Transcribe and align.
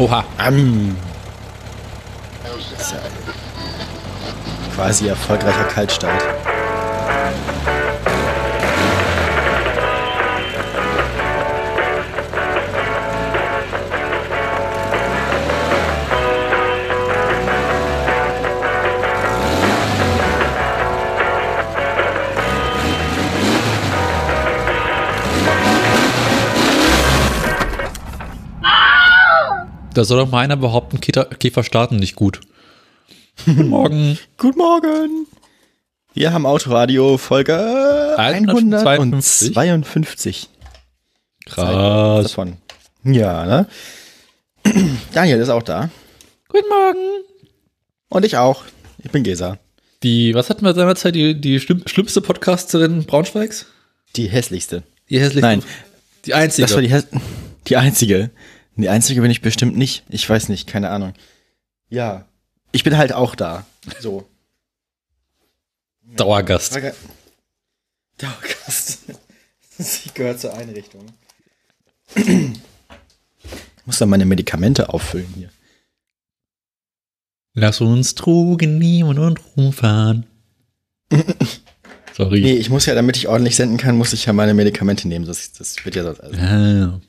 Oha. 0.00 0.24
Am. 0.38 0.96
Quasi 4.74 5.08
erfolgreicher 5.08 5.64
Kaltstart. 5.64 6.22
Da 29.94 30.04
soll 30.04 30.18
doch 30.18 30.30
mal 30.30 30.40
einer 30.40 30.56
behaupten, 30.56 31.00
Käfer, 31.00 31.24
Käfer 31.26 31.64
starten 31.64 31.96
nicht 31.96 32.14
gut. 32.16 32.40
Guten 33.44 33.68
Morgen. 33.68 34.18
Guten 34.36 34.58
Morgen. 34.58 35.26
Wir 36.14 36.32
haben 36.32 36.46
Autoradio 36.46 37.18
Folge 37.18 38.14
152. 38.16 39.56
152 39.56 40.48
Krass. 41.46 42.24
davon. 42.24 42.56
Ja, 43.04 43.46
ne? 43.46 43.66
Daniel 45.12 45.40
ist 45.40 45.48
auch 45.48 45.62
da. 45.62 45.90
Guten 46.48 46.68
Morgen. 46.68 47.24
Und 48.08 48.24
ich 48.24 48.36
auch. 48.36 48.64
Ich 49.02 49.10
bin 49.10 49.22
Gesa. 49.22 49.58
Die, 50.02 50.34
was 50.34 50.50
hatten 50.50 50.64
wir 50.64 50.74
seinerzeit, 50.74 51.14
die, 51.14 51.40
die 51.40 51.60
schlimm, 51.60 51.82
schlimmste 51.86 52.20
Podcasterin 52.20 53.04
Braunschweigs? 53.04 53.66
Die 54.16 54.28
hässlichste. 54.28 54.82
Die 55.08 55.18
hässlichste. 55.18 55.40
Nein, 55.40 55.62
Die 56.26 56.34
einzige. 56.34 56.66
das 56.66 56.74
war 56.74 56.82
die, 56.82 57.18
die 57.68 57.76
einzige. 57.76 58.30
Die 58.82 58.88
einzige 58.88 59.20
bin 59.20 59.30
ich 59.30 59.42
bestimmt 59.42 59.76
nicht. 59.76 60.04
Ich 60.08 60.28
weiß 60.28 60.48
nicht, 60.48 60.66
keine 60.66 60.90
Ahnung. 60.90 61.14
Ja. 61.88 62.26
Ich 62.72 62.84
bin 62.84 62.96
halt 62.96 63.12
auch 63.12 63.34
da. 63.34 63.66
So. 64.00 64.28
Dauergast. 66.16 66.78
Dauergast. 68.18 69.00
Sie 69.78 70.10
gehört 70.14 70.40
zur 70.40 70.54
Einrichtung. 70.54 71.06
Ich 72.14 73.86
muss 73.86 73.98
dann 73.98 74.08
meine 74.08 74.26
Medikamente 74.26 74.88
auffüllen 74.92 75.32
hier. 75.36 75.50
Lass 77.54 77.80
uns 77.80 78.14
trugen 78.14 78.78
niemand 78.78 79.18
und 79.18 79.40
rumfahren. 79.56 80.26
Sorry. 82.16 82.40
Nee, 82.40 82.54
ich 82.54 82.70
muss 82.70 82.86
ja, 82.86 82.94
damit 82.94 83.16
ich 83.16 83.26
ordentlich 83.28 83.56
senden 83.56 83.76
kann, 83.76 83.96
muss 83.96 84.12
ich 84.12 84.26
ja 84.26 84.32
meine 84.32 84.54
Medikamente 84.54 85.08
nehmen. 85.08 85.24
Das, 85.24 85.52
das 85.52 85.84
wird 85.84 85.96
ja 85.96 86.04
sonst. 86.04 86.20
Also, 86.20 86.38
Ah. 86.38 87.00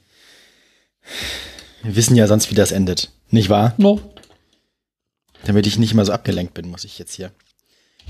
Wir 1.84 1.96
wissen 1.96 2.16
ja 2.16 2.28
sonst, 2.28 2.50
wie 2.52 2.56
das 2.56 2.72
endet. 2.72 3.12
Nicht 3.30 3.50
wahr? 3.50 3.74
No. 3.78 4.00
Damit 5.46 5.66
ich 5.68 5.78
nicht 5.80 5.94
immer 5.94 6.06
so 6.06 6.12
abgelenkt 6.12 6.54
bin, 6.54 6.70
muss 6.70 6.84
ich 6.84 7.00
jetzt 7.00 7.14
hier. 7.16 7.32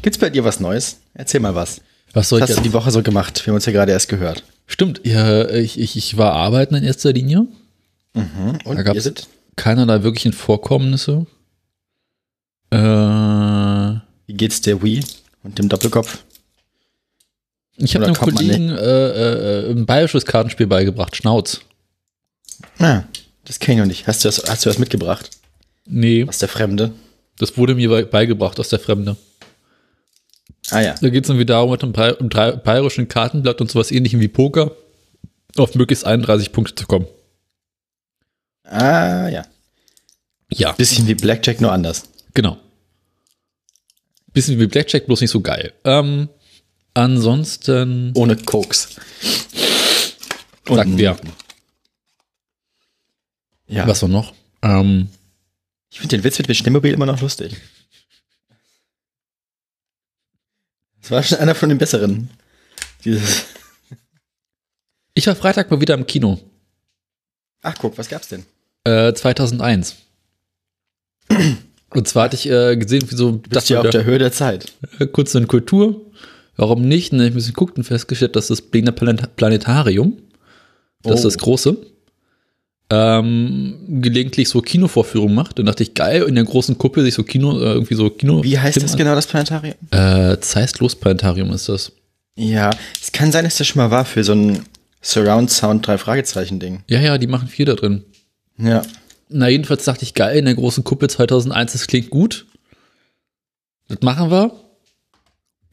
Gibt's 0.01 0.17
bei 0.19 0.29
dir 0.29 0.43
was 0.43 0.59
Neues? 0.59 0.99
Erzähl 1.13 1.39
mal 1.39 1.55
was. 1.55 1.81
Was 2.13 2.27
soll 2.29 2.41
Was 2.41 2.49
ich 2.49 2.55
hast 2.55 2.59
du 2.59 2.63
jetzt? 2.63 2.69
die 2.69 2.73
Woche 2.73 2.91
so 2.91 3.01
gemacht? 3.03 3.39
Wir 3.45 3.51
haben 3.51 3.55
uns 3.55 3.65
ja 3.65 3.71
gerade 3.71 3.91
erst 3.91 4.09
gehört. 4.09 4.43
Stimmt, 4.67 5.01
ja, 5.05 5.47
ich, 5.49 5.79
ich, 5.79 5.95
ich 5.95 6.17
war 6.17 6.33
arbeiten 6.33 6.75
in 6.75 6.83
erster 6.83 7.13
Linie. 7.13 7.47
Und 8.13 8.75
Da 8.85 8.93
ihr 8.93 9.01
seid? 9.01 9.27
Keinerlei 9.55 10.03
wirklichen 10.03 10.33
Vorkommnisse. 10.33 11.25
Äh, 12.71 12.77
Wie 12.77 14.33
geht's 14.33 14.61
der 14.61 14.81
Wii 14.81 15.03
und 15.43 15.57
dem 15.59 15.69
Doppelkopf? 15.69 16.23
ich 17.77 17.95
habe 17.95 18.05
einem 18.05 18.15
Kollegen 18.15 18.69
äh, 18.69 18.75
äh, 18.77 19.71
ein 19.71 19.85
bayerisches 19.85 20.25
Kartenspiel 20.25 20.67
beigebracht, 20.67 21.15
Schnauz. 21.15 21.61
Ah, 22.79 23.03
das 23.45 23.59
kenn 23.59 23.73
ich 23.75 23.79
noch 23.79 23.87
nicht. 23.87 24.07
Hast 24.07 24.23
du 24.23 24.27
das, 24.27 24.43
hast 24.47 24.65
du 24.65 24.69
das 24.69 24.79
mitgebracht? 24.79 25.29
Nee, 25.85 26.25
Aus 26.27 26.37
der 26.39 26.49
Fremde? 26.49 26.93
das 27.37 27.57
wurde 27.57 27.73
mir 27.75 27.89
bei- 27.89 28.03
beigebracht 28.03 28.59
aus 28.59 28.69
der 28.69 28.79
Fremde. 28.79 29.15
Ah 30.69 30.79
ja. 30.81 30.95
Da 31.01 31.09
geht 31.09 31.23
es 31.23 31.29
irgendwie 31.29 31.45
darum, 31.45 31.71
mit 31.71 31.81
einem 31.83 31.91
Bay- 31.91 32.15
einem 32.17 32.29
bayerischen 32.63 33.07
Kartenblatt 33.07 33.59
und 33.61 33.71
sowas 33.71 33.91
ähnlichem 33.91 34.19
wie 34.19 34.27
Poker 34.27 34.71
auf 35.57 35.73
möglichst 35.75 36.05
31 36.05 36.51
Punkte 36.51 36.75
zu 36.75 36.85
kommen. 36.85 37.07
Ah 38.63 39.27
ja. 39.27 39.45
Ja, 40.53 40.71
Bisschen 40.73 41.07
wie 41.07 41.15
Blackjack, 41.15 41.61
nur 41.61 41.71
anders. 41.71 42.03
genau. 42.33 42.57
Bisschen 44.33 44.59
wie 44.59 44.67
Blackjack, 44.67 45.07
bloß 45.07 45.21
nicht 45.21 45.31
so 45.31 45.41
geil. 45.41 45.73
Ähm, 45.83 46.29
ansonsten 46.93 48.11
Ohne 48.15 48.37
Koks. 48.37 48.89
sagt 50.67 50.89
wer. 50.97 51.17
Ja. 53.71 53.87
Was 53.87 54.01
war 54.01 54.09
noch? 54.09 54.33
Ähm, 54.61 55.07
Ich 55.89 55.99
finde 55.99 56.17
den 56.17 56.23
Witz 56.23 56.37
mit 56.37 56.47
dem 56.47 56.55
Schneemobil 56.55 56.93
immer 56.93 57.05
noch 57.05 57.21
lustig. 57.21 57.55
Das 61.01 61.11
war 61.11 61.23
schon 61.23 61.39
einer 61.39 61.55
von 61.55 61.69
den 61.69 61.77
besseren. 61.77 62.29
Dieses. 63.03 63.45
ich 65.13 65.25
war 65.27 65.35
Freitag 65.35 65.71
mal 65.71 65.81
wieder 65.81 65.95
im 65.95 66.05
Kino. 66.05 66.39
Ach, 67.63 67.75
guck, 67.79 67.97
was 67.97 68.09
gab's 68.09 68.27
denn? 68.27 68.45
Äh, 68.83 69.13
2001. 69.13 69.95
Und 71.93 72.07
zwar 72.07 72.25
hatte 72.25 72.35
ich 72.35 72.49
äh, 72.49 72.75
gesehen, 72.77 73.09
wie 73.09 73.15
so 73.15 73.31
Du 73.31 73.49
bist 73.49 73.69
ja 73.69 73.81
auf 73.81 73.89
der 73.89 74.03
Höhe 74.05 74.19
der 74.19 74.31
Zeit. 74.31 74.71
äh, 74.99 75.07
kurz 75.07 75.33
in 75.35 75.47
Kultur. 75.47 76.01
Warum 76.57 76.87
nicht? 76.87 77.11
Und 77.11 77.19
dann 77.19 77.25
hab 77.25 77.29
ich 77.29 77.33
ein 77.33 77.35
bisschen 77.35 77.53
geguckt 77.53 77.77
und 77.77 77.83
festgestellt, 77.83 78.35
dass 78.35 78.47
das 78.47 78.61
Berliner 78.61 78.91
Planet 78.91 79.35
Planetarium, 79.35 80.17
das 81.03 81.15
ist 81.15 81.21
Oh. 81.21 81.27
das 81.27 81.37
große, 81.37 81.77
ähm, 82.91 84.01
gelegentlich 84.01 84.49
so 84.49 84.61
Kinovorführungen 84.61 85.33
macht. 85.33 85.59
Und 85.59 85.65
dachte 85.65 85.81
ich, 85.81 85.93
geil, 85.93 86.23
in 86.23 86.35
der 86.35 86.43
großen 86.43 86.77
Kuppel 86.77 87.03
sich 87.03 87.13
so 87.13 87.23
Kino, 87.23 87.57
äh, 87.57 87.73
irgendwie 87.73 87.95
so 87.95 88.09
Kino. 88.09 88.43
Wie 88.43 88.59
heißt 88.59 88.73
Film 88.73 88.85
das 88.85 88.97
genau, 88.97 89.15
das 89.15 89.27
Planetarium? 89.27 89.75
Äh, 89.91 90.37
Zeitlos 90.41 90.95
Planetarium 90.95 91.51
ist 91.53 91.69
das. 91.69 91.93
Ja, 92.35 92.69
es 93.01 93.13
kann 93.13 93.31
sein, 93.31 93.45
dass 93.45 93.57
das 93.57 93.67
schon 93.67 93.81
mal 93.81 93.91
war 93.91 94.03
für 94.03 94.23
so 94.25 94.33
ein 94.33 94.65
Surround 95.01 95.49
Sound 95.49 95.87
drei 95.87 95.97
Fragezeichen 95.97 96.59
Ding. 96.59 96.83
Ja, 96.87 96.99
ja, 96.99 97.17
die 97.17 97.27
machen 97.27 97.47
viel 97.47 97.65
da 97.65 97.75
drin. 97.75 98.03
Ja. 98.57 98.81
Na, 99.29 99.47
jedenfalls 99.47 99.85
dachte 99.85 100.03
ich, 100.03 100.13
geil, 100.13 100.37
in 100.37 100.45
der 100.45 100.55
großen 100.55 100.83
Kuppel 100.83 101.09
2001, 101.09 101.71
das 101.71 101.87
klingt 101.87 102.09
gut. 102.09 102.45
Das 103.87 104.01
machen 104.01 104.29
wir. 104.29 104.51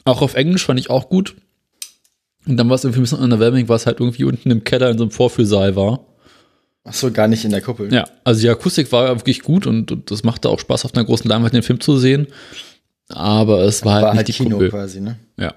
Auch 0.04 0.22
auf 0.22 0.34
Englisch 0.34 0.64
fand 0.64 0.78
ich 0.78 0.88
auch 0.88 1.08
gut. 1.08 1.34
Und 2.46 2.56
dann 2.56 2.68
war 2.68 2.76
es 2.76 2.84
irgendwie 2.84 3.00
ein 3.00 3.02
bisschen 3.02 3.18
underwhelming, 3.18 3.68
was 3.68 3.86
halt 3.86 3.98
irgendwie 3.98 4.24
unten 4.24 4.50
im 4.52 4.62
Keller 4.62 4.90
in 4.90 4.98
so 4.98 5.04
einem 5.04 5.10
Vorführsaal 5.10 5.74
war. 5.74 6.07
Ach 6.84 6.94
so, 6.94 7.10
gar 7.10 7.28
nicht 7.28 7.44
in 7.44 7.50
der 7.50 7.60
Kuppel. 7.60 7.92
Ja, 7.92 8.08
also 8.24 8.40
die 8.40 8.48
Akustik 8.48 8.90
war 8.92 9.08
wirklich 9.18 9.42
gut 9.42 9.66
und, 9.66 9.90
und 9.92 10.10
das 10.10 10.22
machte 10.24 10.48
auch 10.48 10.58
Spaß, 10.60 10.84
auf 10.86 10.94
einer 10.94 11.04
großen 11.04 11.28
Leinwand 11.28 11.52
den 11.54 11.62
Film 11.62 11.80
zu 11.80 11.98
sehen. 11.98 12.28
Aber 13.08 13.60
es 13.62 13.84
war, 13.84 13.96
War 14.02 14.08
halt 14.08 14.16
halt 14.18 14.28
nicht 14.28 14.38
die 14.38 14.42
Kino 14.44 14.56
Kuppel. 14.56 14.70
quasi, 14.70 15.00
ne? 15.00 15.18
Ja, 15.36 15.54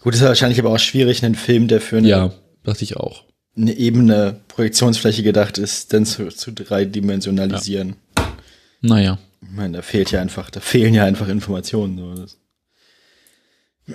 Gut, 0.00 0.14
ist 0.14 0.20
ja 0.20 0.28
wahrscheinlich 0.28 0.60
aber 0.60 0.70
auch 0.70 0.78
schwierig, 0.78 1.24
einen 1.24 1.34
Film, 1.34 1.66
der 1.68 1.80
für 1.80 1.96
eine, 1.98 2.08
ja, 2.08 2.32
dachte 2.62 2.84
ich 2.84 2.96
auch. 2.96 3.24
eine 3.56 3.72
ebene 3.72 4.40
Projektionsfläche 4.46 5.22
gedacht 5.24 5.58
ist, 5.58 5.92
dann 5.92 6.06
zu, 6.06 6.28
zu 6.28 6.52
dreidimensionalisieren. 6.52 7.96
Naja, 8.82 9.18
Ich 9.42 9.50
meine, 9.50 9.78
da 9.78 9.82
fehlt 9.82 10.12
ja 10.12 10.20
einfach, 10.20 10.50
da 10.50 10.60
fehlen 10.60 10.94
ja 10.94 11.04
einfach 11.04 11.26
Informationen. 11.28 12.26
So. 13.88 13.94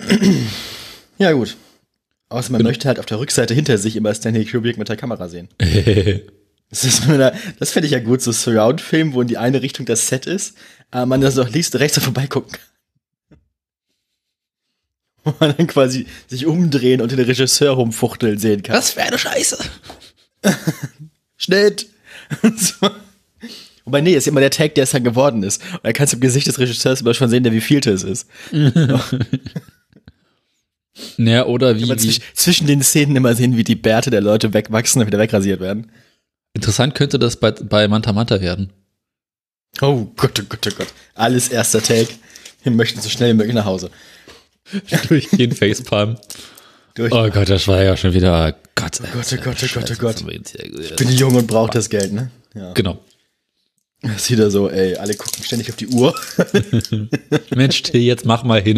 Ja, 1.18 1.32
gut. 1.32 1.56
Außer 2.32 2.50
man 2.52 2.60
Genau. 2.60 2.70
möchte 2.70 2.88
halt 2.88 2.98
auf 2.98 3.06
der 3.06 3.18
Rückseite 3.18 3.54
hinter 3.54 3.78
sich 3.78 3.94
immer 3.96 4.14
Stanley 4.14 4.44
Kubrick 4.44 4.78
mit 4.78 4.88
der 4.88 4.96
Kamera 4.96 5.28
sehen. 5.28 5.48
Das, 6.74 6.84
ist, 6.84 7.02
das 7.58 7.70
fände 7.70 7.84
ich 7.84 7.92
ja 7.92 7.98
gut, 7.98 8.22
so 8.22 8.32
Surround-Film, 8.32 9.12
wo 9.12 9.20
in 9.20 9.28
die 9.28 9.36
eine 9.36 9.60
Richtung 9.60 9.84
das 9.84 10.08
Set 10.08 10.24
ist, 10.24 10.56
aber 10.90 11.04
man 11.04 11.20
das 11.20 11.36
auch 11.36 11.50
links 11.50 11.68
und 11.74 11.80
rechts 11.80 11.98
vorbeigucken 11.98 12.52
kann. 12.52 13.38
Wo 15.24 15.34
man 15.38 15.54
dann 15.54 15.66
quasi 15.66 16.06
sich 16.28 16.46
umdrehen 16.46 17.02
und 17.02 17.12
den 17.12 17.20
Regisseur 17.20 17.74
rumfuchteln 17.74 18.38
sehen 18.38 18.62
kann. 18.62 18.74
das 18.74 18.96
wäre 18.96 19.08
eine 19.08 19.18
Scheiße. 19.18 19.58
Schnitt! 21.36 21.88
so. 22.56 22.88
Wobei, 23.84 24.00
nee, 24.00 24.14
ist 24.14 24.26
immer 24.26 24.40
der 24.40 24.50
Tag, 24.50 24.74
der 24.74 24.84
es 24.84 24.92
dann 24.92 25.04
geworden 25.04 25.42
ist. 25.42 25.62
Und 25.74 25.80
da 25.84 25.92
kannst 25.92 26.14
du 26.14 26.16
im 26.16 26.22
Gesicht 26.22 26.46
des 26.46 26.58
Regisseurs 26.58 27.02
immer 27.02 27.12
schon 27.12 27.28
sehen, 27.28 27.42
der 27.42 27.52
wie 27.52 27.60
vielte 27.60 27.90
es 27.92 28.02
ist. 28.02 28.26
Naja, 31.16 31.46
oder 31.46 31.78
wie, 31.78 31.96
zwisch, 31.96 32.20
zwischen 32.34 32.66
den 32.66 32.82
Szenen 32.82 33.16
immer 33.16 33.34
sehen, 33.34 33.56
wie 33.56 33.64
die 33.64 33.76
Bärte 33.76 34.10
der 34.10 34.20
Leute 34.20 34.52
wegwachsen 34.52 35.00
und 35.00 35.06
wieder 35.06 35.18
wegrasiert 35.18 35.60
werden. 35.60 35.90
interessant 36.54 36.94
könnte 36.94 37.18
das 37.18 37.36
bei, 37.36 37.50
bei 37.50 37.88
Manta 37.88 38.12
Manta 38.12 38.40
werden. 38.40 38.72
Oh 39.80 40.06
Gott, 40.16 40.38
oh 40.40 40.44
Gott, 40.48 40.68
oh 40.70 40.76
Gott. 40.76 40.88
Alles 41.14 41.48
erster 41.48 41.82
Take. 41.82 42.10
Wir 42.62 42.72
möchten 42.72 43.00
so 43.00 43.08
schnell 43.08 43.32
wie 43.32 43.38
möglich 43.38 43.54
nach 43.54 43.64
Hause. 43.64 43.90
Durchgehend 45.08 45.58
Facepalm. 45.58 46.18
Durch. 46.94 47.12
Oh 47.12 47.28
Gott, 47.30 47.48
das 47.48 47.66
war 47.68 47.82
ja 47.82 47.96
schon 47.96 48.12
wieder. 48.12 48.54
Gott, 48.74 49.00
oh 49.02 49.06
Gott, 49.14 49.32
oh 49.32 49.36
Gott, 49.42 49.56
oh 49.62 49.66
Gott, 49.74 49.90
oh 49.90 49.98
Gott. 49.98 50.24
Ich 50.78 50.96
bin 50.96 51.10
jung 51.10 51.34
und 51.36 51.46
brauche 51.46 51.70
das 51.70 51.88
Geld, 51.88 52.12
ne? 52.12 52.30
Ja. 52.54 52.72
Genau. 52.74 52.98
Das 54.02 54.16
ist 54.22 54.30
wieder 54.30 54.50
so, 54.50 54.68
ey, 54.68 54.96
alle 54.96 55.14
gucken 55.14 55.44
ständig 55.44 55.70
auf 55.70 55.76
die 55.76 55.86
Uhr. 55.86 56.14
Mensch, 57.54 57.82
Till, 57.82 58.00
jetzt 58.00 58.26
mach 58.26 58.42
mal 58.42 58.60
hin. 58.60 58.76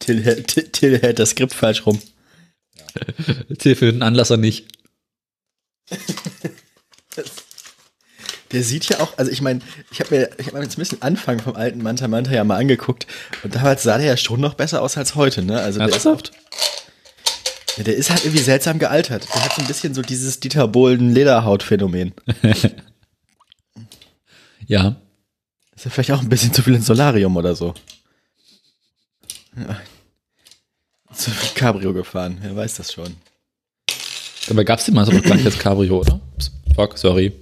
Till, 0.00 0.22
hält- 0.24 0.48
Till, 0.48 0.68
Till 0.70 0.98
hält 1.00 1.18
das 1.20 1.30
Skript 1.30 1.54
falsch 1.54 1.86
rum. 1.86 2.00
Till 3.58 3.76
für 3.76 3.92
den 3.92 4.02
Anlasser 4.02 4.36
nicht. 4.36 4.66
Der 8.52 8.64
sieht 8.64 8.88
ja 8.88 8.98
auch, 8.98 9.16
also 9.16 9.30
ich 9.30 9.42
meine, 9.42 9.60
ich 9.92 10.00
habe 10.00 10.12
mir, 10.16 10.30
ich 10.38 10.46
habe 10.48 10.56
mir 10.58 10.64
jetzt 10.64 10.76
ein 10.76 10.80
bisschen 10.80 11.02
Anfang 11.02 11.38
vom 11.38 11.54
alten 11.54 11.82
Manta 11.84 12.08
Manta 12.08 12.32
ja 12.32 12.42
mal 12.42 12.56
angeguckt 12.58 13.06
und 13.44 13.54
damals 13.54 13.84
sah 13.84 13.96
der 13.96 14.06
ja 14.08 14.16
schon 14.16 14.40
noch 14.40 14.54
besser 14.54 14.82
aus 14.82 14.96
als 14.96 15.14
heute, 15.14 15.42
ne? 15.42 15.60
Also 15.60 15.78
der 15.78 15.86
ist, 15.88 15.94
Ernsthaft? 16.04 16.32
ja, 17.76 17.84
der 17.84 17.94
ist 17.94 18.10
halt 18.10 18.24
irgendwie 18.24 18.42
seltsam 18.42 18.80
gealtert. 18.80 19.28
Der 19.32 19.44
hat 19.44 19.54
so 19.54 19.60
ein 19.62 19.68
bisschen 19.68 19.94
so 19.94 20.02
dieses 20.02 20.40
Dieter 20.40 20.66
Bohlen 20.66 21.14
Lederhaut-Phänomen. 21.14 22.12
Ja. 24.66 25.00
Ist 25.74 25.84
ja 25.86 25.90
vielleicht 25.90 26.12
auch 26.12 26.20
ein 26.20 26.28
bisschen 26.28 26.52
zu 26.54 26.62
viel 26.62 26.76
ins 26.76 26.86
Solarium 26.86 27.36
oder 27.36 27.56
so. 27.56 27.74
Ja. 29.56 29.80
Zu 31.14 31.30
Cabrio 31.54 31.92
gefahren, 31.92 32.38
wer 32.40 32.54
weiß 32.56 32.76
das 32.76 32.92
schon. 32.92 33.16
Dabei 34.48 34.64
gab 34.64 34.78
es 34.78 34.88
immer 34.88 35.04
so 35.04 35.12
ein 35.12 35.22
gleiches 35.22 35.58
Cabrio, 35.58 35.98
oder? 36.00 36.20
Psst, 36.38 36.52
Fuck, 36.74 36.98
sorry. 36.98 37.32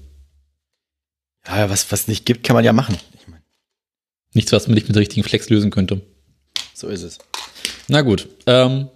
Ja, 1.47 1.71
was, 1.71 1.91
was 1.93 2.09
nicht 2.09 2.27
gibt, 2.27 2.45
kann 2.45 2.55
man 2.55 2.65
ja 2.65 2.73
machen. 2.73 2.97
Ich 3.19 3.29
mein, 3.29 3.41
Nichts, 4.35 4.53
was 4.53 4.67
man 4.67 4.75
nicht 4.75 4.89
mit 4.89 4.97
der 4.97 5.01
richtigen 5.01 5.23
Flex 5.23 5.49
lösen 5.49 5.71
könnte. 5.71 6.01
so 6.75 6.89
ist 6.89 7.03
es. 7.03 7.19
Na 7.89 8.03
gut. 8.03 8.29
Ähm, 8.47 8.89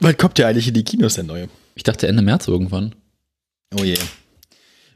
Wann 0.00 0.16
kommt 0.16 0.38
der 0.38 0.48
eigentlich 0.48 0.68
in 0.68 0.74
die 0.74 0.84
Kinos, 0.84 1.14
der 1.14 1.24
neue? 1.24 1.48
ich 1.74 1.82
dachte 1.82 2.08
Ende 2.08 2.22
März 2.22 2.48
irgendwann. 2.48 2.94
Oh 3.78 3.84
je. 3.84 3.96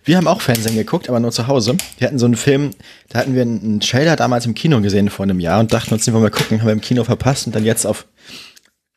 Wir 0.05 0.17
haben 0.17 0.27
auch 0.27 0.41
Fernsehen 0.41 0.77
geguckt, 0.77 1.09
aber 1.11 1.21
nur 1.21 1.31
zu 1.31 1.47
Hause. 1.47 1.77
Wir 1.99 2.07
hatten 2.09 2.19
so 2.19 2.25
einen 2.25 2.37
Film, 2.37 2.71
da 3.11 3.19
hatten 3.19 3.35
wir 3.35 3.43
einen 3.43 3.61
einen 3.61 3.81
Trailer 3.81 4.17
damals 4.17 4.47
im 4.47 4.55
Kino 4.55 4.81
gesehen 4.81 5.11
vor 5.11 5.25
einem 5.25 5.41
Jahr 5.41 5.61
und 5.61 5.73
dachten 5.75 5.93
uns, 5.93 6.07
den 6.07 6.15
wollen 6.15 6.25
wir 6.25 6.31
gucken, 6.31 6.59
haben 6.61 6.67
wir 6.67 6.73
im 6.73 6.81
Kino 6.81 7.05
verpasst 7.05 7.47
und 7.47 7.55
dann 7.55 7.65
jetzt 7.67 7.87
auf 7.87 8.07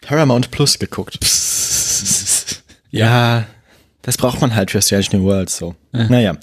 Paramount 0.05 0.51
Plus 0.51 0.77
geguckt. 0.79 1.19
Ja, 2.91 3.47
das 4.01 4.17
braucht 4.17 4.41
man 4.41 4.53
halt 4.55 4.71
für 4.71 4.81
Strange 4.81 5.07
New 5.13 5.23
Worlds 5.23 5.57
so. 5.57 5.75
Naja. 5.91 6.37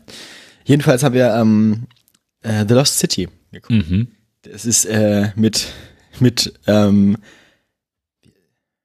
Jedenfalls 0.64 1.02
haben 1.02 1.14
wir 1.14 1.34
ähm, 1.34 1.86
äh, 2.42 2.64
The 2.66 2.74
Lost 2.74 2.98
City 2.98 3.28
geguckt. 3.52 3.88
Mhm. 3.88 4.08
Das 4.42 4.64
ist 4.64 4.84
äh, 4.86 5.32
mit, 5.36 5.68
mit, 6.20 6.54
ähm, 6.66 7.16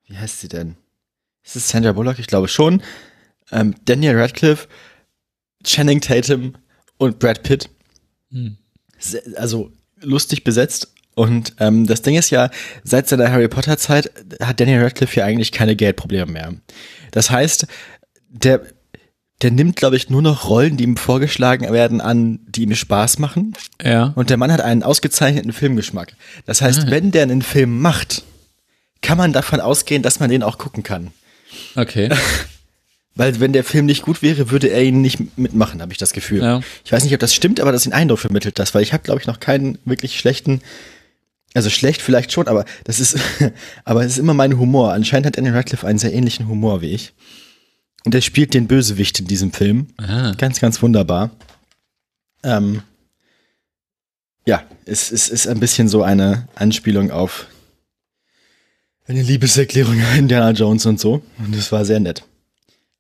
wie 0.08 0.18
heißt 0.18 0.42
sie 0.42 0.48
denn? 0.50 0.76
Ist 1.44 1.56
es 1.56 1.70
Sandra 1.70 1.92
Bullock? 1.94 2.20
Ich 2.20 2.28
glaube 2.28 2.48
schon. 2.48 2.82
Ähm, 3.52 3.76
Daniel 3.86 4.20
Radcliffe, 4.20 4.68
Channing 5.64 6.02
Tatum 6.02 6.56
und 6.98 7.20
Brad 7.20 7.44
Pitt. 7.44 7.70
Hm. 8.32 8.58
Se- 9.00 9.24
Also 9.38 9.72
lustig 10.02 10.44
besetzt. 10.44 10.92
Und 11.16 11.56
ähm, 11.60 11.88
das 11.88 12.02
Ding 12.02 12.16
ist 12.16 12.30
ja, 12.30 12.50
seit 12.84 13.08
seiner 13.08 13.32
Harry 13.32 13.48
Potter 13.48 13.78
Zeit 13.78 14.12
hat 14.42 14.60
Daniel 14.60 14.84
Radcliffe 14.84 15.20
ja 15.20 15.26
eigentlich 15.26 15.52
keine 15.52 15.76
Geldprobleme 15.76 16.32
mehr. 16.32 16.54
Das 17.12 17.32
heißt, 17.32 17.68
der, 18.30 18.62
der 19.42 19.52
nimmt, 19.52 19.78
glaube 19.78 19.96
ich, 19.96 20.10
nur 20.10 20.22
noch 20.22 20.50
Rollen, 20.50 20.76
die 20.76 20.84
ihm 20.84 20.98
vorgeschlagen 20.98 21.72
werden, 21.72 22.02
an, 22.02 22.40
die 22.48 22.64
ihm 22.64 22.76
Spaß 22.76 23.20
machen. 23.20 23.54
Ja. 23.82 24.12
Und 24.16 24.30
der 24.30 24.38
Mann 24.38 24.52
hat 24.52 24.62
einen 24.62 24.84
ausgezeichneten 24.84 25.54
Filmgeschmack. 25.54 26.14
Das 26.46 26.62
heißt, 26.62 26.92
wenn 26.92 27.12
der 27.12 27.24
einen 27.24 27.42
Film 27.42 27.80
macht, 27.80 28.24
kann 29.02 29.18
man 29.18 29.32
davon 29.32 29.62
ausgehen, 29.62 30.04
dass 30.04 30.20
man 30.20 30.30
den 30.30 30.44
auch 30.44 30.58
gucken 30.58 30.84
kann. 30.84 31.12
Okay. 31.76 32.10
Weil 33.16 33.40
wenn 33.40 33.54
der 33.54 33.64
Film 33.64 33.86
nicht 33.86 34.02
gut 34.02 34.22
wäre, 34.22 34.52
würde 34.52 34.68
er 34.68 34.84
ihn 34.84 35.02
nicht 35.02 35.38
mitmachen, 35.38 35.82
habe 35.82 35.94
ich 35.94 35.98
das 35.98 36.12
Gefühl. 36.12 36.42
Ja. 36.42 36.62
Ich 36.84 36.92
weiß 36.92 37.06
nicht, 37.06 37.14
ob 37.14 37.22
das 37.22 37.34
stimmt, 37.34 37.62
aber 37.62 37.72
das 37.72 37.84
den 37.84 37.94
Eindruck 37.94 38.20
vermittelt 38.20 38.60
das, 38.60 38.76
weil 38.76 38.84
ich 38.84 38.92
habe, 38.92 39.04
glaube 39.04 39.22
ich, 39.22 39.28
noch 39.28 39.40
keinen 39.40 39.78
wirklich 39.86 40.20
schlechten, 40.20 40.62
also 41.56 41.70
schlecht 41.70 42.02
vielleicht 42.02 42.32
schon, 42.32 42.48
aber 42.48 42.66
das 42.84 43.00
ist, 43.00 43.18
aber 43.86 44.04
es 44.04 44.14
ist 44.14 44.18
immer 44.18 44.34
mein 44.34 44.60
Humor. 44.60 44.94
Anscheinend 44.94 45.26
hat 45.26 45.38
Daniel 45.38 45.56
Radcliffe 45.56 45.88
einen 45.88 46.00
sehr 46.00 46.14
ähnlichen 46.14 46.48
Humor 46.48 46.82
wie 46.82 46.92
ich. 46.92 47.14
Und 48.04 48.14
er 48.14 48.22
spielt 48.22 48.54
den 48.54 48.68
Bösewicht 48.68 49.20
in 49.20 49.28
diesem 49.28 49.52
Film. 49.52 49.88
Ah. 49.98 50.34
Ganz, 50.38 50.60
ganz 50.60 50.82
wunderbar. 50.82 51.32
Ähm, 52.44 52.84
ja, 54.46 54.64
es, 54.86 55.12
es 55.12 55.30
ist 55.30 55.48
ein 55.48 55.60
bisschen 55.60 55.90
so 55.90 56.04
eine 56.04 56.48
Anspielung 56.54 57.10
auf 57.10 57.48
eine 59.08 59.22
Liebeserklärung 59.22 60.00
an 60.02 60.20
Indiana 60.20 60.52
Jones 60.52 60.86
und 60.86 61.00
so. 61.00 61.24
Und 61.40 61.56
das 61.56 61.72
war 61.72 61.86
sehr 61.86 62.00
nett. 62.00 62.24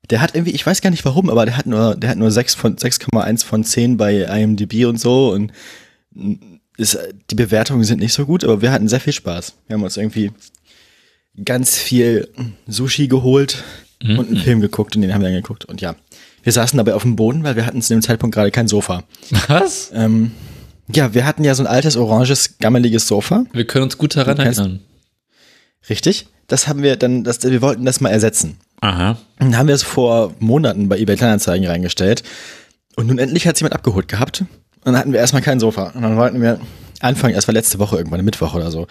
Der 0.09 0.21
hat 0.21 0.35
irgendwie, 0.35 0.53
ich 0.53 0.65
weiß 0.65 0.81
gar 0.81 0.91
nicht 0.91 1.05
warum, 1.05 1.29
aber 1.29 1.45
der 1.45 1.57
hat 1.57 1.65
nur, 1.65 1.95
der 1.95 2.11
hat 2.11 2.17
nur 2.17 2.31
6 2.31 2.55
von 2.55 2.75
6,1 2.75 3.43
von 3.43 3.63
10 3.63 3.97
bei 3.97 4.21
IMDb 4.21 4.85
und 4.85 4.99
so 4.99 5.31
und 5.33 5.51
ist, 6.77 6.97
die 7.29 7.35
Bewertungen 7.35 7.83
sind 7.83 7.99
nicht 7.99 8.13
so 8.13 8.25
gut, 8.25 8.43
aber 8.43 8.61
wir 8.61 8.71
hatten 8.71 8.87
sehr 8.87 8.99
viel 8.99 9.13
Spaß. 9.13 9.53
Wir 9.67 9.75
haben 9.75 9.83
uns 9.83 9.97
irgendwie 9.97 10.31
ganz 11.43 11.77
viel 11.77 12.29
Sushi 12.67 13.07
geholt 13.07 13.63
und 14.01 14.27
einen 14.27 14.37
Film 14.37 14.61
geguckt 14.61 14.95
und 14.95 15.01
den 15.01 15.13
haben 15.13 15.21
wir 15.21 15.29
dann 15.29 15.41
geguckt. 15.41 15.65
Und 15.65 15.81
ja, 15.81 15.95
wir 16.43 16.51
saßen 16.51 16.77
dabei 16.77 16.93
auf 16.93 17.01
dem 17.01 17.15
Boden, 17.15 17.43
weil 17.43 17.55
wir 17.55 17.65
hatten 17.65 17.81
zu 17.81 17.93
dem 17.93 18.01
Zeitpunkt 18.01 18.35
gerade 18.35 18.51
kein 18.51 18.67
Sofa. 18.67 19.03
Was? 19.47 19.91
Ähm, 19.93 20.31
ja, 20.93 21.13
wir 21.13 21.25
hatten 21.25 21.43
ja 21.43 21.55
so 21.55 21.63
ein 21.63 21.67
altes, 21.67 21.97
oranges, 21.97 22.57
gammeliges 22.59 23.07
Sofa. 23.07 23.45
Wir 23.51 23.65
können 23.65 23.85
uns 23.85 23.97
gut 23.97 24.15
daran 24.15 24.37
erinnern. 24.37 24.81
Richtig. 25.89 26.27
Das 26.47 26.67
haben 26.67 26.83
wir 26.83 26.95
dann, 26.95 27.23
das, 27.23 27.41
wir 27.43 27.61
wollten 27.61 27.85
das 27.85 28.01
mal 28.01 28.09
ersetzen. 28.09 28.57
Aha. 28.81 29.17
Dann 29.39 29.57
haben 29.57 29.67
wir 29.67 29.75
es 29.75 29.83
vor 29.83 30.35
Monaten 30.39 30.89
bei 30.89 30.99
eBay 30.99 31.15
Kleinanzeigen 31.15 31.67
reingestellt. 31.67 32.23
Und 32.95 33.07
nun 33.07 33.17
endlich 33.17 33.47
hat 33.47 33.55
es 33.55 33.61
jemand 33.61 33.73
abgeholt 33.73 34.07
gehabt. 34.07 34.45
Und 34.85 34.93
dann 34.93 34.97
hatten 34.97 35.13
wir 35.13 35.19
erstmal 35.19 35.41
kein 35.41 35.59
Sofa. 35.59 35.89
Und 35.89 36.03
dann 36.03 36.15
wollten 36.15 36.41
wir 36.41 36.59
Anfang, 36.99 37.33
das 37.33 37.47
war 37.47 37.53
letzte 37.53 37.79
Woche 37.79 37.97
irgendwann, 37.97 38.23
Mittwoch 38.23 38.53
oder 38.53 38.71
so. 38.71 38.87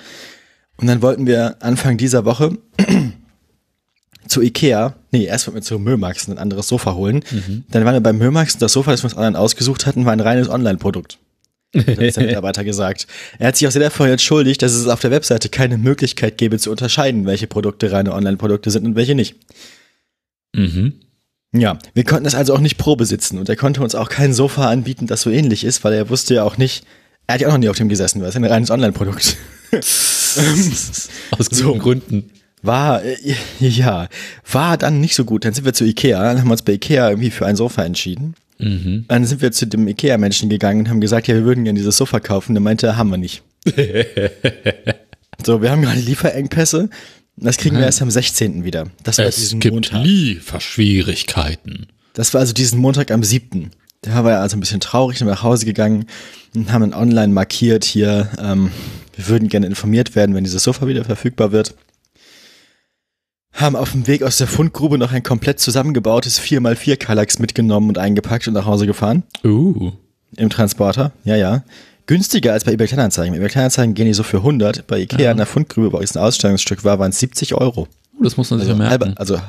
Und 0.77 0.89
dann 0.89 1.03
wollten 1.03 1.27
wir 1.27 1.57
Anfang 1.61 1.97
dieser 1.97 2.25
Woche 2.25 2.59
zu 4.29 4.43
Ikea, 4.43 4.97
nee, 5.13 5.25
erst 5.25 5.47
wollten 5.47 5.59
wir 5.59 5.63
zu 5.63 5.79
Mömax 5.79 6.27
ein 6.29 6.37
anderes 6.37 6.67
Sofa 6.67 6.95
holen. 6.95 7.25
Dann 7.71 7.85
waren 7.85 7.95
wir 7.95 8.01
beim 8.01 8.19
Mömax 8.19 8.55
und 8.55 8.63
das 8.63 8.73
Sofa, 8.73 8.91
das 8.91 9.03
wir 9.03 9.07
uns 9.07 9.17
online 9.17 9.39
ausgesucht 9.39 9.87
hatten, 9.87 10.05
war 10.05 10.13
ein 10.13 10.21
reines 10.21 10.49
Online-Produkt. 10.49 11.19
Das 11.73 11.87
hat 11.87 12.17
der 12.17 12.23
Mitarbeiter 12.27 12.65
gesagt. 12.65 13.07
Er 13.39 13.49
hat 13.49 13.57
sich 13.57 13.69
auch 13.69 13.73
sehr 13.73 13.83
dafür 13.83 14.09
entschuldigt, 14.09 14.63
dass 14.63 14.73
es 14.73 14.89
auf 14.89 15.01
der 15.01 15.13
Webseite 15.13 15.49
keine 15.49 15.79
Möglichkeit 15.79 16.39
gäbe 16.39 16.59
zu 16.59 16.73
unterscheiden, 16.73 17.25
welche 17.27 17.47
Produkte 17.47 17.93
reine 17.93 18.13
Online-Produkte 18.13 18.71
sind 18.71 18.85
und 18.85 18.97
welche 18.97 19.15
nicht. 19.15 19.37
Mhm. 20.55 20.95
Ja, 21.57 21.79
wir 21.95 22.05
konnten 22.05 22.27
es 22.27 22.35
also 22.35 22.53
auch 22.53 22.61
nicht 22.61 22.79
Probe 22.79 23.07
sitzen 23.07 23.39
und 23.39 23.49
er 23.49 23.55
konnte 23.55 23.81
uns 23.81 23.95
auch 23.95 24.09
kein 24.09 24.35
Sofa 24.35 24.69
anbieten, 24.69 25.07
das 25.07 25.23
so 25.23 25.31
ähnlich 25.31 25.63
ist, 25.65 25.85
weil 25.85 25.93
er 25.93 26.11
wusste 26.11 26.35
ja 26.35 26.43
auch 26.43 26.59
nicht, 26.59 26.85
er 27.29 27.35
hat 27.35 27.41
ja 27.41 27.49
auch 27.49 27.53
noch 27.53 27.59
nie 27.59 27.69
auf 27.69 27.77
dem 27.77 27.89
gesessen, 27.89 28.21
weil 28.21 28.29
es 28.29 28.37
ein 28.37 28.45
reines 28.45 28.71
Online-Produkt. 28.71 29.37
Aus 29.73 31.51
guten 31.51 31.79
Gründen. 31.79 32.31
War, 32.63 33.03
äh, 33.05 33.17
ja, 33.61 34.09
war 34.51 34.77
dann 34.77 35.01
nicht 35.01 35.15
so 35.15 35.25
gut. 35.25 35.45
Dann 35.45 35.55
sind 35.55 35.65
wir 35.65 35.75
zu 35.75 35.85
Ikea, 35.85 36.19
dann 36.19 36.39
haben 36.41 36.49
wir 36.49 36.53
uns 36.53 36.63
bei 36.63 36.73
Ikea 36.73 37.11
irgendwie 37.11 37.31
für 37.31 37.47
ein 37.47 37.57
Sofa 37.57 37.85
entschieden. 37.85 38.35
Mhm. 38.59 39.05
Dann 39.09 39.25
sind 39.25 39.43
wir 39.43 39.53
zu 39.53 39.67
dem 39.67 39.87
Ikea-Menschen 39.87 40.49
gegangen 40.49 40.81
und 40.81 40.89
haben 40.89 41.01
gesagt, 41.01 41.29
ja, 41.29 41.35
wir 41.35 41.45
würden 41.45 41.65
gerne 41.65 41.79
dieses 41.79 41.97
Sofa 41.97 42.21
kaufen. 42.21 42.55
Der 42.55 42.63
meinte, 42.63 42.97
haben 42.97 43.11
wir 43.11 43.17
nicht. 43.17 43.43
so, 45.45 45.63
wir 45.63 45.71
haben 45.71 45.83
gerade 45.83 46.01
Lieferengpässe. 46.01 46.89
Das 47.37 47.57
kriegen 47.57 47.77
wir 47.77 47.85
erst 47.85 48.01
am 48.01 48.11
16. 48.11 48.65
wieder. 48.65 48.87
Das 49.03 49.19
war 49.19 49.27
Es 49.27 49.37
diesen 49.37 49.61
gibt 49.61 49.75
Montag. 49.75 50.05
Lieferschwierigkeiten. 50.05 51.87
Das 52.13 52.33
war 52.33 52.41
also 52.41 52.53
diesen 52.53 52.79
Montag 52.79 53.11
am 53.11 53.25
7. 53.25 53.71
Da 54.03 54.23
war 54.23 54.33
er 54.33 54.41
also 54.41 54.57
ein 54.57 54.61
bisschen 54.61 54.81
traurig, 54.81 55.19
sind 55.19 55.27
wir 55.27 55.33
nach 55.33 55.43
Hause 55.43 55.65
gegangen 55.65 56.07
und 56.55 56.71
haben 56.71 56.83
dann 56.83 56.95
online 56.95 57.33
markiert 57.33 57.85
hier, 57.85 58.29
ähm, 58.39 58.71
wir 59.17 59.29
würden 59.29 59.49
gerne 59.49 59.67
informiert 59.67 60.15
werden, 60.15 60.35
wenn 60.35 60.45
dieses 60.45 60.63
Sofa 60.63 60.87
wieder 60.87 61.05
verfügbar 61.05 61.53
wird. 61.53 61.75
Haben 63.53 63.77
auf 63.77 63.93
dem 63.93 64.07
Weg 64.07 64.23
aus 64.23 64.37
der 64.37 64.47
Fundgrube 64.47 64.99
noch 64.99 65.13
ein 65.13 65.23
komplett 65.23 65.59
zusammengebautes 65.61 66.41
4x4 66.41 66.97
Kallax 66.97 67.39
mitgenommen 67.39 67.89
und 67.89 67.99
eingepackt 67.99 68.47
und 68.47 68.55
nach 68.55 68.67
Hause 68.67 68.87
gefahren. 68.87 69.23
Uh. 69.45 69.93
Im 70.37 70.51
Transporter, 70.51 71.13
ja, 71.25 71.37
ja. 71.37 71.65
Günstiger 72.07 72.53
als 72.53 72.65
bei 72.65 72.73
eBay 72.73 72.87
Kleinanzeigen. 72.87 73.33
Bei 73.33 73.39
eBay 73.39 73.49
Kleinanzeigen 73.51 73.95
gehen 73.95 74.07
die 74.07 74.15
so 74.15 74.23
für 74.23 74.39
100. 74.39 74.87
Bei 74.87 74.99
Ikea 75.01 75.31
in 75.31 75.37
der 75.39 75.47
Fundgrube, 75.47 75.93
wo 75.93 75.99
es 76.01 76.17
ein 76.17 76.23
Ausstellungsstück 76.23 76.85
war, 76.85 76.99
waren 76.99 77.11
es 77.11 77.19
70 77.21 77.55
Euro. 77.55 77.89
Oh, 78.19 78.23
das 78.23 78.37
muss 78.37 78.51
man 78.51 78.61
sich 78.61 78.69
Also 78.69 78.83
ja 78.83 78.89
merken. 78.89 78.91
halber, 79.09 79.21
also 79.21 79.41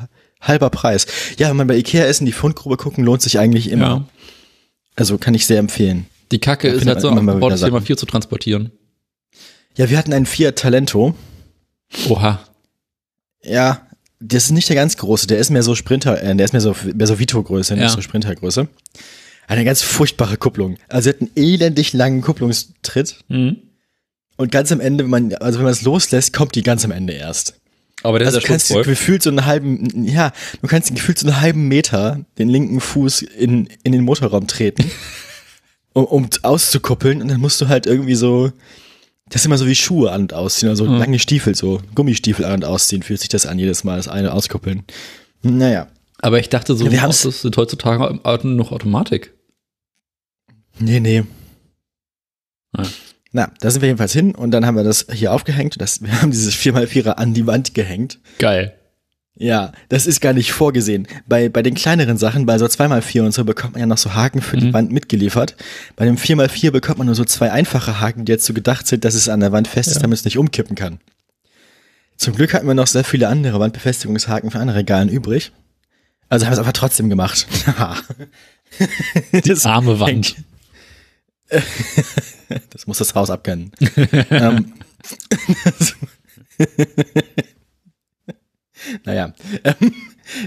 halber 0.41 0.69
Preis. 0.69 1.05
Ja, 1.37 1.49
wenn 1.49 1.57
man 1.57 1.67
bei 1.67 1.75
Ikea 1.77 2.05
ist 2.05 2.19
in 2.21 2.25
die 2.25 2.31
Fundgrube 2.31 2.77
gucken, 2.77 3.03
lohnt 3.03 3.21
sich 3.21 3.37
eigentlich 3.39 3.69
immer. 3.69 3.85
ja. 3.87 4.05
Also 4.95 5.17
kann 5.17 5.33
ich 5.33 5.45
sehr 5.45 5.59
empfehlen. 5.59 6.05
Die 6.31 6.39
Kacke 6.39 6.69
ist 6.69 6.77
findet 6.79 6.95
halt 6.95 7.01
so 7.01 7.09
man 7.11 7.27
aufgebaut, 7.27 7.51
das 7.51 7.61
Thema. 7.61 7.81
4 7.81 7.97
zu 7.97 8.05
transportieren. 8.05 8.71
Ja, 9.77 9.89
wir 9.89 9.97
hatten 9.97 10.13
einen 10.13 10.25
Fiat 10.25 10.55
Talento. 10.57 11.13
Oha. 12.09 12.39
Ja, 13.43 13.81
das 14.21 14.45
ist 14.45 14.51
nicht 14.51 14.69
der 14.69 14.75
ganz 14.77 14.95
große, 14.95 15.27
der 15.27 15.37
ist 15.37 15.49
mehr 15.49 15.61
so 15.63 15.75
Sprinter, 15.75 16.23
äh, 16.23 16.33
der 16.35 16.45
ist 16.45 16.53
mehr 16.53 16.61
so, 16.61 16.73
mehr 16.95 17.05
so 17.07 17.19
Vito-Größe, 17.19 17.75
Ja. 17.75 17.83
nicht 17.83 17.91
so 17.91 18.01
Sprintergröße. 18.01 18.67
Eine 19.47 19.65
ganz 19.65 19.81
furchtbare 19.81 20.37
Kupplung. 20.37 20.77
Also 20.87 21.09
er 21.09 21.13
hat 21.15 21.21
einen 21.21 21.31
elendig 21.35 21.93
langen 21.93 22.21
Kupplungstritt 22.21 23.17
Mhm. 23.27 23.57
und 24.37 24.51
ganz 24.51 24.71
am 24.71 24.79
Ende, 24.79 25.03
wenn 25.03 25.11
man, 25.11 25.33
also 25.35 25.59
wenn 25.59 25.65
man 25.65 25.73
es 25.73 25.83
loslässt, 25.83 26.33
kommt 26.33 26.55
die 26.55 26.63
ganz 26.63 26.83
am 26.85 26.91
Ende 26.91 27.13
erst. 27.13 27.55
Aber 28.03 28.19
der 28.19 28.27
Also 28.27 28.37
ist 28.39 28.43
du 28.43 28.47
ja 28.47 28.57
kannst 28.77 28.87
gefühlt 28.89 29.23
so 29.23 29.29
einen 29.29 29.45
halben, 29.45 30.03
ja, 30.05 30.31
du 30.61 30.67
kannst 30.67 30.93
gefühlt 30.93 31.17
so 31.17 31.27
einen 31.27 31.41
halben 31.41 31.67
Meter 31.67 32.23
den 32.37 32.49
linken 32.49 32.79
Fuß 32.79 33.21
in, 33.23 33.67
in 33.83 33.91
den 33.93 34.03
Motorraum 34.03 34.47
treten, 34.47 34.89
um, 35.93 36.05
um 36.05 36.29
auszukuppeln 36.43 37.21
und 37.21 37.27
dann 37.29 37.39
musst 37.41 37.61
du 37.61 37.67
halt 37.67 37.85
irgendwie 37.87 38.15
so, 38.15 38.51
das 39.29 39.41
ist 39.41 39.45
immer 39.45 39.57
so 39.57 39.65
wie 39.65 39.75
Schuhe 39.75 40.11
an 40.11 40.21
und 40.23 40.33
ausziehen, 40.33 40.69
also 40.69 40.85
Mhm. 40.85 40.97
lange 40.99 41.19
Stiefel, 41.19 41.55
so 41.55 41.81
Gummistiefel 41.95 42.45
an 42.45 42.53
und 42.55 42.65
ausziehen, 42.65 43.01
fühlt 43.01 43.19
sich 43.21 43.29
das 43.29 43.45
an 43.45 43.57
jedes 43.57 43.83
Mal, 43.83 43.97
das 43.97 44.07
eine 44.07 44.33
auskuppeln. 44.33 44.83
Naja. 45.41 45.87
Aber 46.21 46.39
ich 46.39 46.49
dachte, 46.49 46.75
so 46.75 46.89
Wir 46.91 47.01
haben's- 47.01 47.21
Autos 47.25 47.41
sind 47.41 47.55
heutzutage 47.57 48.19
noch 48.47 48.71
Automatik. 48.71 49.33
Nee, 50.79 50.99
nee. 50.99 51.23
Ah. 52.77 52.83
Na, 53.31 53.51
da 53.59 53.69
sind 53.71 53.81
wir 53.81 53.87
jedenfalls 53.87 54.13
hin 54.13 54.33
und 54.33 54.51
dann 54.51 54.65
haben 54.65 54.75
wir 54.77 54.83
das 54.83 55.07
hier 55.11 55.33
aufgehängt. 55.33 55.79
Das, 55.81 56.01
wir 56.03 56.21
haben 56.21 56.31
dieses 56.31 56.53
4x4er 56.55 57.11
an 57.11 57.33
die 57.33 57.45
Wand 57.47 57.73
gehängt. 57.73 58.19
Geil. 58.39 58.73
Ja, 59.37 59.73
das 59.89 60.07
ist 60.07 60.21
gar 60.21 60.31
nicht 60.31 60.53
vorgesehen. 60.53 61.09
Bei, 61.27 61.49
bei 61.49 61.61
den 61.61 61.73
kleineren 61.73 62.17
Sachen, 62.17 62.45
bei 62.45 62.57
so 62.57 62.65
2x4 62.65 63.21
und 63.23 63.33
so, 63.33 63.43
bekommt 63.43 63.73
man 63.73 63.81
ja 63.81 63.85
noch 63.85 63.97
so 63.97 64.13
Haken 64.13 64.41
für 64.41 64.55
die 64.55 64.67
Mhm. 64.67 64.73
Wand 64.73 64.91
mitgeliefert. 64.93 65.57
Bei 65.97 66.05
dem 66.05 66.15
4x4 66.15 66.71
bekommt 66.71 66.99
man 66.99 67.07
nur 67.07 67.15
so 67.15 67.25
zwei 67.25 67.51
einfache 67.51 67.99
Haken, 67.99 68.23
die 68.23 68.31
jetzt 68.31 68.45
so 68.45 68.53
gedacht 68.53 68.87
sind, 68.87 69.03
dass 69.03 69.13
es 69.13 69.27
an 69.27 69.41
der 69.41 69.51
Wand 69.51 69.67
fest 69.67 69.89
ist, 69.89 69.95
Ja. 69.95 70.01
damit 70.03 70.19
es 70.19 70.23
nicht 70.25 70.37
umkippen 70.37 70.77
kann. 70.77 70.99
Zum 72.15 72.33
Glück 72.33 72.53
hatten 72.53 72.65
wir 72.65 72.75
noch 72.75 72.87
sehr 72.87 73.03
viele 73.03 73.27
andere 73.27 73.59
Wandbefestigungshaken 73.59 74.51
für 74.51 74.59
andere 74.59 74.77
Regalen 74.77 75.09
übrig. 75.09 75.51
Also 76.29 76.45
haben 76.45 76.51
wir 76.53 76.59
es 76.59 76.59
aber 76.63 76.71
trotzdem 76.71 77.09
gemacht. 77.09 77.45
das 79.43 79.65
Arme 79.65 79.99
Wand. 79.99 80.35
Das 82.69 82.85
muss 82.85 82.99
das 82.99 83.15
Haus 83.15 83.29
abkennen. 83.29 83.71
ähm, 84.29 84.73
naja, 89.03 89.33
ähm, 89.63 89.93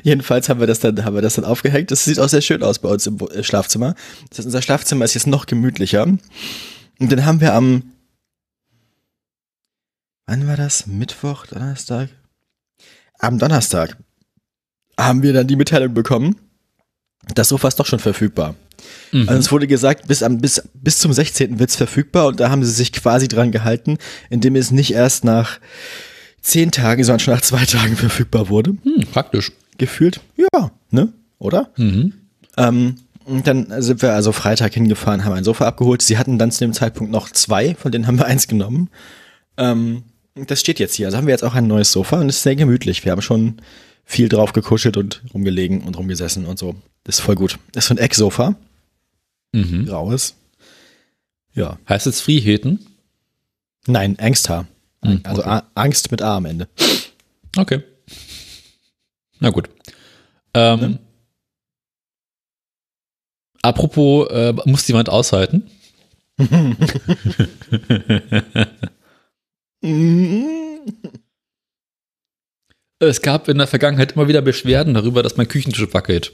jedenfalls 0.03 0.49
haben 0.49 0.61
wir 0.61 0.67
das 0.67 0.81
dann, 0.81 1.05
haben 1.05 1.15
wir 1.15 1.23
das 1.23 1.35
dann 1.35 1.45
aufgehängt. 1.45 1.91
Das 1.91 2.05
sieht 2.05 2.21
auch 2.21 2.29
sehr 2.29 2.41
schön 2.41 2.63
aus 2.63 2.79
bei 2.79 2.89
uns 2.89 3.07
im 3.07 3.19
äh, 3.19 3.43
Schlafzimmer. 3.43 3.95
Das 4.29 4.39
heißt, 4.39 4.47
unser 4.47 4.63
Schlafzimmer 4.63 5.05
ist 5.05 5.15
jetzt 5.15 5.27
noch 5.27 5.47
gemütlicher. 5.47 6.05
Und 6.05 6.21
dann 6.99 7.25
haben 7.25 7.41
wir 7.41 7.55
am, 7.55 7.93
wann 10.27 10.47
war 10.47 10.57
das? 10.57 10.87
Mittwoch, 10.87 11.47
Donnerstag? 11.47 12.11
Am 13.19 13.39
Donnerstag 13.39 13.97
haben 14.99 15.23
wir 15.23 15.33
dann 15.33 15.47
die 15.47 15.57
Mitteilung 15.57 15.95
bekommen, 15.95 16.37
das 17.35 17.49
Sofa 17.49 17.69
ist 17.69 17.79
doch 17.79 17.87
schon 17.87 17.99
verfügbar. 17.99 18.55
Mhm. 19.13 19.29
Also 19.29 19.41
es 19.41 19.53
wurde 19.53 19.67
gesagt, 19.67 20.09
bis, 20.09 20.23
am, 20.23 20.39
bis, 20.39 20.63
bis 20.75 20.99
zum 20.99 21.13
16. 21.13 21.59
wird's 21.59 21.77
verfügbar 21.77 22.27
und 22.27 22.41
da 22.41 22.51
haben 22.51 22.65
sie 22.65 22.71
sich 22.71 22.93
quasi 22.93 23.29
dran 23.29 23.53
gehalten, 23.53 23.99
indem 24.31 24.57
es 24.57 24.71
nicht 24.71 24.93
erst 24.93 25.25
nach 25.25 25.59
zehn 26.41 26.71
Tagen, 26.71 27.05
sondern 27.05 27.21
schon 27.21 27.35
nach 27.35 27.41
zwei 27.41 27.65
Tagen 27.65 27.97
verfügbar 27.97 28.49
wurde. 28.49 28.77
hm, 28.83 29.07
praktisch. 29.13 29.53
Gefühlt, 29.77 30.21
ja, 30.37 30.73
ne? 30.91 31.13
Oder? 31.39 31.71
Mhm. 31.77 32.15
Ähm, 32.57 32.97
und 33.25 33.47
dann 33.47 33.67
sind 33.83 34.03
wir 34.03 34.15
also 34.15 34.33
Freitag 34.33 34.75
hingefahren, 34.75 35.25
haben 35.25 35.35
ein 35.35 35.45
Sofa 35.45 35.67
abgeholt. 35.67 36.03
Sie 36.03 36.19
hatten 36.19 36.39
dann 36.39 36.51
zu 36.51 36.65
dem 36.65 36.73
Zeitpunkt 36.73 37.13
noch 37.13 37.31
zwei, 37.31 37.75
von 37.75 37.93
denen 37.93 38.07
haben 38.07 38.19
wir 38.19 38.25
eins 38.25 38.49
genommen. 38.49 38.89
Ähm, 39.57 40.03
das 40.35 40.61
steht 40.61 40.79
jetzt 40.79 40.95
hier. 40.95 41.07
Also 41.07 41.19
haben 41.19 41.27
wir 41.27 41.35
jetzt 41.35 41.45
auch 41.45 41.55
ein 41.55 41.67
neues 41.67 41.93
Sofa 41.93 42.21
und 42.21 42.29
es 42.29 42.37
ist 42.37 42.43
sehr 42.43 42.57
gemütlich. 42.57 43.05
Wir 43.05 43.13
haben 43.13 43.23
schon 43.23 43.61
viel 44.05 44.29
drauf 44.29 44.53
gekuschelt 44.53 44.97
und 44.97 45.23
rumgelegen 45.35 45.83
und 45.83 45.99
rumgesessen 45.99 46.47
und 46.47 46.59
so. 46.59 46.75
Ist 47.09 47.21
voll 47.21 47.35
gut. 47.35 47.59
Das 47.73 47.85
ist 47.85 47.89
so 47.89 47.95
ein 47.95 47.99
Ecksofa. 47.99 48.55
Mhm. 49.53 49.87
Graues. 49.87 50.35
Ja. 51.55 51.79
Heißt 51.89 52.07
es 52.07 52.21
Freeheten? 52.21 52.87
Nein, 53.87 54.19
Angsthaar. 54.19 54.67
Mhm, 55.03 55.21
Also 55.25 55.43
okay. 55.43 55.61
Angst 55.75 56.11
mit 56.11 56.23
A 56.23 56.37
am 56.37 56.45
Ende. 56.45 56.69
Okay. 57.57 57.83
Na 59.41 59.51
gut. 59.51 59.69
Ähm, 60.55 60.81
Ne? 60.81 60.99
Apropos, 63.63 64.29
äh, 64.31 64.53
muss 64.67 64.87
die 64.87 64.95
Wand 64.95 65.09
aushalten? 65.09 65.69
Es 73.01 73.23
gab 73.23 73.49
in 73.49 73.59
der 73.59 73.67
Vergangenheit 73.67 74.13
immer 74.13 74.29
wieder 74.29 74.43
Beschwerden 74.43 74.95
darüber, 74.95 75.23
dass 75.23 75.37
mein 75.37 75.49
Küchentisch 75.49 75.93
wackelt. 75.95 76.33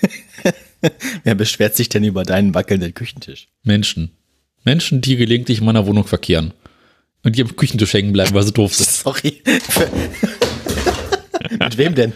Wer 1.24 1.34
beschwert 1.34 1.76
sich 1.76 1.88
denn 1.88 2.04
über 2.04 2.22
deinen 2.22 2.54
wackelnden 2.54 2.94
Küchentisch? 2.94 3.48
Menschen. 3.62 4.12
Menschen, 4.64 5.00
die 5.00 5.16
gelegentlich 5.16 5.58
in 5.58 5.64
meiner 5.64 5.86
Wohnung 5.86 6.04
verkehren. 6.04 6.52
Und 7.24 7.36
die 7.36 7.42
am 7.42 7.56
Küchentisch 7.56 7.92
hängen 7.94 8.12
bleiben, 8.12 8.34
weil 8.34 8.44
sie 8.44 8.52
doof 8.52 8.74
sind. 8.74 8.88
Sorry. 8.90 9.42
mit 11.50 11.78
wem 11.78 11.94
denn? 11.94 12.12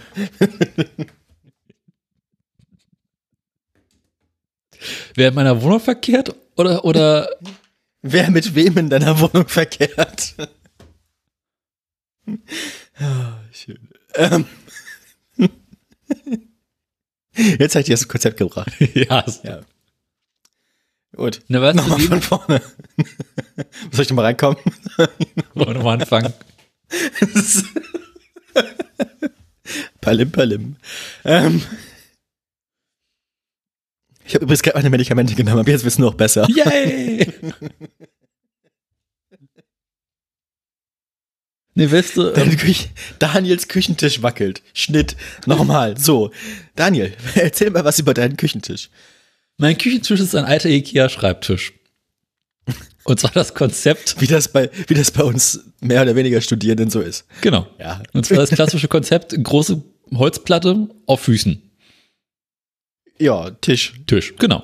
Wer 5.15 5.29
in 5.29 5.35
meiner 5.35 5.61
Wohnung 5.63 5.81
verkehrt 5.81 6.35
oder, 6.57 6.85
oder 6.85 7.29
Wer 8.03 8.31
mit 8.33 8.57
wem 8.57 8.77
in 8.79 8.91
deiner 8.91 9.19
Wohnung 9.21 9.47
verkehrt? 9.47 10.35
Ja, 12.99 13.41
schön. 13.53 13.89
Ähm. 14.17 14.47
Jetzt 17.35 17.75
habe 17.75 17.81
ich 17.81 17.87
dir 17.87 17.95
das 17.95 18.09
Konzept 18.09 18.37
gebracht. 18.37 18.73
ja, 18.95 19.25
Ja. 19.43 19.61
Gut. 21.15 21.43
Na, 21.49 21.61
was, 21.61 21.75
Nochmal 21.77 22.01
von 22.01 22.23
vorne. 22.23 22.63
Soll 23.91 24.03
ich 24.03 24.09
nochmal 24.09 24.27
reinkommen? 24.27 24.59
wollen 25.55 25.77
wir 25.77 25.83
mal 25.83 26.01
anfangen? 26.01 26.33
Palim, 30.01 30.33
palim. 30.33 30.77
Ähm. 31.25 31.63
Ich 34.25 34.35
habe 34.35 34.45
übrigens 34.45 34.63
gerade 34.63 34.79
meine 34.79 34.91
Medikamente 34.91 35.35
genommen, 35.35 35.61
aber 35.61 35.71
jetzt 35.71 35.85
wird's 35.85 35.99
noch 35.99 36.15
besser. 36.15 36.47
Yay! 36.49 37.27
Ne, 41.75 41.91
weißt 41.91 42.17
du, 42.19 42.31
ähm, 42.35 42.57
Küche, 42.57 42.89
Daniels 43.19 43.67
Küchentisch 43.69 44.23
wackelt. 44.23 44.63
Schnitt. 44.75 45.17
Nochmal. 45.47 45.95
So. 45.99 46.31
Daniel, 46.77 47.15
erzähl 47.35 47.71
mal 47.71 47.85
was 47.85 47.99
über 47.99 48.13
deinen 48.15 48.37
Küchentisch. 48.37 48.91
mein 49.57 49.79
Küchentisch 49.79 50.21
ist 50.21 50.35
ein 50.35 50.45
alter 50.45 50.69
Ikea-Schreibtisch. 50.69 51.73
Und 53.05 53.19
zwar 53.19 53.33
das 53.33 53.55
Konzept, 53.55 54.21
Wie 54.21 54.27
das 54.29 54.47
bei, 54.53 54.71
wie 54.87 54.95
das 54.95 55.11
bei 55.11 55.25
uns 55.25 55.61
mehr 55.81 56.03
oder 56.03 56.15
weniger 56.15 56.41
Studierenden 56.41 56.89
so 56.91 57.01
ist. 57.01 57.25
genau. 57.41 57.67
Ja. 57.81 58.01
Und 58.13 58.25
zwar 58.27 58.39
das 58.39 58.51
klassische 58.55 58.87
Konzept, 58.87 59.35
große 59.43 59.83
Holzplatte 60.15 60.89
auf 61.07 61.21
Füßen. 61.23 61.61
Ja, 63.19 63.51
Tisch. 63.51 63.95
Tisch, 64.07 64.35
genau. 64.39 64.63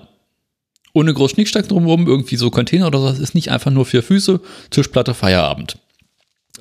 Ohne 0.93 1.13
groß 1.15 1.33
Schnickschnack 1.33 1.69
drumherum, 1.69 2.07
irgendwie 2.07 2.37
so 2.37 2.51
Container 2.51 2.87
oder 2.87 3.01
so. 3.01 3.09
Das 3.09 3.19
ist 3.19 3.35
nicht 3.35 3.51
einfach 3.51 3.71
nur 3.71 3.87
vier 3.87 4.03
Füße, 4.03 4.41
Tischplatte, 4.71 5.15
Feierabend. 5.15 5.79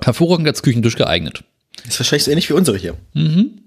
Hervorragend 0.04 0.48
als 0.48 0.63
Küchentisch 0.63 0.96
geeignet. 0.96 1.44
Ist 1.88 2.00
wahrscheinlich 2.00 2.24
so 2.24 2.32
ähnlich 2.32 2.50
wie 2.50 2.54
unsere 2.54 2.77
hier. 2.77 2.96
Mhm. 3.13 3.62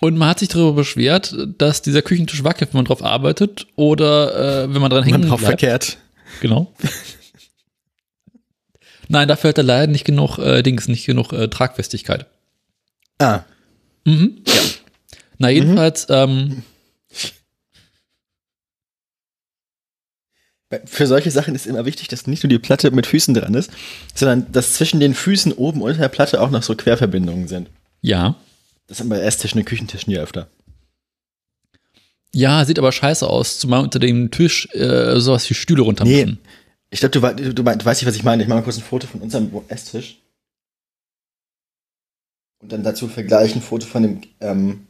Und 0.00 0.18
man 0.18 0.28
hat 0.28 0.40
sich 0.40 0.48
darüber 0.48 0.72
beschwert, 0.74 1.34
dass 1.58 1.80
dieser 1.82 2.02
Küchentisch 2.02 2.44
wackelt, 2.44 2.72
wenn 2.72 2.78
man 2.78 2.84
drauf 2.84 3.02
arbeitet 3.02 3.66
oder 3.76 4.64
äh, 4.64 4.74
wenn 4.74 4.80
man 4.82 4.90
dran 4.90 5.04
Man 5.04 5.12
hängen 5.12 5.28
drauf 5.28 5.40
bleibt. 5.40 5.60
verkehrt. 5.60 5.98
Genau. 6.40 6.72
Nein, 9.08 9.28
dafür 9.28 9.50
hat 9.50 9.58
er 9.58 9.64
leider 9.64 9.86
nicht 9.90 10.04
genug 10.04 10.38
äh, 10.38 10.62
Dings, 10.62 10.88
nicht 10.88 11.06
genug 11.06 11.32
äh, 11.32 11.48
Tragfestigkeit. 11.48 12.26
Ah. 13.18 13.40
Mhm. 14.04 14.42
Ja. 14.46 14.52
Na, 15.38 15.50
jedenfalls, 15.50 16.06
ähm, 16.10 16.62
Für 20.84 21.06
solche 21.06 21.30
Sachen 21.30 21.54
ist 21.54 21.66
immer 21.66 21.84
wichtig, 21.84 22.08
dass 22.08 22.26
nicht 22.26 22.42
nur 22.42 22.48
die 22.50 22.58
Platte 22.58 22.90
mit 22.90 23.06
Füßen 23.06 23.34
dran 23.34 23.54
ist, 23.54 23.70
sondern 24.14 24.50
dass 24.52 24.74
zwischen 24.74 25.00
den 25.00 25.14
Füßen 25.14 25.52
oben 25.52 25.82
und 25.82 25.98
der 25.98 26.08
Platte 26.08 26.40
auch 26.40 26.50
noch 26.50 26.62
so 26.62 26.74
Querverbindungen 26.74 27.48
sind. 27.48 27.68
ja. 28.02 28.34
Das 28.88 28.98
sind 28.98 29.08
bei 29.08 29.18
Esstischen 29.18 29.58
und 29.58 29.64
Küchentischen 29.64 30.12
ja 30.12 30.22
öfter. 30.22 30.48
Ja, 32.32 32.64
sieht 32.64 32.78
aber 32.78 32.92
scheiße 32.92 33.26
aus, 33.28 33.58
zumal 33.58 33.82
unter 33.82 33.98
dem 33.98 34.30
Tisch 34.30 34.68
äh, 34.74 35.18
sowas 35.18 35.50
wie 35.50 35.54
Stühle 35.54 35.82
runter 35.82 36.04
Nee. 36.04 36.36
Ich 36.90 37.00
glaube, 37.00 37.34
du, 37.34 37.52
du, 37.52 37.62
mein- 37.64 37.80
du 37.80 37.84
weißt 37.84 38.00
nicht, 38.00 38.06
was 38.08 38.14
ich 38.14 38.22
meine. 38.22 38.44
Ich 38.44 38.48
mache 38.48 38.58
mal 38.60 38.64
kurz 38.64 38.76
ein 38.76 38.82
Foto 38.84 39.08
von 39.08 39.20
unserem 39.22 39.50
Esstisch. 39.66 40.18
Und 42.58 42.70
dann 42.72 42.82
dazu 42.84 43.08
gleich 43.08 43.54
ein 43.56 43.60
Foto 43.62 43.86
von 43.86 44.02
dem, 44.02 44.20
ähm, 44.40 44.86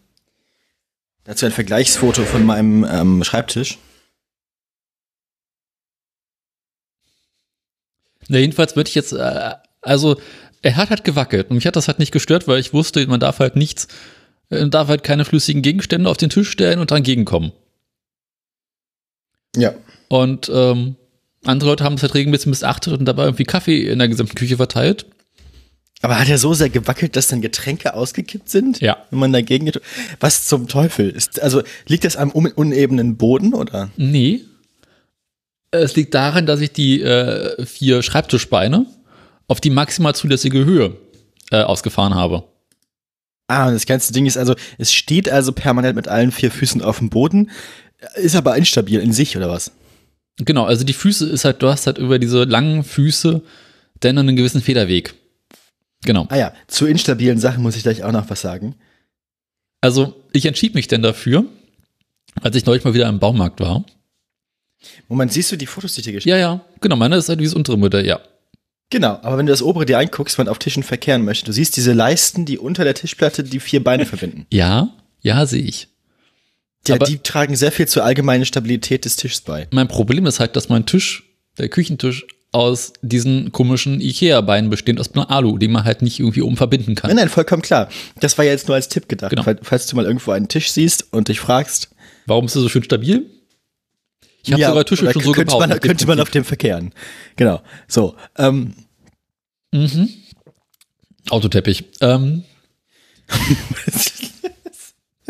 dazu 1.24 1.46
ein 1.46 1.52
Vergleichsfoto 1.52 2.24
von 2.24 2.44
meinem 2.44 2.84
ähm, 2.84 3.24
Schreibtisch. 3.24 3.78
Na, 8.28 8.38
jedenfalls 8.38 8.76
würde 8.76 8.88
ich 8.88 8.94
jetzt, 8.94 9.12
äh, 9.12 9.54
also 9.82 10.16
er 10.62 10.76
hat 10.76 10.90
halt 10.90 11.04
gewackelt 11.04 11.50
und 11.50 11.56
mich 11.56 11.66
hat 11.66 11.76
das 11.76 11.88
halt 11.88 11.98
nicht 11.98 12.12
gestört, 12.12 12.48
weil 12.48 12.58
ich 12.58 12.72
wusste, 12.72 13.06
man 13.06 13.20
darf 13.20 13.38
halt 13.38 13.56
nichts, 13.56 13.88
äh, 14.50 14.68
darf 14.68 14.88
halt 14.88 15.04
keine 15.04 15.24
flüssigen 15.24 15.62
Gegenstände 15.62 16.10
auf 16.10 16.16
den 16.16 16.30
Tisch 16.30 16.50
stellen 16.50 16.80
und 16.80 16.90
dran 16.90 17.02
gegenkommen. 17.02 17.52
Ja. 19.56 19.74
Und 20.08 20.50
ähm, 20.52 20.96
andere 21.44 21.70
Leute 21.70 21.84
haben 21.84 21.94
es 21.94 22.02
halt 22.02 22.14
regelmäßig 22.14 22.48
missachtet 22.48 22.98
und 22.98 23.04
dabei 23.04 23.24
irgendwie 23.24 23.44
Kaffee 23.44 23.88
in 23.88 23.98
der 23.98 24.08
gesamten 24.08 24.34
Küche 24.34 24.56
verteilt. 24.56 25.06
Aber 26.02 26.18
hat 26.18 26.28
er 26.28 26.38
so 26.38 26.52
sehr 26.52 26.68
gewackelt, 26.68 27.16
dass 27.16 27.28
dann 27.28 27.40
Getränke 27.40 27.94
ausgekippt 27.94 28.50
sind? 28.50 28.80
Ja. 28.80 28.98
Wenn 29.10 29.18
man 29.18 29.32
dagegen 29.32 29.64
geht. 29.64 29.80
Was 30.20 30.46
zum 30.46 30.68
Teufel? 30.68 31.08
Ist, 31.10 31.40
also 31.40 31.62
liegt 31.86 32.04
das 32.04 32.16
am 32.16 32.30
un 32.30 32.46
unebenen 32.48 33.16
Boden 33.16 33.54
oder? 33.54 33.90
Nee. 33.96 34.42
Es 35.82 35.96
liegt 35.96 36.14
daran, 36.14 36.46
dass 36.46 36.60
ich 36.60 36.72
die 36.72 37.02
äh, 37.02 37.64
vier 37.64 38.02
Schreibtischbeine 38.02 38.86
auf 39.48 39.60
die 39.60 39.70
maximal 39.70 40.14
zulässige 40.14 40.64
Höhe 40.64 40.96
äh, 41.50 41.62
ausgefahren 41.62 42.14
habe. 42.14 42.44
Ah, 43.48 43.68
und 43.68 43.74
das 43.74 43.86
ganze 43.86 44.12
Ding 44.12 44.26
ist 44.26 44.36
also, 44.36 44.56
es 44.78 44.92
steht 44.92 45.30
also 45.30 45.52
permanent 45.52 45.94
mit 45.94 46.08
allen 46.08 46.32
vier 46.32 46.50
Füßen 46.50 46.82
auf 46.82 46.98
dem 46.98 47.10
Boden, 47.10 47.50
ist 48.16 48.34
aber 48.34 48.56
instabil 48.56 49.00
in 49.00 49.12
sich, 49.12 49.36
oder 49.36 49.48
was? 49.48 49.70
Genau, 50.38 50.64
also 50.64 50.84
die 50.84 50.92
Füße 50.92 51.28
ist 51.28 51.44
halt, 51.44 51.62
du 51.62 51.68
hast 51.68 51.86
halt 51.86 51.98
über 51.98 52.18
diese 52.18 52.44
langen 52.44 52.84
Füße 52.84 53.42
dann 54.00 54.18
einen 54.18 54.36
gewissen 54.36 54.60
Federweg. 54.60 55.14
Genau. 56.04 56.26
Ah 56.28 56.36
ja, 56.36 56.52
zu 56.66 56.86
instabilen 56.86 57.38
Sachen 57.38 57.62
muss 57.62 57.76
ich 57.76 57.82
gleich 57.82 58.02
auch 58.02 58.12
noch 58.12 58.28
was 58.28 58.40
sagen. 58.40 58.74
Also 59.80 60.14
ich 60.32 60.46
entschied 60.46 60.74
mich 60.74 60.88
denn 60.88 61.02
dafür, 61.02 61.46
als 62.42 62.56
ich 62.56 62.66
neulich 62.66 62.84
mal 62.84 62.94
wieder 62.94 63.08
im 63.08 63.18
Baumarkt 63.18 63.60
war. 63.60 63.84
Moment, 65.08 65.32
siehst 65.32 65.50
du 65.52 65.56
die 65.56 65.66
Fotos, 65.66 65.94
die 65.94 66.00
ich 66.00 66.04
dir 66.06 66.12
geschickt 66.12 66.30
Ja, 66.30 66.36
ja, 66.36 66.60
genau, 66.80 66.96
meine 66.96 67.16
ist 67.16 67.28
halt 67.28 67.40
dieses 67.40 67.54
untere 67.54 67.76
Modell, 67.78 68.06
ja. 68.06 68.20
Genau, 68.90 69.18
aber 69.22 69.36
wenn 69.38 69.46
du 69.46 69.52
das 69.52 69.62
obere 69.62 69.84
dir 69.84 69.98
anguckst, 69.98 70.38
wenn 70.38 70.44
man 70.46 70.50
auf 70.52 70.58
Tischen 70.58 70.82
verkehren 70.84 71.24
möchte, 71.24 71.44
du 71.46 71.52
siehst 71.52 71.76
diese 71.76 71.92
Leisten, 71.92 72.44
die 72.44 72.58
unter 72.58 72.84
der 72.84 72.94
Tischplatte 72.94 73.42
die 73.42 73.58
vier 73.60 73.82
Beine 73.82 74.06
verbinden. 74.06 74.46
Ja, 74.52 74.90
ja, 75.22 75.44
sehe 75.46 75.62
ich. 75.62 75.88
Ja, 76.86 76.94
Aber- 76.94 77.06
die 77.06 77.18
tragen 77.18 77.56
sehr 77.56 77.72
viel 77.72 77.88
zur 77.88 78.04
allgemeinen 78.04 78.44
Stabilität 78.44 79.04
des 79.04 79.16
Tisches 79.16 79.40
bei. 79.40 79.66
Mein 79.72 79.88
Problem 79.88 80.24
ist 80.26 80.38
halt, 80.38 80.54
dass 80.54 80.68
mein 80.68 80.86
Tisch, 80.86 81.24
der 81.58 81.68
Küchentisch, 81.68 82.26
aus 82.52 82.92
diesen 83.02 83.50
komischen 83.52 84.00
Ikea-Beinen 84.00 84.70
besteht 84.70 84.98
aus 85.00 85.12
Alu, 85.14 85.58
die 85.58 85.68
man 85.68 85.84
halt 85.84 86.00
nicht 86.00 86.20
irgendwie 86.20 86.40
oben 86.42 86.56
verbinden 86.56 86.94
kann. 86.94 87.08
Nein, 87.10 87.16
nein, 87.16 87.28
vollkommen 87.28 87.60
klar. 87.60 87.88
Das 88.20 88.38
war 88.38 88.44
ja 88.46 88.52
jetzt 88.52 88.68
nur 88.68 88.76
als 88.76 88.88
Tipp 88.88 89.08
gedacht. 89.08 89.30
Genau. 89.30 89.42
Fall- 89.42 89.58
Falls 89.62 89.86
du 89.88 89.96
mal 89.96 90.04
irgendwo 90.06 90.30
einen 90.30 90.46
Tisch 90.48 90.70
siehst 90.70 91.12
und 91.12 91.26
dich 91.28 91.40
fragst, 91.40 91.90
Warum 92.24 92.46
ist 92.46 92.54
er 92.54 92.62
so 92.62 92.68
schön 92.68 92.84
stabil? 92.84 93.26
Ich 94.46 94.52
habe 94.52 94.62
ja, 94.62 94.68
sogar 94.68 94.84
Tische 94.84 95.12
schon 95.12 95.22
so 95.22 95.32
könnte 95.32 95.52
gebaut. 95.52 95.68
Man, 95.68 95.80
könnte 95.80 96.06
man 96.06 96.20
auf 96.20 96.30
dem 96.30 96.44
verkehren. 96.44 96.92
Genau. 97.36 97.62
So. 97.88 98.16
Ähm, 98.38 98.74
Mhm. 99.72 100.08
Autoteppich. 101.28 101.84
Ähm, 102.00 102.44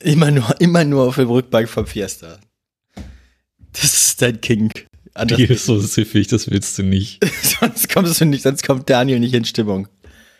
immer 0.00 0.30
nur, 0.30 0.60
immer 0.60 0.84
nur 0.84 1.08
auf 1.08 1.16
dem 1.16 1.28
Rückbank 1.28 1.68
vom 1.68 1.86
Fiesta. 1.86 2.40
Das 3.72 3.84
ist 3.84 4.22
dein 4.22 4.40
King. 4.40 4.72
Anders 5.14 5.36
die 5.36 5.44
ist 5.44 5.66
so 5.66 5.78
siffig, 5.78 6.28
das 6.28 6.50
willst 6.50 6.78
du 6.78 6.82
nicht. 6.82 7.22
sonst 7.60 7.92
kommst 7.92 8.20
du 8.20 8.24
nicht, 8.24 8.42
sonst 8.42 8.62
kommt 8.62 8.88
Daniel 8.88 9.20
nicht 9.20 9.34
in 9.34 9.44
Stimmung. 9.44 9.88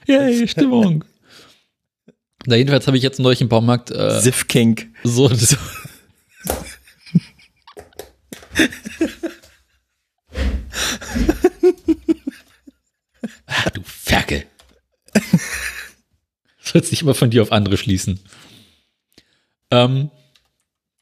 Yay, 0.06 0.48
Stimmung. 0.48 1.04
Na, 2.46 2.56
jedenfalls 2.56 2.86
habe 2.86 2.96
ich 2.96 3.02
jetzt 3.02 3.20
neulich 3.20 3.42
im 3.42 3.48
Baumarkt 3.48 3.90
äh, 3.90 4.18
Siff 4.20 4.48
King. 4.48 4.94
so, 5.04 5.28
so 5.28 5.56
ah, 13.46 13.70
du 13.70 13.82
Ferkel. 13.84 14.44
Sollst 16.62 16.90
nicht 16.90 17.02
immer 17.02 17.14
von 17.14 17.30
dir 17.30 17.42
auf 17.42 17.52
andere 17.52 17.76
schließen. 17.76 18.20
Ähm, 19.70 20.10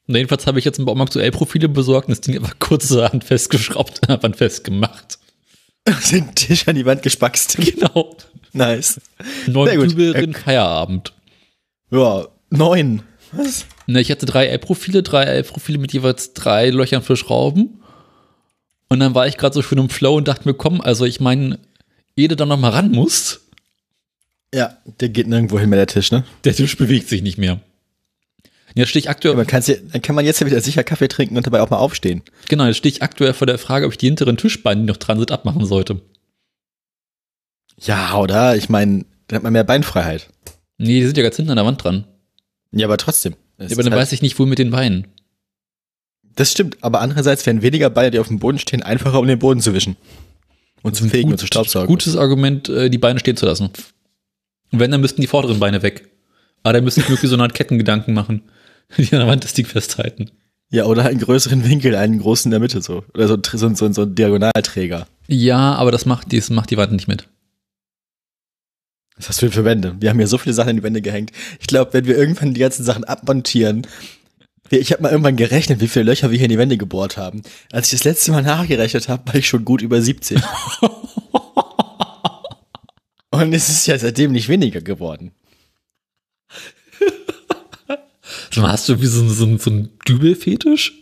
jedenfalls 0.07 0.47
habe 0.47 0.59
ich 0.59 0.65
jetzt 0.65 0.79
im 0.79 0.85
Baumarkt 0.85 1.13
so 1.13 1.19
L-Profile 1.19 1.69
besorgt 1.69 2.07
und 2.07 2.11
das 2.11 2.21
Ding 2.21 2.35
einfach 2.35 2.59
kurzerhand 2.59 3.23
festgeschraubt, 3.23 4.09
an 4.09 4.33
festgemacht. 4.33 5.19
Den 6.11 6.33
Tisch 6.35 6.67
an 6.67 6.75
die 6.75 6.85
Wand 6.85 7.03
gespackst. 7.03 7.57
Genau. 7.59 8.15
Nice. 8.51 8.99
Neun 9.47 9.87
drin, 9.89 10.33
Feierabend. 10.33 11.13
Ja, 11.91 12.27
neun. 12.49 13.03
Was? 13.31 13.65
Na, 13.87 13.99
ich 13.99 14.11
hatte 14.11 14.25
drei 14.25 14.47
L-Profile, 14.47 15.03
drei 15.03 15.23
L-Profile 15.23 15.77
mit 15.77 15.93
jeweils 15.93 16.33
drei 16.33 16.69
Löchern 16.69 17.03
für 17.03 17.15
Schrauben. 17.15 17.81
Und 18.87 18.99
dann 18.99 19.13
war 19.13 19.27
ich 19.27 19.37
gerade 19.37 19.53
so 19.53 19.61
schön 19.61 19.77
im 19.77 19.89
Flow 19.89 20.15
und 20.15 20.27
dachte 20.27 20.47
mir, 20.47 20.55
komm, 20.55 20.81
also 20.81 21.05
ich 21.05 21.19
meine, 21.19 21.59
ehe 22.15 22.27
du 22.27 22.35
da 22.35 22.45
noch 22.45 22.57
mal 22.57 22.69
ran 22.71 22.91
musst, 22.91 23.41
Ja, 24.53 24.77
der 24.99 25.09
geht 25.09 25.27
nirgendwo 25.27 25.59
hin 25.59 25.69
mehr, 25.69 25.77
der 25.77 25.87
Tisch, 25.87 26.11
ne? 26.11 26.23
der 26.43 26.55
Tisch 26.55 26.75
bewegt 26.75 27.07
sich 27.07 27.21
nicht 27.21 27.37
mehr. 27.37 27.59
Jetzt 28.75 28.89
stehe 28.89 29.01
ich 29.01 29.09
aktuell, 29.09 29.43
kann's 29.45 29.67
ja, 29.67 29.75
dann 29.91 30.01
kann 30.01 30.15
man 30.15 30.25
jetzt 30.25 30.39
ja 30.41 30.47
wieder 30.47 30.61
sicher 30.61 30.83
Kaffee 30.83 31.07
trinken 31.07 31.37
und 31.37 31.45
dabei 31.45 31.61
auch 31.61 31.69
mal 31.69 31.77
aufstehen. 31.77 32.23
genau, 32.47 32.65
jetzt 32.65 32.77
stehe 32.77 32.93
ich 32.93 33.01
aktuell 33.03 33.33
vor 33.33 33.47
der 33.47 33.57
Frage, 33.57 33.85
ob 33.85 33.91
ich 33.91 33.97
die 33.97 34.07
hinteren 34.07 34.37
Tischbeine, 34.37 34.81
die 34.81 34.87
noch 34.87 34.97
dran 34.97 35.17
sind, 35.19 35.31
abmachen 35.31 35.65
sollte. 35.65 36.01
Ja, 37.79 38.15
oder? 38.17 38.55
Ich 38.55 38.69
meine, 38.69 39.05
dann 39.27 39.37
hat 39.37 39.43
man 39.43 39.53
mehr 39.53 39.63
Beinfreiheit. 39.63 40.29
Nee, 40.77 40.99
die 40.99 41.05
sind 41.05 41.17
ja 41.17 41.23
ganz 41.23 41.35
hinten 41.35 41.51
an 41.51 41.57
der 41.57 41.65
Wand 41.65 41.83
dran. 41.83 42.05
Ja, 42.71 42.87
aber 42.87 42.97
trotzdem. 42.97 43.33
Ja, 43.57 43.65
aber 43.65 43.83
dann 43.83 43.93
halt- 43.93 44.01
weiß 44.01 44.11
ich 44.13 44.21
nicht, 44.21 44.37
wo 44.39 44.45
mit 44.45 44.59
den 44.59 44.71
Beinen. 44.71 45.07
Das 46.35 46.51
stimmt, 46.51 46.77
aber 46.81 47.01
andererseits 47.01 47.45
wären 47.45 47.61
weniger 47.61 47.89
Beine, 47.89 48.11
die 48.11 48.19
auf 48.19 48.27
dem 48.29 48.39
Boden 48.39 48.59
stehen, 48.59 48.81
einfacher, 48.81 49.19
um 49.19 49.27
den 49.27 49.39
Boden 49.39 49.59
zu 49.61 49.73
wischen. 49.73 49.97
Und 50.81 50.95
zu 50.95 51.07
fegen 51.09 51.31
und 51.31 51.37
zu 51.37 51.47
staubsaugen. 51.47 51.87
Gutes 51.87 52.15
Argument, 52.15 52.69
äh, 52.69 52.89
die 52.89 52.97
Beine 52.97 53.19
stehen 53.19 53.35
zu 53.35 53.45
lassen. 53.45 53.65
Und 54.71 54.79
wenn, 54.79 54.91
dann 54.91 55.01
müssten 55.01 55.19
die 55.21 55.27
vorderen 55.27 55.59
Beine 55.59 55.81
weg. 55.81 56.09
Aber 56.63 56.73
dann 56.73 56.83
müsste 56.85 57.01
ich 57.01 57.09
irgendwie 57.09 57.27
so 57.27 57.35
eine 57.35 57.43
Art 57.43 57.53
Kettengedanken 57.53 58.13
machen, 58.13 58.43
die 58.97 59.11
an 59.13 59.19
der 59.19 59.27
Wand 59.27 59.43
das 59.43 59.53
Ding 59.53 59.65
festhalten. 59.65 60.31
Ja, 60.71 60.85
oder 60.85 61.05
einen 61.05 61.19
größeren 61.19 61.67
Winkel, 61.67 61.95
einen 61.95 62.19
großen 62.19 62.49
in 62.49 62.51
der 62.51 62.59
Mitte 62.59 62.81
so. 62.81 63.03
Oder 63.13 63.27
so, 63.27 63.37
so, 63.43 63.73
so, 63.73 63.91
so 63.91 64.01
ein 64.03 64.15
Diagonalträger. 64.15 65.07
Ja, 65.27 65.73
aber 65.75 65.91
das 65.91 66.05
macht, 66.05 66.31
das 66.31 66.49
macht 66.51 66.69
die 66.69 66.77
Wand 66.77 66.91
nicht 66.93 67.07
mit. 67.07 67.27
Was 69.19 69.27
hast 69.29 69.41
du 69.41 69.51
für 69.51 69.65
Wände? 69.65 69.95
Wir 69.99 70.09
haben 70.09 70.17
hier 70.17 70.27
so 70.27 70.37
viele 70.37 70.53
Sachen 70.53 70.69
in 70.71 70.77
die 70.77 70.83
Wände 70.83 71.01
gehängt. 71.01 71.31
Ich 71.59 71.67
glaube, 71.67 71.93
wenn 71.93 72.05
wir 72.05 72.17
irgendwann 72.17 72.53
die 72.53 72.59
ganzen 72.61 72.83
Sachen 72.85 73.03
abmontieren, 73.03 73.85
ich 74.71 74.91
habe 74.91 75.01
mal 75.03 75.09
irgendwann 75.11 75.35
gerechnet, 75.35 75.81
wie 75.81 75.87
viele 75.87 76.05
Löcher 76.05 76.31
wir 76.31 76.37
hier 76.37 76.45
in 76.45 76.51
die 76.51 76.57
Wände 76.57 76.77
gebohrt 76.77 77.17
haben. 77.17 77.41
Als 77.71 77.87
ich 77.87 77.99
das 77.99 78.03
letzte 78.05 78.31
Mal 78.31 78.43
nachgerechnet 78.43 79.09
habe, 79.09 79.27
war 79.27 79.35
ich 79.35 79.47
schon 79.47 79.65
gut 79.65 79.81
über 79.81 80.01
70. 80.01 80.39
Und 83.31 83.53
es 83.53 83.69
ist 83.69 83.87
ja 83.87 83.97
seitdem 83.97 84.31
nicht 84.31 84.47
weniger 84.49 84.81
geworden. 84.81 85.31
So, 88.51 88.63
hast 88.67 88.89
du 88.89 89.01
wie 89.01 89.05
so, 89.07 89.21
ein- 89.21 89.29
so, 89.29 89.57
so 89.57 89.69
ein 89.69 89.89
Dübelfetisch? 90.07 91.01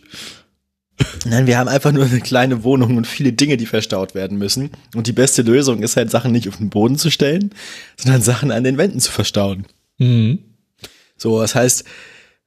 Nein, 1.26 1.46
wir 1.46 1.58
haben 1.58 1.68
einfach 1.68 1.92
nur 1.92 2.04
eine 2.04 2.20
kleine 2.20 2.64
Wohnung 2.64 2.96
und 2.96 3.06
viele 3.06 3.32
Dinge, 3.32 3.56
die 3.56 3.66
verstaut 3.66 4.14
werden 4.14 4.38
müssen. 4.38 4.70
Und 4.94 5.06
die 5.06 5.12
beste 5.12 5.42
Lösung 5.42 5.82
ist 5.82 5.96
halt, 5.96 6.10
Sachen 6.10 6.32
nicht 6.32 6.48
auf 6.48 6.56
den 6.56 6.70
Boden 6.70 6.96
zu 6.98 7.10
stellen, 7.10 7.50
sondern 7.96 8.22
Sachen 8.22 8.50
an 8.50 8.64
den 8.64 8.78
Wänden 8.78 9.00
zu 9.00 9.12
verstauen. 9.12 9.64
Mhm. 9.98 10.38
So, 11.16 11.40
das 11.40 11.54
heißt, 11.54 11.84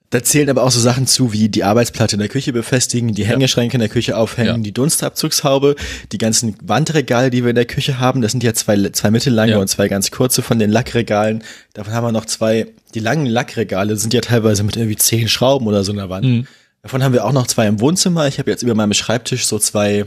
da 0.09 0.21
zählen 0.21 0.49
aber 0.49 0.63
auch 0.63 0.71
so 0.71 0.81
Sachen 0.81 1.07
zu, 1.07 1.31
wie 1.31 1.47
die 1.47 1.63
Arbeitsplatte 1.63 2.17
in 2.17 2.19
der 2.19 2.27
Küche 2.27 2.51
befestigen, 2.51 3.13
die 3.13 3.25
Hängeschränke 3.25 3.75
in 3.75 3.79
der 3.79 3.87
Küche 3.87 4.17
aufhängen, 4.17 4.57
Ja. 4.57 4.57
die 4.57 4.73
Dunstabzugshaube, 4.73 5.75
die 6.11 6.17
ganzen 6.17 6.55
Wandregale, 6.61 7.29
die 7.29 7.43
wir 7.43 7.51
in 7.51 7.55
der 7.55 7.63
Küche 7.65 7.99
haben. 7.99 8.21
Das 8.21 8.31
sind 8.33 8.43
ja 8.43 8.53
zwei, 8.53 8.89
zwei 8.89 9.11
mittellange 9.11 9.53
Ja. 9.53 9.57
und 9.59 9.69
zwei 9.69 9.87
ganz 9.87 10.11
kurze 10.11 10.41
von 10.41 10.59
den 10.59 10.69
Lackregalen. 10.69 11.43
Davon 11.73 11.93
haben 11.93 12.05
wir 12.05 12.11
noch 12.11 12.25
zwei, 12.25 12.67
die 12.93 12.99
langen 12.99 13.25
Lackregale 13.25 13.95
sind 13.95 14.13
ja 14.13 14.19
teilweise 14.19 14.63
mit 14.63 14.75
irgendwie 14.75 14.97
zehn 14.97 15.29
Schrauben 15.29 15.65
oder 15.67 15.85
so 15.85 15.91
in 15.93 15.97
der 15.97 16.09
Wand. 16.09 16.25
Mhm. 16.25 16.47
Davon 16.81 17.03
haben 17.03 17.13
wir 17.13 17.25
auch 17.25 17.31
noch 17.33 17.47
zwei 17.47 17.67
im 17.67 17.79
Wohnzimmer. 17.79 18.27
Ich 18.27 18.39
habe 18.39 18.49
jetzt 18.49 18.63
über 18.63 18.73
meinem 18.75 18.93
Schreibtisch 18.93 19.45
so 19.45 19.59
zwei, 19.59 20.05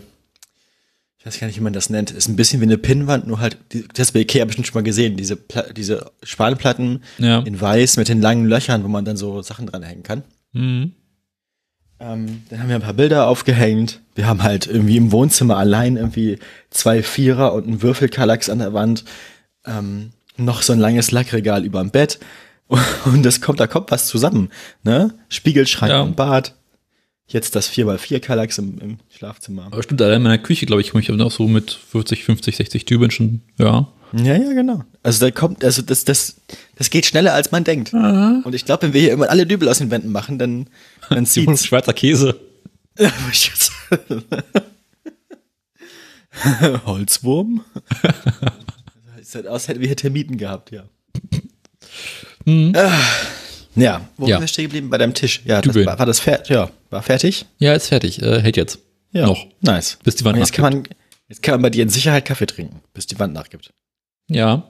ich 1.18 1.26
weiß 1.26 1.38
gar 1.38 1.46
nicht, 1.46 1.56
wie 1.56 1.62
man 1.62 1.72
das 1.72 1.88
nennt, 1.90 2.10
ist 2.10 2.28
ein 2.28 2.36
bisschen 2.36 2.60
wie 2.60 2.64
eine 2.64 2.78
Pinnwand, 2.78 3.26
nur 3.26 3.38
halt, 3.40 3.56
das 3.94 4.12
bei 4.12 4.20
Ikea 4.20 4.44
bestimmt 4.44 4.66
schon 4.66 4.74
mal 4.74 4.82
gesehen, 4.82 5.16
diese, 5.16 5.36
Pla 5.36 5.62
diese 5.72 6.10
Spanplatten 6.22 7.02
Ja. 7.18 7.40
in 7.40 7.60
weiß 7.60 7.96
mit 7.96 8.08
den 8.08 8.20
langen 8.20 8.46
Löchern, 8.46 8.82
wo 8.84 8.88
man 8.88 9.04
dann 9.04 9.16
so 9.16 9.40
Sachen 9.42 9.66
dranhängen 9.66 10.02
kann. 10.02 10.22
Mhm. 10.52 10.92
Ähm, 12.00 12.42
dann 12.50 12.58
haben 12.60 12.68
wir 12.68 12.74
ein 12.74 12.82
paar 12.82 12.92
Bilder 12.94 13.28
aufgehängt. 13.28 14.00
Wir 14.16 14.26
haben 14.26 14.42
halt 14.42 14.66
irgendwie 14.66 14.96
im 14.96 15.12
Wohnzimmer 15.12 15.56
allein 15.56 15.96
irgendwie 15.96 16.38
zwei 16.70 17.02
Vierer 17.04 17.52
und 17.54 17.66
einen 17.68 17.82
Würfelkallax 17.82 18.50
an 18.50 18.58
der 18.58 18.74
Wand. 18.74 19.04
Ähm, 19.64 20.10
noch 20.36 20.62
so 20.62 20.72
ein 20.72 20.80
langes 20.80 21.12
Lackregal 21.12 21.64
über 21.64 21.80
dem 21.80 21.90
Bett. 21.90 22.18
Und 23.04 23.22
das 23.24 23.40
kommt, 23.40 23.60
da 23.60 23.66
kommt 23.68 23.90
was 23.92 24.06
zusammen. 24.06 24.48
Ne? 24.82 25.14
Spiegelschrank 25.28 25.90
Ja. 25.92 26.00
und 26.00 26.16
Bad. 26.16 26.54
Jetzt 27.26 27.56
das 27.56 27.70
4x4 27.70 28.20
Kallax 28.20 28.58
im, 28.58 28.78
im 28.78 28.98
Schlafzimmer. 29.16 29.66
Aber 29.66 29.82
stimmt, 29.82 30.02
allein 30.02 30.18
in 30.18 30.22
meiner 30.24 30.38
Küche, 30.38 30.66
glaube 30.66 30.82
ich, 30.82 30.90
komme 30.90 31.02
ich 31.02 31.08
noch 31.08 31.30
so 31.30 31.48
mit 31.48 31.72
40, 31.72 32.22
50, 32.24 32.56
60 32.56 32.84
Dübeln 32.84 33.10
schon, 33.10 33.40
ja. 33.58 33.88
Ja, 34.12 34.36
ja, 34.36 34.52
genau. 34.52 34.84
Also 35.02 35.24
da 35.24 35.30
kommt, 35.30 35.64
also 35.64 35.82
das, 35.82 36.04
das, 36.04 36.36
das 36.76 36.90
geht 36.90 37.06
schneller 37.06 37.34
als 37.34 37.50
man 37.50 37.64
denkt. 37.64 37.92
Und 37.92 38.54
ich 38.54 38.64
glaube, 38.64 38.82
wenn 38.82 38.92
wir 38.92 39.00
hier 39.00 39.12
immer 39.12 39.28
alle 39.28 39.46
Dübel 39.46 39.68
aus 39.68 39.78
den 39.78 39.90
Wänden 39.90 40.12
machen, 40.12 40.38
dann, 40.38 40.68
dann 41.08 41.26
zieht's. 41.30 41.66
Schweizer 41.66 41.94
Käse. 41.94 42.38
Holzwurm? 46.86 47.64
Sieht 49.22 49.46
aus, 49.46 49.68
hätten 49.68 49.80
wir 49.80 49.88
hier 49.88 49.96
Termiten 49.96 50.36
gehabt, 50.36 50.70
ja. 50.70 50.84
Ah, 52.46 53.00
Ja, 53.76 54.08
wo 54.16 54.26
Ja. 54.26 54.36
sind 54.36 54.42
wir 54.42 54.48
stehen 54.48 54.64
geblieben? 54.64 54.90
Bei 54.90 54.98
deinem 54.98 55.14
Tisch. 55.14 55.42
Ja, 55.44 55.60
das 55.60 55.74
war, 55.74 55.98
war 55.98 56.06
das 56.06 56.20
fertig? 56.20 56.50
Ja, 56.50 56.70
war 56.90 57.02
fertig? 57.02 57.46
Ja, 57.58 57.74
ist 57.74 57.88
fertig. 57.88 58.22
Äh, 58.22 58.40
hält 58.40 58.56
jetzt. 58.56 58.78
Ja. 59.12 59.26
Noch. 59.26 59.46
Nice. 59.60 59.98
Bis 60.04 60.16
die 60.16 60.24
Wand 60.24 60.34
Und 60.36 60.40
jetzt 60.40 60.52
kann 60.52 60.62
man, 60.72 60.82
jetzt 61.28 61.42
kann 61.42 61.54
man 61.54 61.62
bei 61.62 61.70
dir 61.70 61.82
in 61.82 61.88
Sicherheit 61.88 62.24
Kaffee 62.24 62.46
trinken, 62.46 62.80
bis 62.92 63.06
die 63.06 63.18
Wand 63.18 63.32
nachgibt. 63.34 63.72
Ja. 64.28 64.68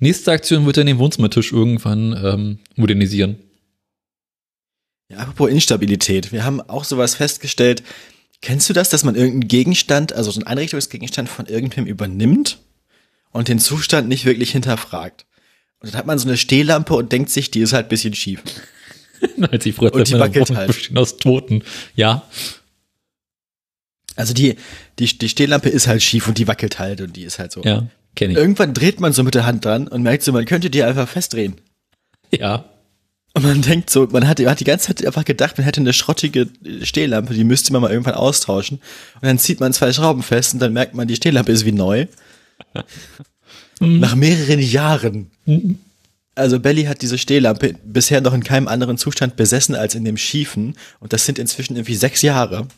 Nächste 0.00 0.30
Aktion 0.32 0.66
wird 0.66 0.76
dann 0.76 0.86
den 0.86 0.98
Wohnzimmertisch 0.98 1.52
irgendwann 1.52 2.12
ähm, 2.22 2.58
modernisieren. 2.76 3.36
Ja, 5.08 5.18
apropos 5.18 5.50
Instabilität. 5.50 6.32
Wir 6.32 6.44
haben 6.44 6.60
auch 6.60 6.84
sowas 6.84 7.14
festgestellt. 7.14 7.82
Kennst 8.42 8.68
du 8.68 8.72
das, 8.72 8.90
dass 8.90 9.04
man 9.04 9.14
irgendeinen 9.14 9.48
Gegenstand, 9.48 10.12
also 10.12 10.30
so 10.30 10.40
einen 10.40 10.46
Einrichtungsgegenstand 10.46 11.28
von 11.28 11.46
irgendwem 11.46 11.86
übernimmt 11.86 12.58
und 13.30 13.48
den 13.48 13.58
Zustand 13.58 14.08
nicht 14.08 14.24
wirklich 14.24 14.50
hinterfragt? 14.50 15.24
Und 15.80 15.92
dann 15.92 15.98
hat 15.98 16.06
man 16.06 16.18
so 16.18 16.28
eine 16.28 16.36
Stehlampe 16.36 16.94
und 16.94 17.12
denkt 17.12 17.30
sich, 17.30 17.50
die 17.50 17.60
ist 17.60 17.72
halt 17.72 17.86
ein 17.86 17.90
bisschen 17.90 18.14
schief. 18.14 18.42
90 19.36 19.76
Prozent 19.76 19.94
Und 19.94 20.08
die 20.08 20.18
wackelt 20.18 20.50
halt. 20.50 20.66
bestehen 20.68 20.98
aus 20.98 21.16
Toten. 21.18 21.62
Ja. 21.94 22.22
Also 24.14 24.32
die, 24.32 24.56
die, 24.98 25.18
die 25.18 25.28
Stehlampe 25.28 25.68
ist 25.68 25.86
halt 25.86 26.02
schief 26.02 26.26
und 26.26 26.38
die 26.38 26.48
wackelt 26.48 26.78
halt 26.78 27.00
und 27.02 27.16
die 27.16 27.24
ist 27.24 27.38
halt 27.38 27.52
so. 27.52 27.62
Ja, 27.62 27.86
kenne 28.14 28.32
ich. 28.32 28.38
Irgendwann 28.38 28.72
dreht 28.72 29.00
man 29.00 29.12
so 29.12 29.22
mit 29.22 29.34
der 29.34 29.44
Hand 29.46 29.64
dran 29.64 29.88
und 29.88 30.02
merkt 30.02 30.22
so, 30.22 30.32
man 30.32 30.46
könnte 30.46 30.70
die 30.70 30.82
einfach 30.82 31.08
festdrehen. 31.08 31.56
Ja. 32.30 32.64
Und 33.34 33.42
man 33.42 33.60
denkt 33.60 33.90
so, 33.90 34.08
man 34.10 34.26
hat, 34.26 34.38
man 34.38 34.48
hat 34.48 34.60
die 34.60 34.64
ganze 34.64 34.86
Zeit 34.86 35.04
einfach 35.04 35.26
gedacht, 35.26 35.58
man 35.58 35.66
hätte 35.66 35.82
eine 35.82 35.92
schrottige 35.92 36.48
Stehlampe, 36.82 37.34
die 37.34 37.44
müsste 37.44 37.70
man 37.74 37.82
mal 37.82 37.90
irgendwann 37.90 38.14
austauschen. 38.14 38.78
Und 39.16 39.24
dann 39.24 39.38
zieht 39.38 39.60
man 39.60 39.74
zwei 39.74 39.92
Schrauben 39.92 40.22
fest 40.22 40.54
und 40.54 40.60
dann 40.60 40.72
merkt 40.72 40.94
man, 40.94 41.06
die 41.06 41.16
Stehlampe 41.16 41.52
ist 41.52 41.66
wie 41.66 41.72
neu. 41.72 42.06
Nach 43.80 44.14
mehreren 44.14 44.60
Jahren. 44.60 45.30
Also 46.34 46.60
Belly 46.60 46.84
hat 46.84 47.02
diese 47.02 47.18
Stehlampe 47.18 47.74
bisher 47.84 48.20
noch 48.20 48.34
in 48.34 48.44
keinem 48.44 48.68
anderen 48.68 48.98
Zustand 48.98 49.36
besessen 49.36 49.74
als 49.74 49.94
in 49.94 50.04
dem 50.04 50.16
schiefen. 50.16 50.76
Und 51.00 51.12
das 51.12 51.26
sind 51.26 51.38
inzwischen 51.38 51.76
irgendwie 51.76 51.94
sechs 51.94 52.22
Jahre. 52.22 52.68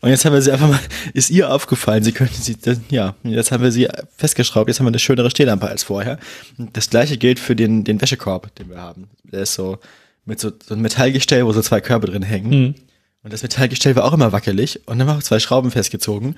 Und 0.00 0.10
jetzt 0.10 0.24
haben 0.24 0.34
wir 0.34 0.42
sie 0.42 0.52
einfach 0.52 0.68
mal, 0.68 0.80
ist 1.14 1.30
ihr 1.30 1.50
aufgefallen, 1.50 2.04
sie 2.04 2.12
könnte 2.12 2.34
sie, 2.34 2.56
ja, 2.90 3.14
jetzt 3.24 3.50
haben 3.50 3.62
wir 3.62 3.72
sie 3.72 3.88
festgeschraubt, 4.16 4.68
jetzt 4.68 4.78
haben 4.78 4.86
wir 4.86 4.90
eine 4.90 4.98
schönere 4.98 5.30
Stehlampe 5.30 5.68
als 5.68 5.82
vorher. 5.82 6.18
Und 6.58 6.76
das 6.76 6.90
gleiche 6.90 7.16
gilt 7.16 7.38
für 7.38 7.56
den, 7.56 7.84
den 7.84 8.00
Wäschekorb, 8.00 8.54
den 8.56 8.68
wir 8.68 8.78
haben. 8.78 9.08
Der 9.24 9.42
ist 9.42 9.54
so 9.54 9.78
mit 10.24 10.38
so, 10.38 10.50
so 10.66 10.74
einem 10.74 10.82
Metallgestell, 10.82 11.46
wo 11.46 11.52
so 11.52 11.62
zwei 11.62 11.80
Körbe 11.80 12.08
drin 12.08 12.22
hängen. 12.22 12.74
Und 13.22 13.32
das 13.32 13.42
Metallgestell 13.42 13.96
war 13.96 14.04
auch 14.04 14.12
immer 14.12 14.32
wackelig 14.32 14.80
und 14.86 14.98
dann 14.98 15.08
haben 15.08 15.16
wir 15.16 15.18
auch 15.18 15.22
zwei 15.22 15.40
Schrauben 15.40 15.70
festgezogen. 15.70 16.36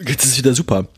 Jetzt 0.00 0.24
ist 0.24 0.32
es 0.32 0.38
wieder 0.38 0.52
super. 0.52 0.88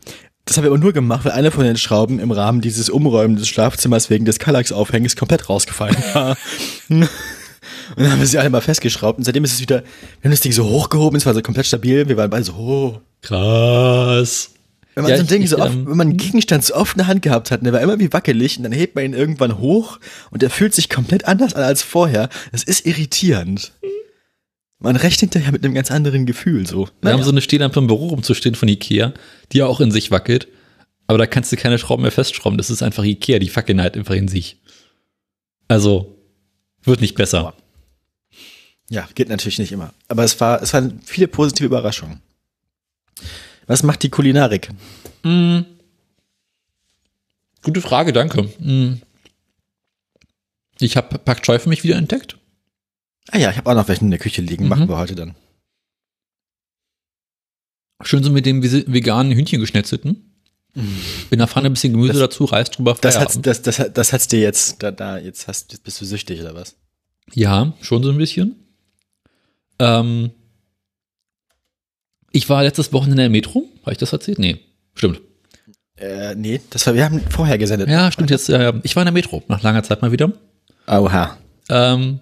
Das 0.49 0.57
haben 0.57 0.63
wir 0.63 0.71
aber 0.71 0.79
nur 0.79 0.93
gemacht, 0.93 1.25
weil 1.25 1.33
eine 1.33 1.51
von 1.51 1.63
den 1.63 1.77
Schrauben 1.77 2.17
im 2.19 2.31
Rahmen 2.31 2.59
dieses 2.59 2.89
Umräumen 2.89 3.35
des 3.35 3.47
Schlafzimmers 3.47 4.09
wegen 4.09 4.25
des 4.25 4.39
Kallax-Aufhängens 4.39 5.15
komplett 5.15 5.47
rausgefallen 5.47 5.95
war. 6.13 6.35
Und 6.89 7.07
dann 7.95 8.11
haben 8.11 8.19
wir 8.19 8.25
sie 8.25 8.39
alle 8.39 8.49
mal 8.49 8.61
festgeschraubt 8.61 9.17
und 9.19 9.25
seitdem 9.25 9.43
ist 9.43 9.53
es 9.53 9.61
wieder, 9.61 9.83
wir 9.83 10.23
haben 10.23 10.31
das 10.31 10.41
Ding 10.41 10.51
so 10.51 10.63
hochgehoben, 10.65 11.17
es 11.17 11.25
war 11.25 11.33
so 11.33 11.41
komplett 11.41 11.65
stabil, 11.67 12.07
wir 12.07 12.17
waren 12.17 12.29
beide 12.29 12.43
so, 12.45 12.53
oh. 12.53 12.99
Krass. 13.21 14.51
Wenn 14.95 15.03
man 15.03 15.11
Ja, 15.11 15.17
so 15.17 15.21
ein 15.21 15.25
ich- 15.25 15.29
Ding 15.29 15.41
ich, 15.43 15.49
so 15.49 15.57
oft, 15.59 15.73
ähm, 15.73 15.87
wenn 15.87 15.97
man 15.97 16.07
einen 16.09 16.17
Gegenstand 16.17 16.63
so 16.65 16.75
oft 16.75 16.93
in 16.93 16.99
der 16.99 17.07
Hand 17.07 17.21
gehabt 17.21 17.51
hat, 17.51 17.63
der 17.63 17.73
war 17.73 17.81
immer 17.81 17.99
wie 17.99 18.11
wackelig 18.13 18.57
und 18.57 18.63
dann 18.63 18.71
hebt 18.71 18.95
man 18.95 19.05
ihn 19.05 19.13
irgendwann 19.13 19.57
hoch 19.59 19.99
und 20.31 20.41
der 20.41 20.49
fühlt 20.49 20.73
sich 20.73 20.89
komplett 20.89 21.25
anders 21.27 21.53
an 21.53 21.63
als 21.63 21.83
vorher. 21.83 22.29
Das 22.51 22.63
ist 22.63 22.85
irritierend. 22.87 23.71
Man 24.79 24.95
rechnet 24.95 25.33
hinterher 25.33 25.51
mit 25.51 25.63
einem 25.63 25.73
ganz 25.73 25.91
anderen 25.91 26.25
Gefühl 26.25 26.65
so. 26.65 26.85
Wir 26.85 26.91
Naja. 27.01 27.17
haben 27.17 27.23
so 27.23 27.31
eine 27.31 27.41
Stehlampe 27.41 27.79
im 27.79 27.87
Büro 27.87 28.07
rumzustehen 28.07 28.55
von 28.55 28.69
Ikea, 28.69 29.13
die 29.51 29.57
ja 29.57 29.65
auch 29.65 29.81
in 29.81 29.91
sich 29.91 30.09
wackelt. 30.09 30.47
Aber 31.05 31.17
da 31.17 31.25
kannst 31.25 31.51
du 31.51 31.57
keine 31.57 31.77
Schrauben 31.77 32.03
mehr 32.03 32.11
festschrauben. 32.11 32.57
Das 32.57 32.69
ist 32.69 32.81
einfach 32.81 33.03
Ikea, 33.03 33.39
die 33.39 33.49
fackeln 33.49 33.81
halt 33.81 33.97
einfach 33.97 34.15
in 34.15 34.27
sich. 34.29 34.57
Also, 35.67 36.17
wird 36.83 37.01
nicht 37.01 37.15
besser. 37.15 37.53
Ja, 38.89 39.07
geht 39.15 39.29
natürlich 39.29 39.59
nicht 39.59 39.71
immer. 39.71 39.93
Aber 40.07 40.23
es 40.23 40.39
war, 40.39 40.61
es 40.61 40.73
waren 40.73 41.01
viele 41.03 41.27
positive 41.27 41.65
Überraschungen. 41.65 42.21
Was 43.67 43.83
macht 43.83 44.01
die 44.01 44.09
Kulinarik? 44.09 44.69
Mm. 45.23 45.59
Gute 47.61 47.81
Frage, 47.81 48.13
danke. 48.13 48.43
Mm. 48.59 49.01
Ich 50.79 50.95
habe 50.95 51.19
Pak 51.19 51.43
Choi 51.43 51.59
für 51.59 51.69
mich 51.69 51.83
wieder 51.83 51.97
entdeckt. 51.97 52.38
Ah 53.31 53.37
ja, 53.37 53.51
ich 53.51 53.57
habe 53.57 53.69
auch 53.69 53.75
noch 53.75 53.87
welche 53.87 54.01
in 54.01 54.11
der 54.11 54.19
Küche 54.19 54.41
liegen. 54.41 54.63
Mhm. 54.65 54.69
Machen 54.69 54.89
wir 54.89 54.97
heute 54.97 55.15
dann. 55.15 55.35
Schön 58.03 58.23
so 58.23 58.31
mit 58.31 58.45
dem 58.45 58.63
veganen 58.63 59.33
Hühnchen 59.33 59.59
geschnetzelten. 59.59 60.25
In 61.31 61.39
der 61.39 61.47
Pfanne 61.47 61.65
ein 61.67 61.73
bisschen 61.73 61.93
Gemüse 61.93 62.13
Das- 62.13 62.21
dazu, 62.21 62.45
Reis 62.45 62.69
drüber, 62.69 62.95
Das 63.01 63.19
hat's, 63.19 63.39
das, 63.41 63.61
das, 63.61 63.81
das 63.93 64.13
hat's 64.13 64.27
dir 64.27 64.39
jetzt, 64.39 64.81
da, 64.81 64.91
da, 64.91 65.17
jetzt 65.17 65.47
hast, 65.47 65.71
jetzt 65.73 65.83
bist 65.83 65.99
du 65.99 66.05
süchtig 66.05 66.39
oder 66.41 66.53
was? 66.55 66.75
Ja, 67.33 67.73
schon 67.81 68.03
so 68.03 68.11
ein 68.11 68.17
bisschen. 68.17 68.55
Ähm, 69.79 70.31
ich 72.31 72.47
war 72.49 72.63
letztes 72.63 72.93
Wochenende 72.93 73.23
in 73.25 73.31
der 73.33 73.37
Metro. 73.41 73.65
Habe 73.81 73.91
ich 73.93 73.97
das 73.97 74.13
erzählt? 74.13 74.39
Nee, 74.39 74.59
stimmt. 74.93 75.21
Äh, 75.97 76.35
nee, 76.35 76.61
das 76.69 76.85
war, 76.87 76.93
wir 76.93 77.03
haben 77.03 77.19
vorher 77.29 77.57
gesendet. 77.57 77.89
Ja, 77.89 78.11
stimmt 78.11 78.29
jetzt. 78.29 78.47
Ja. 78.47 78.73
Ich 78.83 78.95
war 78.95 79.03
in 79.03 79.07
der 79.07 79.13
Metro, 79.13 79.43
nach 79.47 79.61
langer 79.63 79.83
Zeit 79.83 80.01
mal 80.01 80.11
wieder. 80.11 80.31
Oha. 80.87 81.37
Ähm, 81.69 82.19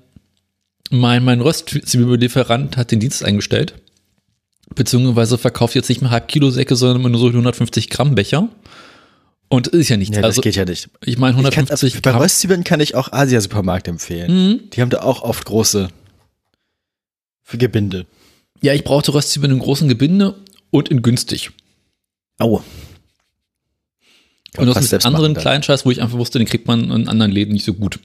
mein, 0.91 1.23
mein 1.23 1.41
Röstzwiebellieferant 1.41 2.77
hat 2.77 2.91
den 2.91 2.99
Dienst 2.99 3.23
eingestellt. 3.23 3.75
Beziehungsweise 4.75 5.37
verkauft 5.37 5.75
jetzt 5.75 5.89
nicht 5.89 6.01
mehr 6.01 6.11
halb 6.11 6.27
Kilo 6.27 6.49
Säcke, 6.49 6.75
sondern 6.75 6.99
immer 6.99 7.09
nur 7.09 7.19
so 7.19 7.27
150 7.27 7.89
Gramm 7.89 8.15
Becher. 8.15 8.49
Und 9.49 9.67
ist 9.67 9.89
ja. 9.89 9.95
Ja, 9.95 10.21
das 10.21 10.23
also, 10.23 10.41
geht 10.41 10.55
ja 10.55 10.65
nicht. 10.65 10.89
ich 11.05 11.17
meine, 11.17 11.37
Ich 11.37 11.43
kann, 11.43 11.65
150 11.67 11.71
also, 11.93 12.01
bei 12.01 12.11
Gramm. 12.11 12.21
Röstzwiebeln 12.21 12.63
kann 12.63 12.79
ich 12.81 12.95
auch 12.95 13.11
Asia-Supermarkt 13.11 13.87
empfehlen. 13.87 14.31
Mhm. 14.31 14.69
Die 14.71 14.81
haben 14.81 14.89
da 14.89 15.01
auch 15.01 15.21
oft 15.21 15.45
große 15.45 15.89
für 17.43 17.57
Gebinde. 17.57 18.05
Ja, 18.61 18.73
ich 18.73 18.83
brauchte 18.83 19.13
Röstzwiebeln 19.13 19.53
in 19.53 19.59
großen 19.59 19.87
Gebinde 19.87 20.35
und 20.69 20.89
in 20.89 21.01
günstig. 21.01 21.51
Au. 22.39 22.61
Und 24.57 24.67
das 24.67 24.91
mit 24.91 25.05
anderen 25.05 25.33
kleinen 25.33 25.63
Scheiß, 25.63 25.85
wo 25.85 25.91
ich 25.91 26.01
einfach 26.01 26.17
wusste, 26.17 26.39
den 26.39 26.47
kriegt 26.47 26.67
man 26.67 26.91
in 26.91 27.07
anderen 27.07 27.31
Läden 27.31 27.53
nicht 27.53 27.65
so 27.65 27.73
gut. 27.73 27.99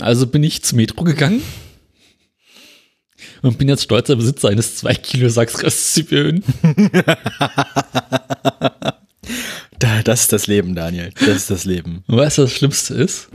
Also 0.00 0.26
bin 0.26 0.42
ich 0.44 0.62
zum 0.62 0.76
Metro 0.76 1.04
gegangen 1.04 1.42
und 3.42 3.58
bin 3.58 3.68
jetzt 3.68 3.82
stolzer 3.82 4.16
Besitzer 4.16 4.48
eines 4.48 4.76
2 4.76 4.94
Kilo 4.94 5.28
Sacks 5.28 5.62
Röstzwiebeln. 5.62 6.42
Da, 9.78 10.02
das 10.02 10.22
ist 10.22 10.32
das 10.32 10.46
Leben, 10.46 10.74
Daniel. 10.74 11.12
Das 11.18 11.36
ist 11.36 11.50
das 11.50 11.64
Leben. 11.64 12.02
Und 12.06 12.16
weißt 12.16 12.38
du, 12.38 12.42
was 12.42 12.50
das 12.50 12.58
Schlimmste 12.58 12.94
ist? 12.94 13.28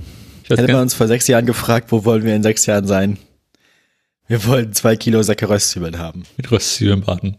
Hätte 0.47 0.71
man 0.71 0.82
uns 0.82 0.93
vor 0.93 1.08
sechs 1.08 1.28
Jahren 1.28 1.45
gefragt, 1.45 1.91
wo 1.91 2.04
wollen 2.04 2.24
wir 2.24 2.36
in 2.36 2.43
sechs 2.43 2.65
Jahren 2.65 2.88
sein? 2.88 3.17
Wir 4.28 4.43
wollen 4.45 4.74
zwei 4.74 4.95
Kilo 4.95 5.21
Säcke 5.21 5.47
Röstzwiebeln 5.47 6.00
haben. 6.00 6.24
mit 6.38 6.52
Röstzwiebeln 6.52 7.02
baden. 7.02 7.38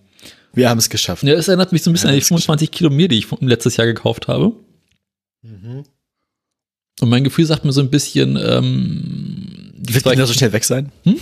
Wir 0.52 0.68
haben 0.68 0.78
es 0.78 0.90
geschafft. 0.90 1.22
Ja, 1.24 1.34
es 1.34 1.48
erinnert 1.48 1.72
mich 1.72 1.82
so 1.82 1.90
ein 1.90 1.94
bisschen 1.94 2.10
an 2.10 2.14
die 2.14 2.20
das 2.20 2.28
25 2.28 2.70
Kilo 2.70 2.90
Mehl, 2.90 3.08
die 3.08 3.18
ich 3.18 3.26
letztes 3.40 3.76
Jahr 3.76 3.86
gekauft 3.86 4.28
habe. 4.28 4.52
Mhm. 5.42 5.84
Und 7.00 7.08
mein 7.08 7.24
Gefühl 7.24 7.46
sagt 7.46 7.64
mir 7.64 7.72
so 7.72 7.80
ein 7.80 7.90
bisschen, 7.90 8.36
ähm, 8.36 9.11
Wird 9.82 10.04
genauso 10.04 10.32
schnell 10.32 10.52
weg 10.52 10.64
sein? 10.64 10.92
Hm? 11.04 11.20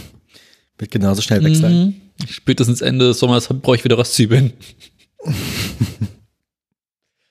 Wird 0.78 0.90
genauso 0.90 1.22
schnell 1.22 1.42
weg 1.42 1.56
sein? 1.56 1.72
Mhm. 1.72 1.94
Spätestens 2.28 2.82
Ende 2.82 3.08
des 3.08 3.18
Sommers 3.18 3.48
brauche 3.48 3.76
ich 3.76 3.84
wieder 3.84 3.96
Röstzwiebeln. 3.98 4.52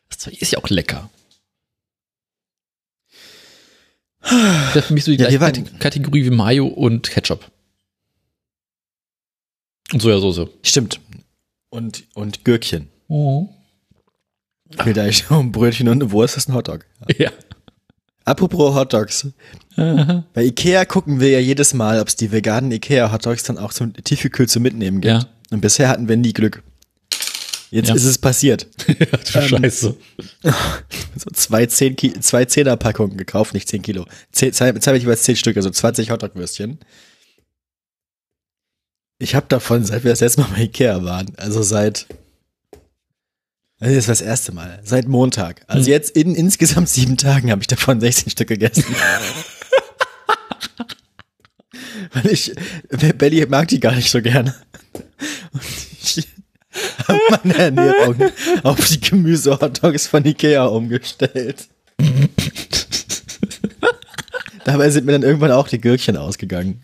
das 0.10 0.18
Zeug 0.18 0.42
ist 0.42 0.52
ja 0.52 0.60
auch 0.60 0.70
lecker. 0.70 1.10
Das 4.22 4.76
ist 4.76 4.86
für 4.86 4.94
mich 4.94 5.04
so 5.04 5.12
die 5.12 5.18
Ja, 5.18 5.30
gleiche 5.30 5.64
Kategorie 5.80 6.26
wie 6.26 6.30
Mayo 6.32 6.68
und 6.68 7.10
Ketchup. 7.10 7.52
Und 9.94 10.02
Sojasauce. 10.02 10.50
Stimmt. 10.64 11.00
Und, 11.70 12.04
und 12.14 12.44
Gürkchen. 12.46 12.90
Oh. 13.08 13.50
Geht 14.84 15.00
eigentlich 15.00 15.30
um 15.32 15.52
Brötchen 15.52 15.88
und 15.88 16.02
eine 16.02 16.12
Wurst, 16.12 16.36
das 16.36 16.44
ist 16.44 16.50
ein 16.50 16.56
Hotdog. 16.56 16.86
Ja. 17.18 17.32
Apropos 18.30 18.76
Hotdogs. 18.76 19.28
Aha. 19.76 20.24
Bei 20.34 20.44
Ikea 20.44 20.86
gucken 20.86 21.20
wir 21.20 21.30
ja 21.32 21.40
jedes 21.40 21.74
Mal, 21.74 22.00
ob 22.00 22.08
es 22.10 22.16
die 22.16 22.32
veganen 22.32 22.72
Ikea-Hotdogs 22.72 23.44
dann 23.44 23.58
auch 23.58 23.74
zum 23.74 23.94
Tiefgekühl 23.94 24.48
zu 24.48 24.60
mitnehmen 24.60 25.02
gibt. 25.02 25.12
Ja. 25.14 25.28
Und 25.52 25.62
bisher 25.62 25.90
hatten 25.90 26.08
wir 26.08 26.16
nie 26.16 26.34
Glück. 26.34 26.62
Jetzt 27.72 27.90
Ja. 27.90 27.96
ist 27.96 28.04
es 28.06 28.18
passiert. 28.18 28.68
du 28.88 29.42
Scheiße. 29.42 29.96
So 31.16 31.30
zwei, 31.32 31.66
10 31.66 31.96
Ki 31.98 32.14
zwei 32.22 32.46
Zehner-Packungen 32.46 33.18
gekauft, 33.18 33.54
nicht 33.54 33.68
10 33.68 33.82
Kilo. 33.82 34.06
Zehn, 34.32 34.54
zwei, 34.54 34.72
zwei 34.74 34.96
jeweils 34.96 35.24
10 35.24 35.36
Stück, 35.36 35.58
also 35.58 35.70
20 35.70 36.12
Hotdog-Würstchen. 36.12 36.80
Ich 39.18 39.36
habe 39.36 39.48
davon, 39.50 39.84
seit 39.84 40.04
wir 40.06 40.12
das 40.12 40.22
letzte 40.22 40.42
Mal 40.42 40.50
bei 40.56 40.62
Ikea 40.64 41.04
waren, 41.04 41.34
also 41.38 41.62
seit, 41.62 42.08
also 43.80 43.96
das 43.96 44.08
war 44.08 44.12
das 44.14 44.22
erste 44.22 44.52
Mal, 44.52 44.80
seit 44.84 45.08
Montag. 45.08 45.62
Also 45.68 45.86
Hm. 45.86 45.92
jetzt 45.92 46.12
in 46.12 46.36
insgesamt 46.36 46.90
sieben 46.90 47.18
Tagen 47.18 47.52
habe 47.52 47.62
ich 47.62 47.68
davon 47.68 48.00
16 48.02 48.30
Stück 48.32 48.48
gegessen. 48.50 48.84
Weil 52.14 52.28
ich, 52.28 52.54
Belly 53.18 53.46
mag 53.48 53.68
die 53.68 53.80
gar 53.80 53.94
nicht 53.96 54.10
so 54.10 54.22
gerne. 54.22 54.56
Und 55.52 55.62
ich 56.02 56.28
habe 57.08 57.20
meine 57.44 57.56
Ernährung 57.58 58.16
auf 58.64 58.84
die 58.88 59.00
Gemüse-Hotdogs 59.00 60.08
von 60.08 60.26
Ikea 60.26 60.66
umgestellt. 60.66 61.68
Dabei 64.66 64.90
sind 64.90 65.06
mir 65.06 65.12
dann 65.14 65.24
irgendwann 65.24 65.52
auch 65.52 65.68
die 65.68 65.80
Gürkchen 65.82 66.18
ausgegangen. 66.18 66.84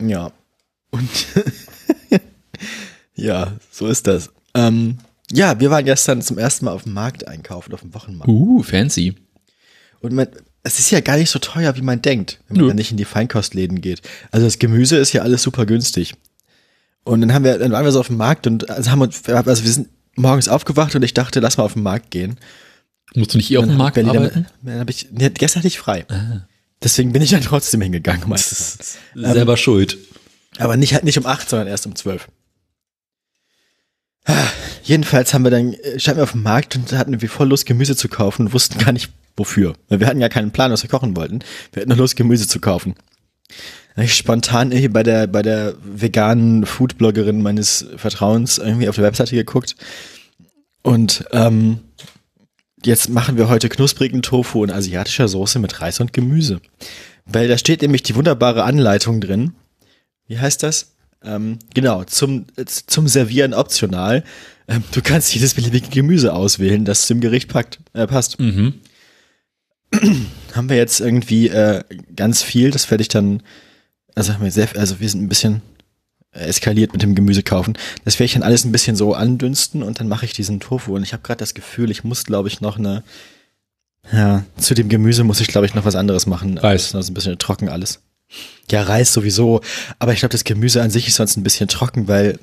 Ja. 0.00 0.32
Und 0.90 1.08
ja, 3.14 3.52
so 3.70 3.86
ist 3.88 4.06
das. 4.06 4.30
Ähm, 4.54 4.98
ja, 5.32 5.58
wir 5.60 5.70
waren 5.70 5.84
gestern 5.84 6.22
zum 6.22 6.38
ersten 6.38 6.64
Mal 6.66 6.72
auf 6.72 6.84
dem 6.84 6.92
Markt 6.92 7.26
einkaufen, 7.26 7.72
auf 7.74 7.80
dem 7.80 7.94
Wochenmarkt. 7.94 8.28
Uh, 8.28 8.62
fancy. 8.62 9.14
Und 10.00 10.12
man, 10.12 10.28
es 10.62 10.78
ist 10.78 10.90
ja 10.90 11.00
gar 11.00 11.16
nicht 11.16 11.30
so 11.30 11.38
teuer, 11.38 11.76
wie 11.76 11.82
man 11.82 12.02
denkt, 12.02 12.40
wenn 12.48 12.58
man 12.58 12.68
dann 12.68 12.76
nicht 12.76 12.90
in 12.90 12.96
die 12.96 13.04
Feinkostläden 13.04 13.80
geht. 13.80 14.02
Also 14.30 14.46
das 14.46 14.58
Gemüse 14.58 14.96
ist 14.96 15.12
ja 15.12 15.22
alles 15.22 15.42
super 15.42 15.66
günstig. 15.66 16.14
Und 17.04 17.20
dann 17.20 17.32
haben 17.32 17.44
wir, 17.44 17.58
dann 17.58 17.72
waren 17.72 17.84
wir 17.84 17.92
so 17.92 18.00
auf 18.00 18.08
dem 18.08 18.16
Markt 18.16 18.46
und 18.46 18.68
also 18.68 18.90
haben 18.90 19.00
uns, 19.00 19.28
also 19.28 19.64
wir 19.64 19.70
sind 19.70 19.88
morgens 20.16 20.48
aufgewacht 20.48 20.94
und 20.96 21.02
ich 21.02 21.14
dachte, 21.14 21.40
lass 21.40 21.56
mal 21.56 21.64
auf 21.64 21.74
den 21.74 21.82
Markt 21.82 22.10
gehen. 22.10 22.38
Musst 23.14 23.32
du 23.32 23.38
nicht 23.38 23.50
eh 23.50 23.58
auf 23.58 23.64
dem 23.64 23.78
Dann 23.78 23.78
hab 23.78 23.96
Markt 23.96 24.08
arbeiten? 24.08 24.46
Dann 24.62 24.80
hab 24.80 24.90
ich, 24.90 25.08
nee, 25.12 25.30
gestern 25.30 25.60
hatte 25.60 25.68
ich 25.68 25.78
frei. 25.78 26.04
Ah. 26.08 26.46
Deswegen 26.82 27.12
bin 27.12 27.22
ich 27.22 27.30
dann 27.30 27.42
trotzdem 27.42 27.80
hingegangen. 27.80 28.24
sein. 28.36 28.86
Selber 29.34 29.56
schuld. 29.56 29.98
Aber 30.58 30.76
nicht 30.76 30.94
halt 30.94 31.04
nicht 31.04 31.18
um 31.18 31.26
acht, 31.26 31.48
sondern 31.48 31.68
erst 31.68 31.86
um 31.86 31.94
zwölf. 31.94 32.28
Jedenfalls 34.82 35.34
haben 35.34 35.44
wir 35.44 35.50
dann, 35.50 35.72
äh, 35.74 35.98
standen 35.98 36.18
wir 36.18 36.24
auf 36.24 36.32
dem 36.32 36.42
Markt 36.42 36.76
und 36.76 36.92
hatten 36.92 37.20
wir 37.20 37.28
voll 37.28 37.48
Lust, 37.48 37.66
Gemüse 37.66 37.96
zu 37.96 38.08
kaufen 38.08 38.46
und 38.46 38.52
wussten 38.52 38.78
gar 38.78 38.92
nicht 38.92 39.10
wofür. 39.36 39.74
Wir 39.88 40.06
hatten 40.06 40.20
ja 40.20 40.28
keinen 40.28 40.50
Plan, 40.50 40.72
was 40.72 40.82
wir 40.82 40.90
kochen 40.90 41.16
wollten. 41.16 41.40
Wir 41.72 41.82
hatten 41.82 41.90
nur 41.90 41.98
Lust, 41.98 42.16
Gemüse 42.16 42.48
zu 42.48 42.60
kaufen. 42.60 42.94
Ich 43.96 44.14
spontan 44.14 44.72
irgendwie 44.72 44.88
bei 44.88 45.02
der, 45.02 45.26
bei 45.26 45.42
der 45.42 45.74
veganen 45.82 46.66
Foodbloggerin 46.66 47.42
meines 47.42 47.86
Vertrauens 47.96 48.58
irgendwie 48.58 48.88
auf 48.88 48.96
der 48.96 49.04
Webseite 49.04 49.34
geguckt. 49.34 49.74
Und 50.82 51.24
ähm, 51.32 51.80
jetzt 52.84 53.08
machen 53.08 53.38
wir 53.38 53.48
heute 53.48 53.68
knusprigen 53.68 54.22
Tofu 54.22 54.64
in 54.64 54.70
asiatischer 54.70 55.28
Soße 55.28 55.58
mit 55.58 55.80
Reis 55.80 56.00
und 56.00 56.12
Gemüse. 56.12 56.60
Weil 57.24 57.48
da 57.48 57.56
steht 57.56 57.82
nämlich 57.82 58.02
die 58.02 58.14
wunderbare 58.14 58.64
Anleitung 58.64 59.20
drin. 59.20 59.54
Wie 60.26 60.38
heißt 60.38 60.62
das? 60.62 60.95
Ähm, 61.24 61.58
genau, 61.74 62.04
zum, 62.04 62.46
äh, 62.56 62.64
zum 62.64 63.08
Servieren 63.08 63.54
optional. 63.54 64.24
Ähm, 64.68 64.82
du 64.92 65.02
kannst 65.02 65.34
jedes 65.34 65.54
beliebige 65.54 65.88
Gemüse 65.88 66.32
auswählen, 66.32 66.84
das 66.84 67.06
zum 67.06 67.20
Gericht 67.20 67.48
packt, 67.48 67.78
äh, 67.92 68.06
passt. 68.06 68.38
Mhm. 68.38 68.74
Haben 70.54 70.68
wir 70.68 70.76
jetzt 70.76 71.00
irgendwie 71.00 71.48
äh, 71.48 71.82
ganz 72.14 72.42
viel, 72.42 72.70
das 72.70 72.90
werde 72.90 73.02
ich 73.02 73.08
dann, 73.08 73.42
also 74.14 74.32
haben 74.32 74.42
wir 74.42 74.50
sehr, 74.50 74.68
also 74.76 75.00
wir 75.00 75.08
sind 75.08 75.22
ein 75.22 75.28
bisschen 75.28 75.60
äh, 76.32 76.46
eskaliert 76.46 76.92
mit 76.92 77.02
dem 77.02 77.14
Gemüse 77.14 77.42
kaufen. 77.42 77.76
Das 78.04 78.14
werde 78.14 78.24
ich 78.24 78.32
dann 78.32 78.42
alles 78.42 78.64
ein 78.64 78.72
bisschen 78.72 78.96
so 78.96 79.14
andünsten 79.14 79.82
und 79.82 80.00
dann 80.00 80.08
mache 80.08 80.24
ich 80.24 80.32
diesen 80.32 80.60
Tofu. 80.60 80.96
Und 80.96 81.02
ich 81.02 81.12
habe 81.12 81.22
gerade 81.22 81.38
das 81.38 81.54
Gefühl, 81.54 81.90
ich 81.90 82.04
muss, 82.04 82.24
glaube 82.24 82.48
ich, 82.48 82.60
noch 82.60 82.78
eine, 82.78 83.02
ja, 84.12 84.44
zu 84.56 84.74
dem 84.74 84.88
Gemüse 84.88 85.24
muss 85.24 85.40
ich, 85.40 85.48
glaube 85.48 85.66
ich, 85.66 85.74
noch 85.74 85.84
was 85.84 85.96
anderes 85.96 86.26
machen. 86.26 86.58
Reis. 86.58 86.92
Das 86.92 87.04
ist 87.04 87.10
ein 87.10 87.14
bisschen 87.14 87.38
trocken 87.38 87.68
alles. 87.68 88.00
Ja, 88.70 88.82
Reis 88.82 89.12
sowieso. 89.12 89.60
Aber 89.98 90.12
ich 90.12 90.20
glaube, 90.20 90.32
das 90.32 90.44
Gemüse 90.44 90.82
an 90.82 90.90
sich 90.90 91.06
ist 91.08 91.16
sonst 91.16 91.36
ein 91.36 91.42
bisschen 91.44 91.68
trocken, 91.68 92.08
weil 92.08 92.38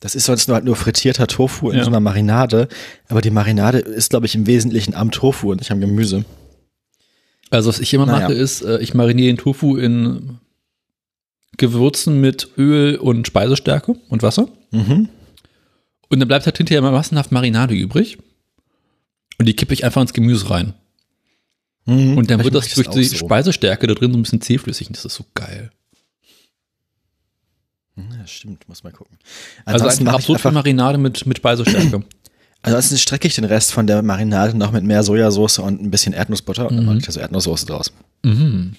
das 0.00 0.14
ist 0.14 0.24
sonst 0.26 0.48
nur 0.48 0.54
halt 0.54 0.64
nur 0.64 0.76
frittierter 0.76 1.26
Tofu 1.26 1.70
in 1.70 1.78
Ja. 1.78 1.84
so 1.84 1.90
einer 1.90 2.00
Marinade. 2.00 2.68
Aber 3.08 3.20
die 3.20 3.30
Marinade 3.30 3.78
ist, 3.78 4.10
glaube 4.10 4.26
ich, 4.26 4.34
im 4.34 4.46
Wesentlichen 4.46 4.94
am 4.94 5.10
Tofu 5.10 5.50
und 5.50 5.58
nicht 5.60 5.70
am 5.70 5.80
Gemüse. 5.80 6.24
Also 7.50 7.68
was 7.68 7.78
ich 7.78 7.92
immer 7.94 8.06
Naja. 8.06 8.20
mache, 8.28 8.32
ist, 8.34 8.62
äh, 8.62 8.78
ich 8.80 8.94
mariniere 8.94 9.28
den 9.28 9.36
Tofu 9.38 9.76
in 9.76 10.38
Gewürzen 11.58 12.20
mit 12.20 12.48
Öl 12.58 12.96
und 12.96 13.26
Speisestärke 13.26 13.96
und 14.08 14.22
Wasser. 14.22 14.48
Mhm. 14.72 15.08
Und 16.08 16.20
dann 16.20 16.28
bleibt 16.28 16.46
halt 16.46 16.56
hinterher 16.56 16.82
mal 16.82 16.92
massenhaft 16.92 17.32
Marinade 17.32 17.74
übrig. 17.74 18.18
Und 19.38 19.46
die 19.46 19.54
kippe 19.54 19.74
ich 19.74 19.84
einfach 19.84 20.02
ins 20.02 20.12
Gemüse 20.12 20.50
rein. 20.50 20.74
Mhm. 21.86 22.18
Und 22.18 22.30
dann 22.30 22.42
wird 22.44 22.54
das 22.54 22.68
durch 22.74 22.88
die 22.88 23.04
so. 23.04 23.16
Speisestärke 23.16 23.86
da 23.86 23.94
drin 23.94 24.12
so 24.12 24.18
ein 24.18 24.22
bisschen 24.22 24.40
zähflüssig. 24.40 24.88
Und 24.88 24.96
das 24.96 25.04
ist 25.04 25.14
so 25.14 25.24
geil. 25.34 25.70
Ja, 27.96 28.26
stimmt, 28.26 28.68
muss 28.68 28.84
mal 28.84 28.92
gucken. 28.92 29.16
Also 29.64 29.84
Ansonsten, 29.86 30.20
viel 30.22 30.34
einfach, 30.36 30.52
Marinade 30.52 30.98
mit, 30.98 31.24
mit 31.26 31.38
Speisestärke. 31.38 32.04
ansonsten 32.62 32.98
strecke 32.98 33.26
ich 33.26 33.34
den 33.36 33.44
Rest 33.44 33.72
von 33.72 33.86
der 33.86 34.02
Marinade 34.02 34.56
noch 34.56 34.70
mit 34.72 34.84
mehr 34.84 35.02
Sojasauce 35.02 35.60
und 35.60 35.80
ein 35.80 35.90
bisschen 35.90 36.12
Erdnussbutter 36.12 36.68
und 36.68 36.76
dann 36.76 36.84
Mhm. 36.84 36.90
mache 36.90 36.98
ich 36.98 37.06
da 37.06 37.12
so 37.12 37.20
Erdnusssoße 37.20 37.66
draus. 37.66 37.92
mhm. 38.22 38.76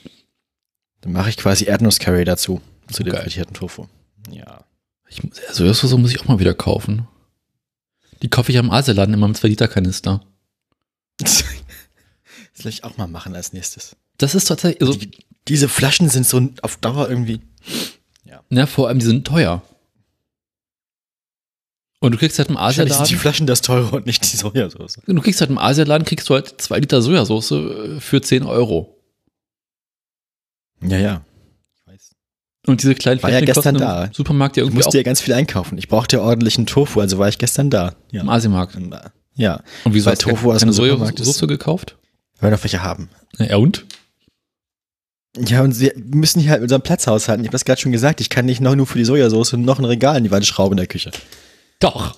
Dann 1.01 1.13
mache 1.13 1.29
ich 1.29 1.37
quasi 1.37 1.65
Erdnusscurry 1.65 2.25
dazu, 2.25 2.59
zu 2.91 3.03
dem 3.03 3.13
Geil. 3.13 3.21
frittierten 3.23 3.53
Tofu. 3.53 3.85
Ja. 4.31 4.65
Ich, 5.09 5.23
muss- 5.23 5.39
also 5.47 5.65
das 5.65 5.79
so 5.79 5.97
muss 5.97 6.11
ich 6.11 6.19
auch 6.19 6.27
mal 6.27 6.39
wieder 6.39 6.53
kaufen. 6.53 7.07
Die 8.21 8.29
kaufe 8.29 8.51
ich 8.51 8.57
am 8.57 8.69
Asialaden 8.71 9.13
immer 9.13 9.27
im 9.27 9.33
2-Liter-Kanister. 9.33 10.21
Das 12.57 12.65
will 12.65 12.69
ich 12.71 12.83
auch 12.83 12.97
mal 12.97 13.07
machen 13.07 13.33
als 13.35 13.53
nächstes. 13.53 13.95
Das 14.17 14.35
ist 14.35 14.45
tatsächlich, 14.45 14.81
also, 14.81 14.97
Die, 14.99 15.11
diese 15.47 15.69
Flaschen 15.69 16.09
sind 16.09 16.25
so 16.27 16.49
auf 16.61 16.77
Dauer 16.77 17.07
irgendwie. 17.09 17.39
ja, 18.49 18.65
vor 18.65 18.87
allem, 18.89 18.99
die 18.99 19.05
sind 19.05 19.25
teuer. 19.25 19.61
Und 21.99 22.11
du 22.11 22.17
kriegst 22.17 22.37
halt 22.37 22.49
im 22.49 22.55
Wahrscheinlich 22.55 22.93
sind 22.93 22.99
die 23.09 23.15
Asialaden, 23.15 23.19
Flaschen 23.21 23.47
das 23.47 23.61
teure 23.61 23.95
und 23.95 24.05
nicht 24.05 24.21
die 24.31 24.37
Sojasauce. 24.37 24.99
du 25.05 25.21
kriegst 25.21 25.39
halt 25.41 25.49
im 25.49 25.57
Asialaden, 25.57 26.05
kriegst 26.05 26.29
du 26.29 26.35
halt 26.35 26.59
2 26.61 26.79
Liter 26.79 27.01
Sojasauce 27.01 27.51
äh, 27.51 27.99
für 27.99 28.21
10 28.21 28.43
Euro. 28.43 28.95
Ja, 30.81 30.97
ja. 30.97 31.21
Ich 31.75 31.87
weiß. 31.87 32.11
Und 32.67 32.83
diese 32.83 32.93
kleinen 32.93 33.21
War 33.23 33.31
ja 33.31 33.37
Fläschchen 33.39 33.55
gestern 33.55 33.75
kosten 33.75 33.87
da. 33.87 34.13
Supermarkt 34.13 34.57
ja 34.57 34.63
Ich 34.63 34.67
irgendwie 34.67 34.83
auch 34.83 34.85
musste 34.85 34.97
ja 34.97 35.03
ganz 35.03 35.21
viel 35.21 35.33
einkaufen. 35.33 35.77
Ich 35.79 35.87
brauchte 35.87 36.17
ja 36.17 36.21
ordentlichen 36.23 36.67
Tofu, 36.67 36.99
also 37.01 37.17
war 37.17 37.29
ich 37.29 37.39
gestern 37.39 37.69
da. 37.71 37.95
Ja. 38.11 38.21
im 38.21 38.29
Asiamarkt. 38.29 38.77
Ja. 39.35 39.63
Und 39.83 39.93
wieso 39.95 40.05
Weil 40.05 40.13
hast 40.13 40.21
du 40.23 40.29
Tofu 40.29 40.53
keine 40.55 40.69
ist- 40.69 40.75
Sojasauce 40.77 41.47
gekauft? 41.47 41.97
Wollen 42.39 42.51
wir 42.51 42.57
noch 42.57 42.63
welche 42.63 42.83
haben? 42.83 43.09
Ja, 43.39 43.57
und? 43.57 43.85
Ja, 45.37 45.61
und 45.61 45.71
sie 45.73 45.91
müssen 45.95 46.39
hier 46.39 46.51
halt 46.51 46.61
mit 46.61 46.65
unserem 46.67 46.81
Platz 46.81 47.05
haushalten. 47.07 47.43
Ich 47.43 47.47
habe 47.49 47.53
das 47.53 47.65
gerade 47.65 47.79
schon 47.79 47.91
gesagt. 47.91 48.21
Ich 48.21 48.29
kann 48.29 48.45
nicht 48.45 48.59
noch 48.61 48.75
nur 48.75 48.87
für 48.87 48.97
die 48.97 49.05
Sojasauce 49.05 49.53
noch 49.53 49.77
ein 49.79 49.85
Regal 49.85 50.17
in 50.17 50.23
die 50.23 50.31
Wand 50.31 50.45
schrauben 50.45 50.73
in 50.73 50.77
der 50.77 50.87
Küche. 50.87 51.11
Doch. 51.79 52.15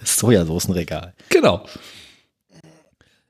Das 0.00 0.16
Sojasoßenregal. 0.18 1.12
Genau. 1.28 1.64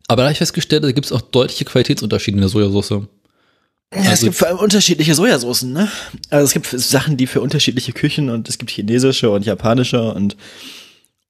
Aber 0.08 0.16
da 0.22 0.22
habe 0.24 0.32
ich 0.32 0.38
festgestellt, 0.38 0.84
da 0.84 0.92
gibt 0.92 1.06
es 1.06 1.12
auch 1.12 1.20
deutliche 1.22 1.64
Qualitätsunterschiede 1.64 2.36
in 2.36 2.40
der 2.42 2.48
Sojasauce. 2.50 2.90
Ja, 2.90 4.00
es 4.00 4.08
Also- 4.08 4.26
gibt 4.26 4.36
vor 4.36 4.48
allem 4.48 4.58
unterschiedliche 4.58 5.14
Sojasoßen, 5.14 5.72
ne? 5.72 5.90
Also 6.30 6.44
es 6.46 6.52
gibt 6.52 6.66
Sachen, 6.66 7.16
die 7.16 7.26
für 7.26 7.40
unterschiedliche 7.40 7.92
Küchen 7.92 8.28
und 8.30 8.48
es 8.48 8.58
gibt 8.58 8.70
chinesische 8.70 9.30
und 9.30 9.44
japanische 9.46 10.12
und, 10.12 10.36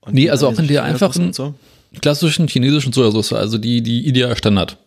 und 0.00 0.14
Nee, 0.14 0.30
also 0.30 0.48
auch 0.48 0.58
in 0.58 0.66
der 0.68 0.82
einfachen- 0.84 1.32
so. 1.32 1.54
Klassischen 2.00 2.48
chinesischen 2.48 2.92
Sojasauce, 2.92 3.32
also 3.32 3.58
die, 3.58 3.82
die 3.82 4.06
ideal 4.06 4.36
Standard. 4.36 4.78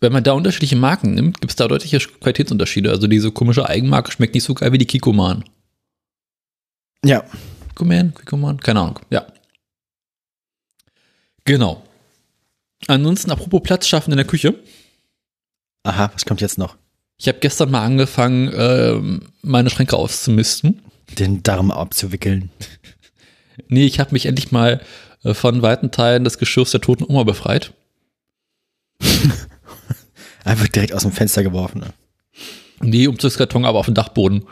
Wenn 0.00 0.12
man 0.12 0.24
da 0.24 0.32
unterschiedliche 0.32 0.76
Marken 0.76 1.14
nimmt, 1.14 1.40
gibt 1.40 1.52
es 1.52 1.56
da 1.56 1.68
deutliche 1.68 1.98
Qualitätsunterschiede. 1.98 2.90
Also 2.90 3.06
diese 3.06 3.30
komische 3.30 3.68
Eigenmarke 3.68 4.12
schmeckt 4.12 4.34
nicht 4.34 4.44
so 4.44 4.54
geil 4.54 4.72
wie 4.72 4.78
die 4.78 4.86
Kikoman. 4.86 5.44
Ja. 7.04 7.24
Kikoman? 7.68 8.14
Kikoman? 8.14 8.60
Keine 8.60 8.80
Ahnung. 8.80 9.00
Ja. 9.10 9.26
Genau. 11.44 11.82
Ansonsten, 12.88 13.30
apropos 13.30 13.62
Platz 13.62 13.86
schaffen 13.86 14.10
in 14.10 14.18
der 14.18 14.26
Küche. 14.26 14.54
Aha, 15.82 16.10
was 16.12 16.26
kommt 16.26 16.40
jetzt 16.40 16.58
noch? 16.58 16.76
Ich 17.18 17.28
habe 17.28 17.38
gestern 17.38 17.70
mal 17.70 17.84
angefangen, 17.84 18.52
ähm, 18.54 19.22
meine 19.42 19.70
Schränke 19.70 19.96
auszumisten. 19.96 20.82
Den 21.18 21.42
Darm 21.42 21.70
abzuwickeln. 21.70 22.50
Nee, 23.68 23.86
ich 23.86 23.98
habe 24.00 24.12
mich 24.12 24.26
endlich 24.26 24.52
mal 24.52 24.74
äh, 24.74 24.84
von 25.34 25.62
weiten 25.62 25.90
Teilen 25.90 26.24
des 26.24 26.38
Geschirrs 26.38 26.70
der 26.70 26.80
toten 26.80 27.04
Oma 27.04 27.24
befreit. 27.24 27.72
Einfach 30.44 30.68
direkt 30.68 30.92
aus 30.92 31.02
dem 31.02 31.12
Fenster 31.12 31.42
geworfen. 31.42 31.80
Ne? 31.80 31.92
Nee, 32.80 33.06
Umzugskarton, 33.06 33.64
aber 33.64 33.78
auf 33.78 33.86
dem 33.86 33.94
Dachboden. 33.94 34.46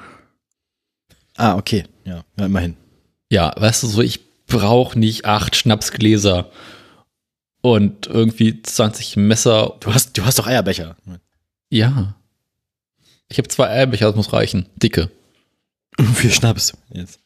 Ah, 1.37 1.57
okay. 1.57 1.85
Ja, 2.05 2.25
ja 2.39 2.47
immerhin. 2.47 2.77
Ja, 3.31 3.53
weißt 3.57 3.83
du, 3.83 3.87
so 3.87 4.03
ich 4.03 4.21
brauche 4.47 4.99
nicht 4.99 5.25
acht 5.25 5.57
Schnapsgläser 5.57 6.51
und 7.61 8.07
irgendwie 8.07 8.63
20 8.63 9.17
Messer. 9.17 9.77
Du 9.81 9.95
hast, 9.95 10.17
du 10.17 10.25
hast 10.25 10.39
doch 10.39 10.47
Eierbecher. 10.47 10.97
Ja. 11.71 12.15
Ich 13.29 13.39
habe 13.39 13.49
zwei 13.49 13.69
Eierbecher, 13.69 14.07
das 14.07 14.17
muss 14.17 14.33
reichen. 14.33 14.67
Dicke. 14.77 15.11
Für 16.15 16.31
Schnaps. 16.31 16.75
Jetzt. 16.91 17.21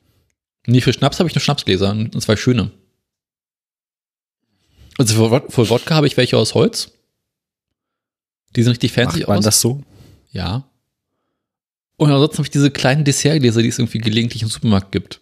Nee, 0.66 0.82
für 0.82 0.92
Schnaps 0.92 1.18
habe 1.18 1.28
ich 1.28 1.34
nur 1.34 1.40
Schnapsgläser 1.40 1.90
und 1.90 2.20
zwei 2.20 2.36
schöne. 2.36 2.70
Also 4.98 5.14
für, 5.14 5.44
für 5.50 5.68
Wodka 5.70 5.94
habe 5.94 6.06
ich 6.06 6.16
welche 6.16 6.36
aus 6.36 6.54
Holz. 6.54 6.90
Die 8.56 8.62
sind 8.62 8.72
richtig 8.72 8.92
fancy 8.92 9.20
Macht 9.20 9.28
man 9.28 9.38
aus. 9.38 9.44
das 9.44 9.60
so? 9.60 9.82
Ja. 10.32 10.64
Und 11.96 12.10
ansonsten 12.10 12.38
habe 12.38 12.46
ich 12.46 12.50
diese 12.50 12.70
kleinen 12.70 13.04
Dessertgläser, 13.04 13.62
die 13.62 13.68
es 13.68 13.78
irgendwie 13.78 13.98
gelegentlich 13.98 14.42
im 14.42 14.48
Supermarkt 14.48 14.92
gibt. 14.92 15.20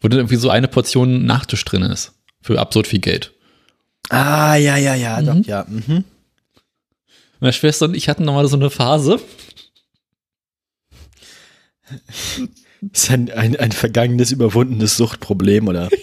Wo 0.00 0.08
dann 0.08 0.20
irgendwie 0.20 0.36
so 0.36 0.50
eine 0.50 0.68
Portion 0.68 1.26
Nachtisch 1.26 1.64
drin 1.64 1.82
ist. 1.82 2.12
Für 2.40 2.58
absurd 2.60 2.86
viel 2.86 3.00
Geld. 3.00 3.32
Ah, 4.10 4.54
ja, 4.56 4.76
ja, 4.76 4.94
ja, 4.94 5.20
Mhm. 5.20 5.26
doch, 5.26 5.46
ja. 5.46 5.66
Mhm. 5.68 6.04
Meine 7.40 7.52
Schwester 7.52 7.86
und 7.86 7.94
ich 7.94 8.08
hatten 8.08 8.24
nochmal 8.24 8.48
so 8.48 8.56
eine 8.56 8.70
Phase. 8.70 9.20
Ist 12.92 13.10
ein, 13.10 13.30
ein, 13.32 13.56
ein 13.56 13.72
vergangenes, 13.72 14.30
überwundenes 14.30 14.96
Suchtproblem, 14.96 15.68
oder? 15.68 15.88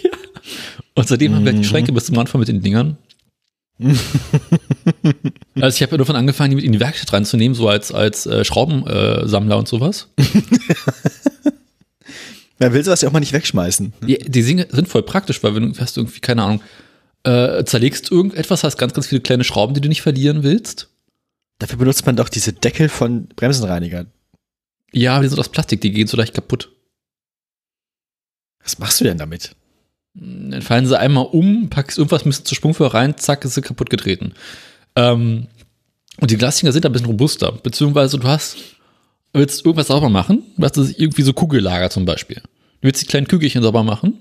Und 0.96 1.08
seitdem 1.08 1.36
haben 1.36 1.46
wir 1.46 1.52
die 1.52 1.60
Mhm. 1.60 1.64
Schränke 1.64 1.92
bis 1.92 2.06
zum 2.06 2.16
voll 2.16 2.40
mit 2.40 2.48
den 2.48 2.62
Dingern. 2.62 2.98
also 5.56 5.76
ich 5.76 5.82
habe 5.82 5.92
ja 5.92 5.98
davon 5.98 6.16
angefangen, 6.16 6.52
die 6.52 6.56
mit 6.56 6.64
in 6.64 6.72
die 6.72 6.80
Werkstatt 6.80 7.12
reinzunehmen, 7.12 7.54
so 7.56 7.68
als, 7.68 7.92
als 7.92 8.26
äh, 8.26 8.46
Schraubensammler 8.46 9.58
und 9.58 9.68
sowas. 9.68 10.08
Man 12.58 12.72
will 12.72 12.86
sowas 12.86 13.02
ja 13.02 13.10
auch 13.10 13.14
mal 13.14 13.20
nicht 13.20 13.34
wegschmeißen. 13.34 13.92
Die, 14.08 14.18
die 14.18 14.44
Dinge 14.44 14.68
sind 14.72 14.88
voll 14.88 15.04
praktisch, 15.04 15.44
weil 15.44 15.56
wenn 15.56 15.74
du 15.74 15.80
hast 15.80 15.98
irgendwie, 15.98 16.22
keine 16.22 16.44
Ahnung, 16.44 16.62
äh, 17.24 17.66
zerlegst 17.66 18.10
irgendetwas, 18.12 18.64
hast 18.64 18.78
ganz, 18.78 18.94
ganz 18.94 19.08
viele 19.08 19.20
kleine 19.20 19.44
Schrauben, 19.44 19.74
die 19.74 19.82
du 19.82 19.90
nicht 19.90 20.02
verlieren 20.02 20.44
willst. 20.44 20.90
Dafür 21.60 21.78
benutzt 21.78 22.06
man 22.06 22.16
doch 22.16 22.30
diese 22.30 22.54
Deckel 22.54 22.88
von 22.88 23.28
Bremsenreiniger. 23.28 24.06
Ja, 24.94 25.16
aber 25.16 25.24
die 25.24 25.30
sind 25.30 25.40
aus 25.40 25.50
Plastik, 25.50 25.82
die 25.82 25.92
gehen 25.92 26.08
so 26.08 26.16
leicht 26.16 26.34
kaputt. 26.34 26.72
Was 28.64 28.80
machst 28.80 29.02
du 29.02 29.04
denn 29.04 29.18
damit? 29.18 29.54
Dann 30.15 30.62
fallen 30.62 30.88
sie 30.88 30.97
einmal 30.97 31.25
um, 31.25 31.69
packst 31.69 31.97
irgendwas 31.97 32.25
ein 32.25 32.30
bisschen 32.30 32.45
zur 32.45 32.56
Sprungführer 32.56 32.93
rein, 32.93 33.17
zack, 33.17 33.43
ist 33.43 33.56
sie 33.56 33.62
kaputt 33.62 33.89
getreten. 33.89 34.34
Ähm, 34.95 35.47
und 36.21 36.32
die 36.32 36.38
Glasdinger 36.38 36.71
sind 36.71 36.86
ein 36.86 36.91
bisschen 36.93 37.08
robuster. 37.08 37.51
Beziehungsweise 37.51 38.17
du 38.17 38.28
hast, 38.28 38.58
willst 39.34 39.65
irgendwas 39.65 39.88
sauber 39.88 40.10
machen, 40.10 40.43
was 40.56 40.71
das 40.71 40.91
irgendwie 40.91 41.23
so 41.23 41.34
Kugellager 41.34 41.89
zum 41.89 42.06
Beispiel. 42.06 42.38
Du 42.38 42.88
willst 42.88 43.01
die 43.01 43.08
kleinen 43.08 43.28
Kügelchen 43.28 43.62
sauber 43.62 43.84
machen, 43.84 44.17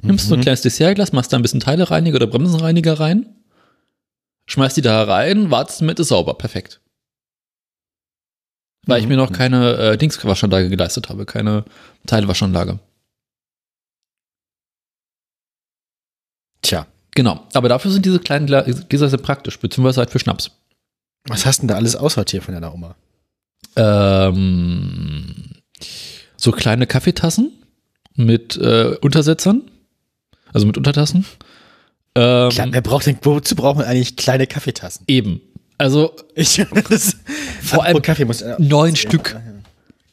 nimmst 0.00 0.28
so 0.28 0.34
ein 0.34 0.40
kleines 0.40 0.62
Dessertglas, 0.62 1.12
machst 1.12 1.32
da 1.32 1.36
ein 1.36 1.42
bisschen 1.42 1.60
Teilereiniger 1.60 2.16
oder 2.16 2.26
Bremsenreiniger 2.26 2.98
rein, 2.98 3.26
schmeißt 4.46 4.78
die 4.78 4.82
da 4.82 5.02
rein, 5.02 5.50
wartest 5.50 5.82
mit, 5.82 6.00
ist 6.00 6.08
sauber, 6.08 6.34
perfekt. 6.34 6.80
Weil 8.86 9.02
ich 9.02 9.08
mir 9.08 9.18
noch 9.18 9.30
keine 9.30 9.76
äh, 9.76 9.98
Dingswaschanlage 9.98 10.70
geleistet 10.70 11.10
habe, 11.10 11.26
keine 11.26 11.66
Teilwaschanlage. 12.06 12.78
Tja, 16.62 16.86
Genau, 17.14 17.46
aber 17.54 17.68
dafür 17.68 17.90
sind 17.90 18.06
diese 18.06 18.20
kleinen 18.20 18.46
Gläser 18.46 19.08
sehr 19.08 19.18
praktisch, 19.18 19.58
beziehungsweise 19.58 19.98
halt 20.00 20.10
für 20.10 20.18
Schnaps. 20.18 20.52
was 21.26 21.44
hast 21.44 21.60
denn 21.60 21.68
da 21.68 21.74
alles 21.74 21.96
aussortiert 21.96 22.44
von 22.44 22.54
deiner 22.54 22.72
Oma? 22.72 22.94
Ähm, 23.76 25.50
so 26.36 26.52
kleine 26.52 26.86
Kaffeetassen 26.86 27.52
mit 28.14 28.56
äh, 28.56 28.96
Untersetzern, 29.00 29.62
also 30.52 30.66
mit 30.66 30.76
Untertassen. 30.76 31.26
Ähm, 32.14 32.48
Klar, 32.50 32.68
wer 32.70 32.80
braucht 32.80 33.06
denn, 33.06 33.18
wozu 33.22 33.54
braucht 33.54 33.76
man 33.76 33.86
eigentlich 33.86 34.16
kleine 34.16 34.46
Kaffeetassen? 34.46 35.04
Eben. 35.06 35.40
Also 35.78 36.14
Ich, 36.34 36.56
das, 36.88 37.16
Vor 37.62 37.84
allem 37.84 38.02
Kaffee 38.02 38.24
muss, 38.24 38.40
äh, 38.42 38.54
neun 38.58 38.96
Stück. 38.96 39.36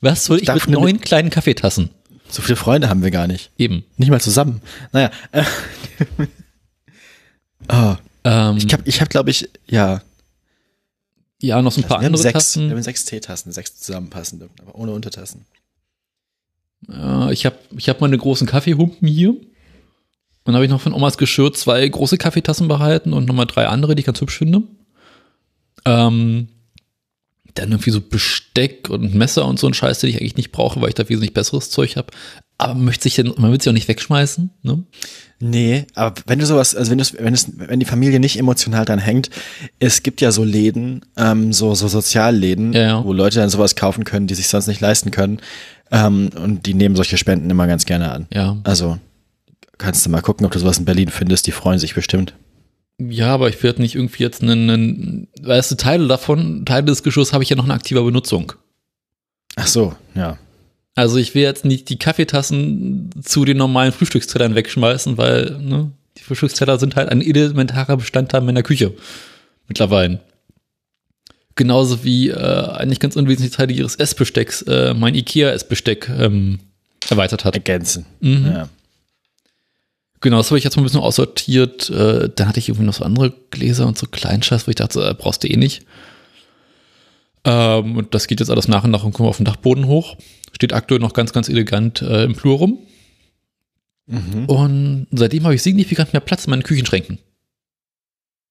Was 0.01 0.25
soll 0.25 0.39
ich 0.39 0.45
Darf 0.45 0.67
mit 0.67 0.79
neun 0.79 0.99
kleinen 0.99 1.29
Kaffeetassen? 1.29 1.89
So 2.29 2.41
viele 2.41 2.55
Freunde 2.55 2.89
haben 2.89 3.03
wir 3.03 3.12
gar 3.12 3.27
nicht. 3.27 3.51
Eben. 3.57 3.83
Nicht 3.97 4.10
mal 4.10 4.19
zusammen. 4.19 4.62
Naja. 4.91 5.12
Äh, 5.31 5.43
oh, 7.69 7.95
Ähm, 8.23 8.58
ich 8.58 8.73
hab, 8.73 8.88
ich 8.88 9.01
hab, 9.01 9.10
glaube 9.10 9.30
ich, 9.30 9.49
ja. 9.67 10.01
ja, 11.41 11.62
noch 11.62 11.71
so 11.71 11.82
ein 11.82 11.84
paar 11.84 11.99
wir 12.01 12.06
haben 12.06 12.13
andere 12.13 12.21
sechs, 12.21 12.34
wir 12.34 12.39
Tassen. 12.39 12.71
haben 12.71 12.84
sechs 12.84 13.06
Teetassen, 13.06 13.51
sechs 13.51 13.80
zusammenpassende, 13.80 14.49
aber 14.62 14.75
ohne 14.75 14.91
Untertassen. 14.91 15.45
Äh, 16.89 17.34
ich 17.34 17.45
habe 17.45 17.58
ich 17.77 17.89
hab 17.89 18.01
meine 18.01 18.17
großen 18.17 18.47
Kaffeehumpen 18.47 19.08
hier. 19.08 19.36
Und 20.43 20.53
habe 20.53 20.63
ich 20.63 20.71
noch 20.71 20.80
von 20.80 20.93
Omas 20.93 21.17
Geschirr 21.17 21.53
zwei 21.53 21.86
große 21.88 22.17
Kaffeetassen 22.17 22.69
behalten 22.69 23.12
und 23.12 23.25
nochmal 23.25 23.47
drei 23.47 23.67
andere, 23.67 23.95
die 23.95 23.99
ich 24.01 24.06
ganz 24.06 24.21
hübsch 24.21 24.38
finde. 24.38 24.63
Ähm, 25.84 26.47
dann 27.53 27.71
irgendwie 27.71 27.91
so 27.91 27.99
Besteck 27.99 28.89
und 28.89 29.13
Messer 29.13 29.45
und 29.45 29.60
so 29.60 29.67
ein 29.67 29.73
Scheiß, 29.73 29.99
den 29.99 30.10
ich 30.10 30.21
eigentlich 30.21 30.38
nicht 30.38 30.53
brauche, 30.53 30.80
weil 30.80 30.89
ich 30.89 30.95
da 30.95 31.10
wesentlich 31.10 31.34
besseres 31.34 31.69
Zeug 31.69 31.97
habe. 31.97 32.08
Aber 32.59 32.73
man 32.73 32.85
möchte 32.85 33.03
sich 33.03 33.15
denn, 33.15 33.33
man 33.37 33.51
will 33.51 33.59
sich 33.61 33.69
auch 33.69 33.73
nicht 33.73 33.87
wegschmeißen, 33.87 34.49
ne? 34.63 34.83
Nee, 35.39 35.85
aber 35.93 36.15
wenn 36.25 36.39
du 36.39 36.45
sowas, 36.47 36.73
also 36.75 36.89
wenn 36.89 36.97
du 36.97 37.05
wenn 37.19 37.33
es, 37.35 37.51
wenn 37.57 37.79
die 37.79 37.85
Familie 37.85 38.19
nicht 38.19 38.39
emotional 38.39 38.85
dran 38.85 38.97
hängt, 38.97 39.29
es 39.77 40.01
gibt 40.01 40.19
ja 40.21 40.31
so 40.31 40.43
Läden, 40.43 41.05
ähm, 41.15 41.53
so, 41.53 41.75
so 41.75 41.87
Sozialläden, 41.87 42.73
Ja, 42.73 42.81
ja. 42.81 43.05
wo 43.05 43.13
Leute 43.13 43.37
dann 43.39 43.49
sowas 43.49 43.75
kaufen 43.75 44.03
können, 44.03 44.25
die 44.25 44.33
sich 44.33 44.47
sonst 44.47 44.65
nicht 44.65 44.81
leisten 44.81 45.11
können. 45.11 45.39
Ähm, 45.91 46.29
und 46.43 46.65
die 46.65 46.73
nehmen 46.73 46.95
solche 46.95 47.17
Spenden 47.19 47.51
immer 47.51 47.67
ganz 47.67 47.85
gerne 47.85 48.11
an. 48.11 48.25
Ja. 48.33 48.57
Also 48.63 48.97
kannst 49.77 50.03
du 50.05 50.09
mal 50.09 50.21
gucken, 50.21 50.43
ob 50.47 50.51
du 50.51 50.57
sowas 50.59 50.79
in 50.79 50.85
Berlin 50.85 51.09
findest, 51.09 51.45
die 51.45 51.51
freuen 51.51 51.77
sich 51.77 51.93
bestimmt. 51.93 52.33
Ja, 52.99 53.27
aber 53.31 53.47
ich 53.49 53.61
werde 53.61 53.83
nicht 53.83 53.93
irgendwie 53.93 54.23
jetzt 54.23 54.41
einen, 54.41 54.69
einen, 54.71 55.27
weißt 55.43 55.69
du, 55.69 55.75
Teile 55.75 56.07
davon, 56.07 56.65
Teile 56.65 56.87
des 56.87 57.03
Geschirrs 57.03 57.31
habe 57.31 57.43
ich 57.43 57.49
ja 57.51 57.55
noch 57.55 57.65
in 57.65 57.71
aktiver 57.71 58.03
Benutzung. 58.03 58.53
Ach 59.55 59.67
so, 59.67 59.93
ja. 60.15 60.39
Also 60.97 61.17
ich 61.17 61.36
will 61.36 61.43
jetzt 61.43 61.63
nicht 61.63 61.89
die 61.89 61.99
Kaffeetassen 61.99 63.12
zu 63.21 63.45
den 63.45 63.57
normalen 63.57 63.91
Frühstückstellern 63.91 64.55
wegschmeißen, 64.55 65.15
weil 65.15 65.51
ne, 65.60 65.91
die 66.17 66.23
Frühstücksteller 66.23 66.79
sind 66.79 66.95
halt 66.95 67.10
ein 67.10 67.21
elementarer 67.21 67.97
Bestandteil 67.97 68.41
meiner 68.41 68.63
Küche 68.63 68.93
mittlerweile. 69.67 70.21
Genauso 71.53 72.03
wie 72.03 72.29
äh, 72.29 72.33
eigentlich 72.33 72.99
ganz 72.99 73.15
unwesentliche 73.15 73.55
Teile 73.55 73.73
ihres 73.73 73.95
Essbestecks 73.95 74.63
äh, 74.63 74.95
mein 74.95 75.13
Ikea-Essbesteck 75.13 76.10
ähm, 76.10 76.62
erweitert 77.07 77.45
hat. 77.45 77.53
Ergänzen. 77.53 78.07
Mhm. 78.19 78.45
Ja. 78.47 78.69
Genau, 80.21 80.38
das 80.38 80.49
habe 80.49 80.57
ich 80.57 80.63
jetzt 80.63 80.77
mal 80.77 80.81
ein 80.81 80.86
bisschen 80.86 81.01
aussortiert. 81.01 81.91
Äh, 81.91 82.31
dann 82.36 82.47
hatte 82.47 82.57
ich 82.57 82.69
irgendwie 82.69 82.88
noch 82.88 82.95
so 82.95 83.03
andere 83.03 83.33
Gläser 83.51 83.86
und 83.86 83.99
so 83.99 84.07
Kleinscheiß, 84.07 84.65
wo 84.65 84.71
ich 84.71 84.77
dachte, 84.77 85.07
äh, 85.07 85.13
brauchst 85.13 85.43
du 85.43 85.47
eh 85.47 85.57
nicht. 85.57 85.86
Ähm, 87.43 87.97
und 87.97 88.15
das 88.15 88.25
geht 88.25 88.39
jetzt 88.39 88.49
alles 88.49 88.67
nach 88.67 88.83
und 88.83 88.89
nach 88.89 89.03
und 89.03 89.13
kommt 89.13 89.29
auf 89.29 89.38
den 89.38 89.45
Dachboden 89.45 89.86
hoch. 89.86 90.17
Steht 90.57 90.73
aktuell 90.73 90.99
noch 90.99 91.13
ganz, 91.13 91.33
ganz 91.33 91.49
elegant 91.49 92.01
äh, 92.01 92.23
im 92.23 92.33
Flur 92.33 92.57
rum. 92.57 92.79
Mhm. 94.07 94.45
Und 94.45 95.05
seitdem 95.11 95.43
habe 95.43 95.53
ich 95.53 95.61
signifikant 95.61 96.13
mehr 96.13 96.19
Platz 96.19 96.45
in 96.45 96.49
meinen 96.49 96.63
Küchenschränken. 96.63 97.19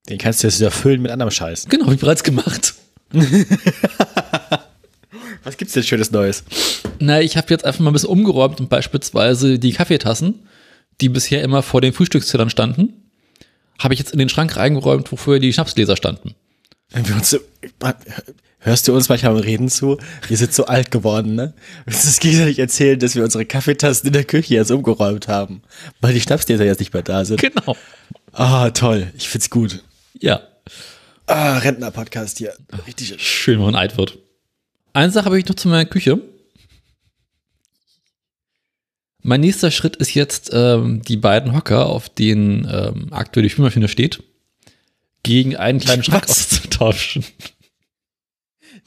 Den 0.08 0.18
kannst 0.18 0.40
du 0.40 0.46
jetzt 0.46 0.60
wieder 0.60 0.70
füllen 0.70 1.02
mit 1.02 1.10
anderem 1.10 1.32
Scheiß. 1.32 1.66
Genau, 1.68 1.90
wie 1.90 1.96
bereits 1.96 2.22
gemacht. 2.22 2.74
Was 5.42 5.56
gibt's 5.56 5.74
denn 5.74 5.82
Schönes 5.82 6.12
Neues? 6.12 6.44
Na, 7.00 7.20
ich 7.20 7.36
habe 7.36 7.48
jetzt 7.50 7.64
einfach 7.64 7.80
mal 7.80 7.90
ein 7.90 7.94
bisschen 7.94 8.10
umgeräumt 8.10 8.60
und 8.60 8.68
beispielsweise 8.68 9.58
die 9.58 9.72
Kaffeetassen, 9.72 10.46
die 11.00 11.08
bisher 11.08 11.42
immer 11.42 11.64
vor 11.64 11.80
den 11.80 11.92
Frühstückszellern 11.92 12.50
standen, 12.50 13.10
habe 13.80 13.94
ich 13.94 14.00
jetzt 14.00 14.12
in 14.12 14.20
den 14.20 14.28
Schrank 14.28 14.56
reingeräumt, 14.56 15.10
wo 15.10 15.16
früher 15.16 15.40
die 15.40 15.52
Schnapsgläser 15.52 15.96
standen. 15.96 16.36
Wenn 16.90 17.08
wir 17.08 17.16
uns 17.16 17.36
hörst 18.66 18.88
du 18.88 18.94
uns 18.94 19.08
manchmal 19.08 19.36
Reden 19.38 19.68
zu? 19.68 19.96
Wir 20.28 20.36
sind 20.36 20.52
so 20.52 20.66
alt 20.66 20.90
geworden, 20.90 21.34
ne? 21.36 21.54
Wir 21.84 21.94
müssen 21.94 22.08
uns 22.08 22.18
gegenseitig 22.20 22.58
erzählen, 22.58 22.98
dass 22.98 23.14
wir 23.14 23.24
unsere 23.24 23.46
Kaffeetassen 23.46 24.08
in 24.08 24.12
der 24.12 24.24
Küche 24.24 24.54
jetzt 24.54 24.70
umgeräumt 24.70 25.28
haben, 25.28 25.62
weil 26.00 26.12
die 26.12 26.20
Schnapsgläser 26.20 26.64
jetzt 26.64 26.80
nicht 26.80 26.92
mehr 26.92 27.02
da 27.02 27.24
sind. 27.24 27.40
Genau. 27.40 27.76
Ah, 28.32 28.70
toll. 28.70 29.12
Ich 29.16 29.28
find's 29.28 29.48
gut. 29.48 29.82
Ja. 30.18 30.40
Ah, 31.26 31.58
Rentner-Podcast 31.58 32.38
hier. 32.38 32.52
Richtig. 32.86 33.14
Schön, 33.18 33.58
wenn 33.58 33.66
man 33.66 33.74
alt 33.76 33.96
wird. 33.96 34.18
Eine 34.92 35.12
Sache 35.12 35.26
habe 35.26 35.38
ich 35.38 35.46
noch 35.46 35.54
zu 35.54 35.68
meiner 35.68 35.86
Küche. 35.86 36.20
Mein 39.22 39.40
nächster 39.40 39.70
Schritt 39.70 39.96
ist 39.96 40.14
jetzt, 40.14 40.50
ähm, 40.52 41.02
die 41.02 41.16
beiden 41.16 41.54
Hocker, 41.54 41.86
auf 41.86 42.08
denen 42.08 42.68
ähm, 42.70 43.08
aktuell 43.10 43.42
die 43.42 43.50
Spülmaschine 43.50 43.88
steht, 43.88 44.22
gegen 45.22 45.56
einen 45.56 45.80
kleinen 45.80 46.04
Schrank 46.04 46.28
auszutauschen. 46.28 47.24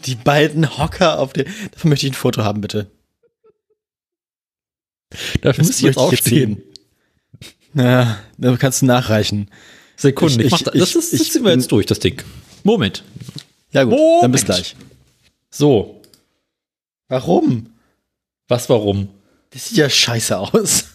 Die 0.06 0.16
beiden 0.16 0.78
Hocker 0.78 1.20
auf 1.20 1.34
der, 1.34 1.46
davon 1.72 1.90
möchte 1.90 2.06
ich 2.08 2.14
ein 2.14 2.16
Foto 2.16 2.44
haben, 2.44 2.62
bitte. 2.62 2.90
Dafür 5.42 5.64
müsste 5.64 5.78
ich 5.78 5.82
jetzt 5.88 5.98
aufstehen. 5.98 6.62
Ja, 7.74 8.20
da 8.38 8.58
kannst 8.58 8.82
du 8.82 8.86
nachreichen. 8.86 9.50
Sekunde, 9.96 10.36
ich, 10.42 10.46
Ich- 10.48 10.52
mach 10.52 10.62
da, 10.62 10.72
ich- 10.74 10.80
das, 10.80 10.96
ist, 10.96 11.14
das 11.14 11.20
ich 11.22 11.32
ziehen 11.32 11.44
wir 11.44 11.52
jetzt 11.54 11.72
durch, 11.72 11.86
das 11.86 12.00
Ding. 12.00 12.22
Moment. 12.64 13.04
Ja 13.72 13.84
gut, 13.84 13.94
Moment. 13.94 14.24
dann 14.24 14.32
bis 14.32 14.46
gleich. 14.46 14.76
So, 15.50 16.02
Warum? 17.08 17.74
was 18.48 18.70
warum? 18.70 19.10
Das 19.52 19.70
sieht 19.70 19.78
ja 19.78 19.90
scheiße 19.90 20.38
aus. 20.38 20.86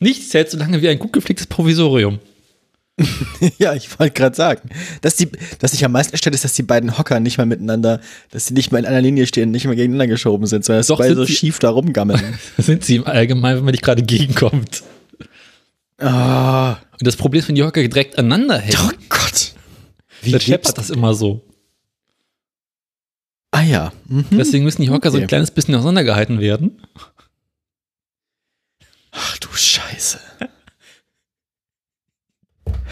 Nichts 0.00 0.34
hält 0.34 0.50
so 0.50 0.58
lange 0.58 0.82
wie 0.82 0.88
ein 0.88 0.98
gut 0.98 1.12
gepflegtes 1.12 1.46
Provisorium. 1.46 2.18
ja, 3.58 3.74
ich 3.74 3.98
wollte 3.98 4.12
gerade 4.14 4.34
sagen, 4.36 4.68
dass 5.02 5.16
die, 5.16 5.28
was 5.60 5.72
mich 5.72 5.84
am 5.84 5.92
meisten 5.92 6.12
erstellt, 6.14 6.34
ist, 6.34 6.44
dass 6.44 6.52
die 6.54 6.62
beiden 6.64 6.98
Hocker 6.98 7.20
nicht 7.20 7.38
mal 7.38 7.46
miteinander, 7.46 8.00
dass 8.30 8.46
sie 8.46 8.54
nicht 8.54 8.72
mal 8.72 8.78
in 8.78 8.86
einer 8.86 9.00
Linie 9.00 9.26
stehen, 9.26 9.50
nicht 9.52 9.66
mal 9.66 9.76
gegeneinander 9.76 10.08
geschoben 10.08 10.46
sind, 10.46 10.64
sondern 10.64 10.80
dass 10.80 10.88
Doch, 10.88 10.98
beide 10.98 11.14
so 11.14 11.24
sie- 11.24 11.34
schief 11.34 11.58
da 11.60 11.70
rumgammeln. 11.70 12.38
Sind 12.58 12.84
sie 12.84 12.96
im 12.96 13.06
Allgemeinen, 13.06 13.58
wenn 13.58 13.64
man 13.64 13.72
nicht 13.72 13.84
gerade 13.84 14.02
gegenkommt. 14.02 14.82
Ah, 16.00 16.72
Und 16.92 17.06
das 17.06 17.16
Problem 17.16 17.40
ist, 17.40 17.48
wenn 17.48 17.54
die 17.54 17.62
Hocker 17.64 17.86
direkt 17.86 18.18
aneinander 18.18 18.58
hängen, 18.58 18.78
oh 18.84 18.90
Gott. 19.08 19.52
Wie 20.22 20.30
lebst 20.32 20.46
scheppert 20.48 20.78
das 20.78 20.90
immer 20.90 21.14
so. 21.14 21.44
Ah 23.50 23.62
ja. 23.62 23.92
Mhm. 24.08 24.26
Deswegen 24.32 24.64
müssen 24.64 24.82
die 24.82 24.90
Hocker 24.90 25.10
so 25.10 25.16
ein 25.16 25.22
Okay. 25.22 25.28
kleines 25.28 25.50
bisschen 25.50 25.74
auseinandergehalten 25.74 26.38
werden. 26.40 26.82
Ach 29.12 29.38
du 29.38 29.48
Scheiße. 29.52 30.18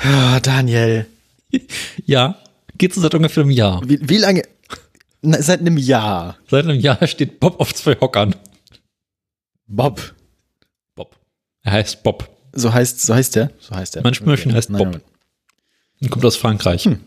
Ah, 0.02 0.40
Daniel, 0.40 1.06
Ja, 2.04 2.36
geht 2.78 2.94
so 2.94 3.00
seit 3.00 3.14
ungefähr 3.14 3.42
einem 3.42 3.50
Jahr. 3.50 3.80
wie, 3.88 3.98
wie 4.08 4.18
lange? 4.18 4.42
Na, 5.22 5.40
seit 5.42 5.60
einem 5.60 5.78
Jahr. 5.78 6.36
Seit 6.48 6.64
einem 6.66 6.78
Jahr 6.78 7.04
steht 7.06 7.40
Bob 7.40 7.58
auf 7.60 7.74
zwei 7.74 7.94
Hockern. 8.00 8.34
Bob. 9.66 10.14
Bob. 10.94 11.16
Er 11.62 11.72
heißt 11.72 12.02
Bob. 12.02 12.28
So 12.52 12.72
heißt, 12.72 13.00
so 13.02 13.14
heißt 13.14 13.34
der? 13.36 13.50
So 13.58 13.74
heißt 13.74 13.94
der. 13.96 14.02
Mein 14.02 14.14
Spülmaschine 14.14 14.54
heißt 14.54 14.70
Nein, 14.70 14.78
Bob. 14.78 14.92
nein. 14.92 15.02
Und 16.00 16.10
kommt 16.10 16.24
aus 16.24 16.36
Frankreich. 16.36 16.84
Hm. 16.84 17.00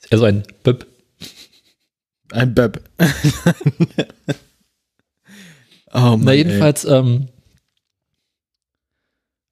Ist 0.00 0.12
eher 0.12 0.18
so 0.18 0.24
ein 0.24 0.42
Bob. 0.62 0.86
Ein 2.32 2.54
Bob. 2.54 2.80
oh 5.92 5.98
Mann, 5.98 6.20
Na, 6.24 6.32
jedenfalls, 6.32 6.84
ähm, 6.84 7.28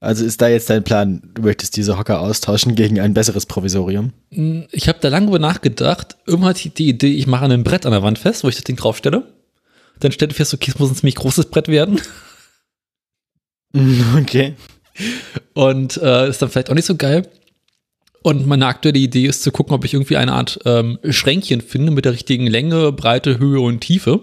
Also 0.00 0.24
ist 0.24 0.40
da 0.40 0.48
jetzt 0.48 0.70
dein 0.70 0.84
Plan, 0.84 1.22
du 1.34 1.42
möchtest 1.42 1.76
diese 1.76 1.98
Hocker 1.98 2.20
austauschen 2.20 2.76
gegen 2.76 3.00
ein 3.00 3.14
besseres 3.14 3.46
Provisorium? 3.46 4.12
ich 4.30 4.88
habe 4.88 4.98
da 5.00 5.08
lange 5.08 5.26
drüber 5.26 5.40
nachgedacht. 5.40 6.16
Irgendwann 6.26 6.50
hatte 6.50 6.68
ich 6.68 6.74
die 6.74 6.88
Idee, 6.88 7.12
ich 7.14 7.26
mache 7.26 7.46
ein 7.46 7.64
Brett 7.64 7.84
an 7.84 7.92
der 7.92 8.02
Wand 8.04 8.18
fest, 8.18 8.44
wo 8.44 8.48
ich 8.48 8.54
das 8.54 8.64
Ding 8.64 8.76
draufstelle. 8.76 9.24
Dann 9.98 10.12
stelle 10.12 10.30
ich 10.30 10.36
fest, 10.36 10.54
okay, 10.54 10.70
es 10.70 10.78
muss 10.78 10.90
ein 10.90 10.94
ziemlich 10.94 11.16
großes 11.16 11.46
Brett 11.46 11.68
werden. 11.68 12.00
Okay. 14.16 14.54
Und 15.52 15.98
äh, 15.98 16.28
ist 16.30 16.40
dann 16.40 16.48
vielleicht 16.48 16.70
auch 16.70 16.74
nicht 16.74 16.86
so 16.86 16.96
geil. 16.96 17.28
Und 18.22 18.46
meine 18.46 18.66
aktuelle 18.66 18.98
Idee 18.98 19.26
ist 19.26 19.42
zu 19.42 19.52
gucken, 19.52 19.74
ob 19.74 19.84
ich 19.84 19.92
irgendwie 19.94 20.16
eine 20.16 20.32
Art 20.32 20.58
ähm, 20.64 20.98
Schränkchen 21.08 21.60
finde 21.60 21.92
mit 21.92 22.04
der 22.06 22.12
richtigen 22.12 22.46
Länge, 22.46 22.92
Breite, 22.92 23.38
Höhe 23.38 23.60
und 23.60 23.80
Tiefe, 23.80 24.20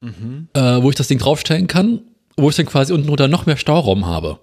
Mhm. 0.00 0.48
äh, 0.54 0.82
wo 0.82 0.90
ich 0.90 0.96
das 0.96 1.06
Ding 1.06 1.18
draufstellen 1.20 1.68
kann, 1.68 2.00
wo 2.36 2.50
ich 2.50 2.56
dann 2.56 2.66
quasi 2.66 2.92
unten 2.92 3.06
drunter 3.06 3.28
noch 3.28 3.46
mehr 3.46 3.56
Stauraum 3.56 4.06
habe. 4.06 4.38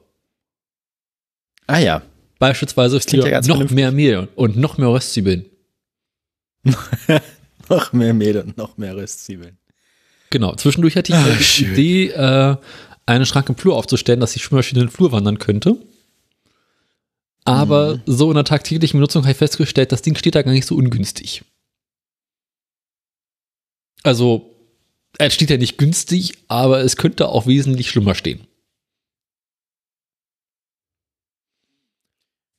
Ah 1.67 1.79
ja. 1.79 2.01
Beispielsweise 2.39 2.99
für 3.01 3.17
ja 3.17 3.39
noch 3.41 3.45
vernünftig. 3.47 3.75
mehr 3.75 3.91
Mehl 3.91 4.27
und 4.35 4.55
noch 4.55 4.77
mehr 4.77 4.89
Röstzwiebeln. 4.89 5.45
Noch 7.69 7.93
mehr 7.93 8.13
Mehl 8.15 8.37
und 8.39 8.57
noch 8.57 8.77
mehr 8.77 8.95
Röstzwiebeln. 8.95 9.57
Genau. 10.31 10.55
Zwischendurch 10.55 10.95
hatte 10.95 11.11
ich 11.11 11.17
Ah, 11.17 11.21
mal 11.21 11.35
die 11.37 11.43
schön. 11.43 11.73
Idee, 11.73 12.07
äh, 12.09 12.55
einen 13.05 13.25
Schrank 13.27 13.47
im 13.49 13.55
Flur 13.57 13.75
aufzustellen, 13.75 14.19
dass 14.19 14.33
die 14.33 14.39
Spülmaschine 14.39 14.81
in 14.81 14.87
den 14.87 14.91
Flur 14.91 15.11
wandern 15.11 15.37
könnte. 15.37 15.77
Aber 17.45 17.97
Mhm. 17.97 18.01
so 18.07 18.29
in 18.31 18.35
der 18.35 18.43
tagtäglichen 18.45 18.97
Benutzung 18.99 19.21
habe 19.23 19.31
ich 19.33 19.37
festgestellt, 19.37 19.91
das 19.91 20.01
Ding 20.01 20.15
steht 20.15 20.33
da 20.35 20.41
gar 20.41 20.51
nicht 20.51 20.65
so 20.65 20.75
ungünstig. 20.75 21.43
Also, 24.03 24.49
es 25.19 25.33
steht 25.33 25.49
ja 25.49 25.57
nicht 25.57 25.77
günstig, 25.77 26.33
aber 26.47 26.79
es 26.79 26.95
könnte 26.95 27.27
auch 27.27 27.45
wesentlich 27.45 27.89
schlimmer 27.89 28.15
stehen. 28.15 28.47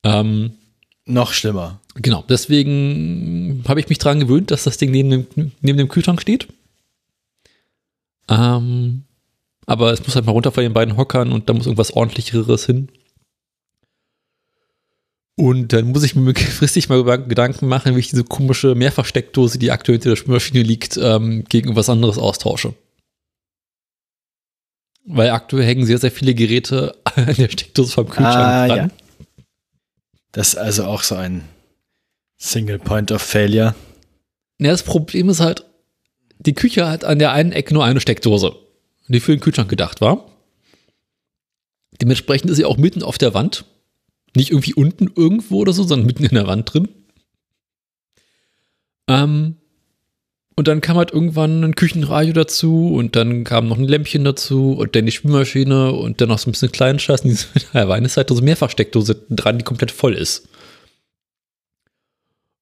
Ähm, 0.03 0.57
Noch 1.05 1.33
schlimmer. 1.33 1.81
Genau, 1.95 2.23
deswegen 2.29 3.63
habe 3.67 3.79
ich 3.79 3.89
mich 3.89 3.97
daran 3.97 4.19
gewöhnt, 4.19 4.51
dass 4.51 4.63
das 4.63 4.77
Ding 4.77 4.91
neben 4.91 5.09
dem, 5.09 5.51
neben 5.61 5.77
dem 5.77 5.89
Kühlschrank 5.89 6.21
steht. 6.21 6.47
Ähm, 8.29 9.03
aber 9.65 9.91
es 9.91 10.03
muss 10.03 10.15
halt 10.15 10.25
mal 10.25 10.31
runter 10.31 10.51
von 10.51 10.63
den 10.63 10.73
beiden 10.73 10.97
Hockern 10.97 11.31
und 11.31 11.49
da 11.49 11.53
muss 11.53 11.65
irgendwas 11.65 11.93
ordentlicheres 11.93 12.65
hin. 12.65 12.89
Und 15.41 15.73
dann 15.73 15.91
muss 15.91 16.03
ich 16.03 16.15
mir 16.15 16.21
mittelfristig 16.21 16.87
mal 16.87 16.99
über 16.99 17.17
Gedanken 17.17 17.67
machen, 17.67 17.95
wie 17.95 17.99
ich 17.99 18.09
diese 18.09 18.23
komische 18.23 18.75
Mehrfachsteckdose, 18.75 19.57
die 19.57 19.71
aktuell 19.71 19.95
hinter 19.97 20.09
der 20.11 20.15
Spülmaschine 20.15 20.61
liegt, 20.61 20.97
ähm, 20.97 21.45
gegen 21.49 21.75
was 21.75 21.89
anderes 21.89 22.19
austausche. 22.19 22.75
Weil 25.05 25.31
aktuell 25.31 25.65
hängen 25.65 25.85
sehr, 25.87 25.97
sehr 25.97 26.11
viele 26.11 26.35
Geräte 26.35 26.95
an 27.15 27.33
der 27.35 27.49
Steckdose 27.49 27.91
vom 27.91 28.05
Kühlschrank 28.07 28.27
Ah, 28.35 28.67
dran. 28.67 28.77
ja. 28.77 28.89
Das 30.31 30.49
ist 30.49 30.55
also 30.57 30.85
auch 30.85 31.01
so 31.01 31.15
ein 31.15 31.43
Single 32.37 32.77
Point 32.77 33.11
of 33.11 33.21
Failure. 33.23 33.73
Ja, 34.59 34.69
das 34.71 34.83
Problem 34.83 35.27
ist 35.29 35.39
halt, 35.39 35.65
die 36.37 36.53
Küche 36.53 36.87
hat 36.87 37.03
an 37.03 37.17
der 37.17 37.31
einen 37.31 37.51
Ecke 37.51 37.73
nur 37.73 37.83
eine 37.83 37.99
Steckdose, 37.99 38.55
die 39.07 39.19
für 39.19 39.35
den 39.35 39.41
Kühlschrank 39.41 39.69
gedacht 39.69 40.01
war. 40.01 40.23
Dementsprechend 41.99 42.51
ist 42.51 42.57
sie 42.57 42.65
auch 42.65 42.77
mitten 42.77 43.01
auf 43.01 43.17
der 43.17 43.33
Wand. 43.33 43.65
Nicht 44.35 44.51
irgendwie 44.51 44.73
unten 44.73 45.11
irgendwo 45.15 45.59
oder 45.59 45.73
so, 45.73 45.83
sondern 45.83 46.07
mitten 46.07 46.23
in 46.23 46.35
der 46.35 46.47
Wand 46.47 46.73
drin. 46.73 46.87
Ähm, 49.07 49.57
und 50.55 50.67
dann 50.67 50.81
kam 50.81 50.97
halt 50.97 51.11
irgendwann 51.11 51.63
ein 51.63 51.75
Küchenradio 51.75 52.33
dazu 52.33 52.93
und 52.93 53.15
dann 53.15 53.43
kam 53.43 53.67
noch 53.67 53.77
ein 53.77 53.87
Lämpchen 53.87 54.23
dazu 54.23 54.73
und 54.73 54.95
dann 54.95 55.05
die 55.05 55.11
Spülmaschine 55.11 55.91
und 55.91 56.21
dann 56.21 56.29
noch 56.29 56.39
so 56.39 56.49
ein 56.49 56.51
bisschen 56.51 56.71
kleinen 56.71 56.99
Scheiß. 56.99 57.23
Und 57.25 57.47
da 57.73 57.87
war 57.87 57.95
eine 57.95 58.09
Seite 58.09 58.35
so 58.35 58.41
Mehrfachsteckdose 58.41 59.25
dran, 59.29 59.57
die 59.57 59.63
komplett 59.63 59.91
voll 59.91 60.13
ist. 60.13 60.47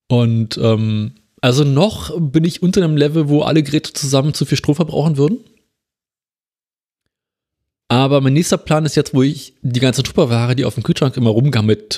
Und 0.07 0.57
ähm, 0.57 1.13
also 1.41 1.63
noch 1.63 2.17
bin 2.19 2.43
ich 2.45 2.61
unter 2.61 2.83
einem 2.83 2.97
Level, 2.97 3.29
wo 3.29 3.41
alle 3.41 3.63
Geräte 3.63 3.93
zusammen 3.93 4.33
zu 4.33 4.45
viel 4.45 4.57
Strom 4.57 4.75
verbrauchen 4.75 5.17
würden. 5.17 5.39
Aber 7.89 8.21
mein 8.21 8.33
nächster 8.33 8.57
Plan 8.57 8.85
ist 8.85 8.95
jetzt, 8.95 9.15
wo 9.15 9.23
ich 9.23 9.55
die 9.63 9.79
ganze 9.79 10.03
Tupperware, 10.03 10.55
die 10.55 10.63
auf 10.63 10.75
dem 10.75 10.83
Kühlschrank 10.83 11.17
immer 11.17 11.31
rumgammelt, 11.31 11.97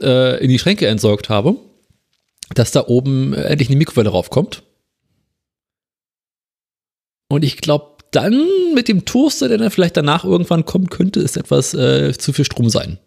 äh, 0.00 0.44
in 0.44 0.48
die 0.48 0.58
Schränke 0.58 0.86
entsorgt 0.86 1.28
habe, 1.28 1.56
dass 2.54 2.70
da 2.70 2.86
oben 2.86 3.34
endlich 3.34 3.68
eine 3.68 3.76
Mikrowelle 3.76 4.10
raufkommt. 4.10 4.62
Und 7.28 7.44
ich 7.44 7.56
glaube, 7.58 7.96
dann 8.12 8.46
mit 8.74 8.86
dem 8.86 9.04
Toaster, 9.04 9.48
der 9.48 9.58
dann 9.58 9.70
vielleicht 9.70 9.96
danach 9.96 10.24
irgendwann 10.24 10.64
kommen 10.64 10.88
könnte, 10.88 11.20
ist 11.20 11.36
etwas 11.36 11.74
äh, 11.74 12.16
zu 12.16 12.32
viel 12.32 12.44
Strom 12.44 12.70
sein. 12.70 12.98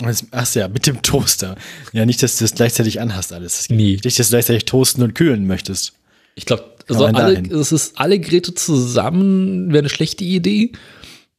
Ach 0.00 0.54
ja, 0.54 0.68
mit 0.68 0.86
dem 0.86 1.02
Toaster. 1.02 1.56
Ja, 1.92 2.04
nicht, 2.04 2.22
dass 2.22 2.36
du 2.36 2.44
das 2.44 2.54
gleichzeitig 2.54 3.00
anhast 3.00 3.32
alles. 3.32 3.70
Nee. 3.70 3.92
Nicht, 3.92 4.04
dass 4.04 4.14
du 4.14 4.22
das 4.22 4.28
gleichzeitig 4.30 4.64
toasten 4.64 5.02
und 5.02 5.14
kühlen 5.14 5.46
möchtest. 5.46 5.94
Ich 6.34 6.44
glaube, 6.44 6.75
also 6.88 7.06
alle, 7.06 7.42
es 7.50 7.72
ist 7.72 7.98
alle 7.98 8.18
Geräte 8.18 8.54
zusammen 8.54 9.68
wäre 9.68 9.80
eine 9.80 9.88
schlechte 9.88 10.24
Idee, 10.24 10.72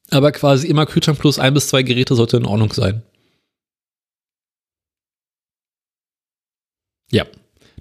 aber 0.09 0.31
quasi 0.31 0.67
immer 0.67 0.85
Kühlschrank 0.85 1.19
plus 1.19 1.39
ein 1.39 1.53
bis 1.53 1.69
zwei 1.69 1.83
Geräte 1.83 2.15
sollte 2.15 2.37
in 2.37 2.45
Ordnung 2.45 2.73
sein. 2.73 3.03
Ja, 7.11 7.25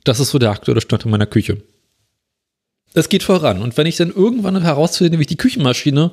das 0.04 0.20
ist 0.20 0.30
so 0.30 0.38
der 0.38 0.50
aktuelle 0.50 0.80
Stand 0.80 1.04
in 1.04 1.10
meiner 1.10 1.26
Küche. 1.26 1.62
Es 2.94 3.08
geht 3.08 3.24
voran 3.24 3.60
und 3.60 3.76
wenn 3.76 3.86
ich 3.86 3.96
dann 3.96 4.10
irgendwann 4.10 4.62
herausfinde, 4.62 5.18
wie 5.18 5.22
ich 5.22 5.26
die 5.26 5.36
Küchenmaschine 5.36 6.12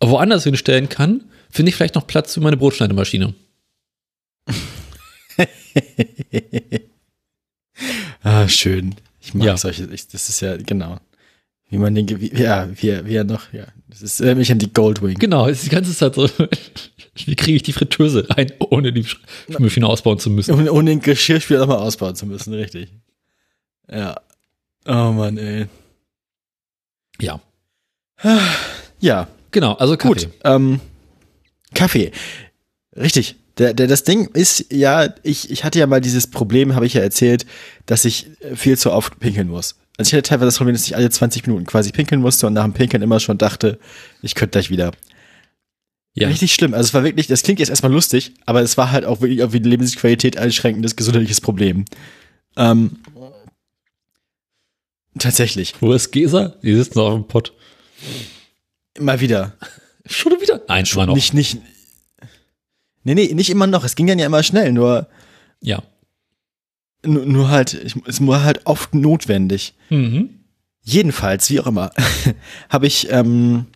woanders 0.00 0.44
hinstellen 0.44 0.88
kann, 0.88 1.24
finde 1.50 1.70
ich 1.70 1.76
vielleicht 1.76 1.96
noch 1.96 2.06
Platz 2.06 2.34
für 2.34 2.40
meine 2.40 2.56
Brotschneidemaschine. 2.56 3.34
ah, 8.22 8.48
schön. 8.48 8.94
Ich 9.26 9.34
mag 9.34 9.44
Ja. 9.46 9.56
solche, 9.56 9.84
ich, 9.92 10.06
das 10.08 10.28
ist 10.28 10.40
ja, 10.40 10.56
genau. 10.56 10.98
Wie 11.68 11.78
man 11.78 11.96
den, 11.96 12.08
wie, 12.20 12.32
ja, 12.32 12.68
wie, 12.70 13.04
wie 13.06 13.14
er 13.16 13.24
noch, 13.24 13.52
ja. 13.52 13.66
Das 13.88 14.00
ist 14.02 14.20
äh, 14.20 14.36
mich 14.36 14.52
an 14.52 14.60
die 14.60 14.72
Goldwing. 14.72 15.18
Genau, 15.18 15.46
ist 15.48 15.64
die 15.64 15.68
ganze 15.68 15.92
Zeit 15.94 16.14
so, 16.14 16.28
wie 17.26 17.34
kriege 17.34 17.56
ich 17.56 17.62
die 17.64 17.72
Fritteuse 17.72 18.24
ein, 18.36 18.52
ohne 18.60 18.92
die 18.92 19.02
Spülmaschine 19.04 19.86
ausbauen 19.86 20.20
zu 20.20 20.30
müssen. 20.30 20.52
Um, 20.54 20.68
ohne 20.68 20.90
den 20.90 21.00
Geschirrspüler 21.00 21.60
nochmal 21.60 21.78
ausbauen 21.78 22.14
zu 22.14 22.24
müssen, 22.26 22.54
richtig. 22.54 22.90
Ja. 23.90 24.20
Oh 24.86 25.10
Mann, 25.12 25.38
ey. 25.38 25.66
Ja, 27.20 27.40
Ja, 29.00 29.26
genau, 29.50 29.72
also 29.74 29.96
Kaffee. 29.96 30.26
gut. 30.26 30.28
Ähm, 30.44 30.80
Kaffee. 31.74 32.12
Richtig. 32.96 33.34
Der, 33.58 33.72
der, 33.72 33.86
das 33.86 34.04
Ding 34.04 34.28
ist 34.34 34.66
ja, 34.70 35.14
ich, 35.22 35.50
ich 35.50 35.64
hatte 35.64 35.78
ja 35.78 35.86
mal 35.86 36.00
dieses 36.00 36.26
Problem, 36.26 36.74
habe 36.74 36.86
ich 36.86 36.94
ja 36.94 37.00
erzählt, 37.00 37.46
dass 37.86 38.04
ich 38.04 38.28
äh, 38.40 38.54
viel 38.54 38.76
zu 38.76 38.92
oft 38.92 39.18
pinkeln 39.18 39.48
muss. 39.48 39.76
Also 39.96 40.10
ich 40.10 40.12
hatte 40.12 40.28
teilweise 40.28 40.46
das 40.46 40.56
Problem, 40.58 40.74
dass 40.74 40.86
ich 40.86 40.94
alle 40.94 41.08
20 41.08 41.46
Minuten 41.46 41.64
quasi 41.64 41.90
pinkeln 41.90 42.20
musste 42.20 42.46
und 42.46 42.52
nach 42.52 42.64
dem 42.64 42.74
Pinkeln 42.74 43.02
immer 43.02 43.18
schon 43.18 43.38
dachte, 43.38 43.78
ich 44.20 44.34
könnte 44.34 44.52
gleich 44.52 44.68
wieder. 44.68 44.92
Ja. 46.12 46.28
Richtig 46.28 46.52
schlimm. 46.52 46.74
Also 46.74 46.88
es 46.88 46.94
war 46.94 47.04
wirklich, 47.04 47.26
das 47.26 47.42
klingt 47.42 47.60
jetzt 47.60 47.68
erstmal 47.70 47.92
lustig, 47.92 48.32
aber 48.44 48.60
es 48.62 48.76
war 48.76 48.90
halt 48.90 49.04
auch 49.04 49.20
wirklich 49.20 49.42
auf 49.42 49.52
die 49.52 49.58
Lebensqualität 49.58 50.36
einschränkendes 50.36 50.96
gesundheitliches 50.96 51.40
Problem. 51.40 51.86
Ähm, 52.56 52.98
tatsächlich. 55.18 55.74
Wo 55.80 55.92
ist 55.92 56.10
Gesa? 56.12 56.56
Die 56.62 56.74
sitzen 56.74 56.98
noch 56.98 57.10
auf 57.10 57.14
dem 57.14 57.28
Pott. 57.28 57.52
Mal 58.98 59.20
wieder. 59.20 59.54
Schon 60.06 60.32
wieder? 60.40 60.62
Nein, 60.68 60.86
schon 60.86 61.00
mal 61.00 61.06
noch. 61.06 61.14
Nicht, 61.14 61.34
nicht. 61.34 61.58
Nee, 63.06 63.14
nee, 63.14 63.32
nicht 63.34 63.50
immer 63.50 63.68
noch. 63.68 63.84
Es 63.84 63.94
ging 63.94 64.08
dann 64.08 64.18
ja 64.18 64.26
immer 64.26 64.42
schnell, 64.42 64.72
nur, 64.72 65.06
Ja. 65.62 65.80
nur, 67.04 67.24
nur 67.24 67.48
halt, 67.50 67.72
ich, 67.74 67.94
es 68.06 68.26
war 68.26 68.42
halt 68.42 68.62
oft 68.66 68.96
notwendig. 68.96 69.74
Mhm. 69.90 70.30
Jedenfalls, 70.82 71.48
wie 71.50 71.60
auch 71.60 71.68
immer, 71.68 71.92
habe 72.68 72.88
ich, 72.88 73.08
ähm, 73.12 73.66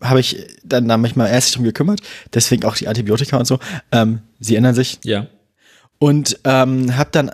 habe 0.00 0.20
ich 0.20 0.46
dann 0.64 0.88
da 0.88 0.96
manchmal 0.96 1.28
erst 1.30 1.54
drum 1.56 1.64
gekümmert, 1.64 2.00
deswegen 2.32 2.64
auch 2.64 2.74
die 2.74 2.88
Antibiotika 2.88 3.36
und 3.36 3.44
so. 3.44 3.58
Ähm, 3.92 4.20
sie 4.40 4.56
ändern 4.56 4.74
sich 4.74 4.98
Ja. 5.04 5.26
und 5.98 6.38
ähm, 6.44 6.96
habe 6.96 7.10
dann 7.12 7.30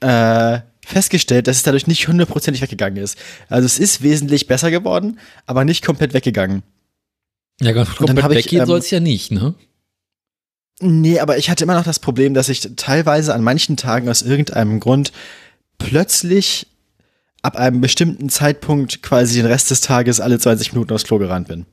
äh, 0.00 0.62
festgestellt, 0.84 1.46
dass 1.46 1.58
es 1.58 1.62
dadurch 1.62 1.86
nicht 1.86 2.08
hundertprozentig 2.08 2.60
weggegangen 2.60 3.00
ist. 3.00 3.16
Also 3.48 3.66
es 3.66 3.78
ist 3.78 4.02
wesentlich 4.02 4.48
besser 4.48 4.72
geworden, 4.72 5.20
aber 5.46 5.64
nicht 5.64 5.84
komplett 5.84 6.12
weggegangen. 6.12 6.64
Ja, 7.60 7.72
komplett 7.72 8.30
weggehen 8.30 8.62
ähm, 8.62 8.66
soll 8.66 8.80
es 8.80 8.90
ja 8.90 8.98
nicht, 8.98 9.30
ne? 9.30 9.54
Nee, 10.80 11.20
aber 11.20 11.38
ich 11.38 11.48
hatte 11.48 11.64
immer 11.64 11.74
noch 11.74 11.84
das 11.84 11.98
Problem, 11.98 12.34
dass 12.34 12.48
ich 12.48 12.68
teilweise 12.76 13.34
an 13.34 13.42
manchen 13.42 13.76
Tagen 13.76 14.08
aus 14.08 14.22
irgendeinem 14.22 14.78
Grund 14.78 15.12
plötzlich 15.78 16.66
ab 17.42 17.56
einem 17.56 17.80
bestimmten 17.80 18.28
Zeitpunkt 18.28 19.02
quasi 19.02 19.36
den 19.36 19.46
Rest 19.46 19.70
des 19.70 19.80
Tages 19.80 20.20
alle 20.20 20.38
20 20.38 20.72
Minuten 20.72 20.92
aufs 20.92 21.04
Klo 21.04 21.18
gerannt 21.18 21.48
bin. 21.48 21.64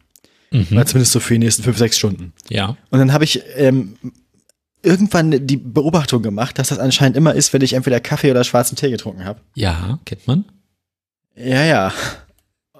Mhm. 0.51 0.67
Oder 0.71 0.85
zumindest 0.85 1.13
so 1.13 1.19
für 1.19 1.33
die 1.33 1.39
nächsten 1.39 1.63
5, 1.63 1.77
6 1.77 1.97
Stunden. 1.97 2.33
Ja. 2.49 2.77
Und 2.91 2.99
dann 2.99 3.11
habe 3.11 3.23
ich 3.23 3.41
ähm, 3.55 3.97
irgendwann 4.83 5.47
die 5.47 5.57
Beobachtung 5.57 6.21
gemacht, 6.21 6.59
dass 6.59 6.69
das 6.69 6.79
anscheinend 6.79 7.17
immer 7.17 7.33
ist, 7.33 7.53
wenn 7.53 7.61
ich 7.61 7.73
entweder 7.73 7.99
Kaffee 7.99 8.31
oder 8.31 8.43
schwarzen 8.43 8.75
Tee 8.75 8.91
getrunken 8.91 9.25
habe. 9.25 9.41
Ja, 9.55 9.99
kennt 10.05 10.27
man. 10.27 10.45
Ja, 11.35 11.63
ja. 11.63 11.93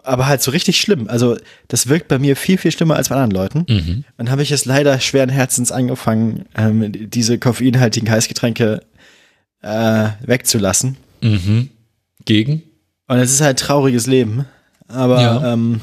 Aber 0.04 0.28
halt 0.28 0.42
so 0.42 0.52
richtig 0.52 0.80
schlimm. 0.80 1.08
Also 1.08 1.38
das 1.70 1.88
wirkt 1.88 2.10
bei 2.10 2.20
mir 2.20 2.36
viel, 2.36 2.58
viel 2.58 2.72
schlimmer 2.72 2.96
als 2.98 3.10
bei 3.10 3.16
anderen 3.16 3.32
Leuten. 3.32 3.66
Mhm. 3.68 4.04
Dann 4.18 4.30
habe 4.30 4.44
ich 4.44 4.52
es 4.52 4.66
leider 4.66 5.00
schweren 5.00 5.30
Herzens 5.30 5.72
angefangen, 5.72 6.46
ähm, 6.56 6.92
diese 7.10 7.38
koffeinhaltigen 7.40 8.10
Heißgetränke 8.10 8.82
äh, 9.62 10.10
wegzulassen. 10.26 10.98
Mhm. 11.22 11.70
Gegen? 12.26 12.64
Und 13.08 13.18
es 13.20 13.32
ist 13.32 13.42
halt 13.42 13.62
ein 13.62 13.66
trauriges 13.66 14.06
Leben. 14.08 14.46
aber 14.88 15.22
Ja. 15.22 15.54
ähm, 15.54 15.82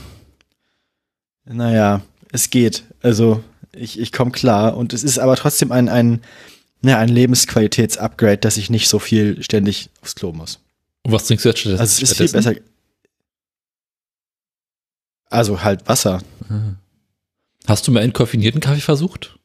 naja, 1.47 2.03
es 2.33 2.51
geht. 2.51 2.85
Also 3.03 3.43
ich, 3.73 3.99
ich 3.99 4.12
komme 4.12 4.31
klar 4.31 4.77
und 4.77 4.93
es 4.93 5.03
ist 5.03 5.18
aber 5.18 5.37
trotzdem 5.37 5.73
ein, 5.73 5.89
ein, 5.89 6.21
ja, 6.83 6.99
ein 6.99 7.09
Lebensqualitätsupgrade, 7.09 8.39
dass 8.39 8.57
ich 8.57 8.71
nicht 8.71 8.89
so 8.89 8.99
viel 8.99 9.43
ständig 9.43 9.91
aufs 10.03 10.14
Klo 10.14 10.33
muss. 10.33 10.59
Und 11.03 11.12
was 11.12 11.27
trinkst 11.27 11.45
du 11.45 11.49
jetzt 11.49 11.61
stattdessen? 11.61 11.81
Also 11.81 12.03
es 12.03 12.11
ist 12.11 12.16
viel 12.16 12.29
besser. 12.29 12.55
Also 15.31 15.62
halt 15.62 15.89
Wasser. 15.89 16.22
Hast 17.66 17.87
du 17.89 17.93
mal 17.93 18.01
entkoffinierten 18.03 18.61
Kaffee 18.61 18.81
versucht? 18.81 19.39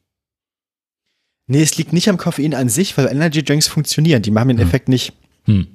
Nee, 1.46 1.62
es 1.62 1.76
liegt 1.78 1.92
nicht 1.92 2.08
am 2.08 2.16
Koffein 2.18 2.54
an 2.54 2.68
sich, 2.68 2.98
weil 2.98 3.06
Energy 3.06 3.42
Drinks 3.44 3.68
funktionieren. 3.68 4.20
Die 4.22 4.32
machen 4.32 4.48
den 4.48 4.58
Hm. 4.58 4.66
Effekt 4.66 4.88
nicht. 4.88 5.12
Hm. 5.44 5.68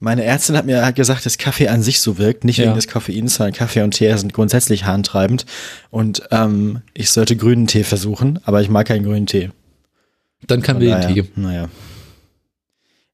Meine 0.00 0.22
Ärztin 0.22 0.56
hat 0.56 0.66
mir 0.66 0.92
gesagt, 0.92 1.26
dass 1.26 1.38
Kaffee 1.38 1.68
an 1.68 1.82
sich 1.82 2.00
so 2.00 2.18
wirkt, 2.18 2.44
nicht 2.44 2.58
Ja. 2.58 2.66
wegen 2.66 2.74
des 2.74 2.86
Koffeins, 2.86 3.34
sondern 3.34 3.54
Kaffee 3.54 3.82
und 3.82 3.92
Tee 3.92 4.14
sind 4.16 4.32
grundsätzlich 4.32 4.84
harntreibend. 4.84 5.44
Und 5.90 6.22
ähm, 6.30 6.82
ich 6.94 7.10
sollte 7.10 7.36
grünen 7.36 7.66
Tee 7.66 7.82
versuchen, 7.84 8.38
aber 8.44 8.60
ich 8.60 8.68
mag 8.68 8.86
keinen 8.86 9.04
grünen 9.04 9.26
Tee. 9.26 9.50
Dann 10.46 10.62
kann 10.62 10.78
wir 10.78 10.94
den 10.94 11.14
Tee. 11.14 11.24
Naja. 11.34 11.68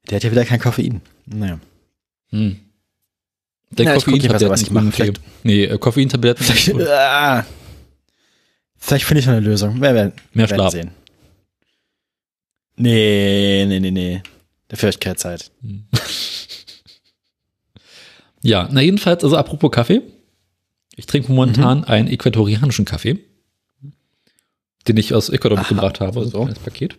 Der 0.09 0.17
hat 0.17 0.23
ja 0.23 0.31
wieder 0.31 0.45
kein 0.45 0.59
Koffein. 0.59 1.01
Naja. 1.25 1.59
Hm. 2.29 2.59
Der 3.77 3.85
Ja, 3.85 3.93
nicht, 3.95 4.29
was- 4.49 4.61
ich 4.61 4.71
mache. 4.71 4.91
Vielleicht. 4.91 5.21
Nee, 5.43 5.65
äh, 5.65 5.77
Koffeintabletten. 5.77 6.45
Vielleicht, 6.45 6.87
ah, 6.89 7.45
vielleicht 8.77 9.05
finde 9.05 9.19
ich 9.19 9.25
noch 9.25 9.33
eine 9.33 9.45
Lösung. 9.45 9.75
Wir 9.81 9.93
werden, 9.93 10.13
Mehr 10.33 10.47
Schlaf. 10.47 10.71
sehen. 10.71 10.91
Nee, 12.77 13.65
nee, 13.67 13.79
nee, 13.79 13.91
nee. 13.91 14.21
Dafür 14.67 14.87
habe 14.87 14.95
ich 14.95 14.99
keine 14.99 15.15
Zeit. 15.17 15.51
Ja, 18.41 18.69
na 18.71 18.81
jedenfalls, 18.81 19.23
also 19.23 19.37
apropos 19.37 19.71
Kaffee. 19.71 20.01
Ich 20.95 21.07
trinke 21.07 21.31
momentan 21.31 21.79
Mhm. 21.79 21.83
einen 21.85 22.07
äquatorianischen 22.07 22.85
Kaffee, 22.85 23.19
den 24.87 24.97
ich 24.97 25.15
aus 25.15 25.29
Ecuador 25.29 25.57
Aha, 25.57 25.63
mitgebracht 25.63 25.99
habe, 25.99 26.19
also 26.19 26.29
so. 26.29 26.39
kleines 26.43 26.59
Paket. 26.59 26.95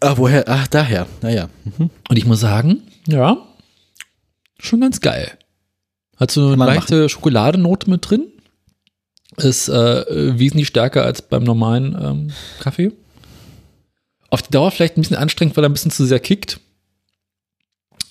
Ah, 0.00 0.14
woher? 0.18 0.44
Ach, 0.46 0.66
daher. 0.66 1.06
Naja. 1.22 1.48
Mhm. 1.64 1.88
Und 2.08 2.16
ich 2.18 2.26
muss 2.26 2.40
sagen, 2.40 2.82
ja, 3.08 3.38
schon 4.58 4.80
ganz 4.80 5.00
geil. 5.00 5.38
Hat 6.16 6.30
so 6.30 6.48
eine 6.48 6.56
leichte 6.64 7.08
Schokoladenote 7.08 7.90
mit 7.90 8.08
drin. 8.08 8.26
Ist 9.36 9.68
äh, 9.68 10.38
wesentlich 10.38 10.68
stärker 10.68 11.04
als 11.04 11.22
beim 11.22 11.42
normalen 11.42 11.96
ähm, 12.00 12.32
Kaffee. 12.60 12.92
Auf 14.30 14.42
die 14.42 14.50
Dauer 14.52 14.70
vielleicht 14.70 14.96
ein 14.96 15.00
bisschen 15.02 15.16
anstrengend, 15.16 15.56
weil 15.56 15.64
er 15.64 15.68
ein 15.68 15.72
bisschen 15.72 15.90
zu 15.90 16.06
sehr 16.06 16.20
kickt. 16.20 16.60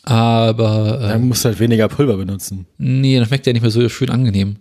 Aber 0.03 0.97
Dann 1.01 1.21
ähm, 1.21 1.27
musst 1.29 1.45
du 1.45 1.49
halt 1.49 1.59
weniger 1.59 1.87
Pulver 1.87 2.17
benutzen. 2.17 2.65
nee, 2.77 3.17
dann 3.17 3.25
schmeckt 3.25 3.45
der 3.45 3.53
nicht 3.53 3.61
mehr 3.61 3.71
so 3.71 3.87
schön 3.87 4.09
angenehm. 4.09 4.57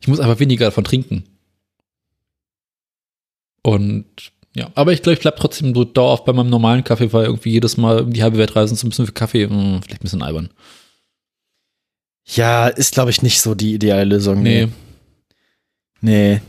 Ich 0.00 0.06
muss 0.06 0.20
einfach 0.20 0.38
weniger 0.38 0.66
davon 0.66 0.84
trinken. 0.84 1.24
Und 3.62 4.04
ja, 4.56 4.70
aber 4.74 4.92
ich 4.92 5.02
glaube, 5.02 5.14
ich 5.14 5.20
bleib 5.20 5.36
trotzdem 5.36 5.74
so 5.74 5.84
dauerhaft 5.84 6.24
bei 6.24 6.32
meinem 6.32 6.50
normalen 6.50 6.84
Kaffee, 6.84 7.12
weil 7.12 7.24
irgendwie 7.24 7.50
jedes 7.50 7.76
Mal 7.76 8.02
um 8.02 8.12
die 8.12 8.22
halbe 8.22 8.38
Welt 8.38 8.54
reisen 8.54 8.76
so 8.76 8.86
ein 8.86 8.90
bisschen 8.90 9.06
für 9.06 9.12
Kaffee, 9.12 9.46
mh, 9.46 9.82
vielleicht 9.82 10.00
ein 10.00 10.04
bisschen 10.04 10.22
albern. 10.22 10.50
Ja, 12.26 12.68
ist, 12.68 12.94
glaube 12.94 13.10
ich, 13.10 13.22
nicht 13.22 13.40
so 13.40 13.54
die 13.54 13.74
ideale 13.74 14.04
Lösung. 14.04 14.42
Nee. 14.42 14.68
Nee. 16.00 16.40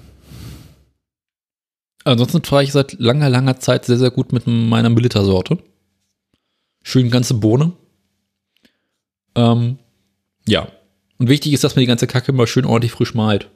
Ansonsten 2.03 2.43
fahre 2.43 2.63
ich 2.63 2.71
seit 2.71 2.93
langer, 2.99 3.29
langer 3.29 3.59
Zeit 3.59 3.85
sehr, 3.85 3.97
sehr 3.97 4.11
gut 4.11 4.31
mit 4.31 4.45
meiner 4.45 4.89
Milita-Sorte. 4.89 5.57
Schön 6.83 7.09
ganze 7.09 7.33
Bohne. 7.33 7.73
Ähm, 9.33 9.79
ja. 10.47 10.67
Und 11.17 11.29
wichtig 11.29 11.53
ist, 11.53 11.63
dass 11.63 11.75
man 11.75 11.81
die 11.81 11.87
ganze 11.87 12.07
Kacke 12.07 12.31
mal 12.31 12.45
schön 12.45 12.65
ordentlich 12.65 12.91
frisch 12.91 13.15
malt. 13.15 13.49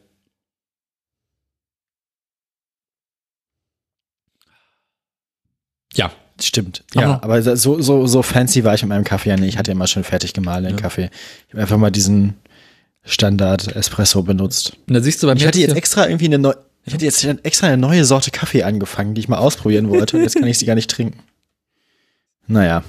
Ja, 5.93 6.11
Stimmt. 6.41 6.83
Aber- 6.95 7.01
Ja, 7.01 7.19
aber 7.21 7.57
so, 7.57 7.81
so, 7.81 8.07
so 8.07 8.21
fancy 8.23 8.63
war 8.63 8.73
ich 8.73 8.81
mit 8.81 8.87
meinem 8.89 9.03
Kaffee 9.03 9.27
ja 9.29 9.35
nicht. 9.35 9.49
Ich 9.49 9.57
hatte 9.57 9.71
ja 9.71 9.75
immer 9.75 9.87
schon 9.87 10.05
fertig 10.05 10.31
gemahlenen 10.33 10.77
Ja. 10.77 10.81
Kaffee. 10.81 11.09
Ich 11.47 11.53
habe 11.53 11.63
einfach 11.63 11.77
mal 11.77 11.89
diesen 11.91 12.35
Standard 13.03 13.75
Espresso 13.75 14.23
benutzt. 14.23 14.71
und 14.87 14.93
da 14.93 15.01
siehst 15.01 15.21
du 15.21 15.27
bei 15.27 15.33
mir 15.33 15.41
Ich 15.41 15.47
hatte 15.47 15.59
jetzt 15.59 15.75
extra 15.75 16.07
irgendwie 16.07 16.25
eine 16.27 16.39
neue, 16.39 16.55
ich 16.85 16.93
hatte 16.93 17.03
jetzt 17.03 17.23
extra 17.43 17.67
eine 17.67 17.75
neue 17.77 18.05
Sorte 18.05 18.31
Kaffee 18.31 18.63
angefangen, 18.63 19.15
die 19.15 19.19
ich 19.21 19.27
mal 19.27 19.37
ausprobieren 19.39 19.89
wollte. 19.89 20.15
Und 20.15 20.23
jetzt 20.23 20.35
kann 20.35 20.47
ich 20.47 20.57
sie 20.57 20.65
gar 20.65 20.75
nicht 20.75 20.89
trinken. 20.89 21.19
Naja. 22.47 22.83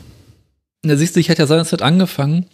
Da 0.83 0.97
siehst 0.97 1.17
du, 1.17 1.21
ich 1.21 1.29
hatte 1.29 1.43
ja 1.43 1.47
seinerzeit 1.47 1.83
angefangen, 1.83 2.47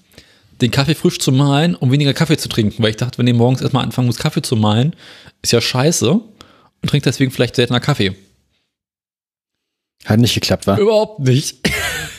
den 0.63 0.71
Kaffee 0.71 0.95
frisch 0.95 1.19
zu 1.19 1.31
mahlen, 1.31 1.75
um 1.75 1.93
weniger 1.93 2.15
Kaffee 2.15 2.39
zu 2.39 2.49
trinken, 2.49 2.83
weil 2.83 2.91
ich 2.91 2.97
dachte, 2.97 3.19
wenn 3.19 3.27
ihr 3.27 3.35
morgens 3.35 3.61
erstmal 3.61 3.85
anfangen 3.85 4.07
muss, 4.07 4.17
Kaffee 4.19 4.43
zu 4.43 4.57
mahlen, 4.57 4.97
ist 5.43 5.53
ja 5.53 5.61
scheiße 5.61 6.11
und 6.11 6.89
trinkt 6.89 7.05
deswegen 7.07 7.31
vielleicht 7.31 7.57
seltener 7.57 7.81
Kaffee. 7.81 8.17
Hat 10.07 10.21
nicht 10.21 10.35
geklappt, 10.35 10.67
wa? 10.67 10.79
Überhaupt 10.79 11.21
nicht. 11.21 11.59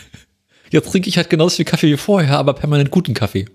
Jetzt 0.71 0.91
trinke 0.91 1.07
ich 1.09 1.17
halt 1.17 1.29
genauso 1.29 1.55
viel 1.55 1.65
Kaffee 1.65 1.91
wie 1.91 1.97
vorher, 1.97 2.37
aber 2.37 2.53
permanent 2.53 2.91
guten 2.91 3.13
Kaffee. 3.13 3.45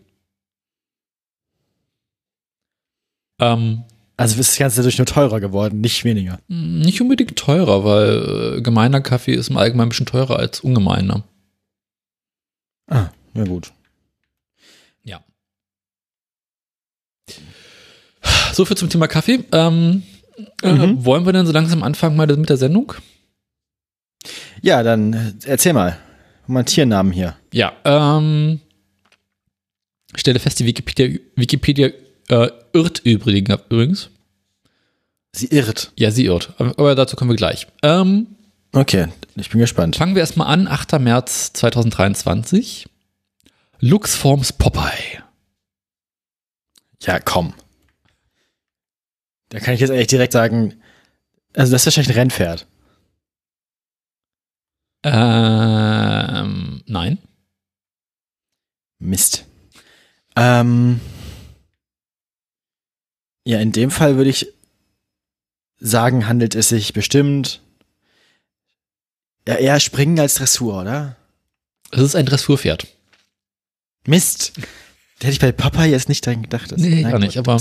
Ähm, 3.41 3.85
Also 4.17 4.39
ist 4.41 4.51
das 4.53 4.59
Ganze 4.59 4.77
dadurch 4.77 4.99
nur 4.99 5.07
teurer 5.07 5.41
geworden, 5.41 5.81
nicht 5.81 6.05
weniger. 6.05 6.39
nicht 6.49 7.01
unbedingt 7.01 7.37
teurer, 7.37 7.85
weil 7.85 8.57
äh, 8.59 8.63
gemeiner 8.63 9.01
Kaffee 9.01 9.35
ist 9.35 9.51
im 9.51 9.57
Allgemeinen 9.57 9.87
ein 9.87 9.91
bisschen 9.91 10.07
teurer 10.07 10.39
als 10.39 10.61
ungemeiner. 10.61 11.25
Ah, 12.89 13.11
ja 13.35 13.45
gut. 13.45 13.73
Ja. 15.03 15.23
So 18.53 18.65
viel 18.65 18.77
zum 18.77 18.91
Thema 18.91 19.09
Kaffee. 19.09 19.45
Ähm, 19.53 20.03
äh, 20.63 20.73
Mhm. 20.73 21.05
wollen 21.05 21.27
wir 21.27 21.33
denn 21.33 21.47
so 21.47 21.53
langsam 21.53 21.83
anfangen 21.83 22.17
mal 22.17 22.27
mit 22.27 22.49
der 22.49 22.57
Sendung? 22.57 22.95
Ja, 24.63 24.83
dann 24.83 25.13
äh, 25.13 25.33
erzähl 25.45 25.73
mal. 25.73 25.99
Mal 26.47 26.65
Tiernamen 26.65 27.13
hier. 27.13 27.37
Ja. 27.53 27.73
Ähm, 27.85 28.61
ich 30.15 30.21
stelle 30.21 30.39
fest, 30.39 30.59
die 30.61 30.67
Wikipedia, 30.67 31.19
Wikipedia 31.37 31.91
äh, 32.29 32.51
irrt 32.73 33.01
übrigens. 33.01 34.11
Sie 35.33 35.47
irrt. 35.47 35.93
Ja, 35.99 36.11
sie 36.11 36.27
irrt. 36.27 36.55
Aber, 36.59 36.95
dazu 36.95 37.17
kommen 37.17 37.31
wir 37.31 37.37
gleich. 37.37 37.67
Ähm, 37.83 38.27
Okay, 38.75 39.09
ich 39.37 39.51
bin 39.51 39.61
gespannt. 39.61 39.97
fangen 39.97 40.15
wir 40.15 40.21
erstmal 40.21 40.47
an. 40.47 40.67
8. 40.67 40.99
März 40.99 41.53
2023. 41.53 42.89
Luxforms 43.81 44.55
Popeye. 44.55 45.23
Ja, 47.03 47.21
komm. 47.21 47.53
Da 49.51 49.61
kann 49.61 49.75
ich 49.75 49.81
jetzt 49.81 49.91
eigentlich 49.91 50.07
direkt 50.07 50.33
sagen, 50.33 50.75
also 51.55 51.73
das 51.73 51.83
ist 51.83 51.87
wahrscheinlich 51.87 52.17
ein 52.17 52.21
Rennpferd. 52.21 52.67
Ähm, 55.05 56.83
nein. 56.87 57.19
Mist. 58.99 59.45
Ähm, 60.37 61.01
ja, 63.45 63.59
in 63.61 63.73
dem 63.73 63.91
Fall 63.91 64.17
würde 64.17 64.31
ich 64.31 64.47
sagen, 65.79 66.29
handelt 66.29 66.55
es 66.55 66.69
sich 66.69 66.93
bestimmt 66.93 67.61
ja, 69.49 69.57
eher 69.57 69.81
Springen 69.81 70.19
als 70.21 70.35
Dressur, 70.35 70.81
oder? 70.83 71.17
Es 71.91 72.01
ist 72.01 72.15
ein 72.15 72.27
Dressurpferd. 72.27 72.87
Mist. 74.07 74.53
Da 75.19 75.27
hätte 75.27 75.33
ich 75.33 75.41
bei 75.41 75.53
Papa 75.53 75.85
jetzt 75.85 76.09
nicht 76.09 76.25
dran 76.25 76.43
gedacht. 76.43 76.71
dass- 76.71 76.81
Nee, 76.81 77.03
gar 77.03 77.19
nicht, 77.19 77.37
aber-. 77.37 77.61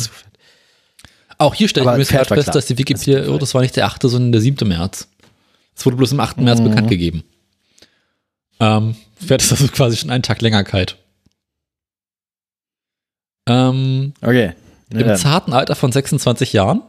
Auch 1.40 1.56
hier 1.56 1.68
stelle 1.68 1.90
ich 1.92 1.98
mir 1.98 2.06
fest, 2.06 2.30
dass 2.56 2.68
die 2.68 2.78
Wikipedia, 2.78 3.20
Das 3.22 3.30
oh, 3.30 3.38
das 3.40 3.54
war 3.56 3.62
nicht 3.64 3.76
der 3.76 3.88
8., 3.88 4.04
sondern 4.04 4.32
der 4.32 4.42
7. 4.42 4.68
März. 4.68 5.08
Es 5.76 5.84
wurde 5.88 5.98
bloß 5.98 6.12
am 6.14 6.20
8. 6.20 6.38
März 6.42 6.60
Mhm. 6.60 6.66
bekannt 6.70 6.90
gegeben. 6.90 7.24
Ähm, 8.62 8.96
Pferd 9.16 9.42
ist 9.42 9.52
also 9.52 9.68
quasi 9.68 9.98
schon 9.98 10.10
einen 10.12 10.24
Tag 10.24 10.42
länger 10.42 10.64
kalt. 10.64 10.98
Ähm, 13.50 14.14
Okay. 14.22 14.54
Ja, 14.94 15.00
Im 15.00 15.16
zarten 15.18 15.52
Alter 15.54 15.76
von 15.76 15.92
26 15.92 16.54
Jahren. 16.54 16.82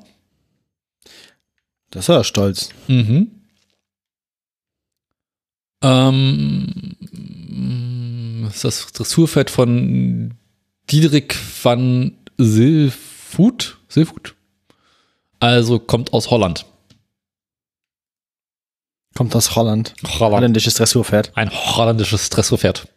das 1.91 2.09
war 2.09 2.25
stolz. 2.25 2.71
Mhm. 2.89 3.31
Ähm, 5.83 6.97
das 8.45 8.55
ist 8.57 8.65
das 8.65 8.93
Dressurpferd 8.93 9.51
von 9.51 10.35
Diederik 10.91 11.37
van 11.63 12.17
Silvoet. 12.39 13.77
Silvoet? 13.89 14.35
Also 15.41 15.79
kommt 15.79 16.13
aus 16.13 16.31
Holland. 16.31 16.67
Kommt 19.15 19.35
aus 19.37 19.55
Holland. 19.57 19.95
Holland. 20.05 20.35
Holländisches 20.37 20.75
Dressurpferd. 20.75 21.33
Ein 21.37 21.51
holländisches 21.51 22.31
Dressurpferd. 22.31 22.89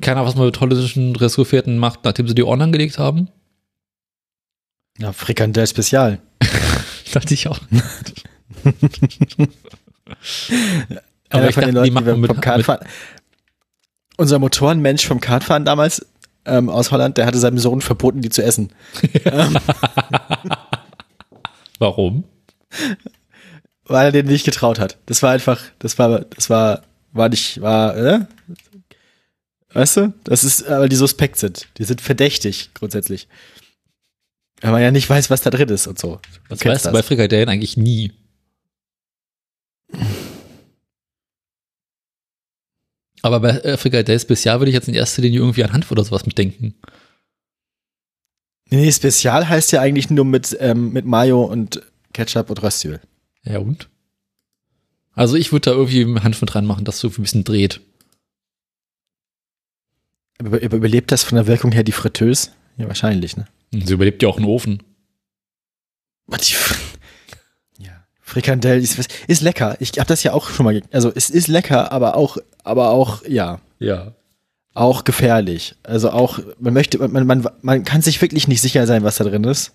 Keiner, 0.00 0.24
was 0.24 0.34
man 0.36 0.46
mit 0.46 0.60
holländischen 0.60 1.14
Dressurpferden 1.14 1.78
macht, 1.78 2.04
nachdem 2.04 2.26
sie 2.28 2.34
die 2.34 2.42
Ohren 2.44 2.62
angelegt 2.62 2.98
haben. 2.98 3.28
Ja, 4.98 5.12
Frikandel 5.12 5.66
Spezial. 5.66 6.20
Dachte 7.12 7.34
ich 7.34 7.48
auch. 7.48 7.58
Einer 11.30 11.48
ich 11.48 11.54
von 11.54 11.62
den 11.64 11.70
die 11.70 11.74
Leuten, 11.74 11.84
die 11.84 11.90
machen 11.90 12.06
wir 12.06 12.16
mit- 12.16 12.30
vom 12.30 12.40
Kartfahren. 12.40 12.86
Unser 14.16 14.38
Motorenmensch 14.38 15.06
vom 15.06 15.20
Kartfahren 15.20 15.64
damals 15.64 16.04
ähm, 16.44 16.68
aus 16.70 16.90
Holland, 16.90 17.16
der 17.18 17.26
hatte 17.26 17.38
seinem 17.38 17.58
Sohn 17.58 17.80
verboten, 17.80 18.20
die 18.22 18.30
zu 18.30 18.42
essen. 18.42 18.72
Warum? 21.78 22.24
Weil 23.88 24.06
er 24.06 24.12
denen 24.12 24.28
nicht 24.28 24.44
getraut 24.44 24.78
hat. 24.78 24.98
Das 25.06 25.22
war 25.22 25.32
einfach, 25.32 25.60
das 25.78 25.98
war, 25.98 26.20
das 26.20 26.50
war, 26.50 26.82
war 27.12 27.28
nicht, 27.28 27.60
war, 27.60 27.96
äh? 27.96 28.20
Weißt 29.72 29.96
du? 29.96 30.14
Das 30.24 30.44
ist, 30.44 30.68
weil 30.68 30.88
die 30.88 30.96
suspekt 30.96 31.38
sind. 31.38 31.68
Die 31.78 31.84
sind 31.84 32.00
verdächtig, 32.00 32.70
grundsätzlich. 32.74 33.28
Weil 34.60 34.72
man 34.72 34.82
ja 34.82 34.90
nicht 34.90 35.08
weiß, 35.08 35.30
was 35.30 35.40
da 35.40 35.50
drin 35.50 35.68
ist 35.68 35.86
und 35.86 35.98
so. 35.98 36.20
Das 36.48 36.60
kennst 36.60 36.84
weißt 36.84 36.86
du 36.86 36.92
bei 36.92 37.02
Frikadellen 37.02 37.48
eigentlich 37.48 37.76
nie. 37.76 38.12
Aber 43.22 43.40
bei 43.40 43.50
äh, 43.50 43.76
Frikadellen 43.76 44.20
Spezial 44.20 44.60
würde 44.60 44.70
ich 44.70 44.74
jetzt 44.74 44.88
in 44.88 44.94
erster 44.94 45.22
Linie 45.22 45.40
irgendwie 45.40 45.64
an 45.64 45.72
Hanf 45.72 45.90
oder 45.90 46.04
sowas 46.04 46.26
mitdenken. 46.26 46.74
Nee, 48.70 48.90
Spezial 48.92 49.48
heißt 49.48 49.72
ja 49.72 49.80
eigentlich 49.80 50.10
nur 50.10 50.24
mit, 50.24 50.56
ähm, 50.60 50.92
mit 50.92 51.04
Mayo 51.04 51.42
und 51.44 51.82
Ketchup 52.12 52.50
und 52.50 52.62
Röstzwiebel. 52.62 53.00
Ja 53.48 53.58
und? 53.58 53.88
Also 55.14 55.36
ich 55.36 55.52
würde 55.52 55.70
da 55.70 55.76
irgendwie 55.76 56.04
Hanf 56.20 56.40
mit 56.40 56.54
reinmachen, 56.54 56.84
dass 56.84 57.00
so 57.00 57.08
ein 57.08 57.14
bisschen 57.22 57.44
dreht. 57.44 57.80
Aber 60.38 60.60
über, 60.60 60.76
überlebt 60.76 61.10
das 61.10 61.24
von 61.24 61.36
der 61.36 61.46
Wirkung 61.46 61.72
her 61.72 61.82
die 61.82 61.92
Fritteuse? 61.92 62.50
Ja, 62.76 62.86
wahrscheinlich, 62.86 63.36
ne? 63.36 63.46
Sie 63.72 63.92
überlebt 63.92 64.22
ja 64.22 64.28
auch 64.28 64.36
einen 64.36 64.46
Ofen. 64.46 64.82
Fr- 66.30 66.76
ja. 67.78 68.04
Frikandel 68.20 68.80
ist, 68.80 68.98
ist 69.26 69.42
lecker. 69.42 69.76
Ich 69.80 69.90
habe 69.98 70.06
das 70.08 70.22
ja 70.22 70.32
auch 70.32 70.50
schon 70.50 70.64
mal, 70.64 70.80
also 70.92 71.10
es 71.14 71.30
ist 71.30 71.48
lecker, 71.48 71.90
aber 71.90 72.14
auch, 72.16 72.36
aber 72.62 72.90
auch, 72.90 73.24
ja, 73.26 73.60
Ja. 73.80 74.14
auch 74.74 75.02
gefährlich. 75.04 75.74
Also 75.82 76.10
auch, 76.10 76.38
man 76.60 76.74
möchte, 76.74 76.98
man, 77.08 77.26
man, 77.26 77.48
man 77.62 77.84
kann 77.84 78.02
sich 78.02 78.22
wirklich 78.22 78.46
nicht 78.46 78.60
sicher 78.60 78.86
sein, 78.86 79.02
was 79.02 79.16
da 79.16 79.24
drin 79.24 79.44
ist. 79.44 79.72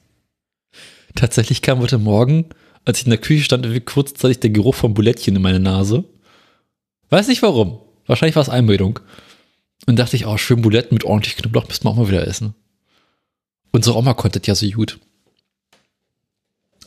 Tatsächlich 1.16 1.62
kam 1.62 1.80
heute 1.80 1.98
Morgen, 1.98 2.46
als 2.86 3.00
ich 3.00 3.06
in 3.06 3.12
der 3.12 3.20
Küche 3.20 3.44
stand, 3.44 3.66
irgendwie 3.66 3.82
kurzzeitig 3.82 4.40
der 4.40 4.50
Geruch 4.50 4.76
von 4.76 4.94
Bulettchen 4.94 5.36
in 5.36 5.42
meine 5.42 5.60
Nase. 5.60 6.04
Weiß 7.10 7.28
nicht 7.28 7.42
warum. 7.42 7.80
Wahrscheinlich 8.06 8.36
war 8.36 8.44
es 8.44 8.50
Einbildung. 8.50 9.00
Und 9.86 9.98
dachte 9.98 10.16
ich, 10.16 10.26
oh, 10.26 10.38
schön 10.38 10.62
Buletten 10.62 10.96
mit 10.96 11.04
ordentlich 11.04 11.36
Knoblauch 11.36 11.68
müssten 11.68 11.86
wir 11.86 11.92
auch 11.92 11.96
mal 11.96 12.08
wieder 12.08 12.28
essen. 12.28 12.56
Unsere 13.72 13.98
Oma 13.98 14.14
konnte 14.14 14.42
ja 14.44 14.56
so 14.56 14.68
gut. 14.70 15.00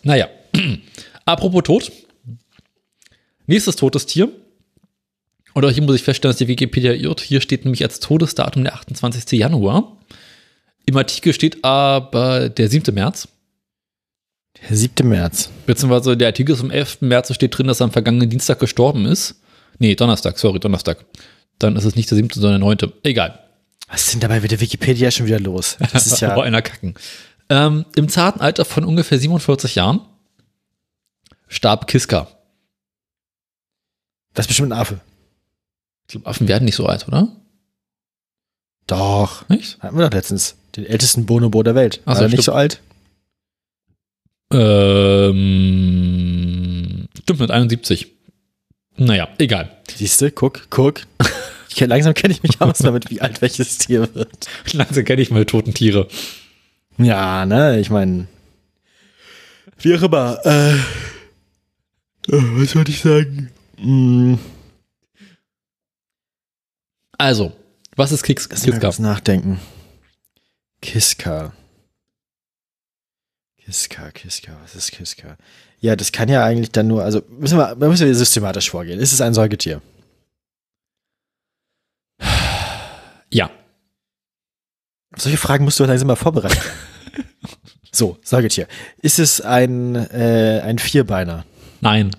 Naja. 0.03 0.29
Apropos 1.25 1.63
Tod. 1.65 1.93
Nächstes 3.47 3.77
totes 3.77 4.07
Tier. 4.07 4.31
Oder 5.55 5.71
hier 5.71 5.83
muss 5.83 5.97
ich 5.97 6.03
feststellen, 6.03 6.33
dass 6.33 6.39
die 6.39 6.49
Wikipedia 6.49 6.93
irrt. 6.93 7.21
Hier 7.21 7.41
steht 7.41 7.65
nämlich 7.65 7.83
als 7.83 8.01
Todesdatum 8.01 8.65
der 8.65 8.75
28. 8.75 9.39
Januar. 9.39 9.97
Im 10.85 10.97
Artikel 10.97 11.33
steht 11.33 11.65
aber 11.65 12.49
der 12.49 12.69
7. 12.69 12.95
März. 12.95 13.29
Der 14.69 14.77
7. 14.77 15.09
März. 15.09 15.51
Beziehungsweise 15.67 16.17
der 16.17 16.29
Artikel 16.29 16.53
ist 16.55 16.61
am 16.61 16.71
11. 16.71 17.03
März, 17.03 17.29
da 17.29 17.35
steht 17.35 17.57
drin, 17.57 17.67
dass 17.67 17.81
er 17.81 17.85
am 17.85 17.93
vergangenen 17.93 18.31
Dienstag 18.31 18.59
gestorben 18.59 19.07
ist. 19.07 19.41
Nee, 19.79 19.95
Donnerstag, 19.95 20.39
sorry, 20.39 20.59
Donnerstag. 20.61 21.05
Dann 21.59 21.77
ist 21.77 21.85
es 21.85 21.95
nicht 21.95 22.11
der 22.11 22.17
7., 22.17 22.31
sondern 22.33 22.61
der 22.61 22.87
9. 22.89 22.93
Egal. 23.03 23.39
Was 23.89 24.03
ist 24.05 24.15
denn 24.15 24.21
dabei 24.21 24.41
mit 24.41 24.51
der 24.51 24.61
Wikipedia 24.61 25.11
schon 25.11 25.27
wieder 25.27 25.39
los? 25.39 25.77
Das 25.93 26.07
ist 26.07 26.21
ja, 26.21 26.33
Aber 26.33 26.43
einer 26.45 26.63
kacken. 26.63 26.95
Ähm, 27.49 27.85
Im 27.95 28.09
zarten 28.09 28.41
Alter 28.41 28.65
von 28.65 28.85
ungefähr 28.85 29.19
47 29.19 29.77
Jahren 29.77 30.01
starb 31.49 31.87
Kiska. 31.87 32.27
das 34.35 34.45
ist 34.45 34.49
bestimmt 34.49 34.73
ein 34.73 34.79
Affe. 34.79 35.01
Ich 36.09 36.13
glaube, 36.13 36.27
Affen 36.27 36.49
werden 36.49 36.65
nicht 36.65 36.75
so 36.77 36.87
alt, 36.87 37.07
oder? 37.07 37.29
Doch. 38.87 39.49
Nicht? 39.49 39.79
Hatten 39.81 39.97
wir 39.97 40.07
doch 40.09 40.15
letztens. 40.17 40.57
Den 40.75 40.87
ältesten 40.87 41.27
Bonobo 41.27 41.63
der 41.63 41.75
Welt. 41.75 42.01
Ach 42.05 42.15
so, 42.15 42.21
War 42.21 42.27
er 42.27 42.31
nicht 42.31 42.43
so 42.43 42.53
alt? 42.53 42.81
Ähm, 45.37 47.09
stimmt, 47.23 47.41
mit 47.41 47.51
71. 47.51 48.13
Naja, 48.97 49.29
egal. 49.39 49.71
Siehst 49.95 50.21
du, 50.23 50.31
guck, 50.31 50.69
guck. 50.71 51.01
Ich 51.69 51.77
kenn, 51.77 51.91
langsam 51.91 52.15
kenne 52.15 52.33
ich 52.33 52.43
mich 52.43 52.61
aus 52.63 52.79
damit, 52.79 53.11
wie 53.11 53.21
alt 53.21 53.43
welches 53.43 53.77
Tier 53.79 54.15
wird. 54.15 54.47
Langsam 54.73 55.05
kenne 55.05 55.21
ich 55.21 55.31
mal 55.31 55.45
toten 55.45 55.75
Tiere. 55.75 56.09
Ja, 56.97 57.45
ne, 57.45 57.79
ich 57.79 57.91
meine. 57.91 58.27
Wie 59.79 59.95
auch 59.95 60.03
immer, 60.03 60.39
äh. 60.47 60.73
äh, 60.73 60.79
Was 62.29 62.75
wollte 62.75 62.91
ich 62.93 63.01
sagen? 63.01 63.51
Mm, 63.79 64.37
Also, 67.19 67.53
was 67.95 68.13
ist 68.13 68.23
mal 68.23 68.23
Kiska? 68.23 68.57
nachdenken. 69.03 69.61
Kiska. 70.81 71.53
Kiska, 73.67 74.13
Kiska, 74.13 74.57
was 74.63 74.77
ist 74.77 74.93
Kiska? 74.93 75.37
Ja, 75.81 75.97
das 75.97 76.13
kann 76.13 76.29
ja 76.29 76.45
eigentlich 76.45 76.71
dann 76.71 76.87
nur, 76.87 77.03
also 77.03 77.23
müssen 77.29 77.59
wir, 77.59 77.75
da 77.75 77.89
müssen 77.89 78.07
wir 78.07 78.15
systematisch 78.15 78.71
vorgehen. 78.71 79.01
Ist 79.01 79.13
es 79.13 79.21
ein 79.21 79.35
Säugetier? 79.35 79.83
Ja. 83.29 83.51
Solche 85.17 85.37
Fragen 85.37 85.65
musst 85.65 85.81
du 85.81 85.85
langsam 85.85 86.07
mal 86.07 86.15
vorbereiten. 86.15 86.61
so, 87.93 88.19
Säugetier. 88.23 88.69
Ist 89.03 89.19
es 89.19 89.41
ein, 89.41 89.97
äh, 89.97 90.61
ein 90.63 90.79
Vierbeiner? 90.79 91.45
Nein. 91.81 92.13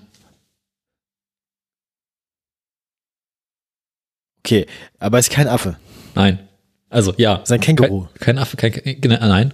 Okay, 4.40 4.66
aber 5.00 5.20
es 5.20 5.30
ist 5.30 5.34
kein 5.34 5.48
Affe. 5.48 5.78
Nein. 6.14 6.46
Also, 6.90 7.14
ja. 7.16 7.38
Es 7.38 7.44
ist 7.44 7.52
ein 7.54 7.62
Känguru. 7.62 8.08
Kein, 8.16 8.20
kein 8.20 8.38
Affe, 8.38 8.58
kein, 8.58 8.74
genau, 9.00 9.26
nein. 9.26 9.54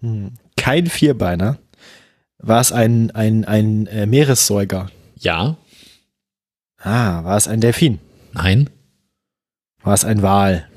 Hm. 0.00 0.36
Kein 0.62 0.86
Vierbeiner. 0.86 1.58
War 2.38 2.60
es 2.60 2.70
ein, 2.70 3.10
ein, 3.10 3.44
ein 3.44 3.88
äh, 3.88 4.06
Meeressäuger? 4.06 4.92
Ja. 5.18 5.56
Ah, 6.78 7.24
war 7.24 7.36
es 7.36 7.48
ein 7.48 7.60
Delfin? 7.60 7.98
Nein. 8.32 8.70
War 9.82 9.94
es 9.94 10.04
ein 10.04 10.22
Wal? 10.22 10.68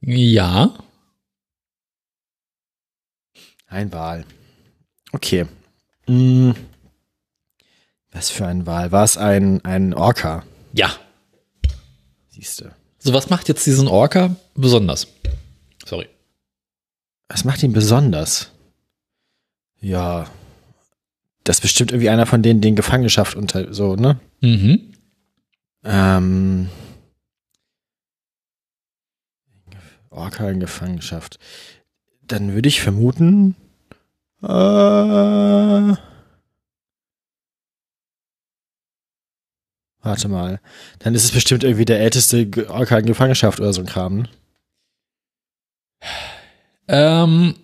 Ja. 0.00 0.74
Ein 3.68 3.92
Wal. 3.92 4.24
Okay. 5.12 5.46
Hm. 6.08 6.56
Was 8.10 8.30
für 8.30 8.44
ein 8.48 8.66
Wal? 8.66 8.90
War 8.90 9.04
es 9.04 9.16
ein, 9.16 9.64
ein 9.64 9.94
Orca? 9.94 10.42
Ja. 10.72 10.90
Siehste. 12.28 12.74
So, 12.98 13.14
was 13.14 13.30
macht 13.30 13.46
jetzt 13.46 13.64
diesen 13.64 13.86
Orca 13.86 14.34
besonders? 14.56 15.06
Sorry. 15.86 16.08
Was 17.28 17.44
macht 17.44 17.62
ihn 17.62 17.72
besonders? 17.72 18.50
Ja. 19.80 20.26
Das 21.44 21.56
ist 21.56 21.62
bestimmt 21.62 21.92
irgendwie 21.92 22.10
einer 22.10 22.26
von 22.26 22.42
denen, 22.42 22.60
den 22.60 22.76
Gefangenschaft 22.76 23.36
unter, 23.36 23.72
so, 23.72 23.96
ne? 23.96 24.20
Mhm. 24.40 24.92
Ähm. 25.84 26.68
Orca 30.10 30.50
in 30.50 30.60
Gefangenschaft. 30.60 31.38
Dann 32.22 32.52
würde 32.52 32.68
ich 32.68 32.80
vermuten. 32.80 33.56
Äh, 34.42 34.46
warte 40.02 40.28
mal. 40.28 40.60
Dann 40.98 41.14
ist 41.14 41.24
es 41.24 41.32
bestimmt 41.32 41.64
irgendwie 41.64 41.84
der 41.84 42.00
älteste 42.00 42.48
Orca 42.68 42.98
in 42.98 43.06
Gefangenschaft 43.06 43.60
oder 43.60 43.72
so 43.72 43.80
ein 43.80 43.86
Kram. 43.86 44.16
ne? 44.18 44.28
Ähm, 46.88 47.54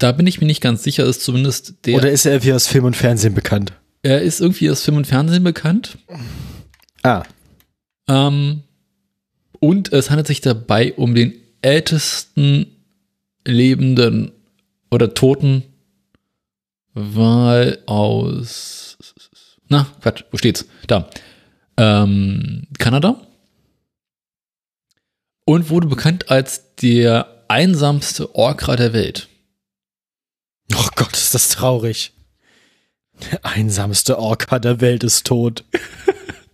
da 0.00 0.10
bin 0.12 0.26
ich 0.26 0.40
mir 0.40 0.46
nicht 0.48 0.60
ganz 0.60 0.82
sicher, 0.82 1.04
ist 1.04 1.22
zumindest 1.22 1.86
der. 1.86 1.96
Oder 1.96 2.10
ist 2.10 2.26
er 2.26 2.32
irgendwie 2.32 2.52
aus 2.52 2.66
Film 2.66 2.84
und 2.84 2.96
Fernsehen 2.96 3.34
bekannt? 3.34 3.72
er 4.02 4.22
ist 4.22 4.40
irgendwie 4.40 4.70
aus 4.70 4.82
Film 4.82 4.96
und 4.96 5.06
Fernsehen 5.06 5.44
bekannt. 5.44 5.98
Ah, 7.02 7.22
Ähm, 8.08 8.62
und 9.60 9.92
es 9.92 10.08
handelt 10.10 10.26
sich 10.26 10.40
dabei 10.40 10.94
um 10.94 11.14
den 11.14 11.34
ältesten 11.62 12.66
lebenden 13.46 14.32
oder 14.90 15.12
toten 15.14 15.64
Wal 16.94 17.78
aus. 17.86 18.96
Na, 19.68 19.86
Quatsch, 20.00 20.24
wo 20.30 20.38
steht's? 20.38 20.66
Da. 20.86 21.08
Ähm, 21.76 22.62
Kanada. 22.78 23.20
Und 25.44 25.68
wurde 25.70 25.86
bekannt 25.88 26.30
als 26.30 26.74
der 26.76 27.44
einsamste 27.48 28.34
Orca 28.34 28.76
der 28.76 28.92
Welt. 28.92 29.28
Oh 30.74 30.88
Gott, 30.96 31.12
ist 31.12 31.34
das 31.34 31.48
traurig. 31.48 32.12
Der 33.30 33.44
einsamste 33.44 34.18
Orca 34.18 34.58
der 34.58 34.80
Welt 34.80 35.04
ist 35.04 35.26
tot. 35.26 35.64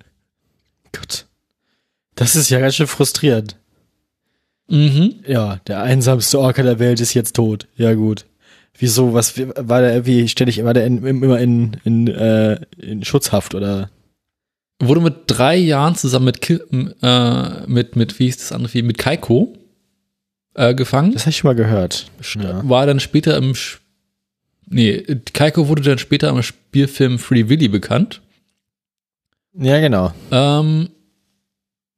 Gott. 0.93 1.27
Das 2.14 2.35
ist 2.35 2.51
ja 2.51 2.59
ganz 2.59 2.75
schön 2.75 2.87
frustrierend. 2.87 3.57
Mhm. 4.69 5.17
Ja, 5.27 5.61
der 5.67 5.83
einsamste 5.83 6.41
Orca 6.41 6.62
der 6.62 6.79
Welt 6.79 7.01
ist 7.01 7.14
jetzt 7.14 7.37
tot. 7.37 7.69
Ja, 7.77 7.95
gut. 7.95 8.27
Wieso? 8.79 9.14
Was 9.14 9.39
war 9.39 9.81
der 9.81 9.93
irgendwie 9.93 10.29
ständig 10.29 10.62
war 10.62 10.75
der 10.75 10.87
in, 10.87 11.05
immer 11.05 11.39
in, 11.39 11.77
in, 11.85 12.09
äh, 12.09 12.61
in 12.79 13.05
Schutzhaft 13.05 13.55
oder? 13.55 13.91
Wurde 14.81 15.01
mit 15.01 15.14
drei 15.27 15.57
Jahren 15.57 15.95
zusammen 15.95 16.27
mit, 16.27 16.51
äh, 16.51 17.67
mit, 17.67 17.97
mit, 17.97 18.19
wie 18.19 18.27
hieß 18.27 18.37
das 18.37 18.53
andere 18.53 18.71
Vieh? 18.71 18.83
Mit 18.83 18.99
Kaiko 18.99 19.57
äh, 20.55 20.75
gefangen. 20.75 21.12
Das 21.12 21.23
habe 21.23 21.31
ich 21.31 21.39
schon 21.39 21.49
mal 21.49 21.55
gehört. 21.55 22.11
Ja. 22.35 22.69
War 22.69 22.87
dann 22.87 23.01
später 23.01 23.37
im. 23.37 23.55
Sch 23.55 23.81
nee, 24.67 25.03
Kaiko 25.33 25.69
wurde 25.69 25.83
dann 25.83 25.99
später 25.99 26.29
im 26.29 26.43
Spielfilm 26.43 27.19
Free 27.19 27.49
Willy 27.49 27.69
bekannt. 27.69 28.21
Ja, 29.59 29.81
genau. 29.81 30.12
Ähm, 30.31 30.91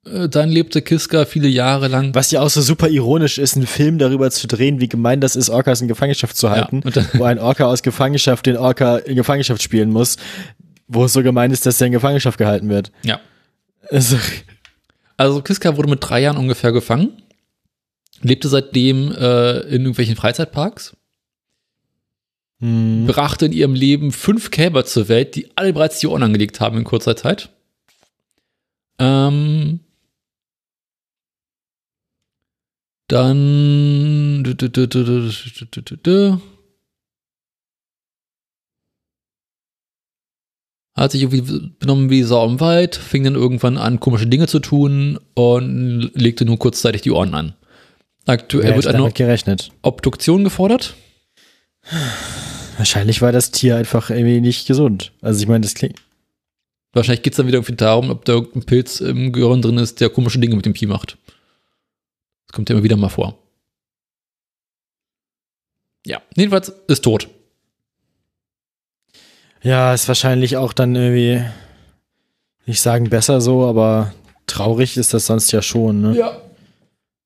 äh, 0.07 0.29
dann 0.29 0.49
lebte 0.49 0.83
Kiska 0.83 1.25
viele 1.25 1.49
Jahre 1.49 1.89
lang. 1.89 2.15
Was 2.15 2.31
ja 2.31 2.41
auch 2.41 2.51
so 2.51 2.61
super 2.61 2.89
ironisch 2.89 3.39
ist, 3.39 3.57
einen 3.57 3.67
Film 3.67 3.99
darüber 3.99 4.31
zu 4.31 4.47
drehen, 4.47 4.81
wie 4.81 4.89
gemein 4.89 5.21
das 5.21 5.37
ist, 5.37 5.51
Orcas 5.51 5.81
in 5.81 5.89
Gefangenschaft 5.89 6.37
zu 6.37 6.51
halten, 6.51 6.83
ja, 6.95 7.05
wo 7.15 7.25
ein 7.25 7.39
Orca 7.39 7.67
aus 7.67 7.83
Gefangenschaft 7.83 8.47
den 8.47 8.57
Orca 8.57 8.99
in 8.99 9.17
Gefangenschaft 9.17 9.63
spielen 9.63 9.91
muss, 9.91 10.17
wo 10.87 11.05
es 11.05 11.13
so 11.13 11.23
gemein 11.23 11.51
ist, 11.51 11.67
dass 11.67 11.81
er 11.81 11.89
in 11.89 11.93
Gefangenschaft 11.93 12.39
gehalten 12.39 12.69
wird. 12.69 12.93
Ja. 13.03 13.21
Also, 13.91 14.17
also 15.17 15.43
Kiska 15.43 15.77
wurde 15.77 15.91
mit 15.91 15.99
drei 16.03 16.21
Jahren 16.21 16.37
ungefähr 16.37 16.73
gefangen, 16.73 17.23
lebte 18.23 18.49
seitdem 18.49 19.13
äh, 19.13 19.61
in 19.61 19.83
irgendwelchen 19.83 20.17
Freizeitparks, 20.17 20.97
hm. 22.61 23.07
brachte 23.07 23.47
in 23.47 23.53
ihrem 23.53 23.75
Leben 23.75 24.13
fünf 24.13 24.51
Kälber 24.51 24.85
zur 24.85 25.09
Welt, 25.09 25.37
die 25.37 25.49
alle 25.55 25.73
bereits 25.73 26.01
die 26.01 26.07
Ohren 26.07 26.23
angelegt 26.23 26.61
haben 26.61 26.79
in 26.79 26.85
kurzer 26.85 27.17
Zeit. 27.17 27.51
Ähm, 28.99 29.81
Dann. 33.09 34.45
Hat 40.95 41.13
sich 41.13 41.23
irgendwie 41.23 41.71
benommen 41.79 42.11
wie 42.11 42.23
Sau 42.23 42.47
im 42.47 42.61
Wald, 42.61 42.97
fing 42.97 43.25
dann 43.25 43.35
irgendwann 43.35 43.79
an, 43.79 43.99
komische 43.99 44.27
Dinge 44.27 44.47
zu 44.47 44.59
tun 44.59 45.19
und 45.35 46.11
legte 46.15 46.45
nur 46.45 46.59
kurzzeitig 46.59 47.01
die 47.03 47.13
Ohren 47.13 47.35
an. 47.35 47.55
Aktuell 48.27 48.75
wird 48.77 48.87
eine 48.89 49.11
gerechnet. 49.13 49.73
Obduktion 49.81 50.45
gefordert. 50.45 50.95
Wahrscheinlich 52.79 53.21
war 53.21 53.33
das 53.33 53.51
Tier 53.51 53.77
einfach 53.77 54.09
irgendwie 54.09 54.41
nicht 54.41 54.69
gesund. 54.69 55.13
Also 55.21 55.41
ich 55.43 55.49
meine, 55.49 55.63
das 55.63 55.75
klingt. 55.75 56.01
Wahrscheinlich 56.93 57.23
geht 57.23 57.33
es 57.33 57.37
dann 57.37 57.49
wieder 57.49 57.59
irgendwie 57.59 57.75
darum, 57.75 58.09
ob 58.09 58.25
da 58.25 58.35
irgendein 58.35 58.63
Pilz 58.63 59.01
im 59.01 59.33
Gehirn 59.33 59.61
drin 59.61 59.79
ist, 59.79 60.01
der 60.01 60.09
komische 60.11 60.39
Dinge 60.39 60.55
mit 60.55 60.65
dem 60.65 60.77
Vieh 60.77 60.87
macht. 60.87 61.19
Das 62.47 62.55
kommt 62.55 62.71
ja 62.71 62.77
immer 62.77 62.85
wieder 62.85 62.97
mal 62.97 63.09
vor. 63.09 63.37
Ja, 66.07 66.23
jedenfalls 66.37 66.73
ist 66.87 67.03
tot. 67.03 67.29
Ja, 69.61 69.93
ist 69.93 70.07
wahrscheinlich 70.07 70.57
auch 70.57 70.73
dann 70.73 70.95
irgendwie, 70.95 71.45
nicht 72.65 72.81
sagen 72.81 73.11
besser 73.11 73.41
so, 73.41 73.67
aber 73.67 74.15
traurig 74.47 74.97
ist 74.97 75.13
das 75.13 75.27
sonst 75.27 75.51
ja 75.51 75.63
schon, 75.63 76.01
ne? 76.01 76.17
Ja. 76.17 76.41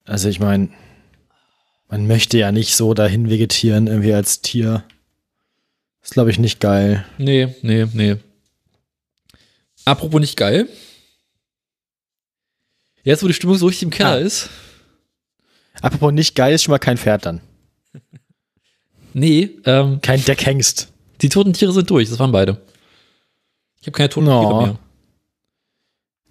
Also 0.04 0.30
ich 0.30 0.40
meine, 0.40 0.70
man 1.88 2.06
möchte 2.06 2.38
ja 2.38 2.52
nicht 2.52 2.74
so 2.74 2.94
dahin 2.94 3.28
vegetieren, 3.28 3.86
irgendwie 3.86 4.14
als 4.14 4.40
Tier. 4.40 4.82
Ist, 6.02 6.14
glaube 6.14 6.30
ich, 6.30 6.38
nicht 6.38 6.60
geil. 6.60 7.04
Nee, 7.18 7.54
nee, 7.62 7.86
nee. 7.92 8.16
Apropos 9.84 10.20
nicht 10.20 10.36
geil. 10.36 10.68
Jetzt, 13.04 13.22
wo 13.22 13.28
die 13.28 13.34
Stimmung 13.34 13.56
so 13.56 13.66
richtig 13.66 13.84
im 13.84 13.90
Keller 13.90 14.12
ah. 14.12 14.18
ist, 14.18 14.50
Apropos 15.80 16.12
nicht 16.12 16.34
geil, 16.34 16.54
ist 16.54 16.62
schon 16.62 16.72
mal 16.72 16.78
kein 16.78 16.96
Pferd 16.98 17.26
dann. 17.26 17.40
Nee, 19.14 19.50
ähm. 19.66 19.98
Kein 20.00 20.24
Deckhengst. 20.24 20.90
Die 21.20 21.28
toten 21.28 21.52
Tiere 21.52 21.70
sind 21.74 21.90
durch, 21.90 22.08
das 22.08 22.18
waren 22.18 22.32
beide. 22.32 22.62
Ich 23.78 23.86
habe 23.86 23.92
keine 23.92 24.08
toten 24.08 24.24
no. 24.24 24.40
Tiere 24.40 24.62
mehr. 24.62 24.78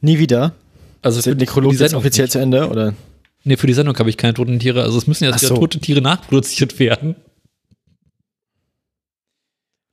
Nie 0.01 0.17
wieder? 0.17 0.55
Also 1.03 1.19
ist 1.19 1.27
der 1.27 1.35
Nekrolog 1.35 1.73
jetzt 1.73 1.93
offiziell 1.93 2.25
nicht. 2.25 2.31
zu 2.31 2.39
Ende, 2.39 2.67
oder? 2.67 2.95
Nee, 3.43 3.55
für 3.57 3.67
die 3.67 3.75
Sendung 3.75 3.95
habe 3.99 4.09
ich 4.09 4.17
keine 4.17 4.33
toten 4.33 4.57
Tiere. 4.57 4.81
Also 4.81 4.97
es 4.97 5.05
müssen 5.05 5.25
jetzt 5.25 5.41
so. 5.41 5.55
tote 5.55 5.77
Tiere 5.77 6.01
nachproduziert 6.01 6.79
werden. 6.79 7.15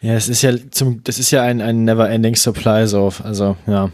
Ja, 0.00 0.14
es 0.14 0.28
ist 0.28 0.42
ja 0.42 0.52
zum, 0.70 1.02
das 1.04 1.18
ist 1.18 1.30
ja 1.30 1.42
ein, 1.42 1.60
ein 1.60 1.84
never-ending 1.84 2.36
Supply, 2.36 2.86
so, 2.86 3.12
also, 3.22 3.56
ja. 3.66 3.90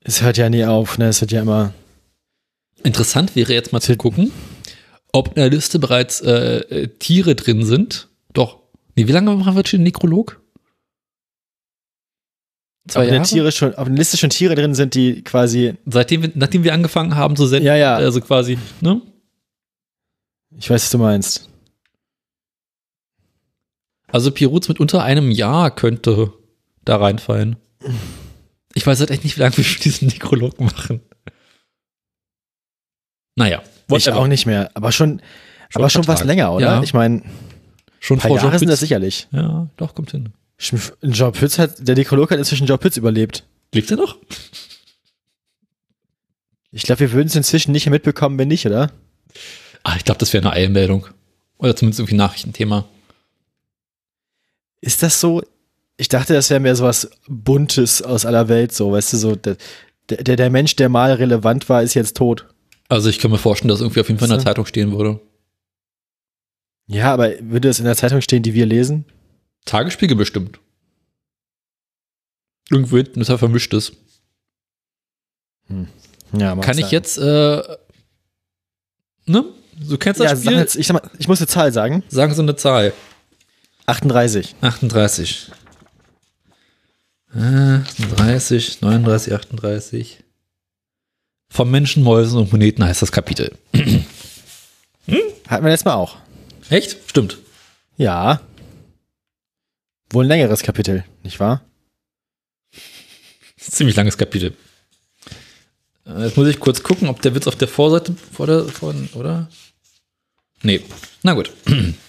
Es 0.00 0.20
hört 0.20 0.36
ja 0.36 0.50
nie 0.50 0.64
auf, 0.64 0.98
ne, 0.98 1.08
es 1.08 1.20
wird 1.22 1.32
ja 1.32 1.40
immer 1.40 1.72
Interessant 2.84 3.34
wäre 3.34 3.54
jetzt 3.54 3.72
mal 3.72 3.80
zu 3.80 3.96
gucken, 3.96 4.30
ob 5.10 5.28
in 5.28 5.34
der 5.36 5.48
Liste 5.48 5.78
bereits 5.78 6.20
äh, 6.20 6.58
äh, 6.58 6.88
Tiere 6.98 7.34
drin 7.34 7.64
sind. 7.64 8.08
Doch. 8.34 8.58
Nee, 8.94 9.08
wie 9.08 9.12
lange 9.12 9.34
machen 9.34 9.56
wir 9.56 9.66
schon 9.66 9.80
den 9.80 9.84
Nekrolog? 9.84 10.42
Zwei 12.86 13.06
ob, 13.06 13.12
Jahre? 13.12 13.24
Tiere 13.24 13.52
schon, 13.52 13.74
ob 13.74 13.86
in 13.86 13.94
der 13.94 14.00
Liste 14.00 14.18
schon 14.18 14.28
Tiere 14.28 14.54
drin 14.54 14.74
sind, 14.74 14.94
die 14.94 15.24
quasi. 15.24 15.74
Seitdem 15.86 16.22
wir, 16.22 16.32
nachdem 16.34 16.62
wir 16.62 16.74
angefangen 16.74 17.16
haben 17.16 17.36
zu 17.36 17.46
senden. 17.46 17.66
Ja, 17.66 17.74
ja. 17.74 17.96
Also 17.96 18.20
quasi, 18.20 18.58
ne? 18.82 19.00
Ich 20.58 20.68
weiß, 20.68 20.82
was 20.82 20.90
du 20.90 20.98
meinst. 20.98 21.48
Also 24.14 24.30
Piruz 24.30 24.68
mit 24.68 24.78
unter 24.78 25.02
einem 25.02 25.32
Jahr 25.32 25.74
könnte 25.74 26.32
da 26.84 26.98
reinfallen. 26.98 27.56
Ich 28.72 28.86
weiß 28.86 29.00
halt 29.00 29.10
echt 29.10 29.24
nicht, 29.24 29.36
wie 29.36 29.40
lange 29.40 29.56
wir 29.56 29.64
schon 29.64 29.82
diesen 29.82 30.06
Nekrolog 30.06 30.60
machen. 30.60 31.00
Naja. 33.34 33.64
Whatever. 33.88 33.96
Ich 33.96 34.12
auch 34.12 34.28
nicht 34.28 34.46
mehr, 34.46 34.70
aber 34.74 34.92
schon, 34.92 35.20
schon 35.68 35.82
aber 35.82 35.90
schon 35.90 36.06
was 36.06 36.22
länger, 36.22 36.52
oder? 36.52 36.76
Ja. 36.76 36.82
Ich 36.84 36.94
meine, 36.94 37.24
schon 37.98 38.20
vor 38.20 38.36
Jahre 38.36 38.56
sind 38.56 38.68
das 38.68 38.78
sicherlich. 38.78 39.26
Ja, 39.32 39.68
doch, 39.78 39.96
kommt 39.96 40.12
hin. 40.12 40.32
Joe 41.02 41.32
Pütz 41.32 41.58
hat, 41.58 41.88
der 41.88 41.96
Nekrolog 41.96 42.30
hat 42.30 42.38
inzwischen 42.38 42.68
Joe 42.68 42.78
Pütz 42.78 42.96
überlebt. 42.96 43.42
Lebt 43.74 43.90
er 43.90 43.96
noch? 43.96 44.16
Ich 46.70 46.84
glaube, 46.84 47.00
wir 47.00 47.10
würden 47.10 47.26
es 47.26 47.34
inzwischen 47.34 47.72
nicht 47.72 47.86
mehr 47.86 47.94
mitbekommen, 47.94 48.38
wenn 48.38 48.46
nicht, 48.46 48.64
oder? 48.64 48.92
Ah, 49.82 49.96
ich 49.96 50.04
glaube, 50.04 50.18
das 50.18 50.32
wäre 50.32 50.46
eine 50.46 50.54
Eilmeldung. 50.54 51.08
Oder 51.58 51.74
zumindest 51.74 51.98
irgendwie 51.98 52.14
Nachrichtenthema. 52.14 52.84
Ist 54.84 55.02
das 55.02 55.18
so? 55.18 55.42
Ich 55.96 56.08
dachte, 56.08 56.34
das 56.34 56.50
wäre 56.50 56.60
mehr 56.60 56.76
so 56.76 56.84
was 56.84 57.10
Buntes 57.26 58.02
aus 58.02 58.26
aller 58.26 58.48
Welt, 58.48 58.72
so, 58.72 58.92
weißt 58.92 59.14
du, 59.14 59.16
so, 59.16 59.36
der, 59.36 59.56
der, 60.10 60.36
der 60.36 60.50
Mensch, 60.50 60.76
der 60.76 60.90
mal 60.90 61.12
relevant 61.12 61.68
war, 61.70 61.82
ist 61.82 61.94
jetzt 61.94 62.16
tot. 62.16 62.46
Also 62.88 63.08
ich 63.08 63.18
kann 63.18 63.30
mir 63.30 63.38
vorstellen, 63.38 63.70
dass 63.70 63.80
irgendwie 63.80 64.00
auf 64.00 64.08
jeden 64.08 64.18
Fall 64.18 64.28
in 64.28 64.34
der 64.34 64.44
Zeitung 64.44 64.66
stehen 64.66 64.92
würde. 64.92 65.20
Ja, 66.86 67.14
aber 67.14 67.32
würde 67.40 67.70
es 67.70 67.78
in 67.78 67.86
der 67.86 67.96
Zeitung 67.96 68.20
stehen, 68.20 68.42
die 68.42 68.52
wir 68.52 68.66
lesen? 68.66 69.06
Tagesspiegel 69.64 70.16
bestimmt. 70.16 70.60
Irgendwo 72.70 72.98
hinten 72.98 73.22
ist 73.22 73.30
er 73.30 73.38
vermischtes. 73.38 73.92
Hm. 75.68 75.88
Ja, 76.36 76.54
kann 76.56 76.76
ich 76.76 76.86
sein. 76.86 76.92
jetzt, 76.92 77.16
äh, 77.16 77.62
ne? 79.24 79.44
Du 79.88 79.96
kennst 79.96 80.20
das 80.20 80.30
ja, 80.32 80.36
Spiel? 80.36 80.58
Jetzt, 80.58 80.76
ich, 80.76 80.86
sag 80.86 80.94
mal, 80.94 81.10
ich 81.18 81.26
muss 81.26 81.40
eine 81.40 81.46
Zahl 81.46 81.72
sagen. 81.72 82.02
Sagen 82.08 82.34
Sie 82.34 82.42
eine 82.42 82.56
Zahl. 82.56 82.92
38. 83.86 84.54
38. 84.60 85.50
38, 87.34 88.80
39, 88.80 89.32
38. 89.32 90.24
Vom 91.50 91.70
Menschen, 91.70 92.02
Mäusen 92.02 92.38
und 92.38 92.52
Moneten 92.52 92.84
heißt 92.84 93.02
das 93.02 93.12
Kapitel. 93.12 93.56
hm? 93.74 94.04
Hatten 95.48 95.64
wir 95.64 95.70
letztes 95.70 95.84
Mal 95.84 95.94
auch. 95.94 96.16
Echt? 96.70 96.96
Stimmt. 97.08 97.38
Ja. 97.96 98.40
Wohl 100.10 100.24
ein 100.24 100.28
längeres 100.28 100.62
Kapitel, 100.62 101.04
nicht 101.22 101.40
wahr? 101.40 101.62
Ziemlich 103.56 103.96
langes 103.96 104.16
Kapitel. 104.16 104.54
Äh, 106.06 106.24
jetzt 106.24 106.36
muss 106.36 106.48
ich 106.48 106.60
kurz 106.60 106.82
gucken, 106.82 107.08
ob 107.08 107.20
der 107.22 107.34
Witz 107.34 107.46
auf 107.46 107.56
der 107.56 107.68
Vorseite 107.68 108.14
vor 108.32 108.46
der, 108.46 108.64
vor, 108.64 108.94
oder? 109.14 109.48
Nee. 110.62 110.82
Na 111.22 111.34
gut. 111.34 111.52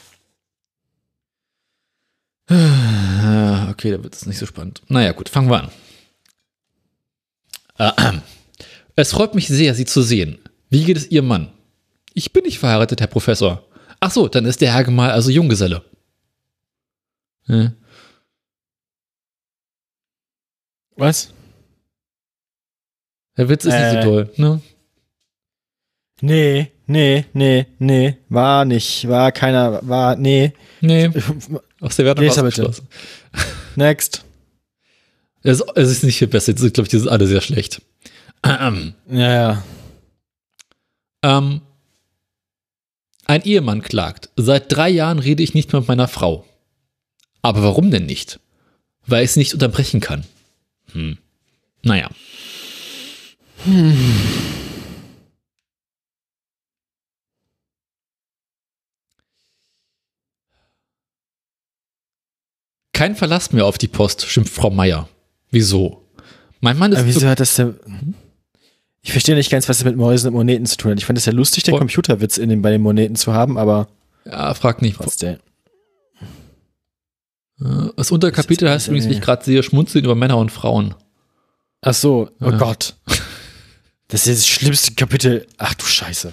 Okay, 2.47 3.91
da 3.91 4.03
wird 4.03 4.15
es 4.15 4.25
nicht 4.25 4.37
so 4.37 4.45
spannend. 4.45 4.81
Naja, 4.87 5.11
gut, 5.11 5.29
fangen 5.29 5.49
wir 5.49 5.69
an. 7.77 8.21
Es 8.95 9.11
freut 9.11 9.35
mich 9.35 9.47
sehr, 9.47 9.75
Sie 9.75 9.85
zu 9.85 10.01
sehen. 10.01 10.39
Wie 10.69 10.83
geht 10.85 10.97
es 10.97 11.09
Ihrem 11.11 11.27
Mann? 11.27 11.51
Ich 12.13 12.31
bin 12.31 12.43
nicht 12.43 12.59
verheiratet, 12.59 13.01
Herr 13.01 13.07
Professor. 13.07 13.67
Ach 13.99 14.11
so, 14.11 14.27
dann 14.27 14.45
ist 14.45 14.61
der 14.61 14.73
Herr 14.73 14.83
Gemahl 14.83 15.11
also 15.11 15.29
Junggeselle. 15.29 15.83
Ja. 17.47 17.73
Was? 20.95 21.33
Der 23.37 23.49
Witz 23.49 23.65
ist 23.65 23.73
äh. 23.73 23.81
nicht 23.81 23.91
so 23.91 23.97
äh. 23.97 24.03
toll, 24.03 24.33
ne? 24.37 24.61
Nee, 26.21 26.71
nee, 26.87 27.25
nee, 27.33 27.65
nee, 27.77 28.17
war 28.29 28.63
nicht, 28.63 29.07
war 29.09 29.33
keiner, 29.33 29.85
war, 29.85 30.15
nee. 30.15 30.53
Nee, 30.79 31.11
aus 31.81 31.95
der 31.95 32.05
Wertung 32.05 32.27
ausgeschlossen. 32.27 32.87
Next. 33.75 34.23
Es, 35.43 35.61
es 35.75 35.91
ist 35.91 36.03
nicht 36.03 36.17
viel 36.17 36.27
besser, 36.27 36.53
ich 36.53 36.73
glaube, 36.73 36.89
die 36.89 36.97
sind 36.97 37.09
alle 37.09 37.27
sehr 37.27 37.41
schlecht. 37.41 37.81
Ähm, 38.43 38.93
ja, 39.09 39.33
ja. 39.33 39.63
Ähm, 41.23 41.61
ein 43.25 43.43
Ehemann 43.43 43.81
klagt. 43.81 44.29
Seit 44.35 44.71
drei 44.71 44.89
Jahren 44.89 45.19
rede 45.19 45.43
ich 45.43 45.53
nicht 45.53 45.71
mehr 45.71 45.81
mit 45.81 45.87
meiner 45.87 46.07
Frau. 46.07 46.45
Aber 47.41 47.63
warum 47.63 47.91
denn 47.91 48.05
nicht? 48.05 48.39
Weil 49.05 49.23
ich 49.23 49.31
sie 49.31 49.39
nicht 49.39 49.53
unterbrechen 49.53 49.99
kann. 49.99 50.25
Hm. 50.93 51.17
Naja. 51.83 52.09
Hm. 53.65 54.64
Kein 62.95 63.15
Verlass 63.15 63.51
mehr 63.51 63.65
auf 63.65 63.77
die 63.77 63.89
Post, 63.89 64.25
schimpft 64.25 64.53
Frau 64.53 64.69
Meier. 64.69 65.09
Wieso? 65.51 66.01
Mein 66.61 66.77
Mann 66.77 66.93
ist 66.93 66.99
Aber 66.99 67.07
wieso 67.07 67.19
zu, 67.19 67.27
hat 67.29 67.41
das 67.41 67.55
denn. 67.55 67.75
Ich 69.01 69.11
verstehe 69.11 69.35
nicht 69.35 69.51
ganz, 69.51 69.67
was 69.67 69.79
das 69.79 69.85
mit 69.85 69.97
Mäusen 69.97 70.29
und 70.29 70.33
Moneten 70.33 70.65
zu 70.65 70.77
tun 70.77 70.91
hat. 70.91 70.97
Ich 70.99 71.05
fand 71.05 71.17
es 71.19 71.25
ja 71.25 71.33
lustig, 71.33 71.63
den. 71.63 71.77
Computerwitz 71.77 72.37
in 72.37 72.47
den, 72.47 72.61
bei 72.61 72.71
den 72.71 72.81
Moneten 72.81 73.17
zu 73.17 73.33
haben, 73.33 73.57
aber 73.57 73.89
ja, 74.25 74.53
frag 74.53 74.81
nicht. 74.81 74.95
trotzdem. 74.95 75.37
Das 77.97 78.11
Unterkapitel 78.11 78.69
heißt 78.69 78.87
übrigens, 78.87 79.09
wie 79.09 79.13
ich 79.13 79.21
gerade 79.21 79.43
sehe, 79.43 79.61
Schmunzeln 79.61 80.05
über 80.05 80.15
Männer 80.15 80.37
und 80.37 80.51
Frauen. 80.51 80.95
Ach 81.81 81.93
so, 81.93 82.29
oh 82.39 82.45
Ja. 82.49 82.57
Gott. 82.57 82.95
Das 84.07 84.25
ist 84.27 84.39
das 84.41 84.47
schlimmste 84.47 84.93
Kapitel. 84.93 85.47
Ach 85.57 85.73
du 85.73 85.85
Scheiße. 85.85 86.31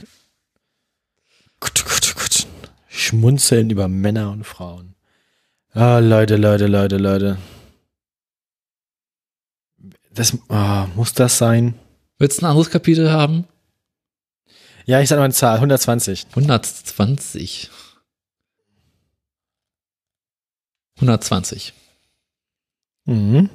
Gut, 1.58 1.84
gut, 1.84 2.14
gut. 2.14 2.46
Schmunzeln 2.88 3.70
über 3.70 3.88
Männer 3.88 4.30
und 4.30 4.44
Frauen. 4.44 4.91
Ah, 5.74 5.98
Leute, 6.00 6.36
Leute, 6.36 6.66
Leute, 6.66 6.98
Leute. 6.98 7.38
Das 10.12 10.36
ah, 10.50 10.86
muss 10.94 11.14
das 11.14 11.38
sein? 11.38 11.78
Willst 12.18 12.40
du 12.40 12.46
ein 12.46 12.50
anderes 12.50 12.70
Kapitel 12.70 13.10
haben? 13.10 13.46
Ja, 14.84 15.00
ich 15.00 15.08
sag 15.08 15.16
mal 15.16 15.24
eine 15.24 15.32
Zahl, 15.32 15.54
120. 15.54 16.26
120. 16.34 17.70
120. 20.96 21.72
Mhm. 23.06 23.48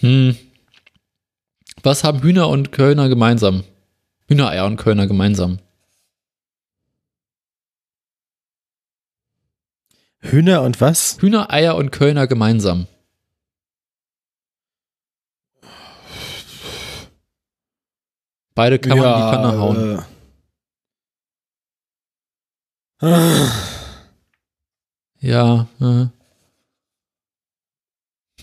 Hm. 0.00 0.36
Was 1.82 2.02
haben 2.02 2.22
Hühner 2.22 2.48
und 2.48 2.72
Kölner 2.72 3.08
gemeinsam? 3.08 3.62
Hühnereier 4.28 4.66
und 4.66 4.76
Kölner 4.76 5.06
gemeinsam. 5.06 5.60
Hühner 10.18 10.62
und 10.62 10.80
was? 10.80 11.18
Hühnereier 11.20 11.76
und 11.76 11.92
Kölner 11.92 12.26
gemeinsam. 12.26 12.88
Beide 18.54 18.78
kann 18.78 18.98
man 18.98 19.06
in 19.06 19.14
die 19.14 19.20
Pfanne 19.20 19.58
hauen. 19.58 19.98
Äh. 19.98 20.02
Ah. 23.06 23.52
Ja. 25.20 25.68
Äh. 25.80 26.06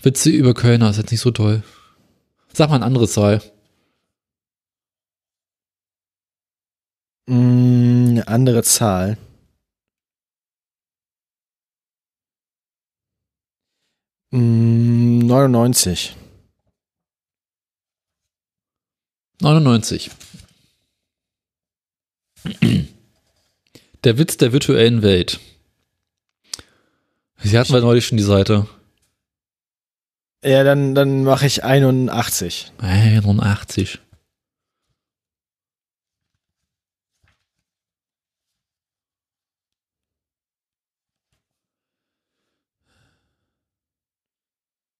Witze 0.02 0.30
über 0.30 0.54
Kölner 0.54 0.90
ist 0.90 0.98
jetzt 0.98 1.10
nicht 1.10 1.20
so 1.20 1.32
toll. 1.32 1.64
Sag 2.52 2.68
mal 2.68 2.76
eine 2.76 2.84
andere 2.84 3.08
Zahl. 3.08 3.42
Mm, 7.26 8.08
Eine 8.10 8.28
andere 8.28 8.62
Zahl. 8.62 9.16
Mm, 14.30 15.18
99. 15.26 16.16
99. 19.40 20.10
Der 24.04 24.18
Witz 24.18 24.36
der 24.36 24.52
virtuellen 24.52 25.02
Welt. 25.02 25.40
Sie 27.42 27.58
hatten 27.58 27.72
wir 27.72 27.80
neulich 27.80 28.06
schon 28.06 28.18
die 28.18 28.24
Seite. 28.24 28.66
Ja, 30.44 30.62
dann, 30.62 30.94
dann 30.94 31.24
mache 31.24 31.46
ich 31.46 31.64
81. 31.64 32.72
81. 32.78 33.98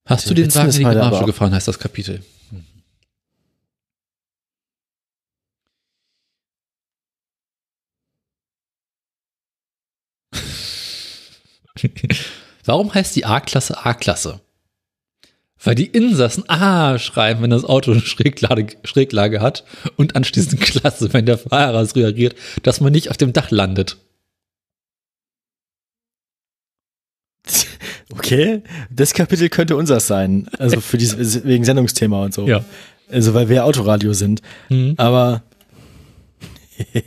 Hast 0.06 0.28
du 0.28 0.34
Den 0.34 0.48
ist 0.48 0.56
in 0.56 0.70
die 0.70 0.86
auch- 0.86 1.24
gefahren, 1.26 1.54
heißt 1.54 1.68
das 1.68 1.78
Kapitel. 1.78 2.22
Warum 12.64 12.92
heißt 12.94 13.14
die 13.16 13.24
A-Klasse 13.24 13.84
A-Klasse? 13.84 14.40
Weil 15.62 15.74
die 15.74 15.86
Insassen 15.86 16.48
A 16.48 16.98
schreiben, 16.98 17.42
wenn 17.42 17.50
das 17.50 17.64
Auto 17.64 17.92
eine 17.92 18.00
Schräglage, 18.00 18.76
Schräglage 18.84 19.40
hat 19.40 19.64
und 19.96 20.16
anschließend 20.16 20.60
Klasse, 20.60 21.12
wenn 21.12 21.26
der 21.26 21.38
Fahrer 21.38 21.80
es 21.80 21.96
reagiert, 21.96 22.34
dass 22.62 22.80
man 22.80 22.92
nicht 22.92 23.10
auf 23.10 23.16
dem 23.16 23.32
Dach 23.32 23.50
landet. 23.50 23.96
Okay, 28.16 28.62
das 28.90 29.12
Kapitel 29.12 29.48
könnte 29.48 29.76
unseres 29.76 30.06
sein. 30.06 30.48
Also 30.58 30.80
für 30.80 30.98
dieses, 30.98 31.44
wegen 31.44 31.64
Sendungsthema 31.64 32.24
und 32.24 32.34
so. 32.34 32.46
Ja. 32.46 32.64
Also 33.10 33.34
weil 33.34 33.48
wir 33.48 33.64
Autoradio 33.64 34.12
sind. 34.12 34.42
Mhm. 34.68 34.94
Aber 34.96 35.42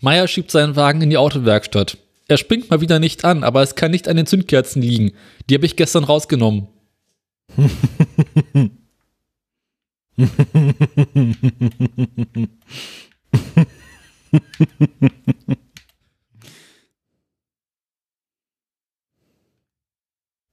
Meier 0.00 0.28
schiebt 0.28 0.50
seinen 0.50 0.76
Wagen 0.76 1.02
in 1.02 1.10
die 1.10 1.16
Autowerkstatt. 1.16 1.98
Er 2.28 2.38
springt 2.38 2.70
mal 2.70 2.80
wieder 2.80 2.98
nicht 2.98 3.24
an, 3.24 3.44
aber 3.44 3.62
es 3.62 3.74
kann 3.74 3.90
nicht 3.90 4.08
an 4.08 4.16
den 4.16 4.26
Zündkerzen 4.26 4.80
liegen. 4.80 5.12
Die 5.48 5.54
habe 5.54 5.66
ich 5.66 5.76
gestern 5.76 6.04
rausgenommen. 6.04 6.68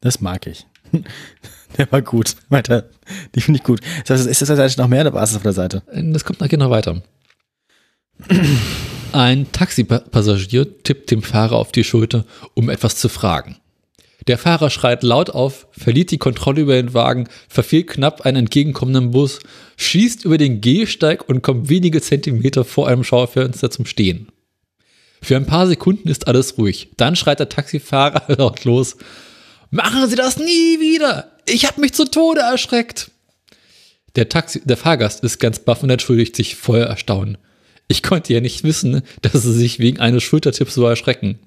das 0.01 0.21
mag 0.21 0.47
ich. 0.47 0.65
Der 1.77 1.91
war 1.91 2.01
gut. 2.01 2.35
Weiter. 2.49 2.89
Die 3.33 3.41
finde 3.41 3.59
ich 3.59 3.63
gut. 3.63 3.79
Das 4.05 4.19
heißt, 4.19 4.29
ist 4.29 4.41
das 4.41 4.49
eigentlich 4.49 4.77
noch 4.77 4.87
mehr 4.87 5.01
oder 5.01 5.13
war 5.13 5.23
es 5.23 5.29
das 5.29 5.37
auf 5.37 5.43
der 5.43 5.53
Seite? 5.53 5.83
Das 5.93 6.25
kommt 6.25 6.41
nachher 6.41 6.57
noch 6.57 6.69
weiter. 6.69 7.01
Ein 9.13 9.51
Taxipassagier 9.51 10.83
tippt 10.83 11.11
dem 11.11 11.23
Fahrer 11.23 11.55
auf 11.55 11.71
die 11.71 11.83
Schulter, 11.83 12.25
um 12.53 12.69
etwas 12.69 12.97
zu 12.97 13.09
fragen. 13.09 13.57
Der 14.27 14.37
Fahrer 14.37 14.69
schreit 14.69 15.01
laut 15.01 15.31
auf, 15.31 15.67
verliert 15.71 16.11
die 16.11 16.19
Kontrolle 16.19 16.61
über 16.61 16.75
den 16.75 16.93
Wagen, 16.93 17.27
verfehlt 17.49 17.87
knapp 17.87 18.21
einen 18.21 18.37
entgegenkommenden 18.37 19.11
Bus, 19.11 19.39
schießt 19.77 20.25
über 20.25 20.37
den 20.37 20.61
Gehsteig 20.61 21.27
und 21.27 21.41
kommt 21.41 21.69
wenige 21.69 22.01
Zentimeter 22.01 22.63
vor 22.63 22.87
einem 22.87 23.03
Schaufenster 23.03 23.71
zum 23.71 23.85
Stehen. 23.85 24.27
Für 25.23 25.35
ein 25.35 25.47
paar 25.47 25.67
Sekunden 25.67 26.07
ist 26.07 26.27
alles 26.27 26.57
ruhig. 26.57 26.89
Dann 26.97 27.15
schreit 27.15 27.39
der 27.39 27.49
Taxifahrer 27.49 28.35
laut 28.37 28.63
los. 28.63 28.97
Machen 29.71 30.07
Sie 30.09 30.17
das 30.17 30.37
nie 30.37 30.79
wieder! 30.81 31.31
Ich 31.45 31.65
habe 31.65 31.79
mich 31.79 31.93
zu 31.93 32.03
Tode 32.05 32.41
erschreckt! 32.41 33.09
Der, 34.17 34.27
Taxi, 34.27 34.61
der 34.65 34.75
Fahrgast 34.75 35.23
ist 35.23 35.39
ganz 35.39 35.59
baff 35.59 35.81
und 35.81 35.89
entschuldigt 35.89 36.35
sich 36.35 36.57
voll 36.57 36.81
Erstaunen. 36.81 37.37
Ich 37.87 38.03
konnte 38.03 38.33
ja 38.33 38.41
nicht 38.41 38.65
wissen, 38.65 39.01
dass 39.21 39.43
sie 39.43 39.53
sich 39.53 39.79
wegen 39.79 40.01
eines 40.01 40.23
Schultertipps 40.23 40.75
so 40.75 40.85
erschrecken. 40.85 41.39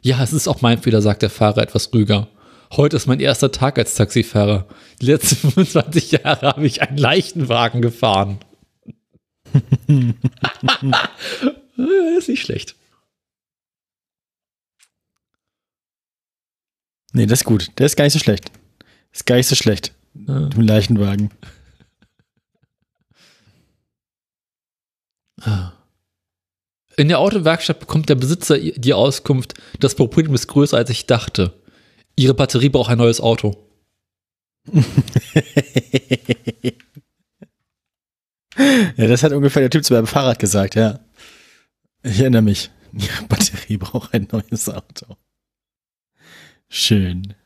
Ja, 0.00 0.22
es 0.22 0.32
ist 0.32 0.46
auch 0.46 0.62
mein 0.62 0.80
Fehler, 0.80 1.02
sagt 1.02 1.22
der 1.22 1.30
Fahrer 1.30 1.62
etwas 1.62 1.92
ruhiger. 1.92 2.28
Heute 2.72 2.96
ist 2.96 3.08
mein 3.08 3.18
erster 3.18 3.50
Tag 3.50 3.78
als 3.78 3.94
Taxifahrer. 3.94 4.68
Die 5.02 5.06
letzten 5.06 5.36
25 5.50 6.12
Jahre 6.12 6.46
habe 6.46 6.66
ich 6.66 6.82
einen 6.82 6.98
leichten 6.98 7.48
Wagen 7.48 7.82
gefahren. 7.82 8.38
ist 12.18 12.28
nicht 12.28 12.42
schlecht. 12.42 12.76
Nee, 17.14 17.26
das 17.26 17.40
ist 17.40 17.44
gut. 17.44 17.70
Der 17.78 17.86
ist 17.86 17.96
gar 17.96 18.04
nicht 18.04 18.12
so 18.12 18.18
schlecht. 18.18 18.50
Ist 19.12 19.24
gar 19.24 19.36
nicht 19.36 19.46
so 19.46 19.54
schlecht. 19.54 19.94
Ja. 20.26 20.40
Mit 20.40 20.54
dem 20.54 20.62
Leichenwagen. 20.62 21.30
In 26.96 27.08
der 27.08 27.20
Autowerkstatt 27.20 27.78
bekommt 27.80 28.08
der 28.08 28.16
Besitzer 28.16 28.58
die 28.58 28.94
Auskunft, 28.94 29.54
das 29.78 29.94
Problem 29.94 30.34
ist 30.34 30.48
größer 30.48 30.76
als 30.76 30.90
ich 30.90 31.06
dachte. 31.06 31.52
Ihre 32.16 32.34
Batterie 32.34 32.68
braucht 32.68 32.90
ein 32.90 32.98
neues 32.98 33.20
Auto. 33.20 33.56
Ja, 38.96 39.08
das 39.08 39.24
hat 39.24 39.32
ungefähr 39.32 39.62
der 39.62 39.70
Typ 39.70 39.84
zu 39.84 39.94
meinem 39.94 40.06
Fahrrad 40.06 40.38
gesagt, 40.38 40.76
ja. 40.76 41.00
Ich 42.04 42.20
erinnere 42.20 42.42
mich. 42.42 42.70
Die 42.92 43.08
Batterie 43.28 43.78
braucht 43.78 44.14
ein 44.14 44.28
neues 44.30 44.68
Auto. 44.68 45.16
Schön. 46.76 47.36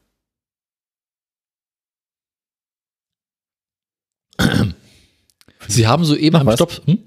Sie 5.67 5.87
haben 5.87 6.03
soeben 6.07 6.35
am. 6.37 6.51
Stopp. 6.53 6.81
Hm? 6.87 6.99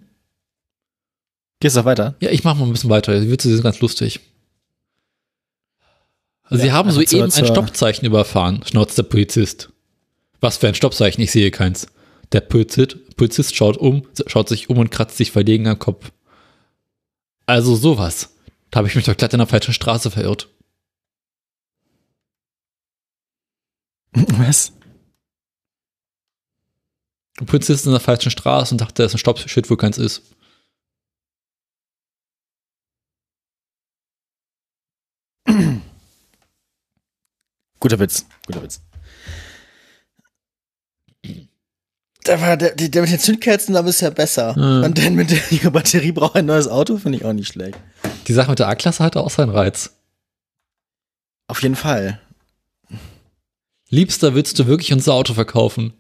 Geht's 1.60 1.74
noch 1.74 1.86
weiter? 1.86 2.16
Ja, 2.20 2.30
ich 2.30 2.44
mache 2.44 2.60
mal 2.60 2.66
ein 2.68 2.74
bisschen 2.74 2.92
weiter. 2.92 3.20
Die 3.20 3.32
Witze 3.32 3.50
sind 3.50 3.64
ganz 3.64 3.80
lustig. 3.80 4.20
Also 6.44 6.62
Sie 6.62 6.68
Ja, 6.68 6.74
haben 6.74 6.90
also 6.90 7.02
soeben 7.02 7.32
ein 7.32 7.46
Stoppzeichen 7.48 8.06
überfahren, 8.06 8.62
schnauzt 8.68 9.00
der 9.00 9.04
Polizist. 9.04 9.72
Was 10.42 10.58
für 10.58 10.68
ein 10.68 10.76
Stoppzeichen? 10.76 11.24
Ich 11.24 11.32
sehe 11.32 11.50
keins. 11.50 11.88
Der 12.34 12.42
Polizist, 12.42 13.16
Polizist 13.18 13.56
schaut 13.56 13.78
um, 13.78 14.08
schaut 14.28 14.48
sich 14.48 14.70
um 14.70 14.78
und 14.78 14.92
kratzt 14.92 15.18
sich 15.18 15.32
verlegen 15.32 15.66
am 15.68 15.80
Kopf. 15.80 16.12
Also 17.48 17.76
sowas. 17.76 18.36
Da 18.70 18.78
habe 18.78 18.88
ich 18.88 18.96
mich 18.96 19.06
doch 19.06 19.18
glatt 19.18 19.34
in 19.34 19.40
der 19.40 19.48
falschen 19.48 19.74
Straße 19.74 20.12
verirrt. 20.12 20.50
Was? 24.38 24.74
Der 27.40 27.46
Polizist 27.46 27.82
ist 27.82 27.86
in 27.86 27.92
der 27.92 28.02
falschen 28.02 28.30
Straße 28.32 28.74
und 28.74 28.82
dachte, 28.82 29.02
da 29.02 29.06
ist 29.06 29.16
ein 29.16 29.20
Stoppschild, 29.20 29.70
wo 29.70 29.76
keins 29.76 29.98
ist. 29.98 30.22
Guter 37.80 38.00
Witz, 38.00 38.26
guter 38.46 38.62
Witz. 38.62 38.80
Der, 42.28 42.40
war, 42.40 42.56
der, 42.56 42.76
der 42.76 43.02
mit 43.02 43.12
den 43.12 43.18
Zündkerzen, 43.18 43.74
da 43.74 43.80
ist 43.80 44.02
ja 44.02 44.12
besser. 44.12 44.54
Ja. 44.56 44.86
Und 44.86 44.96
dann 45.00 45.16
mit 45.16 45.32
der 45.32 45.70
Batterie 45.72 46.12
braucht 46.12 46.36
ein 46.36 46.46
neues 46.46 46.68
Auto, 46.68 46.98
finde 46.98 47.18
ich 47.18 47.26
auch 47.26 47.34
nicht 47.34 47.48
schlecht. 47.54 47.80
Die 48.28 48.34
Sache 48.34 48.52
mit 48.52 48.60
der 48.60 48.68
A-Klasse 48.68 49.04
hatte 49.04 49.20
auch 49.20 49.32
seinen 49.32 49.50
Reiz. 49.50 49.96
Auf 51.48 51.64
jeden 51.64 51.76
Fall. 51.76 52.22
Liebster, 53.92 54.34
willst 54.34 54.58
du 54.58 54.68
wirklich 54.68 54.94
unser 54.94 55.14
Auto 55.14 55.34
verkaufen? 55.34 55.94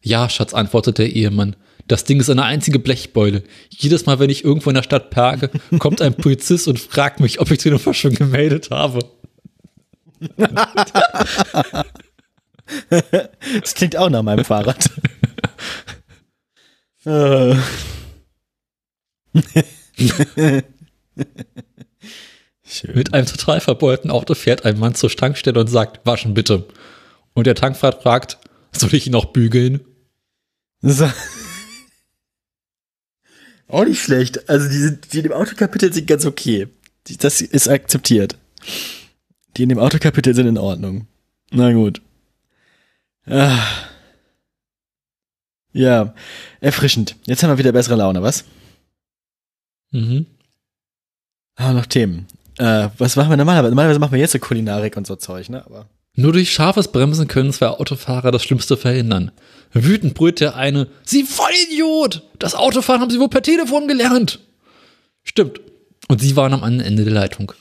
Ja, 0.00 0.28
Schatz, 0.28 0.54
antwortet 0.54 0.98
der 0.98 1.10
Ehemann. 1.10 1.56
Das 1.88 2.04
Ding 2.04 2.20
ist 2.20 2.30
eine 2.30 2.44
einzige 2.44 2.78
Blechbeule. 2.78 3.42
Jedes 3.70 4.06
Mal, 4.06 4.20
wenn 4.20 4.30
ich 4.30 4.44
irgendwo 4.44 4.70
in 4.70 4.76
der 4.76 4.84
Stadt 4.84 5.10
parke, 5.10 5.50
kommt 5.80 6.00
ein 6.00 6.14
Polizist 6.14 6.68
und 6.68 6.78
fragt 6.78 7.18
mich, 7.18 7.40
ob 7.40 7.50
ich 7.50 7.58
den 7.58 7.72
Unfall 7.72 7.92
schon 7.92 8.14
gemeldet 8.14 8.70
habe. 8.70 9.00
Das 13.60 13.74
klingt 13.74 13.96
auch 13.96 14.08
nach 14.10 14.22
meinem 14.22 14.44
Fahrrad. 14.44 14.88
Mit 22.94 23.12
einem 23.12 23.26
total 23.26 23.60
verbeulten 23.60 24.10
Auto 24.12 24.34
fährt 24.34 24.64
ein 24.64 24.78
Mann 24.78 24.94
zur 24.94 25.10
Tankstelle 25.10 25.58
und 25.58 25.66
sagt, 25.66 26.06
waschen 26.06 26.32
bitte. 26.32 26.66
Und 27.34 27.46
der 27.46 27.54
Tankfahrt 27.54 28.02
fragt, 28.02 28.38
soll 28.72 28.94
ich 28.94 29.06
ihn 29.06 29.14
auch 29.14 29.26
bügeln? 29.26 29.80
So. 30.80 31.10
Auch 33.68 33.84
nicht 33.84 34.02
schlecht. 34.02 34.48
Also 34.48 34.68
die, 34.68 34.76
sind, 34.76 35.12
die 35.12 35.16
in 35.18 35.22
dem 35.24 35.32
Autokapitel 35.32 35.92
sind 35.92 36.06
ganz 36.06 36.26
okay. 36.26 36.68
Die, 37.06 37.16
das 37.16 37.40
ist 37.40 37.68
akzeptiert. 37.68 38.36
Die 39.56 39.62
in 39.62 39.68
dem 39.68 39.78
Autokapitel 39.78 40.34
sind 40.34 40.46
in 40.46 40.58
Ordnung. 40.58 41.06
Na 41.50 41.72
gut. 41.72 42.00
Ah. 43.26 43.58
Ja, 45.72 46.14
erfrischend. 46.60 47.16
Jetzt 47.26 47.42
haben 47.42 47.50
wir 47.50 47.58
wieder 47.58 47.72
bessere 47.72 47.96
Laune, 47.96 48.22
was? 48.22 48.44
Mhm. 49.90 50.26
Ah, 51.56 51.72
noch 51.72 51.86
Themen. 51.86 52.26
Äh, 52.58 52.90
was 52.98 53.16
machen 53.16 53.30
wir 53.30 53.36
normalerweise? 53.36 53.70
Normalerweise 53.70 53.98
machen 53.98 54.12
wir 54.12 54.20
jetzt 54.20 54.32
so 54.32 54.38
Kulinarik 54.38 54.96
und 54.96 55.06
so 55.06 55.16
Zeug, 55.16 55.48
ne? 55.48 55.64
Aber 55.66 55.88
Nur 56.16 56.32
durch 56.32 56.52
scharfes 56.52 56.88
Bremsen 56.88 57.26
können 57.26 57.52
zwei 57.52 57.68
Autofahrer 57.68 58.30
das 58.30 58.44
Schlimmste 58.44 58.76
verhindern. 58.76 59.32
Wütend 59.72 60.14
brüllt 60.14 60.40
der 60.40 60.54
eine, 60.54 60.86
Sie 61.04 61.24
Vollidiot! 61.24 62.22
Das 62.38 62.54
Autofahren 62.54 63.00
haben 63.00 63.10
Sie 63.10 63.18
wohl 63.18 63.28
per 63.28 63.42
Telefon 63.42 63.88
gelernt. 63.88 64.38
Stimmt. 65.24 65.60
Und 66.08 66.20
sie 66.20 66.36
waren 66.36 66.52
am 66.52 66.62
anderen 66.62 66.86
Ende 66.86 67.04
der 67.04 67.14
Leitung. 67.14 67.52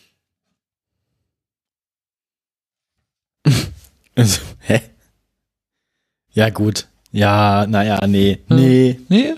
also, 4.15 4.41
hä? 4.59 4.81
Ja, 6.33 6.49
gut. 6.49 6.87
Ja, 7.11 7.65
naja, 7.67 8.05
nee. 8.05 8.39
Ja. 8.49 8.55
Nee. 8.55 8.99
Nee? 9.09 9.33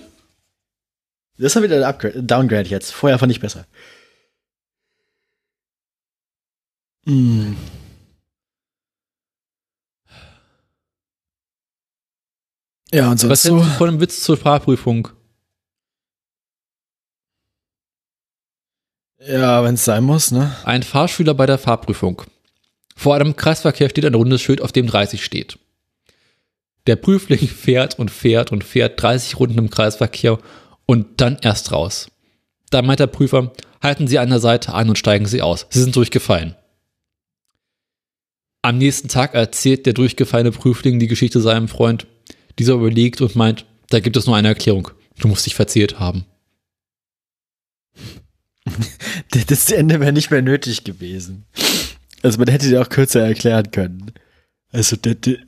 Das 1.38 1.54
ist 1.54 1.62
wieder 1.62 1.76
ein 1.76 1.84
Upgrade, 1.84 2.22
Downgrade 2.22 2.68
jetzt. 2.68 2.92
Vorher 2.92 3.18
fand 3.18 3.32
ich 3.32 3.40
besser. 3.40 3.66
Mm. 7.04 7.54
Ja, 12.92 13.10
und 13.10 13.14
Was 13.28 13.42
sonst 13.42 13.44
hältst 13.44 13.72
so. 13.72 13.78
von 13.78 13.90
dem 13.90 14.00
Witz 14.00 14.22
zur 14.22 14.36
Fahrprüfung? 14.36 15.08
Ja, 19.18 19.64
wenn 19.64 19.74
es 19.74 19.84
sein 19.84 20.04
muss, 20.04 20.30
ne? 20.30 20.54
Ein 20.64 20.82
Fahrschüler 20.82 21.34
bei 21.34 21.46
der 21.46 21.58
Fahrprüfung. 21.58 22.22
Vor 22.94 23.14
einem 23.16 23.34
Kreisverkehr 23.34 23.90
steht 23.90 24.04
ein 24.04 24.14
rundes 24.14 24.40
Schild, 24.40 24.60
auf 24.60 24.72
dem 24.72 24.86
30 24.86 25.24
steht. 25.24 25.58
Der 26.86 26.96
Prüfling 26.96 27.48
fährt 27.48 27.98
und 27.98 28.10
fährt 28.10 28.52
und 28.52 28.62
fährt 28.62 29.02
30 29.02 29.38
Runden 29.38 29.58
im 29.58 29.70
Kreisverkehr 29.70 30.38
und 30.86 31.20
dann 31.20 31.38
erst 31.42 31.72
raus. 31.72 32.08
Da 32.70 32.82
meint 32.82 33.00
der 33.00 33.08
Prüfer, 33.08 33.52
halten 33.82 34.06
Sie 34.06 34.18
an 34.18 34.30
der 34.30 34.40
Seite 34.40 34.74
an 34.74 34.88
und 34.88 34.98
steigen 34.98 35.26
Sie 35.26 35.42
aus. 35.42 35.66
Sie 35.70 35.82
sind 35.82 35.96
durchgefallen. 35.96 36.54
Am 38.62 38.78
nächsten 38.78 39.08
Tag 39.08 39.34
erzählt 39.34 39.86
der 39.86 39.92
durchgefallene 39.92 40.52
Prüfling 40.52 40.98
die 40.98 41.06
Geschichte 41.06 41.40
seinem 41.40 41.68
Freund. 41.68 42.06
Dieser 42.58 42.74
überlegt 42.74 43.20
und 43.20 43.36
meint, 43.36 43.66
da 43.90 44.00
gibt 44.00 44.16
es 44.16 44.26
nur 44.26 44.36
eine 44.36 44.48
Erklärung. 44.48 44.90
Du 45.18 45.28
musst 45.28 45.46
dich 45.46 45.54
verzählt 45.54 45.98
haben. 45.98 46.24
Das 49.48 49.70
Ende 49.70 50.00
wäre 50.00 50.12
nicht 50.12 50.30
mehr 50.30 50.42
nötig 50.42 50.84
gewesen. 50.84 51.44
Also 52.22 52.38
man 52.38 52.48
hätte 52.48 52.68
die 52.68 52.78
auch 52.78 52.88
kürzer 52.88 53.24
erklären 53.24 53.70
können. 53.70 54.12
Also 54.72 54.96
der, 54.96 55.14
der, 55.14 55.38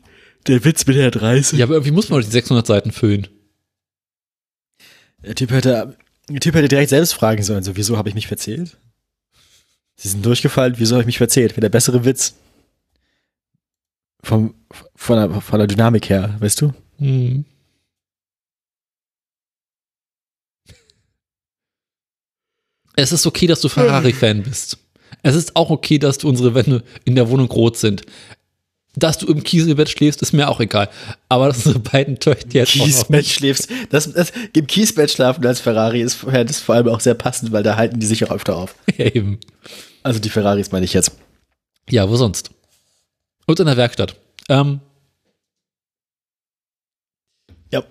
der 0.46 0.64
Witz 0.64 0.86
mit 0.86 0.96
der 0.96 1.11
30. 1.11 1.59
Ja, 1.59 1.64
aber 1.64 1.74
irgendwie 1.74 1.92
muss 1.92 2.09
man 2.09 2.20
doch 2.20 2.26
die 2.26 2.32
600 2.32 2.66
Seiten 2.66 2.92
füllen. 2.92 3.26
Der 5.24 5.34
Typ 5.34 5.50
hätte, 5.50 5.96
der 6.28 6.40
Typ 6.40 6.54
hätte 6.54 6.68
direkt 6.68 6.90
selbst 6.90 7.14
fragen 7.14 7.42
sollen, 7.42 7.64
so, 7.64 7.76
wieso 7.76 7.96
habe 7.96 8.09
ich 8.09 8.14
mich 8.14 8.28
verzählt? 8.28 8.76
Sie 9.96 10.09
sind 10.09 10.24
durchgefallen, 10.24 10.74
wieso 10.78 10.94
habe 10.94 11.02
ich 11.02 11.06
mich 11.06 11.18
verzählt? 11.18 11.52
Wäre 11.52 11.62
der 11.62 11.70
bessere 11.70 12.04
Witz. 12.04 12.34
Vom, 14.22 14.54
von, 14.94 15.16
der, 15.16 15.40
von 15.40 15.59
der 15.59 15.66
Dynamik 15.66 16.09
her, 16.09 16.36
weißt 16.38 16.61
du? 16.61 16.72
Hm. 16.99 17.44
Es 22.96 23.12
ist 23.12 23.26
okay, 23.26 23.46
dass 23.46 23.61
du 23.61 23.68
Ferrari-Fan 23.68 24.42
bist. 24.42 24.76
Es 25.22 25.36
ist 25.36 25.55
auch 25.55 25.70
okay, 25.70 25.99
dass 25.99 26.18
du 26.18 26.28
unsere 26.28 26.55
Wände 26.55 26.82
in 27.05 27.14
der 27.14 27.28
Wohnung 27.30 27.49
rot 27.49 27.76
sind. 27.76 28.03
Dass 28.96 29.18
du 29.18 29.26
im 29.26 29.44
Kieselbett 29.44 29.88
schläfst, 29.88 30.20
ist 30.22 30.32
mir 30.32 30.49
auch 30.49 30.59
egal. 30.59 30.88
Aber 31.28 31.46
dass 31.46 31.59
unsere 31.59 31.78
beiden 31.78 32.18
Töchter 32.18 32.49
jetzt 32.53 32.72
Kiesbett 32.72 33.26
schläfst. 33.26 33.70
Das, 33.90 34.12
das, 34.12 34.32
Im 34.53 34.66
Kiesbett 34.66 35.12
schlafen 35.12 35.46
als 35.46 35.61
Ferrari 35.61 36.03
ist, 36.03 36.24
ja, 36.24 36.40
ist 36.40 36.61
vor 36.61 36.74
allem 36.74 36.88
auch 36.88 36.99
sehr 36.99 37.14
passend, 37.14 37.53
weil 37.53 37.62
da 37.62 37.76
halten 37.76 38.01
die 38.01 38.07
sich 38.07 38.24
auch 38.24 38.32
öfter 38.32 38.57
auf. 38.57 38.74
Eben. 38.99 39.38
Also 40.03 40.18
die 40.18 40.30
Ferraris 40.30 40.72
meine 40.72 40.84
ich 40.84 40.94
jetzt. 40.94 41.12
Ja, 41.88 42.09
wo 42.09 42.16
sonst? 42.16 42.51
Und 43.46 43.61
in 43.61 43.66
der 43.66 43.76
Werkstatt. 43.76 44.16
Ähm, 44.49 44.80
Ja. 47.70 47.84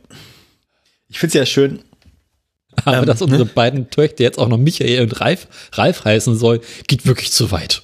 Ich 1.09 1.19
finde 1.19 1.29
es 1.29 1.33
ja 1.35 1.45
schön. 1.45 1.83
aber 2.85 2.99
Ähm, 2.99 3.05
dass 3.05 3.21
unsere 3.21 3.45
beiden 3.45 3.89
Töchter 3.89 4.23
jetzt 4.23 4.37
auch 4.37 4.47
noch 4.47 4.57
Michael 4.57 5.01
und 5.01 5.19
Ralf, 5.21 5.47
Ralf 5.73 6.05
heißen 6.05 6.35
sollen, 6.37 6.61
geht 6.87 7.05
wirklich 7.05 7.31
zu 7.31 7.51
weit. 7.51 7.83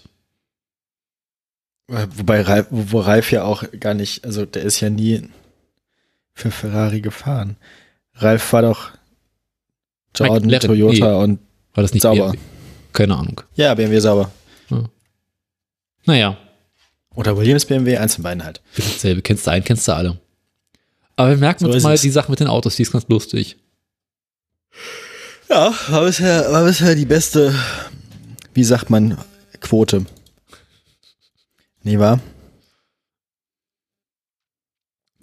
Wobei 1.88 2.42
Ralf, 2.42 2.68
wo 2.70 3.00
Ralf 3.00 3.32
ja 3.32 3.44
auch 3.44 3.64
gar 3.80 3.94
nicht, 3.94 4.24
also 4.26 4.46
der 4.46 4.64
ist 4.64 4.80
ja 4.80 4.90
nie 4.90 5.30
für 6.34 6.50
Ferrari 6.52 7.02
gefahren. 7.02 7.58
Ralf 8.16 8.54
war 8.54 8.62
doch 8.62 8.92
Jordan, 10.16 10.44
McLaren, 10.44 10.68
Toyota 10.68 11.12
nee. 11.12 11.24
und 11.24 11.40
War 11.74 11.82
das 11.82 11.94
nicht 11.94 12.04
Sauber. 12.04 12.32
BMW? 12.32 12.40
Keine 12.94 13.16
Ahnung. 13.16 13.42
ja, 13.56 13.74
BMW 13.74 14.00
sauber. 14.00 14.32
Naja, 16.06 16.38
Oder 17.16 17.38
Williams 17.38 17.66
BMW, 17.66 17.98
eins 17.98 18.16
von 18.16 18.24
beiden 18.24 18.44
halt. 18.44 18.62
dasselbe. 18.76 19.22
Kennst 19.22 19.48
du 19.48 19.52
einen, 19.52 19.64
kennst 19.64 19.88
du 19.88 19.94
alle. 19.94 20.20
Aber 21.16 21.30
wir 21.30 21.38
merken 21.38 21.66
So 21.66 21.72
uns 21.72 21.84
mal 21.84 21.94
es. 21.94 22.02
die 22.02 22.10
Sache 22.10 22.32
mit 22.32 22.40
den 22.40 22.48
Autos, 22.48 22.76
die 22.76 22.82
ist 22.84 22.92
ganz 22.92 23.06
lustig. 23.08 23.58
Ja, 25.50 25.74
war 25.90 26.06
bisher, 26.06 26.52
war 26.52 26.64
bisher 26.66 26.96
die 26.96 27.06
beste, 27.06 27.54
wie 28.54 28.64
sagt 28.64 28.90
man, 28.90 29.18
Quote. 29.60 30.06
Nee, 31.84 32.00
war? 32.00 32.20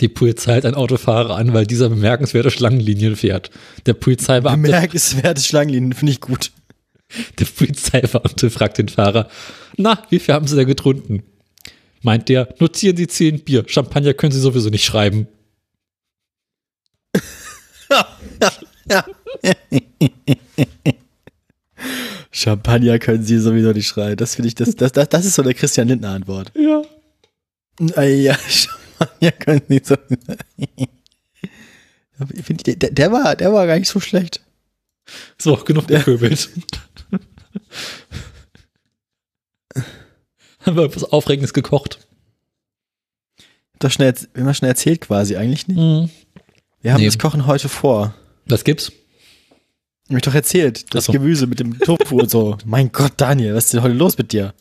Die 0.00 0.08
Polizei 0.08 0.52
hält 0.54 0.64
einen 0.64 0.76
Autofahrer 0.76 1.36
an, 1.36 1.52
weil 1.52 1.66
dieser 1.66 1.88
bemerkenswerte 1.88 2.50
Schlangenlinien 2.50 3.16
fährt. 3.16 3.50
Der 3.86 3.92
Polizeibeamte, 3.94 4.62
Bemerkenswerte 4.70 5.42
Schlangenlinien, 5.42 5.92
finde 5.92 6.12
ich 6.12 6.20
gut. 6.20 6.52
der 7.38 7.44
Polizeibeamte 7.44 8.50
fragt 8.50 8.78
den 8.78 8.88
Fahrer, 8.88 9.28
na, 9.76 10.02
wie 10.08 10.18
viel 10.18 10.34
haben 10.34 10.46
Sie 10.46 10.56
denn 10.56 10.66
getrunken? 10.66 11.22
Meint 12.02 12.28
der, 12.30 12.54
notieren 12.60 12.96
Sie 12.96 13.08
10 13.08 13.40
Bier, 13.40 13.64
Champagner 13.66 14.14
können 14.14 14.32
Sie 14.32 14.40
sowieso 14.40 14.70
nicht 14.70 14.84
schreiben. 14.84 15.28
Champagner 22.30 22.98
können 22.98 23.24
sie 23.24 23.38
sowieso 23.38 23.72
nicht 23.72 23.88
schreien. 23.88 24.16
Das 24.16 24.34
finde 24.34 24.48
ich, 24.48 24.54
das, 24.54 24.74
das, 24.76 24.92
das, 24.92 25.08
das 25.08 25.24
ist 25.24 25.34
so 25.34 25.42
eine 25.42 25.54
Christian 25.54 25.88
Lindner 25.88 26.10
Antwort. 26.10 26.52
Ja. 26.54 26.82
Ah, 27.96 28.02
ja, 28.02 28.36
Champagner 28.48 29.32
können 29.32 29.62
sie 29.68 29.80
so. 29.82 29.96
Ich 32.34 32.44
find, 32.44 32.66
der, 32.66 32.90
der, 32.90 33.12
war, 33.12 33.34
der 33.34 33.52
war 33.52 33.66
gar 33.66 33.78
nicht 33.78 33.88
so 33.88 33.98
schlecht. 34.00 34.42
So, 35.38 35.56
genug 35.56 35.88
gepöbelt. 35.88 36.50
Haben 40.60 40.76
wir 40.76 40.84
etwas 40.84 41.04
Aufregendes 41.04 41.54
gekocht. 41.54 42.06
Doch 43.78 43.90
schnell, 43.90 44.14
immer 44.34 44.52
schnell 44.52 44.72
erzählt 44.72 45.00
quasi, 45.00 45.36
eigentlich 45.36 45.66
nicht. 45.66 45.78
Mhm. 45.78 46.10
Wir 46.82 46.92
haben 46.92 47.00
Nee. 47.00 47.06
das 47.06 47.18
Kochen 47.18 47.46
heute 47.46 47.68
vor. 47.68 48.14
Was 48.46 48.64
gibt's? 48.64 48.90
Hab 50.08 50.16
ich 50.16 50.22
doch 50.22 50.34
erzählt. 50.34 50.92
Das 50.94 51.04
so. 51.06 51.12
Gemüse 51.12 51.46
mit 51.46 51.60
dem 51.60 51.78
Tofu 51.78 52.18
und 52.20 52.30
so. 52.30 52.56
Mein 52.64 52.90
Gott, 52.90 53.12
Daniel, 53.16 53.54
was 53.54 53.66
ist 53.66 53.74
denn 53.74 53.82
heute 53.82 53.94
los 53.94 54.18
mit 54.18 54.32
dir? 54.32 54.54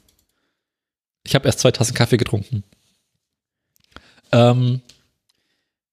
Ich 1.23 1.33
habe 1.35 1.45
erst 1.47 1.59
zwei 1.59 1.71
Tassen 1.71 1.93
Kaffee 1.95 2.17
getrunken. 2.17 2.63
Ähm, 4.31 4.81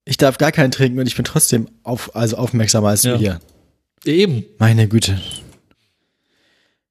Ich 0.04 0.16
darf 0.18 0.38
gar 0.38 0.52
keinen 0.52 0.70
trinken 0.70 0.98
und 1.00 1.06
ich 1.06 1.16
bin 1.16 1.24
trotzdem 1.24 1.68
auf, 1.82 2.14
also 2.14 2.36
aufmerksamer 2.36 2.88
als 2.90 3.02
Ja. 3.02 3.12
du 3.14 3.18
hier. 3.18 3.40
eben. 4.04 4.44
Meine 4.58 4.86
Güte. 4.88 5.20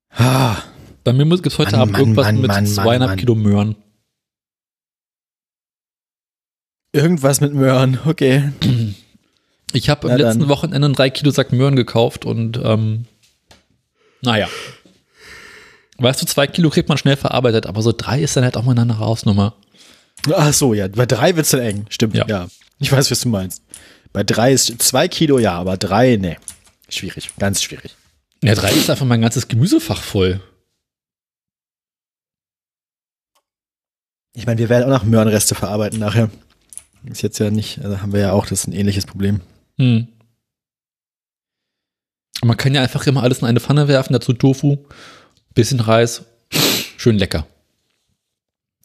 Ah, 0.09 0.57
Bei 1.03 1.13
mir 1.13 1.25
gibt 1.25 1.45
es 1.47 1.57
heute 1.57 1.71
Mann, 1.73 1.81
Abend 1.81 1.91
Mann, 1.93 2.01
irgendwas 2.01 2.25
Mann, 2.25 2.41
mit 2.41 2.47
Mann, 2.47 2.65
zweieinhalb 2.67 3.19
Kilo 3.19 3.35
Möhren. 3.35 3.75
irgendwas 6.91 7.41
mit 7.41 7.53
Möhren, 7.53 7.99
okay. 8.05 8.51
Ich 9.75 9.89
habe 9.89 10.09
am 10.09 10.17
Na 10.17 10.23
letzten 10.25 10.41
dann. 10.41 10.49
Wochenende 10.49 10.85
einen 10.85 10.93
drei 10.95 11.09
Kilo 11.09 11.31
Sack 11.31 11.51
Möhren 11.51 11.75
gekauft 11.75 12.25
und 12.25 12.59
ähm, 12.63 13.05
naja. 14.21 14.47
Weißt 15.97 16.21
du, 16.21 16.25
zwei 16.25 16.47
Kilo 16.47 16.69
kriegt 16.69 16.89
man 16.89 16.97
schnell 16.97 17.15
verarbeitet, 17.17 17.65
aber 17.67 17.81
so 17.81 17.91
drei 17.95 18.21
ist 18.21 18.35
dann 18.35 18.43
halt 18.43 18.57
auch 18.57 18.63
mal 18.63 18.77
eine 18.77 18.99
Hausnummer. 18.99 19.55
Ach 20.33 20.53
so, 20.53 20.73
ja, 20.73 20.87
bei 20.87 21.05
drei 21.05 21.35
wird's 21.35 21.51
dann 21.51 21.61
eng. 21.61 21.85
Stimmt, 21.89 22.15
Ja. 22.15 22.25
ja. 22.27 22.47
Ich 22.79 22.91
weiß, 22.91 23.09
was 23.11 23.21
du 23.21 23.29
meinst. 23.29 23.63
Bei 24.11 24.23
drei 24.23 24.51
ist 24.53 24.81
zwei 24.81 25.07
Kilo, 25.07 25.39
ja, 25.39 25.53
aber 25.53 25.77
drei, 25.77 26.17
nee. 26.17 26.37
Schwierig, 26.89 27.31
ganz 27.37 27.61
schwierig. 27.63 27.95
Ja, 28.43 28.55
drei 28.55 28.71
ist 28.71 28.89
einfach 28.89 29.05
mein 29.05 29.21
ganzes 29.21 29.47
Gemüsefach 29.47 30.01
voll. 30.01 30.41
Ich 34.33 34.45
meine, 34.45 34.59
wir 34.59 34.69
werden 34.69 34.85
auch 34.85 34.99
noch 34.99 35.03
Möhrenreste 35.05 35.55
verarbeiten 35.55 35.99
nachher. 35.99 36.29
Ist 37.05 37.21
jetzt 37.21 37.39
ja 37.39 37.49
nicht, 37.51 37.79
also 37.83 38.01
haben 38.01 38.13
wir 38.13 38.19
ja 38.19 38.31
auch, 38.33 38.45
das 38.45 38.61
ist 38.61 38.67
ein 38.67 38.73
ähnliches 38.73 39.05
Problem. 39.05 39.41
Hm. 39.77 40.07
Man 42.43 42.57
kann 42.57 42.75
ja 42.75 42.81
einfach 42.81 43.07
immer 43.07 43.23
alles 43.23 43.39
in 43.39 43.45
eine 43.45 43.59
Pfanne 43.59 43.87
werfen, 43.87 44.13
dazu 44.13 44.33
Tofu, 44.33 44.77
bisschen 45.53 45.79
Reis, 45.79 46.23
schön 46.97 47.17
lecker. 47.17 47.47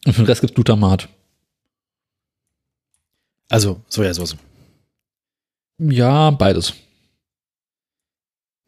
Und 0.05 0.13
für 0.13 0.21
den 0.21 0.27
Rest 0.27 0.41
gibt's 0.41 0.55
Glutamat. 0.55 1.09
Also, 3.49 3.81
Sojasauce. 3.87 4.37
Ja, 5.77 6.31
beides. 6.31 6.73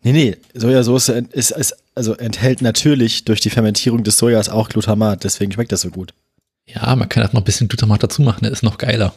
Nee, 0.01 0.11
nee, 0.11 0.37
Sojasauce 0.53 1.09
ist, 1.09 1.51
ist, 1.51 1.75
also 1.95 2.13
enthält 2.15 2.61
natürlich 2.61 3.23
durch 3.23 3.39
die 3.39 3.49
Fermentierung 3.49 4.03
des 4.03 4.17
Sojas 4.17 4.49
auch 4.49 4.67
Glutamat, 4.69 5.23
deswegen 5.23 5.51
schmeckt 5.51 5.71
das 5.71 5.81
so 5.81 5.89
gut. 5.89 6.13
Ja, 6.65 6.95
man 6.95 7.07
kann 7.07 7.23
halt 7.23 7.33
noch 7.33 7.41
ein 7.41 7.45
bisschen 7.45 7.69
Glutamat 7.69 8.03
dazu 8.03 8.21
machen, 8.21 8.43
der 8.43 8.51
ist 8.51 8.63
noch 8.63 8.77
geiler. 8.77 9.13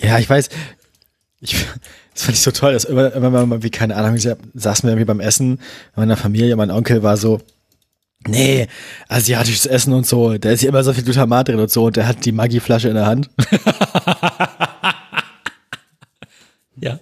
Ja, 0.00 0.18
ich 0.18 0.28
weiß. 0.28 0.48
Ich, 1.40 1.52
das 2.14 2.22
fand 2.22 2.36
ich 2.36 2.42
so 2.42 2.50
toll, 2.50 2.72
dass 2.72 2.84
immer, 2.84 3.12
immer 3.12 3.46
mal, 3.46 3.62
wie 3.62 3.70
keine 3.70 3.96
Ahnung, 3.96 4.18
sa- 4.18 4.36
saßen 4.54 4.86
wir 4.86 4.92
irgendwie 4.92 5.04
beim 5.06 5.20
Essen 5.20 5.52
in 5.52 5.60
meiner 5.96 6.16
Familie, 6.16 6.56
mein 6.56 6.70
Onkel 6.70 7.02
war 7.02 7.16
so, 7.16 7.40
nee, 8.26 8.66
asiatisches 9.08 9.66
Essen 9.66 9.92
und 9.92 10.06
so, 10.06 10.36
da 10.38 10.50
ist 10.50 10.62
ja 10.62 10.68
immer 10.70 10.82
so 10.82 10.92
viel 10.92 11.04
Glutamat 11.04 11.48
drin 11.48 11.60
und 11.60 11.70
so 11.70 11.84
und 11.86 11.96
der 11.96 12.08
hat 12.08 12.24
die 12.24 12.32
Maggi-Flasche 12.32 12.88
in 12.88 12.94
der 12.94 13.06
Hand. 13.06 13.30
Ja. 16.78 17.00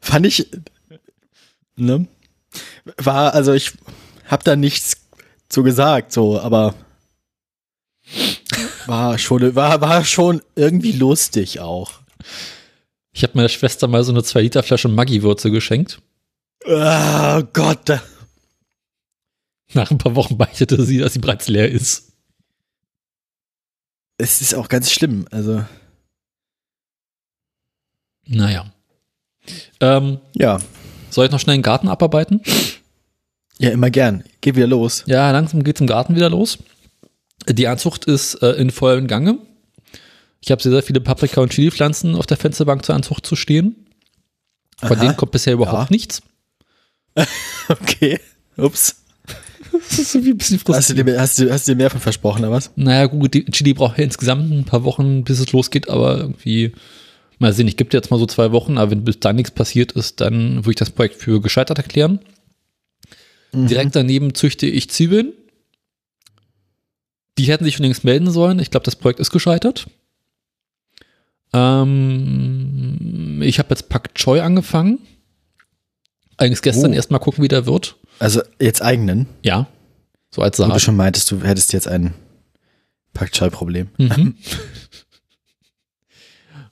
Fand 0.00 0.26
ich, 0.26 0.48
ne? 1.76 2.06
War, 2.96 3.34
also 3.34 3.52
ich 3.52 3.72
hab 4.26 4.42
da 4.44 4.56
nichts 4.56 4.96
zu 5.50 5.62
gesagt, 5.62 6.12
so, 6.12 6.40
aber 6.40 6.74
war 8.86 9.18
schon, 9.18 9.54
war, 9.54 9.80
war 9.82 10.04
schon 10.04 10.40
irgendwie 10.56 10.92
lustig 10.92 11.60
auch. 11.60 11.92
Ich 13.12 13.22
habe 13.22 13.32
meiner 13.36 13.48
Schwester 13.48 13.88
mal 13.88 14.02
so 14.04 14.12
eine 14.12 14.22
2 14.22 14.40
Liter 14.42 14.62
Flasche 14.62 14.88
Maggi-Würze 14.88 15.50
geschenkt. 15.50 16.00
Oh 16.64 17.42
Gott, 17.52 17.90
Nach 19.74 19.90
ein 19.90 19.98
paar 19.98 20.14
Wochen 20.14 20.36
beichtete 20.38 20.82
sie, 20.84 20.98
dass 20.98 21.12
sie 21.14 21.18
bereits 21.18 21.48
leer 21.48 21.70
ist. 21.70 22.12
es 24.18 24.40
ist 24.40 24.54
auch 24.54 24.68
ganz 24.68 24.90
schlimm, 24.92 25.26
also. 25.30 25.64
Naja. 28.26 28.72
Ähm, 29.80 30.20
Ja, 30.34 30.58
soll 31.10 31.26
ich 31.26 31.32
noch 31.32 31.40
schnell 31.40 31.56
den 31.56 31.62
Garten 31.62 31.88
abarbeiten? 31.88 32.40
ja, 33.58 33.70
immer 33.70 33.90
gern. 33.90 34.24
Geht 34.40 34.54
wieder 34.56 34.68
los. 34.68 35.02
Ja, 35.06 35.30
langsam 35.32 35.64
geht's 35.64 35.80
im 35.80 35.86
Garten 35.88 36.14
wieder 36.14 36.30
los. 36.30 36.58
Die 37.48 37.66
Anzucht 37.66 38.04
ist 38.04 38.36
äh, 38.42 38.52
in 38.52 38.70
vollem 38.70 39.08
Gange. 39.08 39.38
Ich 40.44 40.50
habe 40.50 40.62
sehr, 40.62 40.72
sehr 40.72 40.82
viele 40.82 41.00
Paprika- 41.00 41.40
und 41.40 41.50
Chili-Pflanzen 41.52 42.16
auf 42.16 42.26
der 42.26 42.36
Fensterbank 42.36 42.84
zur 42.84 42.94
Anzucht 42.94 43.24
zu 43.24 43.36
stehen. 43.36 43.86
Von 44.78 44.92
Aha. 44.96 45.00
denen 45.04 45.16
kommt 45.16 45.32
bisher 45.32 45.52
überhaupt 45.54 45.90
Ja. 45.90 45.94
nichts. 45.94 46.22
Okay. 47.68 48.18
Ups. 48.56 48.96
Das 49.70 49.98
ist 49.98 50.14
irgendwie 50.14 50.32
ein 50.32 50.38
bisschen 50.38 50.60
Hast 50.68 50.90
du, 50.90 50.94
dir, 50.94 51.20
hast, 51.20 51.38
du, 51.38 51.50
hast 51.50 51.66
du 51.66 51.72
dir 51.72 51.76
mehr 51.76 51.90
von 51.90 52.00
versprochen, 52.00 52.40
oder 52.40 52.50
was? 52.50 52.70
Naja, 52.76 53.06
gut, 53.06 53.32
die 53.32 53.44
Chili 53.46 53.72
braucht 53.72 53.96
ja 53.98 54.04
insgesamt 54.04 54.50
ein 54.50 54.64
paar 54.64 54.84
Wochen, 54.84 55.24
bis 55.24 55.38
es 55.38 55.52
losgeht, 55.52 55.88
aber 55.88 56.18
irgendwie, 56.18 56.72
mal 57.38 57.52
sehen, 57.54 57.68
ich 57.68 57.76
gebe 57.78 57.88
dir 57.88 57.96
jetzt 57.98 58.10
mal 58.10 58.18
so 58.18 58.26
zwei 58.26 58.52
Wochen, 58.52 58.76
aber 58.76 58.90
wenn 58.90 59.04
bis 59.04 59.20
da 59.20 59.32
nichts 59.32 59.50
passiert 59.50 59.92
ist, 59.92 60.20
dann 60.20 60.56
würde 60.56 60.70
ich 60.70 60.76
das 60.76 60.90
Projekt 60.90 61.16
für 61.16 61.40
gescheitert 61.40 61.78
erklären. 61.78 62.20
Direkt 63.54 63.94
daneben 63.96 64.34
züchte 64.34 64.66
ich 64.66 64.90
Zwiebeln. 64.90 65.32
Die 67.38 67.44
hätten 67.44 67.64
sich 67.64 67.76
schon 67.76 67.84
längst 67.84 68.04
melden 68.04 68.30
sollen. 68.30 68.58
Ich 68.58 68.70
glaube, 68.70 68.84
das 68.84 68.96
Projekt 68.96 69.20
ist 69.20 69.30
gescheitert. 69.30 69.86
Ähm, 71.52 73.40
ich 73.44 73.58
habe 73.58 73.68
jetzt 73.70 73.88
Pak 73.88 74.14
Choi 74.14 74.40
angefangen. 74.40 74.98
Eigentlich 76.38 76.62
gestern 76.62 76.92
Oh. 76.92 76.94
erst 76.94 77.10
mal 77.10 77.18
gucken, 77.18 77.42
wie 77.44 77.48
der 77.48 77.66
wird. 77.66 77.96
Also 78.18 78.40
jetzt 78.60 78.82
eigenen. 78.82 79.26
Ja. 79.42 79.66
So 80.30 80.42
als 80.42 80.58
Wo 80.58 80.64
du 80.64 80.70
Saat. 80.70 80.80
schon 80.82 80.96
meintest, 80.96 81.30
du 81.30 81.42
hättest 81.42 81.72
jetzt 81.72 81.88
ein 81.88 82.14
Pak 83.12 83.32
Choi-Problem. 83.32 83.88
Mhm. 83.98 84.36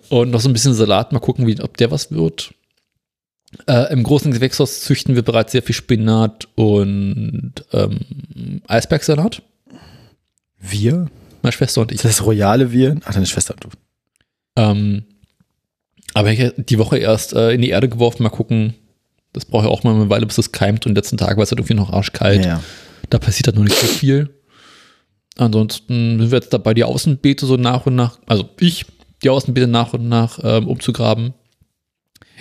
Und 0.08 0.30
noch 0.30 0.40
so 0.40 0.48
ein 0.48 0.52
bisschen 0.52 0.74
Salat, 0.74 1.12
mal 1.12 1.20
gucken, 1.20 1.46
wie, 1.46 1.60
ob 1.60 1.76
der 1.76 1.90
was 1.90 2.10
wird. 2.10 2.52
Äh, 3.66 3.92
Im 3.92 4.02
großen 4.02 4.32
Gewächshaus 4.32 4.80
züchten 4.80 5.14
wir 5.14 5.22
bereits 5.22 5.52
sehr 5.52 5.62
viel 5.62 5.74
Spinat 5.74 6.48
und 6.56 7.52
ähm, 7.72 8.62
Eisbergsalat. 8.66 9.42
Wir? 10.58 11.06
Meine 11.42 11.52
Schwester 11.52 11.80
und 11.82 11.90
ich. 11.92 11.96
Ist 11.96 12.04
das 12.04 12.24
royale 12.24 12.72
Wir? 12.72 12.96
Ach, 13.04 13.12
deine 13.12 13.26
Schwester 13.26 13.54
und 13.54 13.64
du. 13.64 13.68
Ähm, 14.56 15.04
aber 16.14 16.32
ich 16.32 16.52
die 16.56 16.78
Woche 16.78 16.98
erst 16.98 17.34
äh, 17.34 17.52
in 17.52 17.62
die 17.62 17.70
Erde 17.70 17.88
geworfen, 17.88 18.22
mal 18.22 18.30
gucken. 18.30 18.74
Das 19.32 19.44
braucht 19.44 19.64
ja 19.64 19.70
auch 19.70 19.84
mal 19.84 19.94
eine 19.94 20.10
Weile, 20.10 20.26
bis 20.26 20.38
es 20.38 20.52
keimt. 20.52 20.86
Und 20.86 20.96
letzten 20.96 21.16
Tag 21.16 21.36
war 21.36 21.44
es 21.44 21.50
halt 21.50 21.60
irgendwie 21.60 21.74
noch 21.74 21.92
arschkalt. 21.92 22.44
Ja. 22.44 22.62
Da 23.10 23.18
passiert 23.18 23.46
halt 23.46 23.56
noch 23.56 23.64
nicht 23.64 23.76
so 23.76 23.86
viel. 23.86 24.30
Ansonsten 25.36 26.18
sind 26.18 26.30
wir 26.30 26.38
jetzt 26.38 26.52
dabei, 26.52 26.74
die 26.74 26.84
Außenbeete 26.84 27.46
so 27.46 27.56
nach 27.56 27.86
und 27.86 27.94
nach, 27.94 28.18
also 28.26 28.48
ich, 28.58 28.86
die 29.22 29.30
Außenbeete 29.30 29.68
nach 29.68 29.92
und 29.92 30.08
nach 30.08 30.38
ähm, 30.42 30.66
umzugraben. 30.68 31.34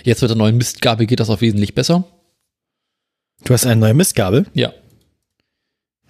Jetzt 0.02 0.22
mit 0.22 0.30
der 0.30 0.36
neuen 0.36 0.56
Mistgabel 0.56 1.06
geht 1.06 1.20
das 1.20 1.30
auch 1.30 1.40
wesentlich 1.40 1.74
besser. 1.74 2.04
Du 3.44 3.54
hast 3.54 3.66
eine 3.66 3.80
neue 3.80 3.94
Mistgabel? 3.94 4.46
Ja. 4.54 4.72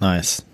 Nice. 0.01 0.44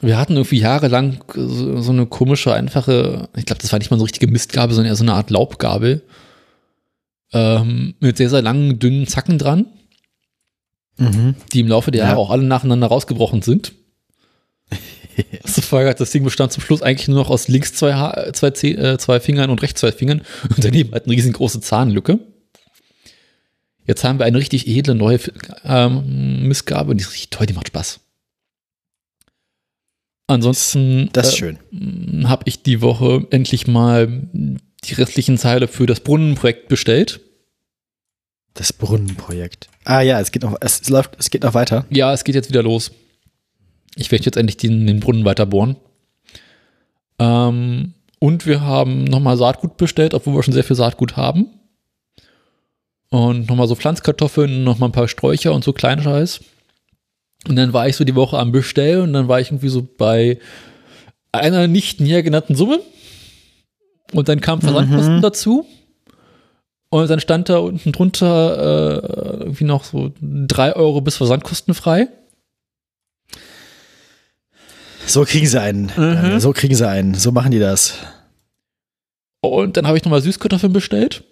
Wir 0.00 0.18
hatten 0.18 0.34
irgendwie 0.36 0.58
jahrelang 0.58 1.24
so, 1.34 1.80
so 1.80 1.92
eine 1.92 2.06
komische, 2.06 2.52
einfache, 2.52 3.28
ich 3.36 3.46
glaube, 3.46 3.62
das 3.62 3.72
war 3.72 3.78
nicht 3.78 3.90
mal 3.90 3.96
so 3.98 4.04
richtige 4.04 4.26
Mistgabel, 4.26 4.74
sondern 4.74 4.90
eher 4.92 4.96
so 4.96 5.04
eine 5.04 5.14
Art 5.14 5.30
Laubgabel. 5.30 6.02
Ähm, 7.32 7.94
mit 8.00 8.16
sehr, 8.16 8.30
sehr 8.30 8.42
langen, 8.42 8.78
dünnen 8.78 9.06
Zacken 9.06 9.38
dran, 9.38 9.66
Mhm. 10.96 11.34
die 11.52 11.60
im 11.60 11.66
Laufe 11.68 11.90
der 11.90 12.02
Ja. 12.02 12.08
Jahre 12.08 12.20
auch 12.20 12.30
alle 12.30 12.44
nacheinander 12.44 12.86
rausgebrochen 12.86 13.42
sind. 13.42 13.72
Das 15.42 15.58
Folge 15.64 15.90
hat 15.90 16.00
das 16.00 16.10
Ding 16.10 16.22
bestand 16.24 16.52
zum 16.52 16.62
Schluss 16.62 16.82
eigentlich 16.82 17.08
nur 17.08 17.18
noch 17.18 17.30
aus 17.30 17.46
links 17.48 17.72
zwei, 17.74 17.94
ha 17.94 18.32
zwei, 18.32 18.50
Zeh 18.50 18.72
äh, 18.72 18.98
zwei 18.98 19.18
Fingern 19.20 19.50
und 19.50 19.62
rechts 19.62 19.80
zwei 19.80 19.92
Fingern 19.92 20.22
und 20.48 20.64
daneben 20.64 20.92
halt 20.92 21.06
eine 21.06 21.14
riesengroße 21.14 21.60
Zahnlücke. 21.60 22.18
Jetzt 23.86 24.02
haben 24.04 24.18
wir 24.18 24.26
eine 24.26 24.38
richtig 24.38 24.66
edle 24.66 24.94
neue 24.94 25.18
ähm, 25.64 26.46
Missgabe 26.48 26.90
und 26.90 26.98
die 26.98 27.02
ist 27.02 27.12
richtig 27.12 27.30
toll, 27.30 27.46
die 27.46 27.52
macht 27.54 27.68
Spaß. 27.68 28.00
Ansonsten 30.26 31.10
äh, 31.14 32.24
habe 32.24 32.44
ich 32.46 32.62
die 32.62 32.80
Woche 32.80 33.26
endlich 33.30 33.66
mal 33.66 34.08
die 34.32 34.94
restlichen 34.94 35.36
Teile 35.36 35.68
für 35.68 35.86
das 35.86 36.00
Brunnenprojekt 36.00 36.68
bestellt. 36.68 37.20
Das 38.54 38.72
Brunnenprojekt. 38.72 39.68
Ah 39.84 40.00
ja, 40.00 40.20
es 40.20 40.30
geht 40.32 40.42
noch, 40.42 40.56
es, 40.60 40.80
es 40.80 40.88
läuft, 40.88 41.16
es 41.18 41.30
geht 41.30 41.42
noch 41.42 41.54
weiter. 41.54 41.84
Ja, 41.90 42.12
es 42.12 42.24
geht 42.24 42.34
jetzt 42.34 42.48
wieder 42.48 42.62
los. 42.62 42.92
Ich 43.96 44.10
werde 44.10 44.24
jetzt 44.24 44.36
endlich 44.36 44.56
den, 44.56 44.86
den 44.86 45.00
Brunnen 45.00 45.24
weiter 45.24 45.44
bohren. 45.46 45.76
Ähm, 47.18 47.94
Und 48.18 48.46
wir 48.46 48.62
haben 48.62 49.04
nochmal 49.04 49.36
Saatgut 49.36 49.76
bestellt, 49.76 50.14
obwohl 50.14 50.34
wir 50.34 50.42
schon 50.42 50.54
sehr 50.54 50.64
viel 50.64 50.76
Saatgut 50.76 51.16
haben. 51.16 51.46
Und 53.10 53.48
nochmal 53.48 53.68
so 53.68 53.74
Pflanzkartoffeln, 53.74 54.64
nochmal 54.64 54.88
ein 54.88 54.92
paar 54.92 55.08
Sträucher 55.08 55.52
und 55.52 55.62
so 55.62 55.72
Kleinscheiß. 55.72 56.40
Und 57.48 57.56
dann 57.56 57.72
war 57.72 57.88
ich 57.88 57.96
so 57.96 58.04
die 58.04 58.14
Woche 58.14 58.38
am 58.38 58.52
Bestellen 58.52 59.02
und 59.02 59.12
dann 59.12 59.28
war 59.28 59.40
ich 59.40 59.48
irgendwie 59.48 59.68
so 59.68 59.86
bei 59.96 60.38
einer 61.32 61.66
nicht 61.66 62.00
näher 62.00 62.22
genannten 62.22 62.54
Summe. 62.54 62.80
Und 64.12 64.28
dann 64.28 64.40
kamen 64.40 64.62
Versandkosten 64.62 65.20
dazu. 65.20 65.66
Und 66.90 67.10
dann 67.10 67.20
stand 67.20 67.48
da 67.48 67.58
unten 67.58 67.90
drunter 67.90 69.02
äh, 69.02 69.36
irgendwie 69.40 69.64
noch 69.64 69.84
so 69.84 70.12
drei 70.20 70.76
Euro 70.76 71.00
bis 71.00 71.16
Versandkosten 71.16 71.74
frei. 71.74 72.08
So 75.06 75.24
kriegen 75.24 75.46
sie 75.46 75.60
einen. 75.60 75.90
Mhm. 75.96 76.38
So 76.38 76.52
kriegen 76.52 76.74
sie 76.74 76.88
einen. 76.88 77.14
So 77.14 77.32
machen 77.32 77.50
die 77.50 77.58
das. 77.58 77.98
Und 79.40 79.76
dann 79.76 79.86
habe 79.86 79.98
ich 79.98 80.04
nochmal 80.04 80.22
Süßkartoffeln 80.22 80.72
bestellt. 80.72 81.24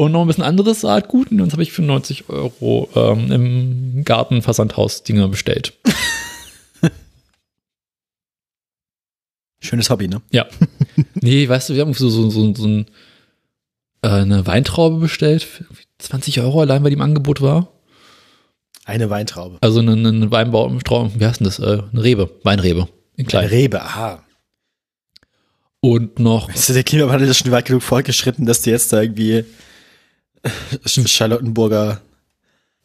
Und 0.00 0.12
noch 0.12 0.20
ein 0.20 0.28
bisschen 0.28 0.44
anderes 0.44 0.82
Saatgut. 0.82 1.32
Und 1.32 1.38
dann 1.38 1.50
habe 1.50 1.64
ich 1.64 1.72
für 1.72 1.82
90 1.82 2.28
Euro 2.28 2.88
ähm, 2.94 3.32
im 3.32 4.04
Gartenversandhaus 4.04 5.02
Dinge 5.02 5.26
bestellt. 5.26 5.72
Schönes 9.60 9.90
Hobby, 9.90 10.06
ne? 10.06 10.22
Ja. 10.30 10.46
nee, 11.14 11.48
weißt 11.48 11.70
du, 11.70 11.74
wir 11.74 11.80
haben 11.80 11.94
so, 11.94 12.08
so, 12.08 12.30
so, 12.30 12.54
so 12.54 12.64
ein, 12.64 12.86
äh, 14.02 14.08
eine 14.08 14.46
Weintraube 14.46 14.98
bestellt. 14.98 15.42
Für 15.42 15.64
20 15.98 16.42
Euro 16.42 16.60
allein, 16.60 16.84
weil 16.84 16.90
die 16.90 16.96
im 16.96 17.02
Angebot 17.02 17.40
war. 17.40 17.72
Eine 18.84 19.10
Weintraube. 19.10 19.58
Also 19.62 19.80
eine, 19.80 19.94
eine 19.94 20.30
Weinbaum, 20.30 20.78
wie 20.80 21.26
heißt 21.26 21.40
denn 21.40 21.44
das? 21.44 21.58
Äh, 21.58 21.82
eine 21.92 22.04
Rebe, 22.04 22.30
Weinrebe. 22.44 22.86
In 23.16 23.26
klein. 23.26 23.46
Eine 23.46 23.50
Rebe, 23.50 23.82
aha. 23.82 24.22
Und 25.80 26.20
noch, 26.20 26.52
du, 26.52 26.72
der 26.72 26.84
Klimawandel 26.84 27.28
ist 27.28 27.38
schon 27.38 27.50
weit 27.50 27.64
genug 27.64 27.82
fortgeschritten, 27.82 28.46
dass 28.46 28.62
du 28.62 28.70
jetzt 28.70 28.92
da 28.92 29.02
irgendwie 29.02 29.44
Charlottenburger 30.84 32.00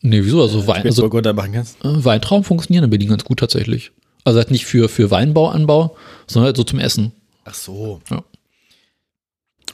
nee, 0.02 0.24
wieso? 0.24 0.42
Also, 0.42 0.68
Wein, 0.68 0.84
also 0.84 1.06
äh, 1.06 2.06
Weintrauben 2.06 2.44
funktionieren 2.44 2.84
in 2.84 2.90
Berlin 2.90 3.10
ganz 3.10 3.24
gut 3.24 3.40
tatsächlich. 3.40 3.92
Also 4.24 4.40
halt 4.40 4.52
nicht 4.52 4.66
für, 4.66 4.88
für 4.90 5.12
Weinbauanbau, 5.12 5.98
sondern 6.28 6.48
halt 6.48 6.58
so 6.58 6.64
zum 6.64 6.80
Essen. 6.80 7.12
Ach 7.46 7.54
so. 7.54 8.02
Ja. 8.10 8.24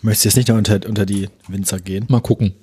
Möchtest 0.01 0.25
du 0.25 0.29
jetzt 0.29 0.35
nicht 0.37 0.47
noch 0.47 0.57
unter, 0.57 0.79
unter 0.87 1.05
die 1.05 1.29
Winzer 1.47 1.79
gehen? 1.79 2.05
Mal 2.07 2.21
gucken. 2.21 2.53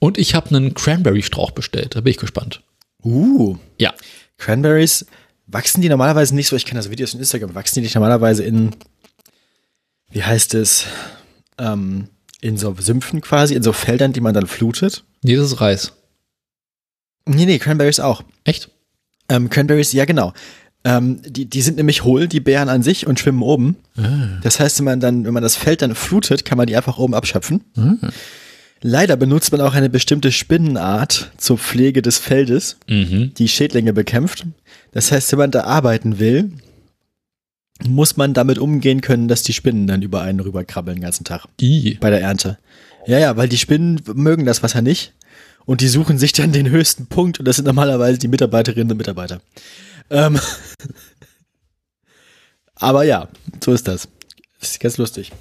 Und 0.00 0.18
ich 0.18 0.34
habe 0.34 0.54
einen 0.54 0.74
Cranberry-Strauch 0.74 1.52
bestellt. 1.52 1.94
Da 1.94 2.00
bin 2.00 2.10
ich 2.10 2.18
gespannt. 2.18 2.62
Uh. 3.02 3.56
Ja. 3.78 3.94
Cranberries, 4.36 5.06
wachsen 5.46 5.80
die 5.80 5.88
normalerweise 5.88 6.34
nicht 6.34 6.48
so, 6.48 6.56
ich 6.56 6.66
kenne 6.66 6.78
also 6.78 6.90
Videos 6.90 7.12
von 7.12 7.20
Instagram, 7.20 7.54
wachsen 7.54 7.76
die 7.76 7.80
nicht 7.82 7.94
normalerweise 7.94 8.44
in, 8.44 8.76
wie 10.10 10.22
heißt 10.22 10.54
es, 10.54 10.86
ähm, 11.58 12.08
in 12.40 12.56
so 12.56 12.74
Sümpfen 12.78 13.20
quasi, 13.20 13.54
in 13.54 13.62
so 13.62 13.72
Feldern, 13.72 14.12
die 14.12 14.20
man 14.20 14.34
dann 14.34 14.46
flutet? 14.46 15.04
Ist 15.22 15.60
Reis. 15.60 15.92
Nee, 17.26 17.46
nee, 17.46 17.58
Cranberries 17.58 18.00
auch. 18.00 18.22
Echt? 18.44 18.70
Ähm, 19.28 19.50
Cranberries, 19.50 19.92
ja 19.92 20.04
genau. 20.04 20.32
Ähm, 20.84 21.20
die, 21.26 21.44
die 21.46 21.60
sind 21.60 21.76
nämlich 21.76 22.04
hohl, 22.04 22.28
die 22.28 22.40
Beeren 22.40 22.68
an 22.68 22.82
sich, 22.82 23.06
und 23.06 23.18
schwimmen 23.18 23.42
oben. 23.42 23.76
Ah. 23.96 24.38
Das 24.42 24.60
heißt, 24.60 24.78
wenn 24.78 24.84
man 24.84 25.00
dann, 25.00 25.24
wenn 25.26 25.34
man 25.34 25.42
das 25.42 25.56
Feld 25.56 25.82
dann 25.82 25.94
flutet, 25.94 26.44
kann 26.44 26.56
man 26.56 26.66
die 26.66 26.76
einfach 26.76 26.98
oben 26.98 27.14
abschöpfen. 27.14 27.64
Ah. 27.76 27.94
Leider 28.80 29.16
benutzt 29.16 29.50
man 29.50 29.60
auch 29.60 29.74
eine 29.74 29.90
bestimmte 29.90 30.30
Spinnenart 30.30 31.32
zur 31.36 31.58
Pflege 31.58 32.00
des 32.00 32.18
Feldes, 32.18 32.76
Mhm. 32.88 33.32
die 33.36 33.48
Schädlinge 33.48 33.92
bekämpft. 33.92 34.46
Das 34.92 35.10
heißt, 35.10 35.32
wenn 35.32 35.38
man 35.40 35.50
da 35.50 35.64
arbeiten 35.64 36.20
will, 36.20 36.52
muss 37.86 38.16
man 38.16 38.34
damit 38.34 38.58
umgehen 38.58 39.00
können, 39.00 39.28
dass 39.28 39.42
die 39.42 39.52
Spinnen 39.52 39.86
dann 39.86 40.02
über 40.02 40.22
einen 40.22 40.40
rüberkrabbeln 40.40 40.96
den 40.96 41.02
ganzen 41.02 41.24
Tag 41.24 41.46
I. 41.60 41.96
bei 42.00 42.10
der 42.10 42.20
Ernte. 42.20 42.58
Ja, 43.06 43.18
ja, 43.18 43.36
weil 43.36 43.48
die 43.48 43.58
Spinnen 43.58 44.02
mögen 44.14 44.44
das 44.44 44.62
Wasser 44.62 44.82
nicht 44.82 45.14
und 45.64 45.80
die 45.80 45.88
suchen 45.88 46.18
sich 46.18 46.32
dann 46.32 46.52
den 46.52 46.68
höchsten 46.70 47.06
Punkt 47.06 47.38
und 47.38 47.44
das 47.46 47.56
sind 47.56 47.66
normalerweise 47.66 48.18
die 48.18 48.28
Mitarbeiterinnen 48.28 48.90
und 48.90 48.98
Mitarbeiter. 48.98 49.40
Ähm 50.10 50.40
Aber 52.74 53.04
ja, 53.04 53.28
so 53.62 53.72
ist 53.72 53.88
das. 53.88 54.08
Das 54.60 54.70
ist 54.70 54.80
ganz 54.80 54.98
lustig. 54.98 55.32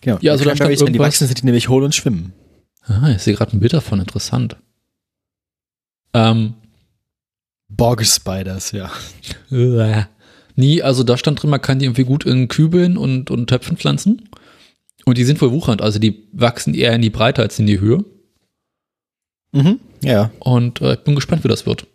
Genau. 0.00 0.18
Ja, 0.20 0.32
also 0.32 0.44
da 0.44 0.54
stand 0.54 0.80
wenn 0.80 0.92
die 0.92 0.98
wachsen, 0.98 1.26
sind 1.26 1.40
die 1.40 1.44
nämlich 1.44 1.68
hohl 1.68 1.84
und 1.84 1.94
schwimmen. 1.94 2.32
Ah, 2.84 3.10
ich 3.10 3.22
sehe 3.22 3.34
gerade 3.34 3.56
ein 3.56 3.60
Bild 3.60 3.72
davon. 3.72 4.00
Interessant. 4.00 4.56
Ähm, 6.12 6.54
Bog 7.68 8.04
Spiders, 8.04 8.72
ja. 8.72 8.90
Nee, 10.60 10.82
also 10.82 11.04
da 11.04 11.16
stand 11.16 11.42
drin, 11.42 11.48
man 11.48 11.62
kann 11.62 11.78
die 11.78 11.86
irgendwie 11.86 12.04
gut 12.04 12.26
in 12.26 12.48
Kübeln 12.48 12.98
und, 12.98 13.30
und 13.30 13.46
Töpfen 13.46 13.78
pflanzen. 13.78 14.28
Und 15.06 15.16
die 15.16 15.24
sind 15.24 15.40
wohl 15.40 15.52
wuchernd, 15.52 15.80
also 15.80 15.98
die 15.98 16.28
wachsen 16.32 16.74
eher 16.74 16.94
in 16.94 17.00
die 17.00 17.08
Breite 17.08 17.40
als 17.40 17.58
in 17.58 17.66
die 17.66 17.80
Höhe. 17.80 18.04
Mhm. 19.52 19.80
Ja. 20.02 20.30
Und 20.38 20.82
äh, 20.82 20.94
ich 20.94 21.00
bin 21.00 21.14
gespannt, 21.14 21.44
wie 21.44 21.48
das 21.48 21.64
wird. 21.64 21.86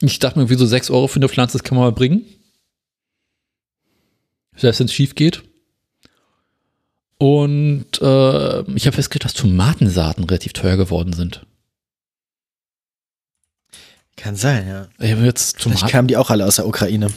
Ich 0.00 0.18
dachte 0.18 0.38
mir, 0.38 0.42
irgendwie 0.42 0.58
so 0.58 0.66
6 0.66 0.90
Euro 0.90 1.06
für 1.06 1.20
eine 1.20 1.28
Pflanze, 1.28 1.56
das 1.56 1.62
kann 1.62 1.78
man 1.78 1.84
mal 1.86 1.92
bringen. 1.92 2.24
Selbst 4.56 4.80
wenn 4.80 4.86
es 4.86 4.92
schief 4.92 5.14
geht. 5.14 5.44
Und 7.16 8.02
äh, 8.02 8.60
ich 8.72 8.86
habe 8.86 8.96
festgestellt, 8.96 9.24
dass 9.24 9.34
Tomatensaaten 9.34 10.24
relativ 10.24 10.52
teuer 10.52 10.76
geworden 10.76 11.12
sind. 11.12 11.46
Kann 14.16 14.34
sein, 14.34 14.66
ja. 14.66 14.88
Ich 14.98 15.12
habe 15.12 15.24
jetzt 15.24 15.62
Vielleicht 15.62 15.86
kamen 15.86 16.08
die 16.08 16.16
auch 16.16 16.30
alle 16.30 16.44
aus 16.44 16.56
der 16.56 16.66
Ukraine. 16.66 17.12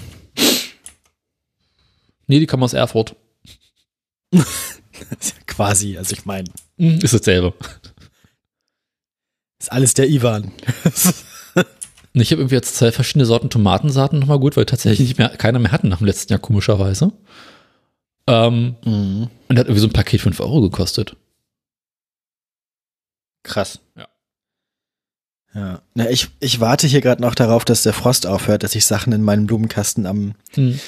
Nee, 2.28 2.40
die 2.40 2.48
kommen 2.48 2.64
aus 2.64 2.74
Erfurt. 2.74 3.16
Quasi, 5.48 5.98
also 5.98 6.14
ich 6.14 6.26
meine, 6.26 6.50
Hm, 6.78 7.00
Ist 7.00 7.14
dasselbe. 7.14 7.54
ist 9.60 9.72
alles 9.72 9.94
der 9.94 10.10
Ivan. 10.10 10.52
Und 12.16 12.22
ich 12.22 12.32
habe 12.32 12.42
irgendwie 12.42 12.56
jetzt 12.56 12.76
zwei 12.76 12.92
verschiedene 12.92 13.26
Sorten 13.26 13.50
Tomatensaaten 13.50 14.20
nochmal 14.20 14.40
gut, 14.40 14.56
weil 14.58 14.66
tatsächlich 14.66 15.08
nicht 15.08 15.18
mehr, 15.18 15.30
keiner 15.30 15.60
mehr 15.60 15.72
hatten 15.72 15.88
nach 15.90 15.98
dem 16.00 16.08
letzten 16.08 16.32
Jahr, 16.34 16.40
komischerweise. 16.40 17.12
Ähm, 18.28 18.76
Mhm. 18.86 19.30
und 19.50 19.56
der 19.56 19.60
hat 19.60 19.68
irgendwie 19.68 19.82
so 19.82 19.88
ein 19.88 19.94
Paket 19.94 20.22
5 20.22 20.40
Euro 20.40 20.62
gekostet. 20.62 21.16
Krass. 23.44 23.80
Ja. 23.98 24.08
Ja. 25.54 25.82
Na, 25.94 26.10
ich, 26.10 26.30
ich 26.40 26.60
warte 26.60 26.88
hier 26.88 27.02
gerade 27.02 27.22
noch 27.22 27.36
darauf, 27.36 27.66
dass 27.66 27.84
der 27.84 27.94
Frost 27.94 28.26
aufhört, 28.26 28.64
dass 28.64 28.74
ich 28.76 28.86
Sachen 28.86 29.14
in 29.14 29.22
meinen 29.22 29.46
Blumenkasten 29.46 30.06
am 30.08 30.34
Hm. 30.56 30.80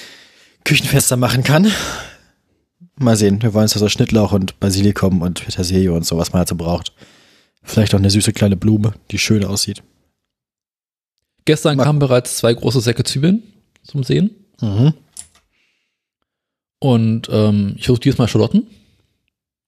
Küchenfenster 0.65 1.15
machen 1.15 1.43
kann. 1.43 1.71
Mal 2.97 3.15
sehen. 3.15 3.41
Wir 3.41 3.53
wollen 3.53 3.65
jetzt 3.65 3.75
also 3.75 3.87
Schnittlauch 3.87 4.33
und 4.33 4.59
Basilikum 4.59 5.21
und 5.21 5.45
Petersilie 5.45 5.93
und 5.93 6.05
so, 6.05 6.17
was 6.17 6.33
man 6.33 6.39
halt 6.39 6.49
so 6.49 6.55
braucht. 6.55 6.91
Vielleicht 7.63 7.93
auch 7.95 7.99
eine 7.99 8.09
süße 8.09 8.33
kleine 8.33 8.57
Blume, 8.57 8.93
die 9.11 9.17
schön 9.17 9.45
aussieht. 9.45 9.83
Gestern 11.45 11.77
kamen 11.77 11.99
bereits 11.99 12.37
zwei 12.37 12.53
große 12.53 12.81
Säcke 12.81 13.03
Zwiebeln 13.03 13.43
zum 13.83 14.03
Sehen. 14.03 14.31
Mhm. 14.59 14.93
Und 16.79 17.29
ähm, 17.31 17.75
ich 17.77 17.85
versuche 17.85 18.01
diesmal 18.01 18.27
Schalotten. 18.27 18.67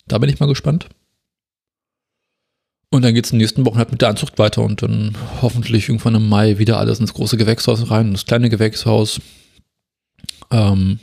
Da 0.07 0.18
bin 0.18 0.30
ich 0.30 0.40
mal 0.40 0.48
gespannt. 0.48 0.90
Und 2.90 3.03
dann 3.03 3.14
geht 3.14 3.26
es 3.26 3.32
in 3.32 3.38
den 3.38 3.44
nächsten 3.44 3.65
Wochen 3.65 3.78
halt 3.78 3.91
mit 3.91 4.02
der 4.02 4.10
Anzucht 4.10 4.40
weiter 4.40 4.64
und 4.64 4.82
dann 4.82 5.15
hoffentlich 5.41 5.90
irgendwann 5.90 6.15
im 6.15 6.30
Mai 6.30 6.57
wieder 6.57 6.78
alles 6.80 6.99
ins 6.99 7.14
große 7.14 7.38
Gewächshaus 7.38 7.91
rein, 7.91 8.10
ins 8.10 8.26
kleine 8.26 8.49
Gewächshaus. 8.49 9.19
Ähm, 10.52 10.99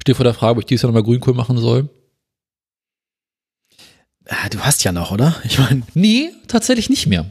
stehe 0.00 0.14
vor 0.16 0.24
der 0.24 0.34
Frage, 0.34 0.52
ob 0.52 0.58
ich 0.60 0.66
dieses 0.66 0.82
Jahr 0.82 0.88
nochmal 0.90 1.04
Grünkohl 1.04 1.34
machen 1.34 1.58
soll. 1.58 1.88
Ah, 4.28 4.48
du 4.50 4.60
hast 4.60 4.84
ja 4.84 4.92
noch, 4.92 5.10
oder? 5.10 5.34
Ich 5.44 5.58
meine, 5.58 5.82
Nee, 5.94 6.30
tatsächlich 6.48 6.88
nicht 6.90 7.06
mehr. 7.06 7.30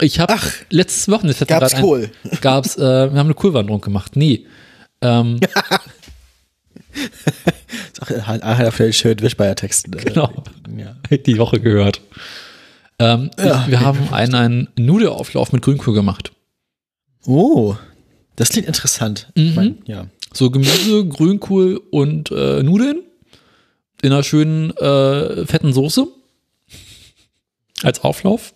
Ich 0.00 0.20
habe 0.20 0.34
letztes 0.70 1.08
Wochenende 1.08 1.46
gab's 1.46 1.72
ein- 1.74 1.80
Kohl. 1.82 2.10
gab's, 2.42 2.76
äh, 2.76 2.80
wir 2.80 3.18
haben 3.18 3.26
eine 3.26 3.34
Kohlwanderung 3.34 3.80
gemacht. 3.80 4.14
Nee. 4.16 4.46
Ähm, 5.00 5.40
schönen 8.92 9.20
Wischmeier-Texten. 9.20 9.92
äh, 9.94 10.02
Genau. 10.04 10.32
Ja. 10.76 10.96
die 11.16 11.38
Woche 11.38 11.60
gehört. 11.60 12.00
Ähm, 12.98 13.30
Ja. 13.38 13.66
wir 13.68 13.80
haben 13.80 14.12
einen, 14.12 14.34
einen 14.34 14.68
Nudelauflauf 14.78 15.52
mit 15.52 15.62
Grünkohl 15.62 15.94
gemacht. 15.94 16.32
Oh, 17.26 17.76
das 18.36 18.50
klingt 18.50 18.66
interessant. 18.68 19.28
Ich 19.34 19.50
Mhm. 19.50 19.54
mein, 19.54 19.78
ja. 19.86 20.06
So 20.32 20.50
Gemüse, 20.50 21.06
Grünkohl 21.06 21.80
und 21.90 22.30
äh, 22.30 22.62
Nudeln 22.62 23.02
in 24.02 24.12
einer 24.12 24.22
schönen 24.22 24.70
äh, 24.76 25.46
fetten 25.46 25.72
Soße 25.72 26.06
als 27.82 28.00
Auflauf. 28.04 28.52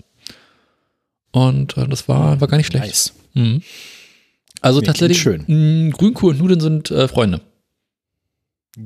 Und 1.32 1.76
äh, 1.76 1.86
das 1.88 2.08
war, 2.08 2.40
war 2.40 2.48
gar 2.48 2.56
nicht 2.58 2.66
schlecht. 2.66 2.84
Nice. 2.86 3.12
Mhm. 3.34 3.62
Also 4.60 4.80
Nee, 4.80 4.86
tatsächlich, 4.86 5.24
mh, 5.24 5.90
Grünkohl 5.96 6.32
und 6.34 6.38
Nudeln 6.40 6.60
sind 6.60 6.90
äh, 6.90 7.08
Freunde. 7.08 7.40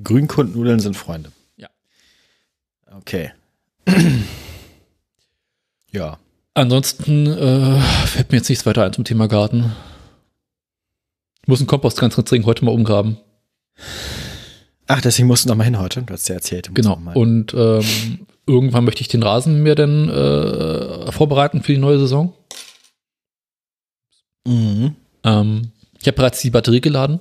Grünkohlnudeln 0.05 0.79
sind 0.81 0.97
Freunde. 0.97 1.33
Ja. 1.57 1.69
Okay. 2.97 3.33
ja. 5.93 6.19
Ansonsten 6.55 7.27
äh, 7.27 7.81
fällt 8.07 8.31
mir 8.31 8.39
jetzt 8.39 8.49
nichts 8.49 8.65
weiter 8.67 8.85
ein 8.85 8.93
zum 8.93 9.05
Thema 9.05 9.27
Garten. 9.27 9.73
Ich 11.45 11.49
muss 11.49 11.61
einen 11.61 11.67
Kompost 11.67 12.01
ganz 12.01 12.17
dringend 12.17 12.47
heute 12.47 12.65
mal 12.65 12.71
umgraben. 12.71 13.19
Ach, 14.87 15.03
deswegen 15.03 15.29
musst 15.29 15.45
du 15.45 15.51
noch 15.51 15.57
mal 15.57 15.65
hin 15.65 15.79
heute. 15.79 16.01
Du 16.01 16.15
hast 16.15 16.27
ja 16.27 16.37
erzählt. 16.37 16.71
Genau. 16.73 16.97
mal. 16.97 17.15
Und 17.15 17.53
ähm, 17.53 18.27
irgendwann 18.47 18.87
möchte 18.87 19.03
ich 19.03 19.09
den 19.09 19.23
Rasenmäher 19.23 19.75
dann 19.75 20.09
äh, 20.09 21.13
vorbereiten 21.13 21.63
für 21.63 21.73
die 21.73 21.79
neue 21.79 21.99
Saison. 21.99 22.33
Mhm. 24.47 24.97
Ähm, 25.23 25.71
ich 26.01 26.07
habe 26.07 26.17
bereits 26.17 26.41
die 26.41 26.49
Batterie 26.49 26.81
geladen. 26.81 27.21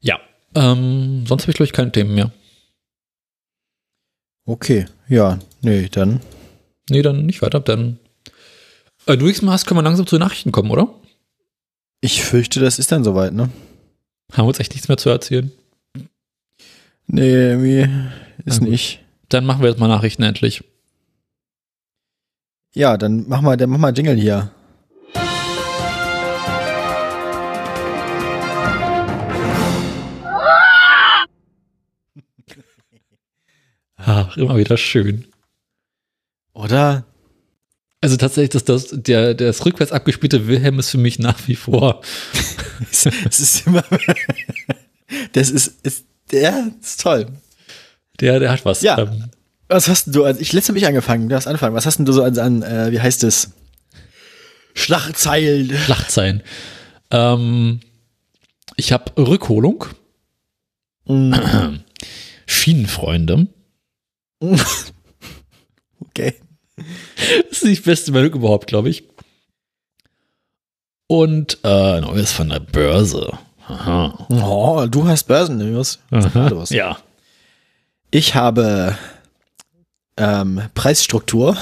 Ja. 0.00 0.18
Ähm, 0.54 1.26
sonst 1.26 1.42
habe 1.42 1.50
ich, 1.50 1.56
glaube 1.56 1.66
ich, 1.66 1.74
keine 1.74 1.92
Themen 1.92 2.14
mehr. 2.14 2.32
Okay, 4.46 4.86
ja, 5.10 5.38
nee, 5.60 5.90
dann. 5.90 6.20
Nee, 6.88 7.02
dann 7.02 7.26
nicht 7.26 7.42
weiter. 7.42 7.60
Dann. 7.60 7.98
Äh, 9.04 9.18
du 9.18 9.26
nichts 9.26 9.42
mehr 9.42 9.52
hast, 9.52 9.66
können 9.66 9.76
wir 9.76 9.84
langsam 9.84 10.06
zu 10.06 10.16
den 10.16 10.22
Nachrichten 10.22 10.52
kommen, 10.52 10.70
oder? 10.70 11.01
Ich 12.04 12.24
fürchte, 12.24 12.58
das 12.58 12.80
ist 12.80 12.90
dann 12.90 13.04
soweit, 13.04 13.32
ne? 13.32 13.48
Haben 14.32 14.44
wir 14.44 14.48
uns 14.48 14.58
echt 14.58 14.72
nichts 14.72 14.88
mehr 14.88 14.96
zu 14.96 15.08
erzählen. 15.08 15.52
Nee, 17.06 17.30
irgendwie 17.30 17.88
ist 18.44 18.60
nicht. 18.60 19.04
Dann 19.28 19.46
machen 19.46 19.62
wir 19.62 19.68
jetzt 19.68 19.78
mal 19.78 19.86
Nachrichten 19.86 20.24
endlich. 20.24 20.64
Ja, 22.74 22.96
dann 22.96 23.26
mach 23.28 23.40
mal, 23.40 23.56
dann 23.56 23.70
mach 23.70 23.78
mal 23.78 23.96
Jingle 23.96 24.16
hier. 24.16 24.50
Ach, 33.94 34.36
immer 34.36 34.56
wieder 34.56 34.76
schön. 34.76 35.28
Oder? 36.52 37.04
Also 38.02 38.16
tatsächlich, 38.16 38.50
das, 38.50 38.64
das, 38.64 38.88
der, 38.92 39.32
das 39.32 39.64
rückwärts 39.64 39.92
abgespielte 39.92 40.46
Wilhelm 40.48 40.78
ist 40.78 40.90
für 40.90 40.98
mich 40.98 41.18
nach 41.18 41.38
wie 41.46 41.56
vor. 41.56 42.02
Es 42.90 43.06
ist 43.40 43.66
immer. 43.66 43.84
Das 45.32 45.50
ist, 45.50 45.74
ist, 45.82 46.04
der 46.30 46.72
ist 46.80 47.00
toll. 47.02 47.26
Der, 48.20 48.40
der 48.40 48.50
hat 48.50 48.64
was. 48.64 48.80
Ja. 48.82 48.98
Ähm, 48.98 49.30
Was 49.68 49.88
hast 49.88 50.06
du, 50.14 50.24
also 50.24 50.40
ich 50.40 50.52
letzte 50.52 50.72
mich 50.72 50.86
angefangen, 50.86 51.28
du 51.28 51.36
hast 51.36 51.46
angefangen. 51.46 51.74
Was 51.74 51.86
hast 51.86 51.98
denn 51.98 52.06
du 52.06 52.12
so 52.12 52.22
an, 52.22 52.38
an 52.38 52.62
äh, 52.62 52.90
wie 52.90 53.00
heißt 53.00 53.24
es? 53.24 53.50
Schlachtzeilen. 54.74 55.70
Schlachtzeilen. 55.76 56.42
Ähm, 57.10 57.80
ich 58.76 58.92
habe 58.92 59.12
Rückholung, 59.16 59.84
Mm, 61.06 61.34
Schienenfreunde. 62.46 63.46
Okay. 66.14 66.34
Das 67.50 67.62
ist 67.62 67.78
die 67.78 67.80
beste 67.80 68.12
Meldung 68.12 68.40
überhaupt, 68.40 68.66
glaube 68.66 68.88
ich. 68.88 69.04
Und 71.06 71.58
äh, 71.62 72.00
Neues 72.00 72.32
von 72.32 72.48
der 72.48 72.60
Börse. 72.60 73.38
Aha. 73.68 74.26
Oh, 74.30 74.86
du 74.86 75.06
hast 75.06 75.24
Börsennews. 75.24 75.98
Ja. 76.70 76.98
Ich 78.10 78.34
habe 78.34 78.96
ähm, 80.16 80.62
Preisstruktur. 80.74 81.56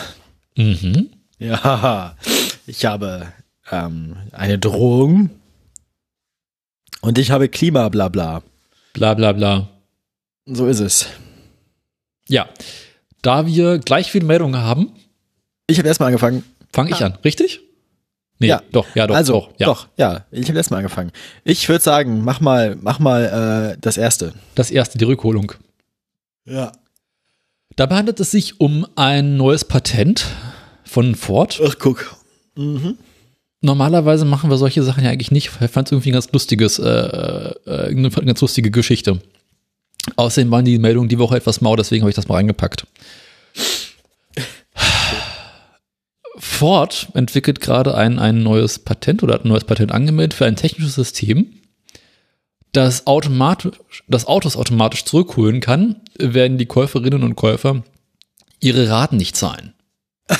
Mhm. 0.56 1.10
Ja, 1.38 2.16
ich 2.66 2.84
habe 2.84 3.32
ähm, 3.70 4.16
eine 4.32 4.58
Drohung. 4.58 5.30
Und 7.00 7.18
ich 7.18 7.30
habe 7.30 7.48
Klima, 7.48 7.88
bla 7.88 8.08
bla. 8.08 8.42
Bla 8.92 9.14
bla 9.14 9.32
bla. 9.32 9.68
So 10.46 10.66
ist 10.66 10.80
es. 10.80 11.06
Ja. 12.28 12.48
Da 13.22 13.46
wir 13.46 13.78
gleich 13.78 14.10
viele 14.10 14.24
Meldungen 14.24 14.60
haben, 14.60 14.92
Ich 15.70 15.78
habe 15.78 15.88
erstmal 15.88 16.08
angefangen. 16.08 16.44
fange 16.72 16.90
ich 16.90 17.02
an, 17.04 17.16
richtig? 17.24 17.60
Nee, 18.38 18.48
Ja. 18.48 18.62
doch, 18.72 18.86
ja, 18.94 19.06
doch, 19.06 19.14
also, 19.14 19.32
doch, 19.34 19.50
ja. 19.58 19.66
doch, 19.66 19.88
ja. 19.98 20.24
Ich 20.30 20.48
habe 20.48 20.56
erstmal 20.56 20.78
angefangen. 20.78 21.12
Ich 21.44 21.68
würde 21.68 21.82
sagen, 21.82 22.24
mach 22.24 22.40
mal, 22.40 22.76
mach 22.80 22.98
mal 22.98 23.74
äh, 23.74 23.78
das 23.80 23.98
erste. 23.98 24.32
Das 24.54 24.70
erste, 24.70 24.96
die 24.98 25.04
Rückholung. 25.04 25.52
Ja. 26.46 26.72
Dabei 27.76 27.96
handelt 27.96 28.18
es 28.18 28.30
sich 28.30 28.58
um 28.60 28.86
ein 28.96 29.36
neues 29.36 29.64
Patent 29.64 30.26
von 30.84 31.14
Ford. 31.14 31.60
Ach, 31.64 31.76
guck. 31.78 32.16
Mhm. 32.56 32.96
Normalerweise 33.60 34.24
machen 34.24 34.48
wir 34.48 34.56
solche 34.56 34.82
Sachen 34.82 35.04
ja 35.04 35.10
eigentlich 35.10 35.30
nicht. 35.30 35.50
Ich 35.60 35.70
fand 35.70 35.88
es 35.88 35.92
irgendwie 35.92 36.10
ein 36.10 36.14
ganz 36.14 36.32
lustiges, 36.32 36.78
äh, 36.78 36.88
äh, 36.88 37.88
eine 37.90 38.08
ganz 38.10 38.40
lustige 38.40 38.70
Geschichte. 38.70 39.20
Außerdem 40.16 40.50
waren 40.50 40.64
die 40.64 40.78
Meldungen 40.78 41.10
die 41.10 41.18
Woche 41.18 41.36
etwas 41.36 41.60
mau, 41.60 41.76
deswegen 41.76 42.02
habe 42.02 42.10
ich 42.10 42.16
das 42.16 42.26
mal 42.26 42.36
reingepackt. 42.36 42.86
Ford 46.40 47.08
entwickelt 47.14 47.60
gerade 47.60 47.94
ein, 47.94 48.18
ein 48.18 48.42
neues 48.42 48.78
Patent 48.78 49.22
oder 49.22 49.34
hat 49.34 49.44
ein 49.44 49.48
neues 49.48 49.64
Patent 49.64 49.92
angemeldet 49.92 50.34
für 50.34 50.46
ein 50.46 50.56
technisches 50.56 50.94
System, 50.94 51.60
das, 52.72 53.06
automatisch, 53.06 53.72
das 54.08 54.26
Autos 54.26 54.56
automatisch 54.56 55.04
zurückholen 55.04 55.60
kann, 55.60 56.00
wenn 56.18 56.56
die 56.56 56.66
Käuferinnen 56.66 57.22
und 57.22 57.36
Käufer 57.36 57.82
ihre 58.60 58.88
Raten 58.88 59.16
nicht 59.16 59.36
zahlen. 59.36 59.74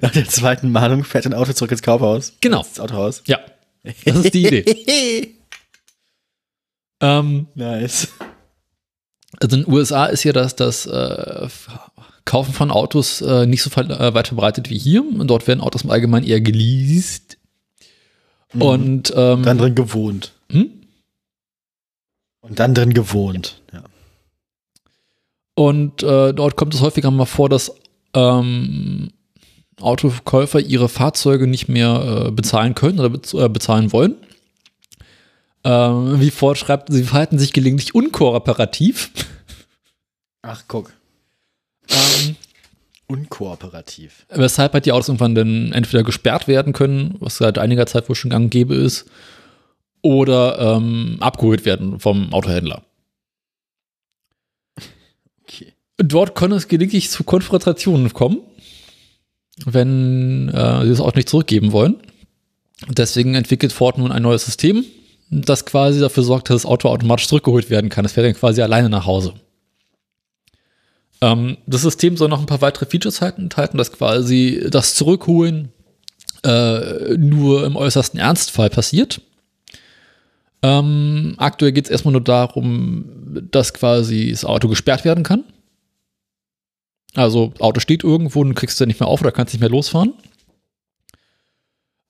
Nach 0.00 0.10
der 0.10 0.26
zweiten 0.26 0.72
Mahnung 0.72 1.04
fährt 1.04 1.26
ein 1.26 1.34
Auto 1.34 1.52
zurück 1.52 1.70
ins 1.70 1.82
Kaufhaus. 1.82 2.32
Genau. 2.40 2.62
Ins 2.62 2.80
Autohaus. 2.80 3.22
Ja, 3.26 3.38
das 3.82 4.16
ist 4.16 4.34
die 4.34 4.46
Idee. 4.46 5.34
ähm, 7.00 7.46
nice. 7.54 8.08
Also 9.40 9.56
in 9.56 9.64
den 9.64 9.72
USA 9.72 10.06
ist 10.06 10.24
ja 10.24 10.32
das, 10.32 10.56
das 10.56 10.86
äh, 10.86 11.48
Kaufen 12.26 12.52
von 12.52 12.70
Autos 12.70 13.22
äh, 13.22 13.46
nicht 13.46 13.62
so 13.62 13.70
äh, 13.80 14.14
weit 14.14 14.28
verbreitet 14.28 14.68
wie 14.68 14.76
hier. 14.76 15.02
Und 15.02 15.28
dort 15.28 15.46
werden 15.46 15.60
Autos 15.62 15.82
im 15.82 15.90
Allgemeinen 15.90 16.26
eher 16.26 16.42
geleast. 16.42 17.38
Und 18.52 19.12
ähm, 19.16 19.42
Dann 19.42 19.58
drin 19.58 19.74
gewohnt. 19.74 20.32
Hm? 20.50 20.70
Und 22.40 22.58
dann 22.58 22.74
drin 22.74 22.94
gewohnt. 22.94 23.62
Ja. 23.72 23.82
Und 25.54 26.02
äh, 26.02 26.32
dort 26.32 26.56
kommt 26.56 26.74
es 26.74 26.80
häufiger 26.80 27.10
mal 27.10 27.26
vor, 27.26 27.48
dass 27.48 27.72
ähm, 28.14 29.10
Autokäufer 29.80 30.60
ihre 30.60 30.88
Fahrzeuge 30.88 31.46
nicht 31.46 31.68
mehr 31.68 32.26
äh, 32.26 32.30
bezahlen 32.30 32.74
können 32.74 32.98
oder 32.98 33.10
bez 33.10 33.34
äh, 33.34 33.48
bezahlen 33.48 33.92
wollen. 33.92 34.16
Ähm, 35.64 36.20
wie 36.20 36.30
Ford 36.30 36.58
schreibt, 36.58 36.92
sie 36.92 37.04
verhalten 37.04 37.38
sich 37.38 37.52
gelegentlich 37.52 37.94
unkooperativ. 37.94 39.12
Ach, 40.42 40.62
guck. 40.68 40.92
Ähm, 41.90 42.36
Unkooperativ. 43.08 44.26
weshalb 44.30 44.72
halt 44.72 44.86
die 44.86 44.92
Autos 44.92 45.08
irgendwann 45.08 45.34
dann 45.34 45.72
entweder 45.72 46.02
gesperrt 46.02 46.48
werden 46.48 46.72
können, 46.72 47.14
was 47.20 47.36
seit 47.36 47.58
einiger 47.58 47.86
Zeit 47.86 48.08
wohl 48.08 48.16
schon 48.16 48.30
gang 48.30 48.50
gäbe 48.50 48.74
ist, 48.74 49.06
oder 50.02 50.58
ähm, 50.58 51.16
abgeholt 51.20 51.64
werden 51.64 52.00
vom 52.00 52.32
Autohändler. 52.32 52.82
Okay. 55.42 55.72
Dort 55.98 56.34
kann 56.34 56.52
es 56.52 56.68
gelegentlich 56.68 57.10
zu 57.10 57.24
Konfrontationen 57.24 58.12
kommen, 58.12 58.40
wenn 59.64 60.48
äh, 60.48 60.82
sie 60.82 60.90
das 60.90 61.00
Auto 61.00 61.16
nicht 61.16 61.28
zurückgeben 61.28 61.72
wollen. 61.72 61.96
Deswegen 62.88 63.34
entwickelt 63.34 63.72
Ford 63.72 63.98
nun 63.98 64.12
ein 64.12 64.22
neues 64.22 64.44
System, 64.44 64.84
das 65.30 65.64
quasi 65.64 65.98
dafür 65.98 66.22
sorgt, 66.22 66.50
dass 66.50 66.62
das 66.62 66.70
Auto 66.70 66.88
automatisch 66.88 67.28
zurückgeholt 67.28 67.70
werden 67.70 67.90
kann. 67.90 68.04
Es 68.04 68.12
fährt 68.12 68.26
dann 68.26 68.34
quasi 68.34 68.62
alleine 68.62 68.88
nach 68.88 69.06
Hause. 69.06 69.34
Ähm, 71.20 71.56
das 71.66 71.82
System 71.82 72.16
soll 72.16 72.28
noch 72.28 72.40
ein 72.40 72.46
paar 72.46 72.60
weitere 72.60 72.86
Features 72.86 73.20
halt 73.20 73.38
enthalten, 73.38 73.78
dass 73.78 73.92
quasi 73.92 74.66
das 74.70 74.94
Zurückholen 74.94 75.72
äh, 76.44 77.16
nur 77.16 77.64
im 77.64 77.76
äußersten 77.76 78.20
Ernstfall 78.20 78.70
passiert. 78.70 79.20
Ähm, 80.62 81.34
aktuell 81.38 81.72
geht 81.72 81.84
es 81.86 81.90
erstmal 81.90 82.12
nur 82.12 82.24
darum, 82.24 83.04
dass 83.50 83.74
quasi 83.74 84.30
das 84.30 84.44
Auto 84.44 84.68
gesperrt 84.68 85.04
werden 85.04 85.24
kann. 85.24 85.44
Also 87.14 87.52
Auto 87.58 87.80
steht 87.80 88.04
irgendwo 88.04 88.40
und 88.40 88.50
du 88.50 88.54
kriegst 88.54 88.80
es 88.80 88.86
nicht 88.86 89.00
mehr 89.00 89.08
auf 89.08 89.20
oder 89.20 89.32
kannst 89.32 89.54
nicht 89.54 89.60
mehr 89.60 89.70
losfahren. 89.70 90.14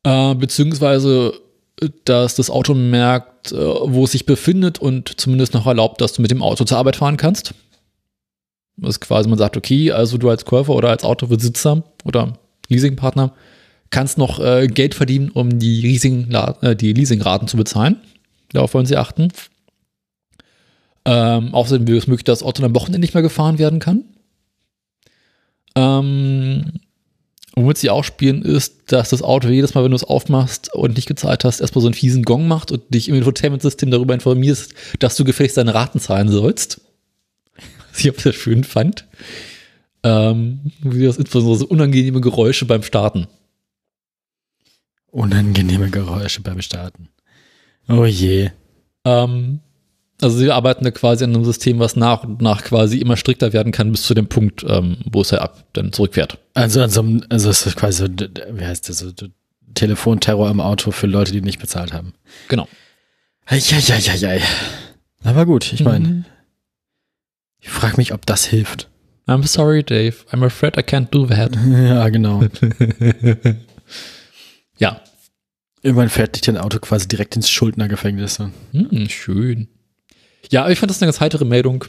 Äh, 0.04 0.34
beziehungsweise, 0.34 1.34
äh, 1.80 1.88
dass 2.04 2.34
das 2.36 2.50
Auto 2.50 2.74
merkt, 2.74 3.52
äh, 3.52 3.56
wo 3.56 4.04
es 4.04 4.12
sich 4.12 4.26
befindet 4.26 4.78
und 4.78 5.20
zumindest 5.20 5.54
noch 5.54 5.66
erlaubt, 5.66 6.00
dass 6.00 6.12
du 6.12 6.22
mit 6.22 6.30
dem 6.30 6.42
Auto 6.42 6.64
zur 6.64 6.78
Arbeit 6.78 6.96
fahren 6.96 7.16
kannst. 7.16 7.54
Ist 8.82 9.00
quasi, 9.00 9.28
man 9.28 9.38
sagt, 9.38 9.56
okay, 9.56 9.90
also 9.90 10.18
du 10.18 10.28
als 10.28 10.44
Käufer 10.44 10.74
oder 10.74 10.90
als 10.90 11.04
Autobesitzer 11.04 11.82
oder 12.04 12.38
Leasingpartner 12.68 13.32
kannst 13.90 14.18
noch 14.18 14.40
äh, 14.40 14.66
Geld 14.66 14.94
verdienen, 14.94 15.30
um 15.30 15.58
die, 15.58 15.80
Leasing 15.80 16.30
äh, 16.60 16.76
die 16.76 16.92
Leasingraten 16.92 17.48
zu 17.48 17.56
bezahlen. 17.56 18.00
Darauf 18.52 18.74
wollen 18.74 18.86
sie 18.86 18.96
achten. 18.96 19.28
Ähm, 21.04 21.54
außerdem 21.54 21.86
wäre 21.86 21.98
es 21.98 22.06
möglich, 22.06 22.24
dass 22.24 22.40
das 22.40 22.48
Auto 22.48 22.64
am 22.64 22.74
Wochenende 22.74 22.98
nicht 22.98 23.14
mehr 23.14 23.22
gefahren 23.22 23.58
werden 23.58 23.78
kann. 23.78 24.04
Ähm, 25.76 26.80
womit 27.54 27.78
sie 27.78 27.90
auch 27.90 28.02
spielen, 28.02 28.42
ist, 28.42 28.92
dass 28.92 29.10
das 29.10 29.22
Auto 29.22 29.48
jedes 29.48 29.74
Mal, 29.74 29.84
wenn 29.84 29.92
du 29.92 29.96
es 29.96 30.04
aufmachst 30.04 30.74
und 30.74 30.96
nicht 30.96 31.06
gezahlt 31.06 31.44
hast, 31.44 31.60
erstmal 31.60 31.82
so 31.82 31.88
einen 31.88 31.94
fiesen 31.94 32.24
Gong 32.24 32.48
macht 32.48 32.72
und 32.72 32.82
dich 32.92 33.08
im 33.08 33.14
Infotainment-System 33.14 33.90
darüber 33.90 34.14
informierst, 34.14 34.74
dass 34.98 35.16
du 35.16 35.24
gefälligst 35.24 35.56
deine 35.56 35.74
Raten 35.74 36.00
zahlen 36.00 36.28
sollst. 36.28 36.80
Was 37.96 38.04
ich 38.04 38.10
auch 38.14 38.20
sehr 38.20 38.32
schön 38.34 38.62
fand. 38.62 39.06
Ähm, 40.02 40.70
wie 40.82 41.04
das 41.04 41.16
insbesondere 41.16 41.56
so 41.58 41.66
unangenehme 41.66 42.20
Geräusche 42.20 42.66
beim 42.66 42.82
Starten. 42.82 43.26
Unangenehme 45.10 45.88
Geräusche 45.90 46.42
beim 46.42 46.60
Starten. 46.60 47.08
Oh 47.88 48.04
je. 48.04 48.50
Ähm, 49.04 49.60
also 50.20 50.36
sie 50.36 50.50
arbeiten 50.50 50.84
da 50.84 50.90
quasi 50.90 51.24
an 51.24 51.34
einem 51.34 51.44
System, 51.44 51.78
was 51.78 51.96
nach 51.96 52.22
und 52.24 52.42
nach 52.42 52.64
quasi 52.64 52.98
immer 52.98 53.16
strikter 53.16 53.52
werden 53.52 53.72
kann, 53.72 53.92
bis 53.92 54.02
zu 54.02 54.12
dem 54.14 54.28
Punkt, 54.28 54.64
ähm, 54.68 54.98
wo 55.10 55.22
es 55.22 55.32
halt 55.32 55.42
ab 55.42 55.64
dann 55.72 55.92
zurückfährt. 55.92 56.38
Also, 56.54 56.80
also 56.82 57.50
es 57.50 57.66
ist 57.66 57.76
quasi 57.76 57.98
so, 58.02 58.08
d- 58.08 58.28
d- 58.28 58.42
wie 58.52 58.64
heißt 58.64 58.88
das, 58.88 58.98
so 58.98 59.10
Telefonterror 59.74 60.50
im 60.50 60.60
Auto 60.60 60.90
für 60.90 61.06
Leute, 61.06 61.32
die 61.32 61.40
nicht 61.42 61.60
bezahlt 61.60 61.92
haben. 61.92 62.12
Genau. 62.48 62.68
Eieieiei. 63.46 64.42
Aber 65.24 65.46
gut, 65.46 65.72
ich 65.72 65.82
meine, 65.82 66.08
Mhm. 66.08 66.24
Ich 67.66 67.72
frage 67.72 67.96
mich, 67.96 68.12
ob 68.12 68.26
das 68.26 68.44
hilft. 68.46 68.88
I'm 69.26 69.44
sorry, 69.46 69.82
Dave. 69.82 70.14
I'm 70.30 70.44
afraid 70.44 70.76
I 70.76 70.80
can't 70.82 71.10
do 71.10 71.26
that. 71.26 71.56
Ja, 71.66 72.08
genau. 72.08 72.44
ja. 74.78 75.00
Irgendwann 75.82 76.08
fährt 76.08 76.34
dich 76.34 76.42
dein 76.42 76.58
Auto 76.58 76.78
quasi 76.78 77.06
direkt 77.08 77.36
ins 77.36 77.50
Schuldnergefängnis. 77.50 78.34
so. 78.36 78.50
Hm, 78.72 79.08
schön. 79.08 79.68
Ja, 80.50 80.62
aber 80.62 80.72
ich 80.72 80.78
fand 80.78 80.90
das 80.90 81.00
eine 81.02 81.08
ganz 81.08 81.20
heitere 81.20 81.44
Meldung. 81.44 81.84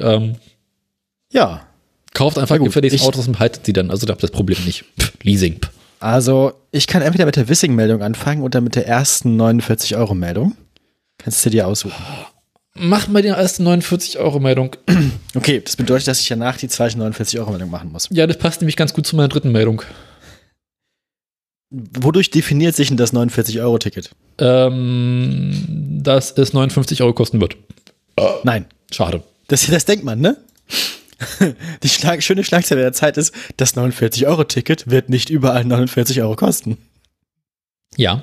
Ähm, 0.00 0.36
Ja, 1.32 1.66
kauft 2.14 2.38
einfach 2.38 2.58
gut, 2.58 2.66
gefälligst 2.66 2.96
ich- 2.96 3.02
Autos 3.02 3.28
und 3.28 3.38
haltet 3.38 3.66
sie 3.66 3.72
dann. 3.72 3.90
Also 3.90 4.06
da 4.06 4.12
habt 4.12 4.22
ihr 4.22 4.28
das 4.28 4.36
Problem 4.36 4.58
nicht. 4.64 4.84
Pff, 5.00 5.12
Leasing. 5.22 5.60
Pff. 5.60 5.70
also 6.00 6.52
ich 6.72 6.86
kann 6.86 7.02
entweder 7.02 7.26
mit 7.26 7.36
der 7.36 7.48
Wissing-Meldung 7.48 8.02
anfangen 8.02 8.42
oder 8.42 8.60
mit 8.60 8.74
der 8.76 8.86
ersten 8.86 9.40
49-Euro-Meldung. 9.40 10.56
Kannst 11.18 11.44
du 11.46 11.50
dir 11.50 11.66
aussuchen. 11.68 11.94
Mach 12.76 13.06
mal 13.08 13.22
die 13.22 13.28
erste 13.28 13.62
49-Euro-Meldung. 13.62 14.76
Okay, 15.36 15.60
das 15.60 15.74
bedeutet, 15.74 16.06
dass 16.06 16.20
ich 16.20 16.28
danach 16.28 16.56
die 16.58 16.68
zweite 16.68 16.96
49-Euro-Meldung 16.96 17.68
machen 17.68 17.90
muss. 17.90 18.08
Ja, 18.12 18.24
das 18.28 18.38
passt 18.38 18.60
nämlich 18.60 18.76
ganz 18.76 18.94
gut 18.94 19.04
zu 19.04 19.16
meiner 19.16 19.26
dritten 19.28 19.50
Meldung. 19.50 19.82
Wodurch 21.70 22.30
definiert 22.30 22.76
sich 22.76 22.86
denn 22.86 22.96
das 22.96 23.12
49-Euro-Ticket? 23.12 24.10
Ähm, 24.38 26.00
dass 26.04 26.30
es 26.38 26.52
59 26.52 27.02
Euro 27.02 27.12
kosten 27.14 27.40
wird. 27.40 27.56
Nein, 28.44 28.66
Schade. 28.92 29.24
das, 29.48 29.66
das 29.66 29.84
denkt 29.86 30.04
man, 30.04 30.20
ne? 30.20 30.36
Die 31.82 31.88
Schlag, 31.88 32.22
schöne 32.22 32.44
Schlagzeile 32.44 32.82
der 32.82 32.92
Zeit 32.92 33.16
ist, 33.16 33.34
das 33.56 33.74
49-Euro-Ticket 33.76 34.88
wird 34.88 35.08
nicht 35.08 35.30
überall 35.30 35.64
49 35.64 36.22
Euro 36.22 36.36
kosten. 36.36 36.78
Ja. 37.96 38.22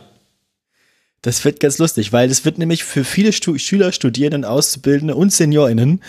Das 1.21 1.45
wird 1.45 1.59
ganz 1.59 1.77
lustig, 1.77 2.13
weil 2.13 2.29
es 2.31 2.45
wird 2.45 2.57
nämlich 2.57 2.83
für 2.83 3.03
viele 3.03 3.31
Stu 3.31 3.57
Schüler, 3.57 3.91
Studierenden, 3.91 4.43
Auszubildende 4.45 5.15
und 5.15 5.31
SeniorInnen 5.31 6.01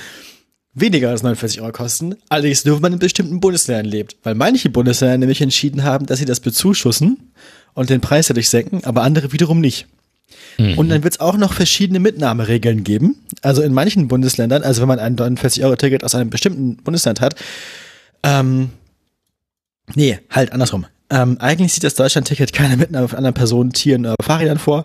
weniger 0.75 1.11
als 1.11 1.23
49 1.23 1.61
Euro 1.61 1.73
kosten. 1.73 2.17
Allerdings 2.31 2.65
nur, 2.65 2.77
wenn 2.77 2.83
man 2.83 2.93
in 2.95 2.99
bestimmten 2.99 3.41
Bundesländern 3.41 3.87
lebt. 3.87 4.17
Weil 4.23 4.35
manche 4.35 4.71
Bundesländer 4.71 5.19
nämlich 5.19 5.43
entschieden 5.43 5.85
haben, 5.85 6.07
dass 6.07 6.19
sie 6.19 6.25
das 6.25 6.41
bezuschussen 6.41 7.33
und 7.75 7.91
den 7.91 8.01
Preis 8.01 8.29
dadurch 8.29 8.49
senken, 8.49 8.85
aber 8.85 9.03
andere 9.03 9.33
wiederum 9.33 9.61
nicht. 9.61 9.87
Und 10.77 10.89
dann 10.89 11.05
wird 11.05 11.15
es 11.15 11.21
auch 11.21 11.37
noch 11.37 11.53
verschiedene 11.53 12.01
Mitnahmeregeln 12.01 12.85
geben. 12.85 13.17
Also 13.43 13.63
in 13.63 13.73
manchen 13.75 14.09
Bundesländern, 14.09 14.63
also 14.63 14.81
wenn 14.81 14.89
man 14.89 14.99
ein 14.99 15.17
49-Euro-Ticket 15.17 16.05
aus 16.05 16.15
einem 16.15 16.31
bestimmten 16.31 16.77
Bundesland 16.77 17.21
hat, 17.21 17.35
ähm, 18.23 18.71
nee, 19.95 20.19
halt 20.31 20.53
andersrum. 20.53 20.87
Ähm, 21.13 21.37
eigentlich 21.41 21.75
sieht 21.75 21.85
das 21.85 21.95
Deutschland-Ticket 21.95 22.55
keine 22.55 22.79
Mitnahme 22.79 23.07
von 23.07 23.19
anderen 23.19 23.35
Personen, 23.35 23.73
Tieren 23.75 24.07
oder 24.07 24.17
Fahrrädern 24.23 24.59
vor. 24.59 24.83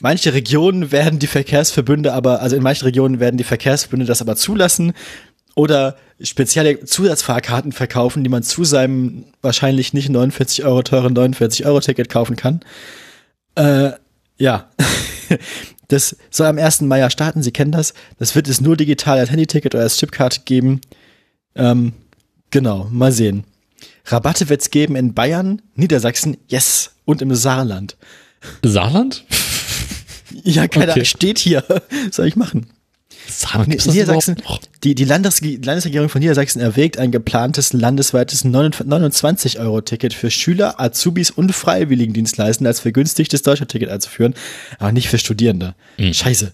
Manche 0.00 0.34
Regionen 0.34 0.92
werden 0.92 1.18
die 1.18 1.26
Verkehrsverbünde 1.26 2.12
aber, 2.12 2.42
also 2.42 2.54
in 2.54 2.62
manchen 2.62 2.84
Regionen 2.84 3.18
werden 3.18 3.38
die 3.38 3.44
Verkehrsverbünde 3.44 4.04
das 4.04 4.20
aber 4.20 4.36
zulassen 4.36 4.92
oder 5.54 5.96
spezielle 6.20 6.84
Zusatzfahrkarten 6.84 7.72
verkaufen, 7.72 8.22
die 8.24 8.28
man 8.28 8.42
zu 8.42 8.64
seinem 8.64 9.24
wahrscheinlich 9.40 9.94
nicht 9.94 10.10
49 10.10 10.66
Euro 10.66 10.82
teuren 10.82 11.14
49 11.14 11.64
Euro 11.64 11.80
Ticket 11.80 12.10
kaufen 12.10 12.36
kann. 12.36 12.60
Äh, 13.54 13.92
ja. 14.36 14.68
Das 15.88 16.16
soll 16.30 16.46
am 16.46 16.56
1. 16.56 16.80
Mai 16.80 17.00
ja 17.00 17.10
starten, 17.10 17.42
Sie 17.42 17.52
kennen 17.52 17.70
das. 17.70 17.92
Das 18.18 18.34
wird 18.34 18.48
es 18.48 18.62
nur 18.62 18.74
digital 18.74 19.18
als 19.18 19.30
Handyticket 19.30 19.74
oder 19.74 19.84
als 19.84 19.98
Chipkarte 19.98 20.40
geben. 20.46 20.80
Ähm, 21.54 21.92
genau, 22.50 22.88
mal 22.90 23.12
sehen. 23.12 23.44
Rabatte 24.04 24.48
wird 24.48 24.60
es 24.62 24.70
geben 24.70 24.96
in 24.96 25.14
Bayern, 25.14 25.62
Niedersachsen, 25.74 26.36
yes, 26.48 26.92
und 27.04 27.22
im 27.22 27.34
Saarland. 27.34 27.96
Saarland? 28.62 29.24
Ja, 30.42 30.68
keiner 30.68 30.92
Okay. 30.92 31.04
steht 31.04 31.38
hier. 31.38 31.64
Soll 32.10 32.26
ich 32.26 32.36
machen? 32.36 32.66
Saarland 33.28 33.70
gibt's 33.70 33.86
Niedersachsen, 33.86 34.36
die, 34.82 34.94
die 34.94 35.04
Landes 35.04 35.40
Landesregierung 35.40 36.10
von 36.10 36.20
Niedersachsen 36.20 36.60
erwägt 36.60 36.98
ein 36.98 37.10
geplantes 37.10 37.72
landesweites 37.72 38.44
29-Euro-Ticket 38.44 40.12
für 40.12 40.30
Schüler, 40.30 40.78
Azubis 40.80 41.30
und 41.30 41.54
Freiwilligendienstleistende 41.54 42.68
als 42.68 42.80
vergünstigtes 42.80 43.42
Deutschland-Ticket 43.42 43.88
einzuführen, 43.88 44.34
aber 44.78 44.92
nicht 44.92 45.08
für 45.08 45.18
Studierende. 45.18 45.74
Mhm. 45.98 46.12
Scheiße. 46.12 46.52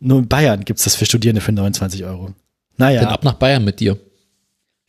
Nur 0.00 0.18
in 0.18 0.28
Bayern 0.28 0.64
gibt's 0.64 0.84
das 0.84 0.94
für 0.94 1.06
Studierende 1.06 1.40
für 1.40 1.52
29 1.52 2.04
Euro. 2.04 2.26
Dann 2.26 2.34
Naja. 2.76 3.08
ab 3.08 3.24
nach 3.24 3.34
Bayern 3.34 3.64
mit 3.64 3.80
dir. 3.80 3.98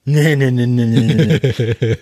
Nee, 0.06 0.36
nee, 0.36 0.52
nee, 0.52 0.66
nee, 0.66 0.86
nee, 0.86 1.14
nee. 1.14 1.98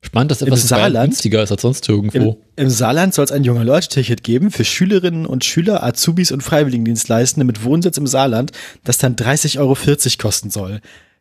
Spannend, 0.00 0.30
dass 0.30 0.42
Im 0.42 0.48
etwas 0.48 0.62
in 0.64 0.68
Bayern 0.68 0.92
Saarland? 0.92 1.10
günstiger 1.10 1.42
ist 1.42 1.50
als 1.50 1.62
sonst 1.62 1.88
irgendwo. 1.88 2.42
Im, 2.56 2.64
Im 2.66 2.70
Saarland 2.70 3.14
soll 3.14 3.24
es 3.24 3.32
ein 3.32 3.42
junge 3.42 3.64
Leute-Ticket 3.64 4.22
geben 4.22 4.50
für 4.50 4.64
Schülerinnen 4.64 5.26
und 5.26 5.44
Schüler, 5.44 5.82
Azubis 5.82 6.30
und 6.30 6.42
Freiwilligendienstleistende 6.42 7.44
mit 7.44 7.64
Wohnsitz 7.64 7.96
im 7.96 8.06
Saarland, 8.06 8.52
das 8.84 8.98
dann 8.98 9.16
30,40 9.16 9.58
Euro 9.58 9.76
kosten 10.18 10.50
soll. 10.50 10.80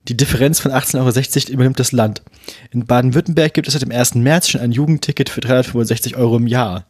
Die 0.10 0.18
Differenz 0.18 0.60
von 0.60 0.72
18,60 0.72 1.46
Euro 1.46 1.54
übernimmt 1.54 1.80
das 1.80 1.94
Land. 1.94 2.22
In 2.72 2.86
Baden-Württemberg 2.86 3.54
gibt 3.54 3.68
es 3.68 3.74
seit 3.74 3.82
dem 3.82 3.92
1. 3.92 4.16
März 4.16 4.50
schon 4.50 4.62
ein 4.62 4.74
Jugendticket 4.74 5.30
für 5.30 5.42
365 5.42 6.18
Euro 6.18 6.36
im 6.38 6.48
Jahr. 6.48 6.86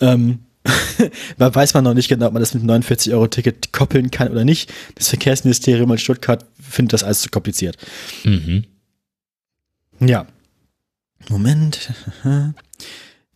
Ähm, 0.00 0.45
man 1.38 1.54
weiß 1.54 1.74
man 1.74 1.84
noch 1.84 1.94
nicht 1.94 2.08
genau, 2.08 2.26
ob 2.26 2.32
man 2.32 2.40
das 2.40 2.54
mit 2.54 2.62
einem 2.62 2.82
49-Euro-Ticket 2.82 3.72
koppeln 3.72 4.10
kann 4.10 4.30
oder 4.30 4.44
nicht. 4.44 4.72
Das 4.94 5.08
Verkehrsministerium 5.08 5.90
in 5.90 5.98
Stuttgart 5.98 6.44
findet 6.60 6.92
das 6.94 7.04
alles 7.04 7.20
zu 7.20 7.30
kompliziert. 7.30 7.76
Mhm. 8.24 8.64
Ja. 10.00 10.26
Moment. 11.28 11.92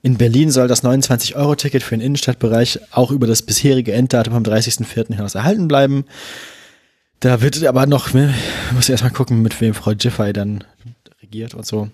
In 0.02 0.16
Berlin 0.16 0.50
soll 0.50 0.68
das 0.68 0.82
29-Euro-Ticket 0.82 1.82
für 1.82 1.96
den 1.96 2.00
Innenstadtbereich 2.00 2.80
auch 2.90 3.10
über 3.10 3.26
das 3.26 3.42
bisherige 3.42 3.92
Enddatum 3.92 4.34
am 4.34 4.42
30.04. 4.42 5.14
hinaus 5.14 5.34
erhalten 5.34 5.68
bleiben. 5.68 6.04
Da 7.20 7.42
wird 7.42 7.62
aber 7.64 7.86
noch, 7.86 8.14
ne, 8.14 8.34
muss 8.72 8.84
ich 8.84 8.90
erstmal 8.90 9.12
gucken, 9.12 9.42
mit 9.42 9.60
wem 9.60 9.74
Frau 9.74 9.92
Giffey 9.94 10.32
dann 10.32 10.64
regiert 11.22 11.54
und 11.54 11.66
so. 11.66 11.90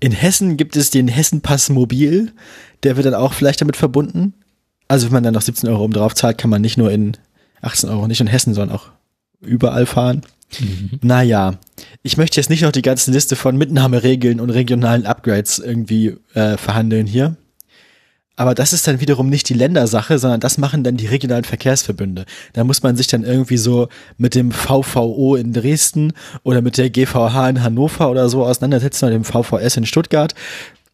In 0.00 0.12
Hessen 0.12 0.56
gibt 0.56 0.76
es 0.76 0.90
den 0.90 1.08
Hessen-Pass 1.08 1.68
Mobil. 1.68 2.32
Der 2.82 2.96
wird 2.96 3.06
dann 3.06 3.14
auch 3.14 3.32
vielleicht 3.32 3.60
damit 3.60 3.76
verbunden. 3.76 4.34
Also 4.88 5.06
wenn 5.06 5.14
man 5.14 5.22
dann 5.24 5.34
noch 5.34 5.42
17 5.42 5.68
Euro 5.68 5.84
oben 5.84 5.92
drauf 5.92 6.14
zahlt, 6.14 6.38
kann 6.38 6.50
man 6.50 6.62
nicht 6.62 6.76
nur 6.76 6.90
in 6.90 7.16
18 7.62 7.90
Euro, 7.90 8.06
nicht 8.06 8.20
in 8.20 8.26
Hessen, 8.26 8.54
sondern 8.54 8.76
auch 8.76 8.90
überall 9.40 9.86
fahren. 9.86 10.22
Naja, 11.02 11.54
ich 12.02 12.16
möchte 12.16 12.40
jetzt 12.40 12.50
nicht 12.50 12.62
noch 12.62 12.72
die 12.72 12.82
ganze 12.82 13.10
Liste 13.10 13.34
von 13.34 13.56
Mitnahmeregeln 13.56 14.40
und 14.40 14.50
regionalen 14.50 15.04
Upgrades 15.04 15.58
irgendwie 15.58 16.16
äh, 16.34 16.56
verhandeln 16.56 17.06
hier. 17.06 17.36
Aber 18.36 18.54
das 18.54 18.74
ist 18.74 18.86
dann 18.86 19.00
wiederum 19.00 19.30
nicht 19.30 19.48
die 19.48 19.54
Ländersache, 19.54 20.18
sondern 20.18 20.40
das 20.40 20.58
machen 20.58 20.84
dann 20.84 20.98
die 20.98 21.06
regionalen 21.06 21.44
Verkehrsverbünde. 21.44 22.26
Da 22.52 22.64
muss 22.64 22.82
man 22.82 22.94
sich 22.94 23.06
dann 23.06 23.24
irgendwie 23.24 23.56
so 23.56 23.88
mit 24.18 24.34
dem 24.34 24.52
VVO 24.52 25.36
in 25.36 25.54
Dresden 25.54 26.12
oder 26.42 26.60
mit 26.60 26.76
der 26.76 26.90
GVH 26.90 27.48
in 27.48 27.62
Hannover 27.62 28.10
oder 28.10 28.28
so 28.28 28.44
auseinandersetzen 28.44 29.06
oder 29.06 29.14
dem 29.14 29.24
VVS 29.24 29.78
in 29.78 29.86
Stuttgart. 29.86 30.34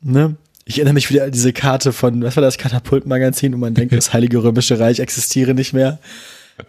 Ne? 0.01 0.37
Ich 0.65 0.79
erinnere 0.79 0.95
mich 0.95 1.11
wieder 1.11 1.25
an 1.25 1.33
diese 1.33 1.53
Karte 1.53 1.93
von, 1.93 2.23
was 2.23 2.37
war 2.37 2.43
das, 2.43 2.57
Katapultmagazin, 2.57 3.53
wo 3.53 3.57
man 3.59 3.75
denkt, 3.75 3.93
das 3.93 4.13
Heilige 4.13 4.43
Römische 4.43 4.79
Reich 4.79 5.01
existiere 5.01 5.55
nicht 5.55 5.73
mehr. 5.73 5.99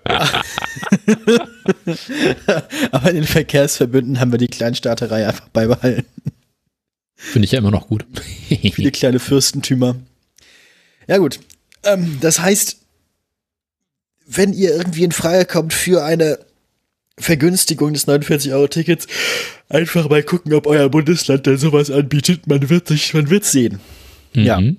Aber 2.92 3.10
in 3.10 3.16
den 3.16 3.26
Verkehrsverbünden 3.26 4.20
haben 4.20 4.32
wir 4.32 4.40
die 4.40 4.48
Kleinstaaterei 4.48 5.28
einfach 5.28 5.50
beibehalten. 5.50 6.06
Finde 7.16 7.46
ich 7.46 7.52
ja 7.52 7.60
immer 7.60 7.72
noch 7.72 7.88
gut. 7.88 8.06
Viele 8.48 8.92
kleine 8.92 9.20
Fürstentümer. 9.20 9.96
Ja 11.08 11.18
gut, 11.18 11.40
ähm, 11.84 12.18
das 12.22 12.40
heißt, 12.40 12.78
wenn 14.26 14.54
ihr 14.54 14.76
irgendwie 14.76 15.04
in 15.04 15.12
Frage 15.12 15.46
kommt 15.46 15.74
für 15.74 16.04
eine 16.04 16.40
Vergünstigung 17.18 17.94
des 17.94 18.08
49-Euro-Tickets, 18.08 19.08
einfach 19.70 20.10
mal 20.10 20.24
gucken, 20.24 20.54
ob 20.54 20.68
euer 20.68 20.90
Bundesland 20.90 21.46
denn 21.46 21.58
sowas 21.58 21.92
anbietet. 21.92 22.48
Man 22.48 22.70
wird 22.70 22.88
sich, 22.88 23.14
man 23.14 23.30
wird 23.30 23.46
sehen. 23.46 23.80
Ja. 24.34 24.60
Mhm. 24.60 24.78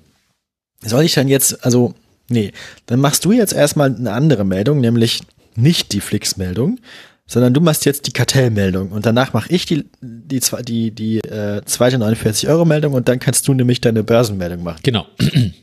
Soll 0.83 1.03
ich 1.03 1.13
dann 1.13 1.27
jetzt, 1.27 1.63
also, 1.65 1.93
nee, 2.29 2.51
dann 2.87 2.99
machst 2.99 3.25
du 3.25 3.31
jetzt 3.31 3.53
erstmal 3.53 3.95
eine 3.95 4.11
andere 4.11 4.43
Meldung, 4.43 4.81
nämlich 4.81 5.21
nicht 5.55 5.93
die 5.93 6.01
Flix-Meldung, 6.01 6.79
sondern 7.25 7.53
du 7.53 7.61
machst 7.61 7.85
jetzt 7.85 8.05
die 8.07 8.11
Kartellmeldung 8.11 8.91
und 8.91 9.05
danach 9.05 9.33
mache 9.33 9.51
ich 9.51 9.65
die, 9.65 9.85
die, 10.01 10.41
die, 10.63 10.91
die 10.91 11.19
äh, 11.19 11.63
zweite 11.65 11.97
49-Euro-Meldung 11.97 12.93
und 12.93 13.07
dann 13.07 13.19
kannst 13.19 13.47
du 13.47 13.53
nämlich 13.53 13.81
deine 13.81 14.03
Börsenmeldung 14.03 14.61
machen. 14.61 14.81
Genau. 14.83 15.07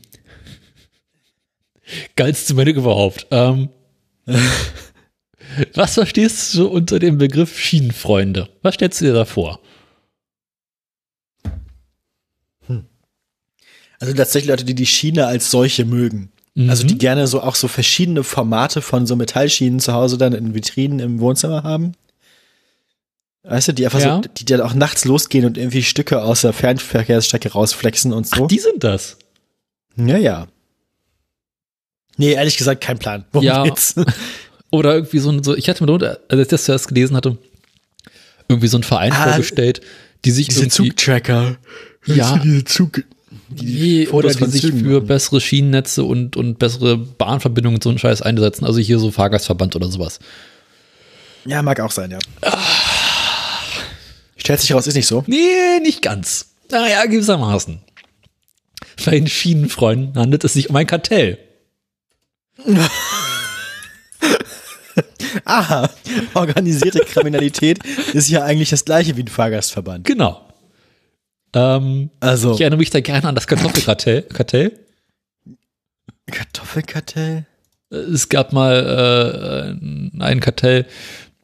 Geilste 2.15 2.53
Meldung 2.55 2.75
überhaupt. 2.75 3.27
Ähm, 3.31 3.69
was 5.75 5.93
verstehst 5.95 6.53
du 6.55 6.67
unter 6.67 6.99
dem 6.99 7.17
Begriff 7.17 7.59
Schienenfreunde? 7.59 8.49
Was 8.61 8.75
stellst 8.75 9.01
du 9.01 9.05
dir 9.05 9.13
da 9.13 9.25
vor? 9.25 9.59
Also 13.99 14.13
tatsächlich 14.13 14.49
Leute, 14.49 14.65
die 14.65 14.75
die 14.75 14.85
Schiene 14.85 15.27
als 15.27 15.49
solche 15.49 15.85
mögen. 15.85 16.29
Also 16.67 16.85
die 16.85 16.97
gerne 16.99 17.25
so 17.25 17.41
auch 17.41 17.55
so 17.55 17.67
verschiedene 17.67 18.23
Formate 18.23 18.81
von 18.81 19.07
so 19.07 19.15
Metallschienen 19.15 19.79
zu 19.79 19.93
Hause 19.93 20.17
dann 20.19 20.33
in 20.33 20.53
Vitrinen 20.53 20.99
im 20.99 21.19
Wohnzimmer 21.19 21.63
haben. 21.63 21.93
Weißt 23.43 23.69
du, 23.69 23.71
die 23.73 23.85
einfach 23.85 23.99
Ja. 23.99 24.21
so, 24.21 24.29
die 24.29 24.45
dann 24.45 24.61
auch 24.61 24.73
nachts 24.75 25.03
losgehen 25.05 25.45
und 25.45 25.57
irgendwie 25.57 25.81
Stücke 25.83 26.21
aus 26.21 26.41
der 26.41 26.53
Fernverkehrsstrecke 26.53 27.51
rausflexen 27.53 28.13
und 28.13 28.27
so. 28.27 28.45
Die 28.47 28.59
sind 28.59 28.83
das. 28.83 29.17
ja, 29.95 30.17
ja. 30.17 30.47
Nee, 32.17 32.33
ehrlich 32.33 32.57
gesagt, 32.57 32.81
kein 32.81 32.99
Plan. 32.99 33.25
Worum 33.31 33.45
Ja. 33.47 33.63
geht's? 33.63 33.95
Oder 34.73 34.95
irgendwie 34.95 35.19
so, 35.19 35.29
ein- 35.29 35.43
so 35.43 35.55
ich 35.55 35.69
hatte 35.69 35.83
mir 35.83 35.87
dort, 35.97 36.03
als 36.31 36.41
ich 36.41 36.47
das 36.47 36.63
zuerst 36.65 36.87
gelesen 36.87 37.15
hatte, 37.15 37.37
irgendwie 38.49 38.67
so 38.67 38.77
einen 38.77 38.83
Verein 38.83 39.11
Ah, 39.13 39.27
vorgestellt, 39.29 39.81
die 40.25 40.31
sich 40.31 40.47
Diese 40.47 40.67
Zugtracker. 40.67 41.57
Ja. 42.07 42.37
Diese 42.39 42.65
Zug. 42.65 43.03
Fotos 43.55 44.11
oder 44.13 44.29
die 44.33 44.45
sich 44.47 44.71
für 44.73 44.99
bessere 45.01 45.39
Schienennetze 45.39 46.03
und, 46.03 46.35
und 46.37 46.57
bessere 46.57 46.97
Bahnverbindungen 46.97 47.75
und 47.77 47.83
so 47.83 47.89
einen 47.89 47.99
Scheiß 47.99 48.23
einsetzen. 48.23 48.65
Also 48.65 48.79
hier 48.79 48.97
so 48.97 49.11
Fahrgastverband 49.11 49.75
oder 49.75 49.87
sowas. 49.89 50.17
Ja, 51.45 51.61
mag 51.61 51.79
auch 51.79 51.91
sein, 51.91 52.09
ja. 52.09 52.17
Stellt 54.37 54.59
sich 54.59 54.73
raus, 54.73 54.87
ist 54.87 54.95
nicht 54.95 55.05
so. 55.07 55.23
Nee, 55.27 55.79
nicht 55.83 56.01
ganz. 56.01 56.47
Naja, 56.71 57.05
gewissermaßen. 57.05 57.79
Bei 59.05 59.11
den 59.11 59.27
Schienenfreunden 59.27 60.15
handelt 60.19 60.43
es 60.43 60.53
sich 60.53 60.71
um 60.71 60.75
ein 60.77 60.87
Kartell. 60.87 61.37
Aha, 65.45 65.89
organisierte 66.33 66.99
Kriminalität 66.99 67.79
ist 68.13 68.29
ja 68.29 68.43
eigentlich 68.43 68.69
das 68.69 68.85
gleiche 68.85 69.15
wie 69.17 69.23
ein 69.23 69.27
Fahrgastverband. 69.27 70.05
Genau. 70.05 70.41
Ähm, 71.53 72.09
Also 72.19 72.53
ich 72.55 72.61
erinnere 72.61 72.79
mich 72.79 72.89
da 72.89 72.99
gerne 73.01 73.27
an 73.27 73.35
das 73.35 73.47
Kartoffelkartell. 73.47 74.23
Kartell. 74.23 74.79
Kartoffelkartell? 76.31 77.45
Es 77.89 78.29
gab 78.29 78.53
mal 78.53 79.75
äh, 79.77 80.23
ein 80.23 80.39
Kartell, 80.39 80.85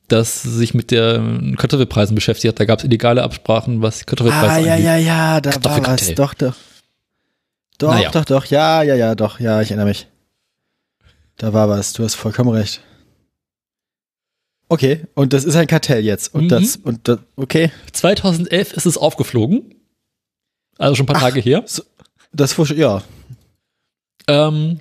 das 0.07 0.41
sich 0.41 0.73
mit 0.73 0.89
der 0.89 1.21
Kartoffelpreisen 1.57 2.15
beschäftigt 2.15 2.53
hat. 2.53 2.59
Da 2.59 2.65
gab 2.65 2.79
es 2.79 2.85
illegale 2.85 3.21
Absprachen, 3.21 3.81
was 3.83 3.99
die 3.99 4.05
Kartoffelpreise 4.05 4.51
Ah, 4.53 4.57
ja, 4.57 4.71
angeht. 4.73 4.85
ja, 4.85 4.97
ja, 4.97 5.41
da 5.41 5.63
war 5.63 5.85
was. 5.85 6.13
Doch, 6.15 6.33
doch. 6.33 6.55
Doch, 7.77 7.93
Naja. 7.93 8.09
doch, 8.09 8.25
doch. 8.25 8.45
Ja, 8.45 8.81
ja, 8.81 8.95
ja, 8.95 9.13
doch. 9.15 9.39
Ja, 9.39 9.61
ich 9.61 9.69
erinnere 9.69 9.87
mich. 9.87 10.07
Da 11.37 11.53
war 11.53 11.69
was. 11.69 11.93
Du 11.93 12.03
hast 12.03 12.15
vollkommen 12.15 12.49
recht. 12.49 12.81
Okay, 14.69 15.01
und 15.15 15.33
das 15.33 15.43
ist 15.45 15.55
ein 15.55 15.67
Kartell 15.67 16.05
jetzt. 16.05 16.33
Und 16.33 16.45
Mhm. 16.45 16.49
das, 16.49 16.75
und 16.77 17.07
das, 17.07 17.19
okay. 17.35 17.71
2011 17.91 18.73
ist 18.73 18.85
es 18.85 18.97
aufgeflogen. 18.97 19.73
Also 20.77 20.95
schon 20.95 21.03
ein 21.07 21.11
paar 21.13 21.19
Tage 21.21 21.39
her. 21.41 21.65
Das, 22.31 22.57
wusste- 22.57 22.75
ja. 22.75 23.01
Ähm, 24.27 24.79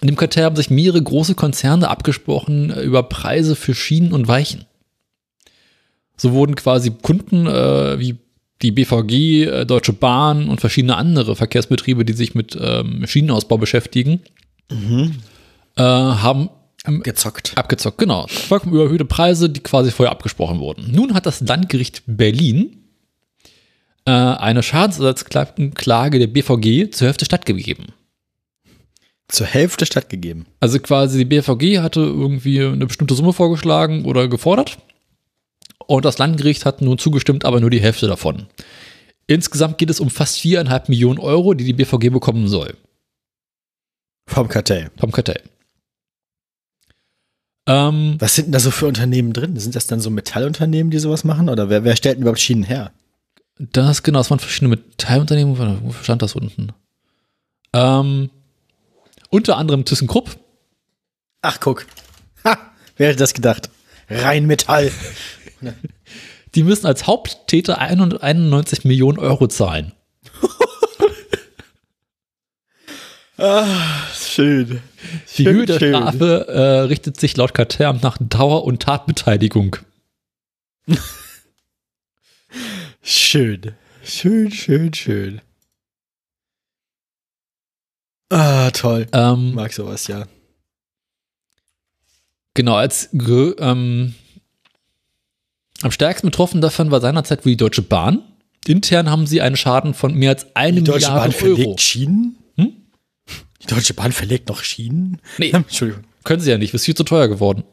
in 0.00 0.08
dem 0.08 0.16
Kartell 0.16 0.44
haben 0.44 0.56
sich 0.56 0.70
mehrere 0.70 1.02
große 1.02 1.34
Konzerne 1.34 1.88
abgesprochen 1.88 2.70
äh, 2.70 2.80
über 2.82 3.02
Preise 3.02 3.54
für 3.54 3.74
Schienen 3.74 4.12
und 4.12 4.28
Weichen. 4.28 4.64
So 6.16 6.32
wurden 6.32 6.54
quasi 6.56 6.90
Kunden 6.90 7.46
äh, 7.46 7.98
wie 7.98 8.16
die 8.62 8.70
BVG, 8.72 9.44
äh, 9.44 9.66
Deutsche 9.66 9.92
Bahn 9.92 10.48
und 10.48 10.60
verschiedene 10.62 10.96
andere 10.96 11.36
Verkehrsbetriebe, 11.36 12.06
die 12.06 12.14
sich 12.14 12.34
mit 12.34 12.56
ähm, 12.58 13.06
Schienenausbau 13.06 13.58
beschäftigen, 13.58 14.20
äh, 15.76 15.82
haben 15.82 16.48
Gezockt. 17.02 17.52
abgezockt. 17.56 17.98
Genau. 17.98 18.26
Vollkommen 18.28 18.74
überhöhte 18.74 19.04
Preise, 19.04 19.50
die 19.50 19.60
quasi 19.60 19.90
vorher 19.90 20.12
abgesprochen 20.12 20.58
wurden. 20.60 20.90
Nun 20.92 21.14
hat 21.14 21.26
das 21.26 21.40
Landgericht 21.40 22.02
Berlin 22.06 22.84
äh, 24.04 24.10
eine 24.10 24.62
Schadensersatzklage 24.62 26.18
der 26.18 26.26
BVG 26.28 26.90
zur 26.92 27.08
Hälfte 27.08 27.24
stattgegeben. 27.24 27.86
Zur 29.28 29.46
Hälfte 29.46 29.86
stattgegeben. 29.86 30.46
Also 30.60 30.78
quasi 30.78 31.18
die 31.18 31.24
BVG 31.24 31.80
hatte 31.80 32.00
irgendwie 32.00 32.62
eine 32.62 32.86
bestimmte 32.86 33.14
Summe 33.14 33.32
vorgeschlagen 33.32 34.04
oder 34.04 34.28
gefordert. 34.28 34.78
Und 35.88 36.04
das 36.04 36.18
Landgericht 36.18 36.64
hat 36.64 36.80
nun 36.82 36.98
zugestimmt, 36.98 37.44
aber 37.44 37.60
nur 37.60 37.70
die 37.70 37.80
Hälfte 37.80 38.06
davon. 38.06 38.46
Insgesamt 39.26 39.78
geht 39.78 39.90
es 39.90 39.98
um 39.98 40.10
fast 40.10 40.38
viereinhalb 40.38 40.88
Millionen 40.88 41.18
Euro, 41.18 41.54
die 41.54 41.64
die 41.64 41.72
BVG 41.72 42.10
bekommen 42.10 42.46
soll 42.46 42.74
Vom 44.28 44.48
Kartell. 44.48 44.90
vom 44.98 45.10
Kartell. 45.10 45.42
Ähm, 47.66 48.16
Was 48.18 48.34
sind 48.34 48.46
denn 48.46 48.52
da 48.52 48.60
so 48.60 48.70
für 48.70 48.86
Unternehmen 48.86 49.32
drin? 49.32 49.56
Sind 49.58 49.74
das 49.74 49.86
dann 49.86 50.00
so 50.00 50.10
Metallunternehmen, 50.10 50.90
die 50.90 50.98
sowas 50.98 51.24
machen? 51.24 51.48
Oder 51.48 51.68
wer, 51.68 51.84
wer 51.84 51.96
stellt 51.96 52.16
denn 52.16 52.22
überhaupt 52.22 52.40
Schienen 52.40 52.64
her? 52.64 52.92
das 53.58 54.02
genau, 54.02 54.18
das 54.20 54.30
waren 54.30 54.38
verschiedene 54.38 54.76
Metallunternehmen. 54.76 55.80
Wo 55.82 55.92
stand 56.02 56.22
das 56.22 56.34
unten? 56.34 56.72
Ähm, 57.72 58.30
unter 59.30 59.56
anderem 59.56 59.84
ThyssenKrupp. 59.84 60.36
Ach, 61.42 61.58
guck. 61.60 61.86
Ha, 62.44 62.58
wer 62.96 63.08
hätte 63.08 63.18
das 63.18 63.34
gedacht? 63.34 63.70
Rheinmetall. 64.08 64.92
Die 66.54 66.62
müssen 66.62 66.86
als 66.86 67.06
Haupttäter 67.06 67.78
91 67.78 68.84
Millionen 68.84 69.18
Euro 69.18 69.46
zahlen. 69.46 69.92
Schön. 74.14 74.80
Die 75.36 75.44
Schön, 75.44 75.56
Höhe 75.56 75.66
der 75.66 75.78
schön. 75.78 75.94
Strafe 75.94 76.46
äh, 76.48 76.60
richtet 76.80 77.18
sich 77.20 77.36
laut 77.36 77.54
Kartellamt 77.54 78.02
nach 78.02 78.18
Dauer- 78.20 78.64
und 78.64 78.82
Tatbeteiligung. 78.82 79.76
Schön. 83.02 83.72
Schön, 84.04 84.50
schön, 84.50 84.94
schön. 84.94 85.40
Ah, 88.30 88.70
toll. 88.70 89.06
Ähm, 89.12 89.54
Mag 89.54 89.72
sowas, 89.72 90.06
ja. 90.08 90.26
genau, 92.54 92.74
als 92.74 93.08
ähm, 93.12 94.14
am 95.82 95.90
stärksten 95.90 96.28
betroffen 96.28 96.60
davon 96.60 96.90
war 96.90 97.00
seinerzeit 97.00 97.44
wohl 97.44 97.52
die 97.52 97.56
Deutsche 97.56 97.82
Bahn. 97.82 98.22
Intern 98.66 99.10
haben 99.10 99.26
sie 99.28 99.40
einen 99.40 99.56
Schaden 99.56 99.94
von 99.94 100.14
mehr 100.14 100.30
als 100.30 100.56
eine 100.56 100.78
Die 100.78 100.84
Deutsche 100.84 101.08
Bahn 101.08 101.32
Euro. 101.40 101.76
Schienen? 101.78 102.36
Die 103.68 103.74
Deutsche 103.74 103.94
Bahn 103.94 104.12
verlegt 104.12 104.48
noch 104.48 104.62
Schienen? 104.62 105.20
Nee, 105.38 105.50
Entschuldigung. 105.52 106.04
können 106.24 106.40
sie 106.40 106.50
ja 106.50 106.58
nicht, 106.58 106.72
ist 106.74 106.84
viel 106.84 106.94
zu 106.94 107.04
teuer 107.04 107.28
geworden. 107.28 107.64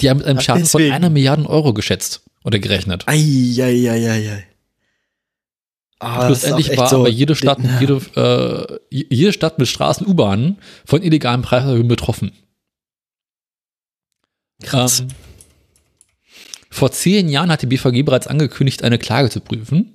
Die 0.00 0.10
haben 0.10 0.18
mit 0.18 0.26
einem 0.26 0.40
Schaden 0.40 0.66
von 0.66 0.82
einer 0.90 1.10
Milliarde 1.10 1.48
Euro 1.48 1.72
geschätzt 1.72 2.22
oder 2.44 2.58
gerechnet. 2.58 3.06
Eieieiei. 3.06 4.46
Ah, 6.00 6.26
Schlussendlich 6.26 6.76
war 6.76 6.88
so- 6.88 7.00
aber 7.00 7.08
jede 7.08 7.36
Stadt, 7.36 7.58
Ja. 7.62 7.80
jede, 7.80 8.78
äh, 8.90 9.04
jede 9.14 9.32
Stadt 9.32 9.58
mit 9.58 9.68
Straßen, 9.68 10.06
U-Bahnen 10.06 10.58
von 10.84 11.02
illegalen 11.02 11.42
Preiserhöhungen 11.42 11.88
betroffen. 11.88 12.32
Krass. 14.62 15.00
Ähm, 15.00 15.08
vor 16.70 16.90
zehn 16.90 17.28
Jahren 17.28 17.50
hat 17.50 17.62
die 17.62 17.66
BVG 17.66 18.02
bereits 18.02 18.26
angekündigt, 18.26 18.82
eine 18.82 18.98
Klage 18.98 19.30
zu 19.30 19.40
prüfen. 19.40 19.93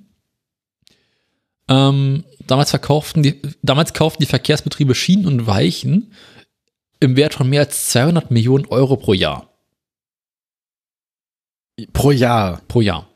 Ähm, 1.70 2.24
damals 2.46 2.70
verkauften 2.70 3.22
die, 3.22 3.40
damals 3.62 3.94
kauften 3.94 4.22
die 4.22 4.28
Verkehrsbetriebe 4.28 4.94
Schienen 4.94 5.26
und 5.26 5.46
Weichen 5.46 6.12
im 6.98 7.16
Wert 7.16 7.34
von 7.34 7.48
mehr 7.48 7.60
als 7.60 7.88
200 7.90 8.30
Millionen 8.30 8.66
Euro 8.66 8.96
pro 8.96 9.14
Jahr. 9.14 9.48
Pro 11.92 12.10
Jahr. 12.10 12.60
Pro 12.66 12.80
Jahr. 12.80 13.08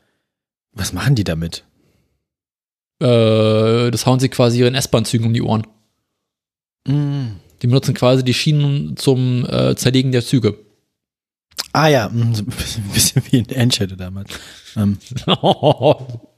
Was 0.71 0.93
machen 0.93 1.15
die 1.15 1.25
damit? 1.25 1.65
Äh, 3.01 3.91
das 3.91 4.05
hauen 4.05 4.19
sie 4.19 4.29
quasi 4.29 4.59
ihren 4.59 4.73
S-Bahn-Zügen 4.73 5.27
um 5.27 5.33
die 5.33 5.41
Ohren. 5.41 5.67
Mm. 6.87 7.35
Die 7.61 7.67
benutzen 7.67 7.93
quasi 7.93 8.23
die 8.23 8.33
Schienen 8.33 8.95
zum 8.95 9.45
äh, 9.49 9.75
Zerlegen 9.75 10.11
der 10.11 10.23
Züge. 10.23 10.57
Ah 11.73 11.87
ja, 11.87 12.07
ein 12.13 12.45
bisschen, 12.93 13.23
wie 13.29 13.37
in 13.39 13.49
Enschede 13.49 13.97
damals. 13.97 14.31
Ähm, 14.77 14.97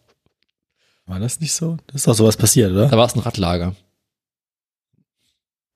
war 1.07 1.19
das 1.19 1.39
nicht 1.39 1.53
so? 1.53 1.77
Das 1.87 2.01
ist 2.01 2.07
doch 2.07 2.13
sowas 2.13 2.37
passiert, 2.37 2.71
oder? 2.71 2.91
war 2.91 3.05
es 3.05 3.15
ein 3.15 3.19
Radlager. 3.19 3.75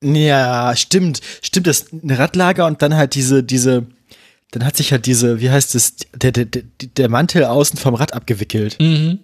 Ja, 0.03 0.75
stimmt. 0.75 1.21
Stimmt, 1.41 1.67
das 1.67 1.81
ist 1.81 1.93
ein 1.93 2.11
Radlager 2.11 2.65
und 2.65 2.81
dann 2.81 2.95
halt 2.95 3.15
diese, 3.15 3.43
diese, 3.43 3.85
dann 4.51 4.65
hat 4.65 4.75
sich 4.75 4.91
halt 4.91 5.05
diese, 5.05 5.39
wie 5.39 5.49
heißt 5.49 5.75
es, 5.75 5.95
der, 6.13 6.31
der, 6.31 6.45
der, 6.45 7.09
Mantel 7.09 7.45
außen 7.45 7.77
vom 7.77 7.95
Rad 7.95 8.13
abgewickelt. 8.13 8.77
Mhm. 8.79 9.19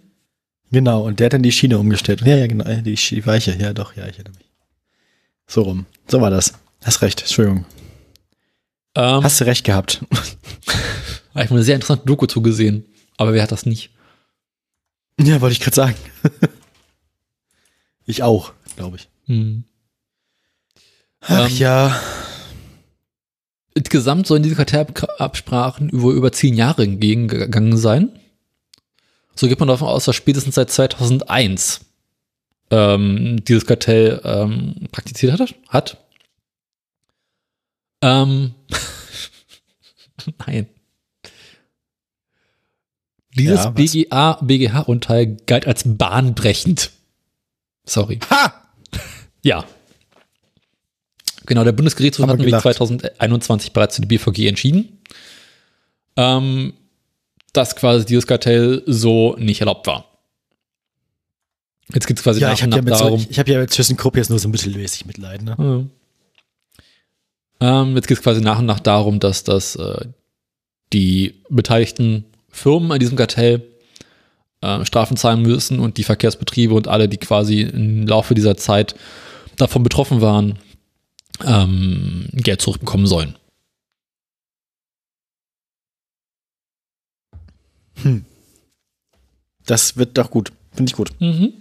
Genau, 0.71 1.03
und 1.03 1.19
der 1.19 1.25
hat 1.25 1.33
dann 1.33 1.43
die 1.43 1.51
Schiene 1.51 1.77
umgestellt. 1.79 2.21
Ja, 2.21 2.35
ja, 2.35 2.47
genau, 2.47 2.65
die, 2.81 2.95
die 2.95 3.25
Weiche, 3.25 3.55
ja 3.59 3.73
doch, 3.73 3.95
ja, 3.95 4.05
ich 4.07 4.15
erinnere 4.15 4.35
mich. 4.35 4.47
So 5.47 5.61
rum. 5.63 5.85
So 6.07 6.21
war 6.21 6.29
das. 6.29 6.53
Hast 6.83 7.01
recht, 7.01 7.21
Entschuldigung. 7.21 7.65
Ähm, 8.95 9.23
Hast 9.23 9.41
du 9.41 9.45
recht 9.45 9.63
gehabt. 9.63 10.01
habe 11.33 11.43
ich 11.43 11.49
mal 11.49 11.57
eine 11.57 11.63
sehr 11.63 11.75
interessante 11.75 12.05
Doku 12.05 12.27
zugesehen. 12.27 12.85
Aber 13.17 13.33
wer 13.33 13.43
hat 13.43 13.51
das 13.51 13.65
nicht? 13.65 13.91
Ja, 15.19 15.41
wollte 15.41 15.53
ich 15.53 15.59
gerade 15.59 15.75
sagen. 15.75 15.95
ich 18.05 18.23
auch, 18.23 18.53
glaube 18.75 18.97
ich. 18.97 19.09
Mhm. 19.25 19.63
Ach 21.21 21.49
Ähm, 21.49 21.57
ja. 21.57 22.01
Insgesamt 23.73 24.27
sollen 24.27 24.43
diese 24.43 24.55
Kartellabsprachen 24.55 25.89
über 25.89 26.11
über 26.11 26.31
zehn 26.31 26.55
Jahre 26.55 26.87
gegangen 26.87 27.77
sein. 27.77 28.19
So 29.35 29.47
geht 29.47 29.59
man 29.59 29.67
davon 29.67 29.87
aus, 29.87 30.05
dass 30.05 30.15
spätestens 30.15 30.55
seit 30.55 30.71
2001 30.71 31.81
ähm, 32.71 33.43
dieses 33.43 33.65
Kartell 33.65 34.19
ähm, 34.23 34.87
praktiziert 34.91 35.39
hat. 35.39 35.55
hat. 35.69 35.97
Ähm, 38.01 38.55
Nein. 40.45 40.67
Dieses 43.37 43.65
Ja? 43.65 43.69
BGA, 43.71 44.33
BGH-Urteil 44.41 45.37
galt 45.45 45.67
als 45.67 45.83
bahnbrechend. 45.85 46.91
Sorry. 47.85 48.19
Ha! 48.29 48.53
Ja. 49.43 49.65
Genau, 51.45 51.63
der 51.63 51.71
Bundesgerichtshof 51.71 52.23
Haben 52.23 52.31
hat 52.31 52.37
nämlich 52.39 52.61
gelacht. 52.61 52.77
2021 52.77 53.71
bereits 53.71 53.95
zu 53.95 54.01
der 54.01 54.07
BVG 54.07 54.47
entschieden, 54.47 54.99
ähm, 56.17 56.73
dass 57.53 57.75
quasi 57.75 58.05
dieses 58.05 58.27
Kartell 58.27 58.83
so 58.85 59.35
nicht 59.37 59.61
erlaubt 59.61 59.87
war. 59.87 60.05
Jetzt 61.93 62.05
geht 62.07 62.17
es 62.17 62.23
quasi 62.23 62.41
Ja, 62.41 62.49
nach 62.49 62.57
ich 62.57 62.63
und 62.65 62.73
habe 62.73 62.89
nach 62.89 62.89
ja, 62.89 62.91
mit 62.91 62.97
so, 62.97 63.03
darum. 63.05 63.19
ich, 63.21 63.29
ich 63.31 63.39
hab 63.39 63.47
ja 63.47 63.59
mit 63.59 63.71
ThyssenKrupp 63.71 64.17
jetzt 64.17 64.29
nur 64.29 64.39
so 64.39 64.49
mittelmäßig 64.49 65.05
Mitleid. 65.05 65.41
Ne? 65.41 65.55
Ja. 67.61 67.81
Ähm, 67.81 67.95
jetzt 67.95 68.07
geht 68.07 68.17
es 68.17 68.23
quasi 68.23 68.41
nach 68.41 68.59
und 68.59 68.65
nach 68.65 68.81
darum, 68.81 69.19
dass 69.19 69.45
das 69.45 69.77
äh, 69.77 70.05
die 70.91 71.41
beteiligten 71.49 72.25
Firmen 72.57 72.91
an 72.91 72.99
diesem 72.99 73.17
Kartell 73.17 73.63
äh, 74.61 74.83
Strafen 74.85 75.17
zahlen 75.17 75.41
müssen 75.43 75.79
und 75.79 75.97
die 75.97 76.03
Verkehrsbetriebe 76.03 76.73
und 76.73 76.87
alle, 76.87 77.07
die 77.07 77.17
quasi 77.17 77.61
im 77.61 78.07
Laufe 78.07 78.33
dieser 78.33 78.57
Zeit 78.57 78.95
davon 79.55 79.83
betroffen 79.83 80.21
waren, 80.21 80.57
ähm, 81.45 82.27
Geld 82.33 82.61
zurückbekommen 82.61 83.07
sollen. 83.07 83.35
Das 89.65 89.97
wird 89.97 90.17
doch 90.17 90.31
gut. 90.31 90.51
Finde 90.73 90.89
ich 90.89 90.95
gut. 90.95 91.11
Mhm. 91.19 91.53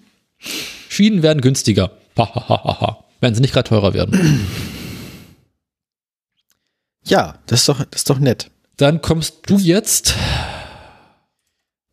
Schienen 0.88 1.22
werden 1.22 1.40
günstiger. 1.40 1.90
Ha, 2.18 2.34
ha, 2.34 2.48
ha, 2.48 2.64
ha, 2.64 2.80
ha. 2.80 3.04
Werden 3.20 3.34
sie 3.34 3.40
nicht 3.40 3.52
gerade 3.52 3.68
teurer 3.68 3.94
werden. 3.94 4.46
Ja, 7.04 7.38
das 7.46 7.60
ist 7.60 7.68
doch, 7.68 7.84
das 7.84 8.00
ist 8.00 8.10
doch 8.10 8.18
nett. 8.18 8.50
Dann 8.76 9.00
kommst 9.00 9.40
du 9.46 9.58
jetzt. 9.58 10.14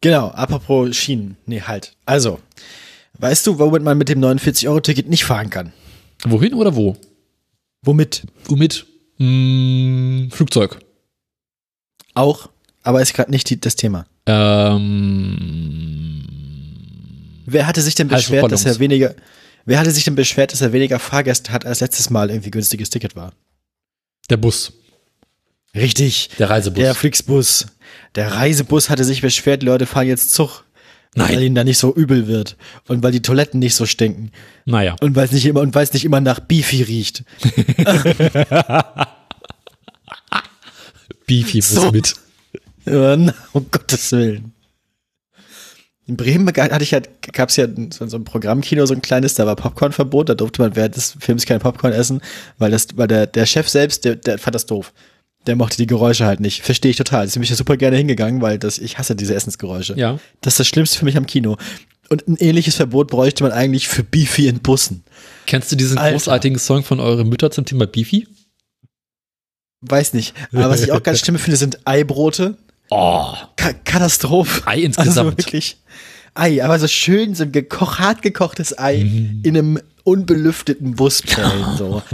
Genau, 0.04 0.28
apropos 0.32 0.98
Schienen. 0.98 1.38
Nee, 1.46 1.62
halt. 1.62 1.96
Also, 2.06 2.40
weißt 3.20 3.48
du, 3.48 3.58
womit 3.58 3.84
man 3.84 3.98
mit 3.98 4.10
dem 4.10 4.20
49-Euro-Ticket 4.20 5.08
nicht 5.08 5.24
fahren 5.24 5.50
kann? 5.50 5.72
Wohin 6.26 6.54
oder 6.54 6.76
wo? 6.76 6.98
Womit? 7.84 8.24
Womit? 8.44 8.86
Mm, 9.18 10.28
Flugzeug. 10.30 10.80
Auch, 12.16 12.50
aber 12.84 13.02
ist 13.02 13.14
gerade 13.14 13.32
nicht 13.32 13.50
die, 13.50 13.62
das 13.62 13.78
Thema. 13.78 14.06
Ähm, 14.26 16.26
Wer 17.46 17.66
hatte 17.66 17.82
sich 17.82 17.96
denn 17.96 18.10
beschwert, 18.10 18.52
dass 18.52 18.66
er 18.66 18.80
weniger, 18.80 19.16
wer 19.64 19.80
hatte 19.80 19.92
sich 19.92 20.04
denn 20.04 20.16
beschwert, 20.16 20.52
dass 20.52 20.60
er 20.60 20.74
weniger 20.74 21.00
Fahrgäste 21.00 21.54
hat, 21.54 21.66
als 21.66 21.80
letztes 21.80 22.10
Mal 22.10 22.30
irgendwie 22.30 22.52
günstiges 22.52 22.90
Ticket 22.90 23.16
war? 23.16 23.32
der 24.30 24.38
Bus. 24.38 24.74
Richtig. 25.76 26.30
Der 26.40 26.50
Reisebus. 26.50 26.84
Der 26.84 26.94
Flixbus. 26.94 27.68
Der 28.16 28.34
Reisebus 28.34 28.90
hatte 28.90 29.04
sich 29.04 29.22
beschwert, 29.22 29.62
die 29.62 29.66
Leute 29.68 29.86
fahren 29.86 30.08
jetzt 30.08 30.34
Zug. 30.34 30.64
Nein. 31.16 31.36
Weil 31.36 31.44
ihnen 31.44 31.56
da 31.56 31.64
nicht 31.64 31.78
so 31.78 31.94
übel 31.94 32.28
wird. 32.28 32.58
Und 32.88 33.04
weil 33.04 33.12
die 33.12 33.22
Toiletten 33.22 33.60
nicht 33.60 33.76
so 33.76 33.86
stinken. 33.86 34.32
naja. 34.66 34.96
Und 35.02 35.16
weil 35.16 35.26
es 35.26 35.32
nicht 35.32 35.46
immer, 35.46 35.62
und 35.62 35.76
weil 35.76 35.84
es 35.84 35.94
nicht 35.94 36.06
immer 36.06 36.20
nach 36.22 36.40
Beefy 36.40 36.82
riecht. 36.82 37.24
Beefy 41.28 41.60
Bus 41.60 41.70
So. 41.70 41.92
mit. 41.92 42.16
Um 42.86 43.72
Gottes 43.72 44.12
Willen. 44.12 44.54
In 46.06 46.18
Bremen 46.18 46.46
hatte 46.48 46.84
ich 46.84 46.92
ja, 46.92 47.00
gab 47.32 47.48
es 47.48 47.56
ja 47.56 47.66
so 47.92 48.08
so 48.08 48.18
ein 48.18 48.26
Programmkino, 48.26 48.86
so 48.86 48.94
ein 48.94 49.02
kleines, 49.02 49.36
da 49.36 49.46
war 49.46 49.56
Popcornverbot, 49.56 50.28
da 50.28 50.36
durfte 50.36 50.62
man 50.62 50.76
während 50.76 50.98
des 50.98 51.16
Films 51.18 51.46
kein 51.46 51.60
Popcorn 51.60 51.94
essen, 51.94 52.20
weil 52.58 52.72
das, 52.72 52.88
weil 52.96 53.08
der, 53.08 53.26
der 53.26 53.46
Chef 53.46 53.70
selbst, 53.70 54.04
der, 54.04 54.18
der 54.18 54.38
fand 54.38 54.54
das 54.54 54.66
doof. 54.66 54.92
Der 55.46 55.56
mochte 55.56 55.78
die 55.78 55.88
Geräusche 55.88 56.26
halt 56.26 56.40
nicht. 56.40 56.64
Verstehe 56.64 56.92
ich 56.92 56.98
total. 56.98 57.26
Deswegen 57.26 57.42
bin 57.42 57.44
ich 57.44 57.50
da 57.50 57.56
super 57.56 57.78
gerne 57.78 57.98
hingegangen, 57.98 58.42
weil 58.42 58.58
das, 58.58 58.78
ich 58.78 58.98
hasse 58.98 59.16
diese 59.16 59.36
Essensgeräusche. 59.36 59.96
Ja. 59.98 60.20
Das 60.42 60.54
ist 60.54 60.60
das 60.60 60.68
Schlimmste 60.68 61.00
für 61.00 61.06
mich 61.06 61.18
am 61.18 61.26
Kino. 61.26 61.58
Und 62.10 62.28
ein 62.28 62.38
ähnliches 62.38 62.76
Verbot 62.76 63.10
bräuchte 63.10 63.44
man 63.44 63.52
eigentlich 63.52 63.88
für 63.88 64.04
Beefy 64.04 64.48
in 64.48 64.60
Bussen. 64.60 65.04
Kennst 65.46 65.72
du 65.72 65.76
diesen 65.76 65.98
Alter. 65.98 66.14
großartigen 66.14 66.60
Song 66.60 66.84
von 66.84 67.00
euren 67.00 67.28
Mütter 67.28 67.52
zum 67.52 67.66
Thema 67.66 67.88
Beefy? 67.88 68.28
Weiß 69.82 70.14
nicht. 70.14 70.34
Aber 70.54 70.70
was 70.70 70.82
ich 70.82 70.92
auch 70.92 71.04
ganz 71.04 71.20
schlimm 71.26 71.38
finde, 71.38 71.58
sind 71.58 71.80
Eibrote. 71.86 72.58
Oh. 72.90 73.34
Ka 73.58 73.74
Katastrophe. 73.74 74.62
Ei 74.66 74.82
insgesamt. 74.82 75.18
Also 75.18 75.38
wirklich. 75.38 75.78
Ei, 76.36 76.64
aber 76.64 76.80
so 76.80 76.88
schön, 76.88 77.36
so 77.36 77.44
ein 77.44 77.52
gekoch, 77.52 78.00
hart 78.00 78.22
gekochtes 78.22 78.78
Ei 78.78 79.04
Mhm. 79.04 79.40
in 79.44 79.58
einem 79.58 79.80
unbelüfteten 80.04 80.96
Busplane, 80.96 81.76
so. 81.78 82.02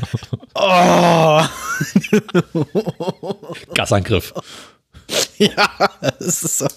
Oh, 0.55 1.41
Gasangriff. 3.73 4.33
ja, 5.37 5.69
das 6.19 6.43
ist 6.43 6.57
so. 6.59 6.67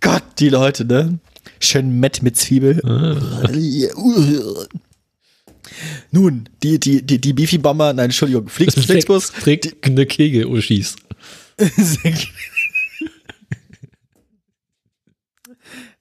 Gott, 0.00 0.22
die 0.38 0.48
Leute, 0.50 0.84
ne? 0.84 1.18
Schön 1.60 1.98
Mett 1.98 2.22
mit 2.22 2.36
Zwiebel. 2.36 2.80
Nun, 6.10 6.48
die, 6.62 6.78
die, 6.80 7.02
die, 7.04 7.20
die 7.20 7.32
Beefy-Bomber, 7.32 7.92
nein, 7.92 8.06
Entschuldigung, 8.06 8.48
Flix, 8.48 8.74
Flixbus, 8.74 9.32
trägt 9.32 9.84
eine 9.84 10.06
Kegel, 10.06 10.46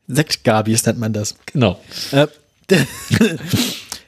Sektgabis 0.08 0.86
nennt 0.86 1.00
man 1.00 1.14
das. 1.14 1.36
Genau. 1.46 1.80
Äh, 2.12 2.28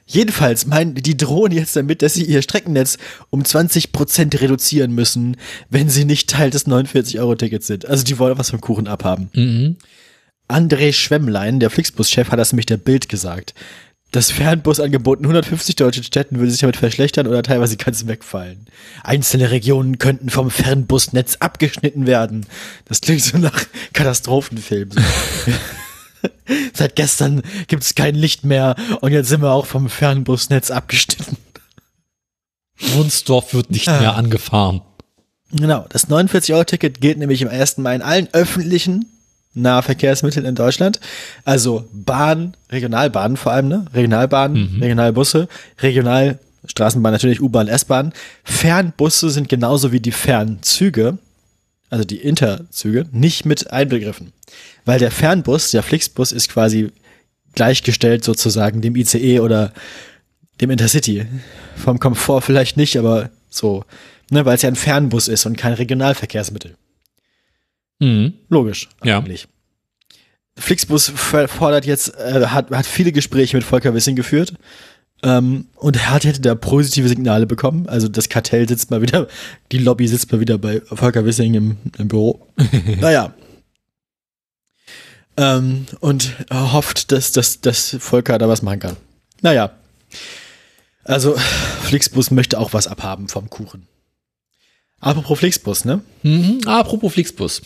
Jedenfalls 0.10 0.66
meinen 0.66 0.96
die 0.96 1.16
drohen 1.16 1.52
jetzt 1.52 1.76
damit, 1.76 2.02
dass 2.02 2.16
sie 2.16 2.24
ihr 2.24 2.42
Streckennetz 2.42 2.98
um 3.30 3.44
20% 3.44 4.42
reduzieren 4.42 4.92
müssen, 4.92 5.38
wenn 5.70 5.88
sie 5.88 6.04
nicht 6.04 6.32
Teil 6.32 6.50
des 6.50 6.66
49-Euro-Tickets 6.66 7.68
sind. 7.68 7.86
Also 7.86 8.04
die 8.04 8.18
wollen 8.18 8.38
was 8.38 8.50
vom 8.50 8.60
Kuchen 8.60 8.88
abhaben. 8.88 9.30
Mhm. 9.34 9.76
André 10.48 10.94
Schwemmlein, 10.94 11.60
der 11.60 11.70
Flixbus-Chef, 11.70 12.32
hat 12.32 12.40
das 12.40 12.52
nämlich 12.52 12.66
der 12.66 12.78
Bild 12.78 13.08
gesagt. 13.08 13.54
Das 14.12 14.32
Fernbusangebot 14.32 15.20
in 15.20 15.26
150 15.26 15.76
deutschen 15.76 16.04
Städten 16.04 16.40
würde 16.40 16.50
sich 16.50 16.62
damit 16.62 16.78
verschlechtern 16.78 17.28
oder 17.28 17.44
teilweise 17.44 17.78
ganz 17.78 18.08
wegfallen. 18.08 18.66
Einzelne 19.04 19.52
Regionen 19.52 20.00
könnten 20.00 20.32
vom 20.32 20.50
Fernbusnetz 20.50 21.36
abgeschnitten 21.36 22.08
werden. 22.08 22.48
Das 22.86 23.02
klingt 23.02 23.22
so 23.22 23.38
nach 23.38 23.64
Katastrophenfilm. 23.94 24.90
Seit 26.74 26.96
gestern 26.96 27.42
gibt 27.68 27.84
es 27.84 27.96
kein 27.96 28.16
Licht 28.16 28.44
mehr 28.44 28.76
und 29.02 29.12
jetzt 29.12 29.30
sind 29.30 29.42
wir 29.42 29.52
auch 29.52 29.66
vom 29.66 29.90
Fernbusnetz 29.90 30.72
abgeschnitten. 30.72 31.38
Wunsdorf 32.94 33.54
wird 33.54 33.72
nicht 33.72 33.88
Ah. 33.90 34.00
mehr 34.00 34.16
angefahren. 34.16 34.82
Genau, 35.52 35.86
das 35.90 36.08
49-Euro-Ticket 36.10 37.02
gilt 37.02 37.18
nämlich 37.18 37.42
im 37.42 37.48
1. 37.50 37.78
Mai 37.80 37.96
in 37.96 38.02
allen 38.02 38.28
öffentlichen 38.34 39.06
Nahverkehrsmitteln 39.56 40.46
in 40.46 40.56
Deutschland. 40.56 41.00
Also 41.44 41.90
Bahn, 41.92 42.56
Regionalbahnen 42.72 43.36
vor 43.36 43.52
allem, 43.52 43.68
ne? 43.68 43.86
Regionalbahnen, 43.94 44.78
Regionalbusse, 44.80 45.48
Regionalstraßenbahn, 45.82 47.12
natürlich 47.12 47.42
U-Bahn, 47.42 47.68
S-Bahn. 47.68 48.14
Fernbusse 48.44 49.32
sind 49.32 49.50
genauso 49.50 49.92
wie 49.92 50.00
die 50.00 50.12
Fernzüge, 50.12 51.18
also 51.90 52.06
die 52.06 52.18
Interzüge, 52.18 53.08
nicht 53.12 53.46
mit 53.48 53.72
einbegriffen. 53.72 54.32
Weil 54.86 55.00
der 55.00 55.12
Fernbus, 55.12 55.72
der 55.72 55.84
Flixbus, 55.84 56.32
ist 56.32 56.50
quasi 56.50 56.92
gleichgestellt 57.56 58.24
sozusagen 58.24 58.82
dem 58.82 58.96
ICE 58.96 59.40
oder 59.40 59.74
dem 60.62 60.70
Intercity. 60.72 61.26
Vom 61.76 62.00
Komfort 62.00 62.42
vielleicht 62.42 62.78
nicht, 62.78 62.98
aber 62.98 63.30
so, 63.50 63.84
ne, 64.30 64.46
weil 64.46 64.56
es 64.56 64.62
ja 64.62 64.70
ein 64.70 64.76
Fernbus 64.76 65.28
ist 65.28 65.46
und 65.46 65.58
kein 65.58 65.74
Regionalverkehrsmittel. 65.74 66.76
Mhm. 68.00 68.34
Logisch, 68.50 68.90
Ja. 69.04 69.18
eigentlich. 69.20 69.48
Flixbus 70.58 71.10
f- 71.10 71.50
fordert 71.50 71.86
jetzt, 71.86 72.14
äh, 72.18 72.46
hat, 72.48 72.70
hat 72.72 72.86
viele 72.86 73.12
Gespräche 73.12 73.56
mit 73.56 73.64
Volker 73.66 73.94
Wissing 73.94 74.16
geführt 74.18 74.54
ähm, 75.24 75.68
und 75.76 75.96
er 75.96 76.10
hat, 76.12 76.26
hätte 76.26 76.42
da 76.42 76.54
positive 76.56 77.08
Signale 77.08 77.46
bekommen. 77.46 77.88
Also 77.88 78.08
das 78.10 78.28
Kartell 78.30 78.68
sitzt 78.68 78.92
mal 78.92 79.02
wieder, 79.02 79.28
die 79.72 79.78
Lobby 79.78 80.08
sitzt 80.08 80.32
mal 80.32 80.40
wieder 80.42 80.58
bei 80.58 80.82
Volker 80.82 81.24
Wissing 81.26 81.54
im, 81.54 81.78
im 81.98 82.08
Büro. 82.10 82.46
naja. 83.00 83.34
Ähm, 85.40 85.86
und 86.02 86.34
hofft, 86.52 87.14
dass, 87.14 87.32
dass, 87.32 87.62
dass 87.62 87.96
Volker 87.98 88.38
da 88.38 88.50
was 88.50 88.62
machen 88.62 88.80
kann. 88.80 88.98
Naja. 89.42 89.72
Also, 91.06 91.36
Flixbus 91.84 92.30
möchte 92.30 92.60
auch 92.60 92.74
was 92.74 92.88
abhaben 92.88 93.30
vom 93.30 93.50
Kuchen. 93.50 93.88
Apropos 95.00 95.40
Flixbus, 95.40 95.86
ne? 95.86 96.02
Mhm. 96.24 96.60
Apropos 96.66 97.14
Flixbus. 97.14 97.62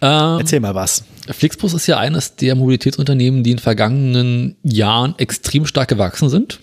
Ähm, 0.00 0.38
Erzähl 0.40 0.60
mal 0.60 0.74
was. 0.74 1.04
Flixbus 1.28 1.74
ist 1.74 1.86
ja 1.86 1.98
eines 1.98 2.36
der 2.36 2.54
Mobilitätsunternehmen, 2.54 3.42
die 3.42 3.50
in 3.50 3.58
vergangenen 3.58 4.56
Jahren 4.62 5.14
extrem 5.18 5.66
stark 5.66 5.88
gewachsen 5.90 6.30
sind. 6.30 6.60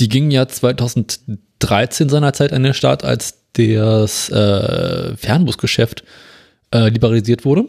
Die 0.00 0.08
gingen 0.08 0.32
ja 0.32 0.48
2013 0.48 2.08
seinerzeit 2.08 2.52
an 2.52 2.64
den 2.64 2.74
Start, 2.74 3.04
als 3.04 3.34
das 3.52 4.28
äh, 4.30 5.16
Fernbusgeschäft 5.16 6.02
äh, 6.72 6.88
liberalisiert 6.88 7.44
wurde. 7.44 7.66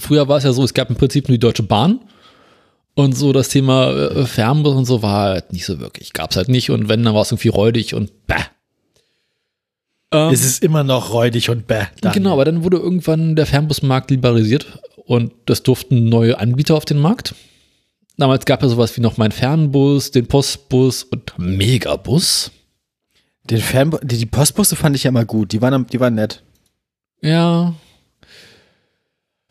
Früher 0.00 0.28
war 0.28 0.38
es 0.38 0.44
ja 0.44 0.52
so, 0.52 0.64
es 0.64 0.74
gab 0.74 0.90
im 0.90 0.96
Prinzip 0.96 1.28
nur 1.28 1.36
die 1.36 1.40
Deutsche 1.40 1.62
Bahn 1.62 2.00
Und 2.94 3.16
so 3.16 3.32
das 3.32 3.48
Thema 3.48 3.90
äh, 3.92 4.26
Fernbus 4.26 4.74
und 4.74 4.84
so 4.84 5.02
war 5.02 5.30
halt 5.30 5.52
nicht 5.52 5.64
so 5.66 5.78
wirklich. 5.80 6.12
Gab's 6.12 6.36
halt 6.36 6.48
nicht. 6.48 6.70
Und 6.70 6.88
wenn, 6.88 7.02
dann 7.02 7.14
war 7.14 7.22
es 7.22 7.30
irgendwie 7.30 7.48
räudig 7.48 7.94
und 7.94 8.26
bäh. 8.26 8.34
Ähm, 10.12 10.32
es 10.32 10.44
ist 10.44 10.62
immer 10.62 10.82
noch 10.82 11.12
räudig 11.12 11.50
und 11.50 11.66
bäh. 11.66 11.84
Daniel. 12.00 12.20
Genau, 12.20 12.32
aber 12.32 12.44
dann 12.44 12.64
wurde 12.64 12.78
irgendwann 12.78 13.36
der 13.36 13.46
Fernbusmarkt 13.46 14.10
liberalisiert 14.10 14.66
und 15.04 15.32
es 15.48 15.62
durften 15.62 16.08
neue 16.08 16.38
Anbieter 16.38 16.74
auf 16.74 16.84
den 16.84 16.98
Markt. 16.98 17.34
Damals 18.16 18.46
gab 18.46 18.62
es 18.62 18.70
sowas 18.70 18.96
wie 18.96 19.02
noch 19.02 19.18
mein 19.18 19.30
Fernbus, 19.30 20.10
den 20.10 20.26
Postbus 20.26 21.04
und 21.04 21.38
Megabus. 21.38 22.50
Den 23.50 23.58
Fernbus, 23.60 24.00
die, 24.02 24.16
die 24.16 24.26
Postbusse 24.26 24.74
fand 24.74 24.96
ich 24.96 25.04
ja 25.04 25.10
mal 25.10 25.26
gut. 25.26 25.52
Die 25.52 25.60
waren, 25.60 25.86
die 25.86 26.00
waren 26.00 26.14
nett. 26.14 26.42
Ja, 27.20 27.74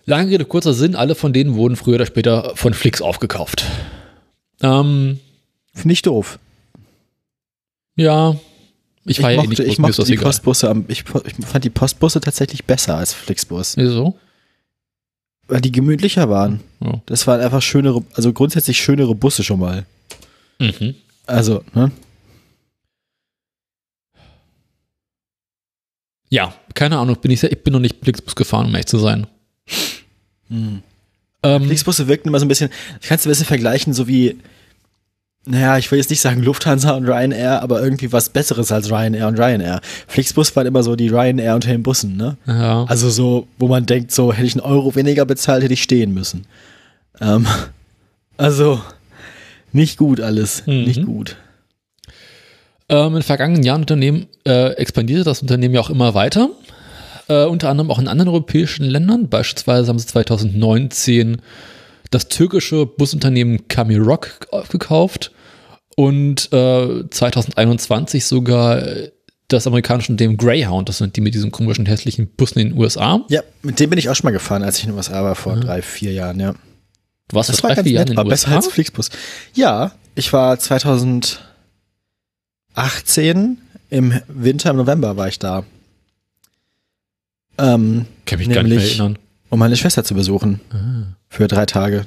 Lange 0.05 0.31
Rede, 0.31 0.45
kurzer 0.45 0.73
Sinn, 0.73 0.95
alle 0.95 1.15
von 1.15 1.33
denen 1.33 1.55
wurden 1.55 1.75
früher 1.75 1.95
oder 1.95 2.05
später 2.05 2.55
von 2.55 2.73
Flix 2.73 3.01
aufgekauft. 3.01 3.65
Ähm, 4.61 5.19
Finde 5.73 5.93
ich 5.93 6.03
doof. 6.03 6.39
Ja, 7.95 8.35
ich, 9.05 9.19
ich, 9.19 9.23
mochte, 9.23 9.63
eh 9.63 9.67
ich 9.67 9.79
mochte 9.79 10.03
die 10.03 10.13
egal. 10.13 10.25
Postbusse, 10.25 10.83
ich, 10.87 11.03
ich, 11.25 11.45
fand 11.45 11.63
die 11.63 11.69
Postbusse 11.69 12.19
tatsächlich 12.19 12.65
besser 12.65 12.97
als 12.97 13.13
Flixbus. 13.13 13.77
Wieso? 13.77 14.17
Weil 15.47 15.61
die 15.61 15.71
gemütlicher 15.71 16.29
waren. 16.29 16.61
Oh. 16.81 16.99
Das 17.05 17.27
waren 17.27 17.39
einfach 17.39 17.61
schönere, 17.61 18.03
also 18.13 18.33
grundsätzlich 18.33 18.77
schönere 18.77 19.13
Busse 19.13 19.43
schon 19.43 19.59
mal. 19.59 19.85
Mhm. 20.59 20.95
Also, 21.27 21.63
ne? 21.73 21.91
Ja, 26.29 26.53
keine 26.73 26.97
Ahnung, 26.97 27.17
bin 27.21 27.31
ich, 27.31 27.43
ich 27.43 27.63
bin 27.63 27.73
noch 27.73 27.79
nicht 27.79 27.97
Flixbus 28.01 28.35
gefahren, 28.35 28.65
um 28.65 28.71
ehrlich 28.71 28.87
zu 28.87 28.97
sein. 28.97 29.27
Hm. 30.49 30.81
Ähm, 31.43 31.63
Flixbusse 31.65 32.07
wirken 32.07 32.29
immer 32.29 32.39
so 32.39 32.45
ein 32.45 32.49
bisschen, 32.49 32.69
ich 33.01 33.07
kann 33.07 33.17
es 33.17 33.25
ein 33.25 33.29
bisschen 33.29 33.45
vergleichen, 33.45 33.93
so 33.93 34.07
wie, 34.07 34.37
naja, 35.45 35.77
ich 35.77 35.91
will 35.91 35.99
jetzt 35.99 36.09
nicht 36.09 36.21
sagen 36.21 36.41
Lufthansa 36.41 36.91
und 36.91 37.07
Ryanair, 37.07 37.61
aber 37.61 37.81
irgendwie 37.81 38.11
was 38.11 38.29
Besseres 38.29 38.71
als 38.71 38.89
Ryanair 38.89 39.27
und 39.27 39.39
Ryanair. 39.39 39.79
Flixbus 40.07 40.55
waren 40.55 40.65
immer 40.65 40.81
so 40.81 40.95
die 40.95 41.09
Ryanair 41.09 41.53
unter 41.53 41.69
den 41.69 41.83
Bussen, 41.83 42.17
ne? 42.17 42.37
Ja. 42.47 42.85
Also 42.85 43.09
so, 43.11 43.47
wo 43.59 43.67
man 43.67 43.85
denkt, 43.85 44.11
so 44.11 44.33
hätte 44.33 44.47
ich 44.47 44.53
einen 44.53 44.61
Euro 44.61 44.95
weniger 44.95 45.25
bezahlt, 45.25 45.63
hätte 45.63 45.73
ich 45.73 45.83
stehen 45.83 46.13
müssen. 46.13 46.45
Ähm, 47.21 47.45
also 48.37 48.81
nicht 49.71 49.97
gut 49.97 50.19
alles, 50.19 50.65
mhm. 50.65 50.83
nicht 50.83 51.05
gut. 51.05 51.35
Ähm, 52.89 53.15
in 53.15 53.23
vergangenen 53.23 53.63
Jahren 53.63 53.81
Unternehmen 53.81 54.27
äh, 54.47 54.73
expandierte 54.73 55.23
das 55.23 55.41
Unternehmen 55.41 55.75
ja 55.75 55.81
auch 55.81 55.89
immer 55.89 56.13
weiter 56.13 56.49
äh, 57.27 57.45
unter 57.45 57.69
anderem 57.69 57.91
auch 57.91 57.99
in 57.99 58.07
anderen 58.07 58.29
europäischen 58.29 58.85
Ländern. 58.85 59.29
Beispielsweise 59.29 59.87
haben 59.87 59.99
sie 59.99 60.07
2019 60.07 61.41
das 62.11 62.27
türkische 62.27 62.85
Busunternehmen 62.85 63.67
Kamirok 63.67 64.47
aufgekauft 64.51 65.31
und 65.95 66.51
äh, 66.53 67.09
2021 67.09 68.25
sogar 68.25 68.83
das 69.47 69.67
amerikanische 69.67 70.11
Unternehmen 70.11 70.37
Greyhound, 70.37 70.89
das 70.89 70.97
sind 70.97 71.15
die 71.15 71.21
mit 71.21 71.35
diesen 71.35 71.51
komischen 71.51 71.85
hässlichen 71.85 72.27
Bussen 72.27 72.59
in 72.59 72.69
den 72.69 72.77
USA. 72.77 73.23
Ja, 73.29 73.41
mit 73.61 73.79
dem 73.79 73.91
bin 73.91 73.99
ich 73.99 74.09
auch 74.09 74.15
schon 74.15 74.25
mal 74.25 74.31
gefahren, 74.31 74.63
als 74.63 74.79
ich 74.79 74.85
in 74.85 74.91
den 74.91 74.97
USA 74.97 75.23
war, 75.23 75.35
vor 75.35 75.53
ja. 75.55 75.59
drei, 75.59 75.81
vier 75.81 76.13
Jahren, 76.13 76.39
ja. 76.39 76.55
Du 77.27 77.35
warst 77.35 77.49
das 77.49 77.59
vor 77.59 77.71
drei, 77.71 77.83
vier 77.83 77.91
Jahren 77.91 78.07
in 78.07 78.15
den 78.15 78.19
USA? 78.19 78.29
besser 78.29 78.55
als 78.55 78.67
Flixbus. 78.67 79.09
Ja, 79.53 79.91
ich 80.15 80.31
war 80.33 80.57
2018 80.57 83.57
im 83.89 84.21
Winter, 84.27 84.71
im 84.71 84.77
November 84.77 85.17
war 85.17 85.27
ich 85.27 85.39
da. 85.39 85.63
Ähm, 87.57 88.05
Kann 88.25 88.39
mich 88.39 88.49
gar 88.49 88.63
nicht 88.63 88.75
mehr 88.75 88.83
erinnern. 88.83 89.17
Um 89.49 89.59
meine 89.59 89.77
Schwester 89.77 90.03
zu 90.03 90.15
besuchen. 90.15 90.59
Ah. 90.71 91.15
Für 91.29 91.47
drei 91.47 91.65
Tage. 91.65 92.05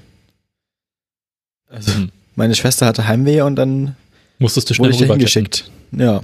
Also, 1.71 1.95
hm. 1.95 2.11
meine 2.35 2.55
Schwester 2.55 2.87
hatte 2.87 3.07
Heimweh 3.07 3.43
und 3.43 3.57
dann 3.57 3.97
musstest 4.39 4.71
du 4.71 4.75
schnell 4.75 4.93
wurde 4.93 5.03
ich 5.03 5.09
dahin 5.09 5.21
geschickt. 5.21 5.71
Ja. 5.93 6.23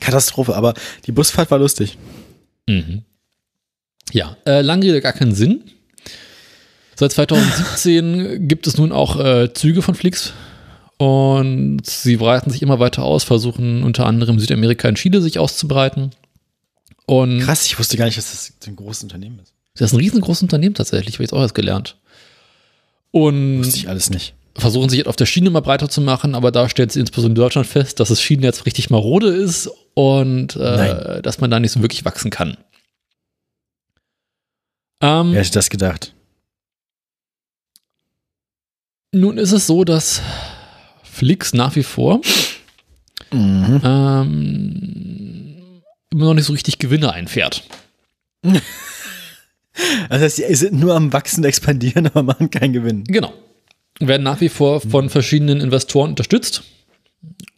Katastrophe, 0.00 0.54
aber 0.56 0.74
die 1.06 1.12
Busfahrt 1.12 1.50
war 1.50 1.58
lustig. 1.58 1.96
Mhm. 2.68 3.02
Ja, 4.12 4.36
äh, 4.46 4.62
lange 4.62 4.86
Rede, 4.86 5.00
gar 5.00 5.12
keinen 5.12 5.34
Sinn. 5.34 5.62
Seit 6.96 7.12
2017 7.12 8.48
gibt 8.48 8.66
es 8.66 8.76
nun 8.76 8.92
auch 8.92 9.18
äh, 9.18 9.52
Züge 9.52 9.82
von 9.82 9.94
Flix 9.94 10.32
und 10.98 11.80
sie 11.84 12.16
breiten 12.16 12.50
sich 12.50 12.62
immer 12.62 12.78
weiter 12.78 13.02
aus, 13.02 13.24
versuchen 13.24 13.82
unter 13.82 14.06
anderem 14.06 14.38
Südamerika 14.38 14.88
und 14.88 14.96
Chile 14.96 15.20
sich 15.20 15.38
auszubreiten. 15.38 16.10
Und 17.06 17.40
Krass, 17.40 17.66
ich 17.66 17.78
wusste 17.78 17.96
gar 17.96 18.06
nicht, 18.06 18.16
dass 18.16 18.30
das 18.30 18.52
ein 18.66 18.76
großes 18.76 19.04
Unternehmen 19.04 19.38
ist. 19.40 19.52
Das 19.74 19.90
ist 19.90 19.94
ein 19.94 20.00
riesengroßes 20.00 20.42
Unternehmen 20.42 20.74
tatsächlich, 20.74 21.14
habe 21.14 21.24
ich 21.24 21.30
jetzt 21.30 21.36
auch 21.36 21.42
erst 21.42 21.54
gelernt. 21.54 21.96
Und 23.10 23.58
wusste 23.58 23.76
ich 23.76 23.88
alles 23.88 24.10
nicht. 24.10 24.34
Versuchen 24.54 24.90
sich 24.90 24.98
jetzt 24.98 25.08
auf 25.08 25.16
der 25.16 25.26
Schiene 25.26 25.50
mal 25.50 25.60
breiter 25.60 25.88
zu 25.88 26.00
machen, 26.02 26.34
aber 26.34 26.52
da 26.52 26.68
stellt 26.68 26.92
sie 26.92 27.00
insbesondere 27.00 27.40
in 27.40 27.46
Deutschland 27.46 27.66
fest, 27.66 28.00
dass 28.00 28.08
das 28.08 28.20
Schienennetz 28.20 28.66
richtig 28.66 28.90
marode 28.90 29.28
ist 29.28 29.70
und 29.94 30.56
äh, 30.56 31.22
dass 31.22 31.40
man 31.40 31.50
da 31.50 31.58
nicht 31.58 31.72
so 31.72 31.80
wirklich 31.80 32.04
wachsen 32.04 32.30
kann. 32.30 32.58
Ähm, 35.00 35.32
Wer 35.32 35.40
hätte 35.40 35.52
das 35.52 35.70
gedacht? 35.70 36.14
Nun 39.12 39.38
ist 39.38 39.52
es 39.52 39.66
so, 39.66 39.84
dass 39.84 40.22
Flix 41.02 41.52
nach 41.52 41.76
wie 41.76 41.82
vor 41.82 42.20
mhm. 43.30 43.80
ähm, 43.84 45.51
immer 46.12 46.26
noch 46.26 46.34
nicht 46.34 46.46
so 46.46 46.52
richtig 46.52 46.78
Gewinne 46.78 47.12
einfährt. 47.12 47.64
Das 50.10 50.20
heißt, 50.20 50.36
sie 50.36 50.54
sind 50.54 50.78
nur 50.78 50.94
am 50.94 51.12
Wachsen, 51.14 51.44
expandieren, 51.44 52.06
aber 52.08 52.22
machen 52.22 52.50
keinen 52.50 52.72
Gewinn. 52.72 53.04
Genau. 53.04 53.32
Werden 54.00 54.22
nach 54.22 54.40
wie 54.40 54.48
vor 54.48 54.80
von 54.80 55.08
verschiedenen 55.08 55.60
Investoren 55.60 56.10
unterstützt. 56.10 56.62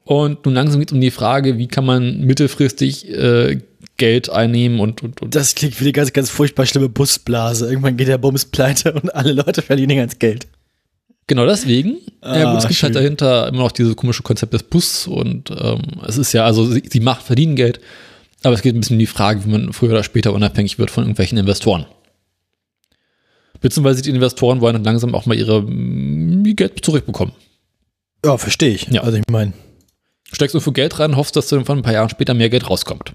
Und 0.05 0.45
nun 0.45 0.55
langsam 0.55 0.81
geht 0.81 0.91
es 0.91 0.93
um 0.93 1.01
die 1.01 1.11
Frage, 1.11 1.59
wie 1.59 1.67
kann 1.67 1.85
man 1.85 2.21
mittelfristig 2.21 3.09
äh, 3.11 3.61
Geld 3.97 4.29
einnehmen 4.29 4.81
und, 4.81 5.03
und, 5.03 5.23
und. 5.23 5.35
Das 5.35 5.55
klingt 5.55 5.81
wie 5.81 5.85
eine 5.85 5.93
ganz, 5.93 6.13
ganz 6.13 6.29
furchtbar 6.29 6.67
schlimme 6.67 6.89
Busblase. 6.89 7.69
Irgendwann 7.69 7.97
geht 7.97 8.09
der 8.09 8.19
Bums 8.19 8.45
pleite 8.45 8.93
und 8.93 9.15
alle 9.15 9.33
Leute 9.33 9.63
verlieren 9.63 9.91
ihr 9.91 9.97
ganzes 9.97 10.19
Geld. 10.19 10.47
Genau 11.27 11.47
deswegen. 11.47 11.99
Ah, 12.21 12.39
ja, 12.39 12.53
gut, 12.53 12.63
es 12.63 12.69
gibt 12.69 12.83
halt 12.83 12.97
dahinter 12.97 13.49
immer 13.49 13.59
noch 13.59 13.73
dieses 13.73 13.97
komische 13.97 14.23
Konzept 14.23 14.53
des 14.53 14.65
Bus 14.65 15.07
und 15.07 15.51
ähm, 15.51 15.81
es 16.07 16.19
ist 16.19 16.35
ja, 16.35 16.45
also 16.45 16.67
sie, 16.67 16.83
sie 16.91 17.01
macht, 17.01 17.23
verdienen 17.23 17.57
Geld 17.57 17.81
aber 18.45 18.55
es 18.55 18.63
geht 18.63 18.75
ein 18.75 18.81
bisschen 18.81 18.97
um 18.97 19.01
die 19.01 19.07
Frage, 19.07 19.45
wie 19.45 19.51
man 19.51 19.73
früher 19.73 19.91
oder 19.91 20.05
später 20.05 20.33
unabhängig 20.33 20.79
wird 20.79 20.91
von 20.91 21.05
irgendwelchen 21.05 21.39
Investoren. 21.39 21.87
Beziehungsweise 23.61 24.03
die 24.03 24.11
Investoren 24.11 24.61
wollen 24.61 24.75
dann 24.75 24.85
langsam 24.85 25.15
auch 25.15 25.25
mal 25.25 25.37
ihre 25.37 25.63
mm, 25.63 26.45
Geld 26.55 26.85
zurückbekommen. 26.85 27.35
Ja, 28.25 28.37
verstehe 28.37 28.75
ich. 28.75 28.89
Ja. 28.89 29.03
Also 29.03 29.19
ich 29.19 29.25
meine. 29.31 29.55
Steckst 30.31 30.55
du 30.55 30.61
für 30.61 30.73
Geld 30.73 30.99
rein, 30.99 31.17
hoffst, 31.17 31.37
dass 31.37 31.49
du 31.49 31.65
von 31.65 31.79
ein 31.79 31.83
paar 31.83 31.93
Jahren 31.93 32.11
später 32.11 32.35
mehr 32.35 32.51
Geld 32.51 32.69
rauskommt. 32.69 33.15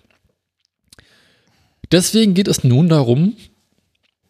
Deswegen 1.92 2.34
geht 2.34 2.48
es 2.48 2.64
nun 2.64 2.90
darum, 2.90 3.36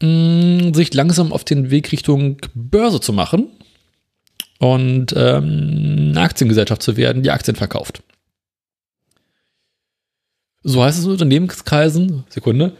mm, 0.01 0.73
sich 0.73 0.93
langsam 0.93 1.31
auf 1.31 1.45
den 1.45 1.71
Weg 1.71 1.91
Richtung 1.91 2.37
Börse 2.53 2.99
zu 2.99 3.13
machen 3.13 3.47
und 4.59 5.13
ähm, 5.15 6.09
eine 6.09 6.21
Aktiengesellschaft 6.21 6.83
zu 6.83 6.97
werden, 6.97 7.23
die 7.23 7.31
Aktien 7.31 7.55
verkauft. 7.55 8.03
So 10.63 10.83
heißt 10.83 10.99
es 10.99 11.05
in 11.05 11.11
Unternehmenskreisen. 11.11 12.25
Sekunde. 12.29 12.75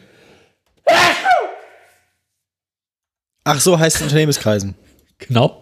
Ach, 3.43 3.59
so 3.59 3.79
heißt 3.79 3.95
es 3.95 4.01
in 4.01 4.07
Unternehmenskreisen. 4.07 4.75
Genau. 5.17 5.61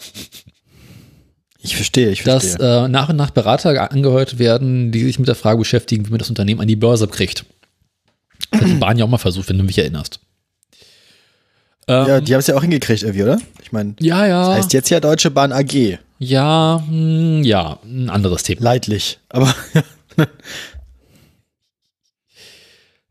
Ich 1.59 1.75
verstehe, 1.75 2.09
ich 2.11 2.23
verstehe. 2.23 2.57
Dass 2.57 2.85
äh, 2.85 2.87
nach 2.87 3.09
und 3.09 3.15
nach 3.15 3.31
Berater 3.31 3.91
angehört 3.91 4.39
werden, 4.39 4.91
die 4.91 5.03
sich 5.03 5.19
mit 5.19 5.27
der 5.27 5.35
Frage 5.35 5.59
beschäftigen, 5.59 6.05
wie 6.05 6.11
man 6.11 6.19
das 6.19 6.29
Unternehmen 6.29 6.61
an 6.61 6.67
die 6.67 6.75
Börse 6.75 7.07
kriegt. 7.07 7.45
Das 8.51 8.61
hat 8.61 8.67
die 8.69 8.73
Bahn 8.75 8.97
ja 8.97 9.05
auch 9.05 9.09
mal 9.09 9.17
versucht, 9.17 9.49
wenn 9.49 9.57
du 9.57 9.63
mich 9.63 9.77
erinnerst. 9.77 10.19
ja, 11.87 12.17
ähm, 12.17 12.25
die 12.25 12.33
haben 12.33 12.39
es 12.39 12.47
ja 12.47 12.55
auch 12.55 12.61
hingekriegt 12.61 13.03
irgendwie, 13.03 13.23
oder? 13.23 13.39
Ich 13.61 13.71
meine, 13.71 13.95
ja, 13.99 14.25
ja. 14.25 14.47
Das 14.47 14.57
heißt 14.57 14.73
jetzt 14.73 14.89
ja 14.89 14.99
Deutsche 14.99 15.31
Bahn 15.31 15.51
AG. 15.51 15.99
Ja, 16.19 16.83
mh, 16.87 16.89
hm, 16.89 17.43
ja, 17.43 17.79
ein 17.83 18.09
anderes 18.09 18.43
Thema. 18.43 18.61
Leidlich, 18.61 19.19
aber 19.29 19.53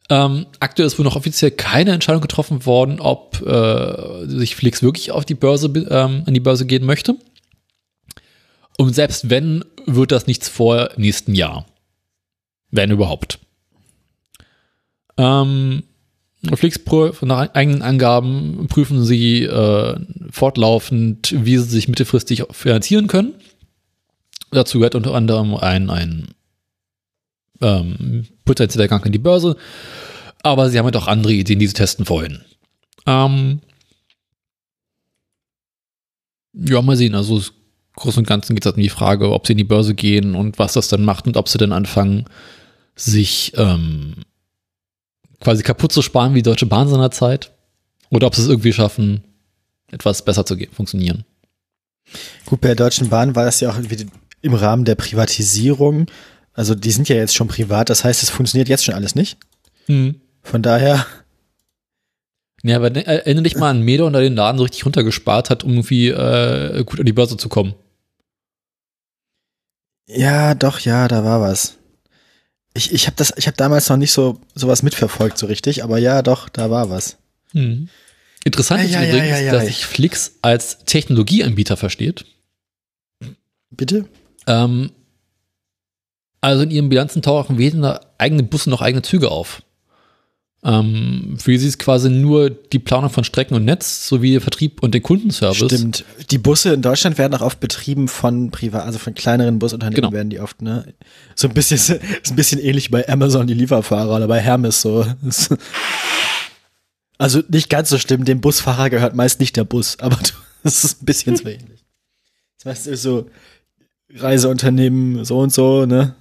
Ähm, 0.09 0.47
aktuell 0.61 0.87
ist 0.87 0.99
wohl 0.99 1.05
noch 1.05 1.17
offiziell 1.17 1.51
keine 1.51 1.93
Entscheidung 1.93 2.23
getroffen 2.23 2.65
worden, 2.65 3.01
ob 3.01 3.43
äh, 3.43 4.27
sich 4.27 4.55
Flix 4.55 4.83
wirklich 4.83 5.11
auf 5.11 5.25
die 5.25 5.35
Börse, 5.35 5.67
ähm, 5.67 6.23
an 6.27 6.35
die 6.35 6.41
Börse 6.41 6.67
gehen 6.67 6.87
möchte. 6.87 7.17
Und 8.79 8.95
selbst 8.95 9.31
wenn, 9.31 9.65
wird 9.87 10.13
das 10.13 10.27
nichts 10.27 10.49
vor 10.49 10.91
nächsten 10.97 11.35
Jahr. 11.35 11.67
Wenn 12.71 12.91
überhaupt. 12.91 13.39
Ähm, 15.17 15.83
Flix 16.55 16.81
nach 17.23 17.55
eigenen 17.55 17.83
Angaben 17.83 18.67
prüfen 18.69 19.05
sie 19.05 19.43
äh, 19.43 19.97
fortlaufend, 20.31 21.35
wie 21.37 21.57
sie 21.57 21.65
sich 21.65 21.89
mittelfristig 21.89 22.45
finanzieren 22.51 23.09
können. 23.09 23.35
Dazu 24.53 24.79
gehört 24.79 24.95
unter 24.95 25.15
anderem 25.15 25.57
ein, 25.57 25.91
ein 25.91 26.29
ähm, 27.61 28.27
potenzieller 28.45 28.89
Gang 28.89 29.05
in 29.07 29.13
die 29.13 29.19
Börse. 29.19 29.57
Aber 30.43 30.71
sie 30.71 30.79
haben 30.79 30.85
halt 30.87 30.97
auch 30.97 31.09
andere 31.09 31.33
Ideen, 31.33 31.59
die 31.59 31.67
sie 31.67 31.75
testen 31.75 32.09
wollen. 32.09 32.45
Ähm, 33.07 33.61
Ja, 36.59 36.81
mal 36.83 36.97
sehen. 36.97 37.15
Also 37.15 37.37
es- 37.39 37.53
groß 37.97 38.19
und 38.19 38.27
ganzen 38.27 38.55
geht 38.55 38.63
es 38.65 38.67
halt 38.67 38.77
um 38.77 38.83
die 38.83 38.89
Frage, 38.89 39.31
ob 39.33 39.47
sie 39.47 39.53
in 39.53 39.59
die 39.59 39.65
Börse 39.65 39.95
gehen 39.95 40.35
und 40.35 40.59
was 40.59 40.75
das 40.75 40.89
dann 40.89 41.05
macht 41.05 41.27
und 41.27 41.37
ob 41.37 41.49
sie 41.49 41.59
dann 41.59 41.73
anfangen, 41.73 42.25
sich 42.95 43.53
ähm, 43.57 44.15
quasi 45.41 45.63
kaputt 45.63 45.93
zu 45.93 46.03
sparen 46.03 46.33
wie 46.35 46.39
die 46.39 46.51
Deutsche 46.51 46.67
Bahn 46.67 46.89
seinerzeit. 46.89 47.53
Oder 48.11 48.27
ob 48.27 48.35
sie 48.35 48.43
es 48.43 48.49
irgendwie 48.49 48.73
schaffen, 48.73 49.25
etwas 49.91 50.25
besser 50.25 50.47
zu 50.47 50.57
funktionieren. 50.73 51.25
Gut, 52.45 52.61
bei 52.61 52.69
der 52.69 52.77
Deutschen 52.77 53.09
Bahn 53.09 53.35
war 53.35 53.45
das 53.45 53.61
ja 53.61 53.71
auch 53.71 53.79
im 54.43 54.55
Rahmen 54.55 54.85
der 54.85 54.95
Privatisierung. 54.95 56.07
Also 56.57 56.75
die 56.75 56.91
sind 56.91 57.09
ja 57.09 57.17
jetzt 57.17 57.35
schon 57.35 57.49
privat, 57.49 57.91
das 57.91 58.03
heißt, 58.03 58.23
es 58.23 58.31
funktioniert 58.31 58.69
jetzt 58.69 58.85
schon 58.85 58.95
alles 58.95 59.15
nicht. 59.15 59.37
Von 59.87 60.63
daher, 60.63 61.07
Ja, 62.63 62.77
aber 62.77 62.91
ne- 62.91 63.07
erinnere 63.07 63.45
dich 63.45 63.57
mal 63.57 63.71
an 63.71 63.83
Mede 63.83 64.05
und 64.05 64.15
der 64.15 64.23
den 64.23 64.35
Laden 64.35 64.59
so 64.59 64.65
richtig 64.65 64.85
runtergespart 64.87 65.51
hat, 65.51 65.63
um 65.65 65.73
irgendwie 65.73 66.09
äh, 66.09 66.83
gut 66.85 66.99
an 66.99 67.07
die 67.07 67.13
Börse 67.13 67.37
zu 67.37 67.49
kommen. 67.49 67.75
ja, 70.09 70.55
doch, 70.55 70.81
ja, 70.81 71.09
da 71.09 71.25
war 71.25 71.41
was. 71.41 71.77
Ich, 72.75 72.93
ich 72.93 73.07
habe 73.07 73.17
das, 73.17 73.33
ich 73.37 73.47
habe 73.47 73.57
damals 73.57 73.89
noch 73.89 73.97
nicht 73.97 74.13
so 74.13 74.41
sowas 74.55 74.83
mitverfolgt 74.83 75.39
so 75.39 75.47
richtig, 75.47 75.83
aber 75.83 75.99
ja, 75.99 76.23
doch, 76.23 76.49
da 76.49 76.71
war 76.71 76.91
was. 76.91 77.17
Interessant 77.53 78.85
ist 78.85 78.93
Ja, 78.93 79.03
ja, 79.03 79.09
übrigens, 79.15 79.31
ja, 79.31 79.39
ja, 79.47 79.53
dass 79.53 79.63
ja. 79.63 79.69
sich 79.69 79.87
Flix 79.87 80.33
als 80.43 80.79
Technologieanbieter 80.85 81.77
versteht. 81.77 82.25
Bitte? 83.71 84.07
Ähm, 84.47 84.93
also 86.47 86.63
in 86.63 86.71
ihren 86.71 86.89
Bilanzen 86.89 87.23
tauchen 87.23 87.59
weder 87.59 88.01
eigene 88.19 88.43
Busse 88.45 88.71
noch 88.71 88.81
eigene 88.81 89.03
Züge 89.03 89.31
auf. 89.31 89.63
Ähm, 90.65 91.37
für 91.39 91.59
sie 91.59 91.69
ist 91.69 91.79
quasi 91.79 92.09
nur 92.09 92.51
die 92.51 92.79
Planung 92.79 93.11
von 93.11 93.25
Strecken 93.25 93.55
und 93.55 93.65
Netz 93.65 94.09
sowie 94.09 94.33
der 94.33 94.41
Vertrieb 94.41 94.83
und 94.83 94.95
den 94.95 95.03
Kundenservice. 95.03 95.71
Stimmt. 95.73 96.05
Die 96.31 96.39
Busse 96.39 96.73
in 96.73 96.83
Deutschland 96.83 97.19
werden 97.19 97.35
auch 97.35 97.41
oft 97.43 97.61
betrieben 97.61 98.09
von 98.09 98.51
privat, 98.51 98.85
also 98.85 98.99
von 98.99 99.15
kleineren 99.15 99.59
Busunternehmen 99.59 99.97
Genau. 100.03 100.13
werden 100.13 100.31
die 100.31 100.41
oft, 100.41 100.63
ne? 100.63 100.95
So 101.35 101.49
ein 101.49 101.55
bisschen, 101.55 101.77
ist 102.23 102.31
ein 102.31 102.37
bisschen 102.37 102.61
ähnlich 102.61 102.91
bei 102.91 103.09
Amazon, 103.09 103.47
die 103.47 103.55
Lieferfahrer 103.55 104.17
oder 104.17 104.29
bei 104.29 104.41
Hermes 104.41 104.81
so. 104.81 105.05
Also 107.19 107.41
nicht 107.49 107.71
ganz 107.71 107.89
so 107.89 107.97
schlimm, 107.97 108.27
dem 108.27 108.43
Busfahrer 108.43 108.91
gehört 108.91 109.15
meist 109.15 109.41
nicht 109.41 109.57
der 109.57 109.65
Bus, 109.65 109.99
aber 110.01 110.19
das 110.63 110.85
ist 110.85 111.03
ein 111.03 111.07
bisschen 111.07 111.35
so 111.35 111.49
ähnlich. 111.49 111.83
Das 112.63 112.87
heißt, 112.87 113.03
so 113.03 113.31
Reiseunternehmen 114.15 115.25
so 115.25 115.39
und 115.39 115.51
so, 115.51 115.87
ne? 115.87 116.15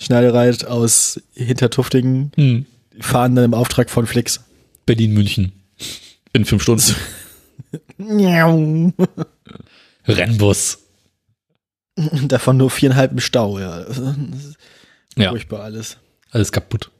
Schneidereit 0.00 0.64
aus 0.64 1.20
Hintertuftigen 1.34 2.32
Hm. 2.34 2.66
fahren 3.00 3.34
dann 3.36 3.44
im 3.44 3.54
Auftrag 3.54 3.90
von 3.90 4.06
Flix. 4.06 4.40
Berlin, 4.86 5.12
München. 5.12 5.52
In 6.32 6.44
fünf 6.44 6.62
Stunden. 6.62 6.94
Rennbus. 10.06 10.78
Davon 11.96 12.56
nur 12.56 12.70
viereinhalb 12.70 13.12
im 13.12 13.20
Stau, 13.20 13.58
ja. 13.58 13.84
Ja, 15.16 15.30
Furchtbar 15.30 15.60
alles. 15.64 15.98
alles 16.30 16.50
kaputt. 16.52 16.90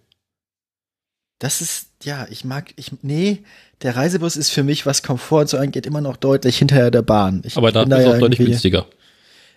Das 1.39 1.62
ist, 1.62 1.86
ja, 2.02 2.27
ich 2.31 2.44
mag, 2.44 2.74
ich, 2.77 2.93
nee, 3.02 3.39
der 3.82 3.97
Reisebus 3.97 4.36
ist 4.36 4.51
für 4.51 4.62
mich, 4.62 4.85
was 4.85 5.02
Komfort 5.02 5.47
so 5.47 5.56
angeht, 5.56 5.86
immer 5.86 6.02
noch 6.02 6.18
deutlich 6.18 6.59
hinterher 6.59 6.90
der 6.90 7.01
Bahn. 7.02 7.40
Ich 7.47 7.56
Aber 7.56 7.72
da 7.72 7.82
ist 7.85 7.89
ja 7.89 7.97
auch 7.98 8.18
deutlich 8.18 8.40
irgendwie- 8.40 8.44
günstiger. 8.52 8.86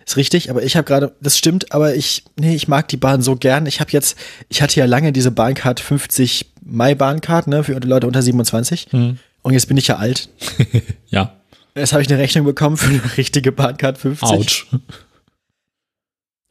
Ist 0.06 0.16
richtig, 0.16 0.50
aber 0.50 0.62
ich 0.62 0.76
habe 0.76 0.84
gerade, 0.84 1.14
das 1.20 1.38
stimmt, 1.38 1.72
aber 1.72 1.94
ich, 1.94 2.24
nee, 2.38 2.54
ich 2.54 2.68
mag 2.68 2.88
die 2.88 2.96
Bahn 2.98 3.22
so 3.22 3.36
gern. 3.36 3.66
Ich 3.66 3.80
habe 3.80 3.90
jetzt, 3.92 4.16
ich 4.48 4.60
hatte 4.62 4.78
ja 4.78 4.84
lange 4.86 5.12
diese 5.12 5.30
Bahncard 5.30 5.80
50 5.80 6.52
Mai 6.62 6.94
Bahncard, 6.94 7.46
ne, 7.46 7.64
für 7.64 7.78
Leute 7.78 8.06
unter 8.06 8.22
27. 8.22 8.88
Hm. 8.90 9.18
Und 9.42 9.52
jetzt 9.52 9.66
bin 9.68 9.76
ich 9.76 9.86
ja 9.88 9.96
alt. 9.96 10.28
Ja. 11.08 11.36
Jetzt 11.76 11.92
habe 11.92 12.02
ich 12.02 12.08
eine 12.10 12.18
Rechnung 12.18 12.44
bekommen 12.44 12.76
für 12.76 12.88
eine 12.88 13.16
richtige 13.16 13.50
Bahncard 13.52 13.98
50. 13.98 14.28
Autsch. 14.28 14.66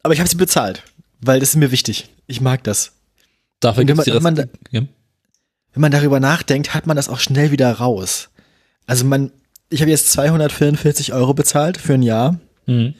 Aber 0.02 0.14
ich 0.14 0.20
habe 0.20 0.28
sie 0.28 0.36
bezahlt, 0.36 0.82
weil 1.20 1.40
das 1.40 1.50
ist 1.50 1.56
mir 1.56 1.70
wichtig. 1.70 2.08
Ich 2.26 2.40
mag 2.40 2.62
das. 2.64 2.92
Dafür 3.60 3.82
Und 3.82 3.88
wenn 3.88 3.96
gibt's 3.96 4.04
die 4.12 4.20
man- 4.20 4.36
wenn 4.36 4.48
ja. 4.70 4.80
wenn 5.72 5.80
man 5.80 5.90
darüber 5.92 6.20
nachdenkt, 6.20 6.74
hat 6.74 6.86
man 6.86 6.96
das 6.96 7.08
auch 7.08 7.20
schnell 7.20 7.50
wieder 7.50 7.70
raus. 7.72 8.28
Also 8.86 9.04
man, 9.04 9.30
ich 9.70 9.80
habe 9.80 9.90
jetzt 9.90 10.12
244 10.12 11.12
Euro 11.14 11.34
bezahlt 11.34 11.76
für 11.78 11.94
ein 11.94 12.02
Jahr 12.02 12.38
Mhm. 12.66 12.94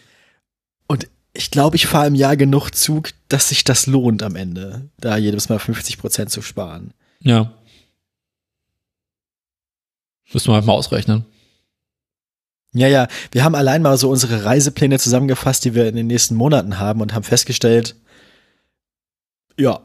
Ich 1.35 1.51
glaube, 1.51 1.77
ich 1.77 1.87
fahre 1.87 2.07
im 2.07 2.15
Jahr 2.15 2.37
genug 2.37 2.71
Zug, 2.71 3.11
dass 3.29 3.49
sich 3.49 3.65
das 3.65 3.87
lohnt 3.87 4.23
am 4.23 4.37
Ende, 4.37 4.89
da 4.99 5.17
jedes 5.17 5.49
Mal 5.49 5.59
50 5.59 5.99
Prozent 5.99 6.31
zu 6.31 6.43
sparen. 6.43 6.95
Ja. 7.21 7.53
Müssen 10.33 10.49
wir 10.49 10.55
halt 10.55 10.65
mal 10.65 10.73
ausrechnen. 10.73 11.27
Ja, 12.73 12.89
ja, 12.89 13.09
wir 13.31 13.45
haben 13.45 13.55
allein 13.55 13.83
mal 13.83 13.97
so 13.99 14.11
unsere 14.11 14.45
Reisepläne 14.45 14.99
zusammengefasst, 14.99 15.65
die 15.65 15.75
wir 15.75 15.89
in 15.89 15.97
den 15.97 16.07
nächsten 16.07 16.35
Monaten 16.35 16.79
haben 16.79 17.01
und 17.01 17.15
haben 17.15 17.23
festgestellt, 17.23 17.95
ja, 19.57 19.81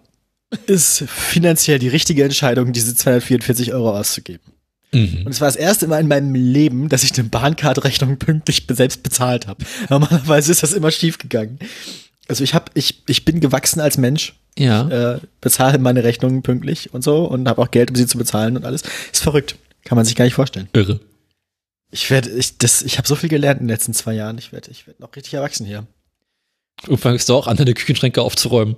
ist 0.65 1.03
finanziell 1.07 1.77
die 1.77 1.87
richtige 1.87 2.23
Entscheidung, 2.23 2.73
diese 2.73 2.95
244 2.95 3.73
Euro 3.73 3.95
auszugeben. 3.95 4.53
Mhm. 4.91 5.23
Und 5.25 5.31
es 5.31 5.39
war 5.41 5.47
das 5.47 5.55
erste 5.55 5.87
Mal 5.87 5.99
in 5.99 6.07
meinem 6.07 6.33
Leben, 6.33 6.89
dass 6.89 7.03
ich 7.03 7.13
eine 7.17 7.29
Bahncard-Rechnung 7.29 8.17
pünktlich 8.17 8.65
selbst 8.69 9.03
bezahlt 9.03 9.47
habe. 9.47 9.63
Normalerweise 9.89 10.51
ist 10.51 10.63
das 10.63 10.73
immer 10.73 10.91
schief 10.91 11.17
gegangen. 11.17 11.59
Also 12.27 12.43
ich 12.43 12.53
habe, 12.53 12.65
ich, 12.73 13.03
ich 13.07 13.25
bin 13.25 13.39
gewachsen 13.39 13.79
als 13.81 13.97
Mensch, 13.97 14.33
Ja. 14.57 15.15
äh, 15.15 15.19
bezahle 15.41 15.77
meine 15.79 16.03
Rechnungen 16.03 16.41
pünktlich 16.43 16.93
und 16.93 17.03
so 17.03 17.25
und 17.25 17.47
habe 17.47 17.61
auch 17.61 17.71
Geld, 17.71 17.89
um 17.89 17.95
sie 17.95 18.07
zu 18.07 18.17
bezahlen 18.17 18.55
und 18.57 18.65
alles. 18.65 18.83
Ist 19.11 19.23
verrückt, 19.23 19.55
kann 19.83 19.95
man 19.95 20.05
sich 20.05 20.15
gar 20.15 20.25
nicht 20.25 20.33
vorstellen. 20.35 20.69
Irre. 20.73 20.99
Ich 21.91 22.09
werde, 22.11 22.29
ich, 22.29 22.57
das, 22.59 22.83
ich 22.83 22.97
habe 22.99 23.07
so 23.07 23.15
viel 23.15 23.29
gelernt 23.29 23.61
in 23.61 23.67
den 23.67 23.73
letzten 23.73 23.93
zwei 23.95 24.13
Jahren. 24.13 24.37
Ich 24.37 24.51
werde, 24.51 24.69
ich 24.69 24.85
werde 24.85 25.01
noch 25.01 25.15
richtig 25.15 25.33
erwachsen 25.33 25.65
hier. 25.65 25.87
Und 26.87 26.97
fängst 26.99 27.27
du 27.29 27.33
auch 27.35 27.47
an, 27.47 27.57
deine 27.57 27.73
Küchenschränke 27.73 28.21
aufzuräumen. 28.21 28.75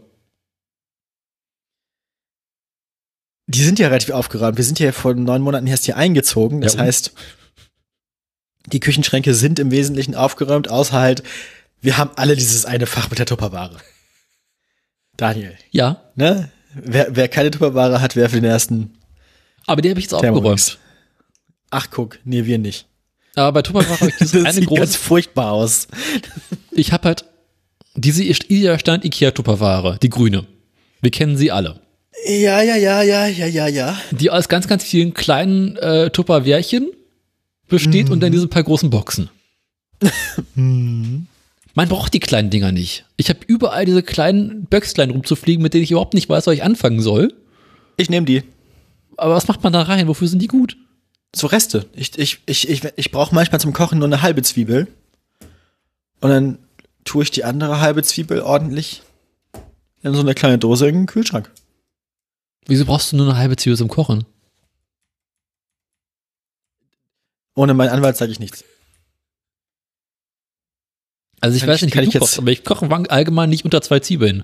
Die 3.53 3.63
sind 3.63 3.79
ja 3.79 3.87
relativ 3.89 4.11
aufgeräumt. 4.11 4.55
Wir 4.57 4.63
sind 4.63 4.79
ja 4.79 4.91
vor 4.91 5.13
neun 5.13 5.41
Monaten 5.41 5.67
erst 5.67 5.85
hier 5.85 5.97
eingezogen. 5.97 6.61
Das 6.61 6.75
Ja, 6.75 6.81
heißt, 6.81 7.11
die 8.67 8.79
Küchenschränke 8.79 9.33
sind 9.33 9.59
im 9.59 9.71
Wesentlichen 9.71 10.15
aufgeräumt, 10.15 10.69
außer 10.69 10.93
halt, 10.99 11.23
wir 11.81 11.97
haben 11.97 12.11
alle 12.15 12.35
dieses 12.35 12.65
eine 12.65 12.85
Fach 12.85 13.09
mit 13.09 13.19
der 13.19 13.25
Tupperware. 13.25 13.75
Daniel, 15.17 15.57
Ja. 15.71 16.01
ne? 16.15 16.49
Wer, 16.73 17.07
wer 17.15 17.27
keine 17.27 17.51
Tupperware 17.51 17.99
hat, 17.99 18.15
wer 18.15 18.29
für 18.29 18.37
den 18.39 18.49
ersten 18.49 18.93
Aber 19.67 19.81
die 19.81 19.89
habe 19.89 19.99
ich 19.99 20.05
jetzt 20.05 20.17
Thermomix. 20.17 20.45
aufgeräumt. 20.69 20.79
Ach, 21.71 21.87
guck, 21.91 22.19
nee, 22.23 22.45
wir 22.45 22.57
nicht. 22.57 22.87
Aber 23.35 23.51
bei 23.51 23.61
Tupperware 23.61 23.99
habe 23.99 24.09
ich 24.09 24.15
Das 24.19 24.31
dieses 24.31 24.45
eine 24.45 24.53
sieht 24.53 24.69
ganz 24.69 24.91
große. 24.93 24.97
furchtbar 24.99 25.51
aus. 25.51 25.87
Ich 26.71 26.93
habe 26.93 27.09
halt 27.09 27.25
diese 27.95 28.23
Idealstand 28.23 29.03
Ikea 29.03 29.31
Tupperware, 29.31 29.97
die 30.01 30.09
grüne. 30.09 30.47
Wir 31.01 31.11
kennen 31.11 31.35
sie 31.35 31.51
alle. 31.51 31.81
Ja, 32.25 32.61
ja, 32.61 32.75
ja, 32.75 33.01
ja, 33.01 33.25
ja, 33.27 33.47
ja, 33.47 33.67
ja. 33.67 33.97
Die 34.11 34.29
aus 34.29 34.49
ganz, 34.49 34.67
ganz 34.67 34.83
vielen 34.83 35.13
kleinen 35.13 35.77
äh, 35.77 36.09
Tupperwärchen 36.09 36.91
besteht 37.67 38.09
und 38.09 38.19
dann 38.19 38.31
diese 38.31 38.47
paar 38.47 38.63
großen 38.63 38.89
Boxen. 38.89 39.29
Man 41.73 41.87
braucht 41.87 42.13
die 42.13 42.19
kleinen 42.19 42.49
Dinger 42.49 42.71
nicht. 42.71 43.05
Ich 43.15 43.29
habe 43.29 43.39
überall 43.47 43.85
diese 43.85 44.03
kleinen 44.03 44.65
Böxlein 44.65 45.09
rumzufliegen, 45.09 45.63
mit 45.63 45.73
denen 45.73 45.83
ich 45.83 45.91
überhaupt 45.91 46.13
nicht 46.13 46.27
weiß, 46.27 46.47
was 46.47 46.53
ich 46.53 46.63
anfangen 46.63 47.01
soll. 47.01 47.33
Ich 47.97 48.09
nehme 48.09 48.25
die. 48.25 48.43
Aber 49.17 49.35
was 49.35 49.47
macht 49.47 49.63
man 49.63 49.73
da 49.73 49.83
rein? 49.83 50.07
Wofür 50.07 50.27
sind 50.27 50.41
die 50.41 50.47
gut? 50.47 50.77
So 51.33 51.47
Reste. 51.47 51.85
Ich, 51.93 52.17
ich, 52.17 52.39
ich, 52.45 52.69
ich, 52.69 52.81
ich 52.95 53.11
brauche 53.11 53.33
manchmal 53.33 53.61
zum 53.61 53.73
Kochen 53.73 53.99
nur 53.99 54.07
eine 54.07 54.21
halbe 54.21 54.41
Zwiebel. 54.41 54.87
Und 56.19 56.29
dann 56.29 56.57
tue 57.05 57.23
ich 57.23 57.31
die 57.31 57.45
andere 57.45 57.79
halbe 57.79 58.03
Zwiebel 58.03 58.41
ordentlich 58.41 59.01
in 60.03 60.13
so 60.13 60.19
eine 60.19 60.33
kleine 60.33 60.57
Dose 60.57 60.89
in 60.89 60.95
den 60.95 61.05
Kühlschrank. 61.05 61.49
Wieso 62.67 62.85
brauchst 62.85 63.11
du 63.11 63.17
nur 63.17 63.27
eine 63.29 63.37
halbe 63.37 63.55
Zwiebel 63.55 63.77
zum 63.77 63.87
Kochen? 63.87 64.25
Ohne 67.55 67.73
meinen 67.73 67.89
Anwalt 67.89 68.17
sage 68.17 68.31
ich 68.31 68.39
nichts. 68.39 68.63
Also 71.41 71.55
ich 71.55 71.61
Kann 71.61 71.69
weiß 71.69 71.77
ich- 71.77 71.85
nicht, 71.85 71.93
kann 71.93 72.03
wie 72.03 72.07
ich 72.07 72.13
du 72.13 72.19
jetzt- 72.19 72.21
kochst, 72.27 72.39
aber 72.39 72.51
ich 72.51 72.63
koche 72.63 72.87
allgemein 73.09 73.49
nicht 73.49 73.65
unter 73.65 73.81
zwei 73.81 73.99
Zwiebeln. 73.99 74.43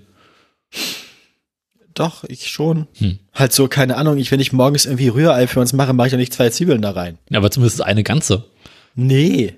Doch, 1.94 2.24
ich 2.26 2.48
schon. 2.50 2.88
Hm. 2.98 3.20
Halt 3.34 3.54
so, 3.54 3.68
keine 3.68 3.98
Ahnung, 3.98 4.18
ich, 4.18 4.32
wenn 4.32 4.40
ich 4.40 4.52
morgens 4.52 4.86
irgendwie 4.86 5.08
Rührei 5.08 5.48
für 5.48 5.60
uns 5.60 5.74
mache, 5.74 5.94
mache 5.94 6.08
ich 6.08 6.12
doch 6.12 6.18
nicht 6.18 6.34
zwei 6.34 6.50
Zwiebeln 6.50 6.82
da 6.82 6.92
rein. 6.92 7.18
Ja, 7.30 7.40
aber 7.40 7.50
zumindest 7.50 7.82
eine 7.82 8.04
ganze. 8.04 8.46
Nee. 8.94 9.56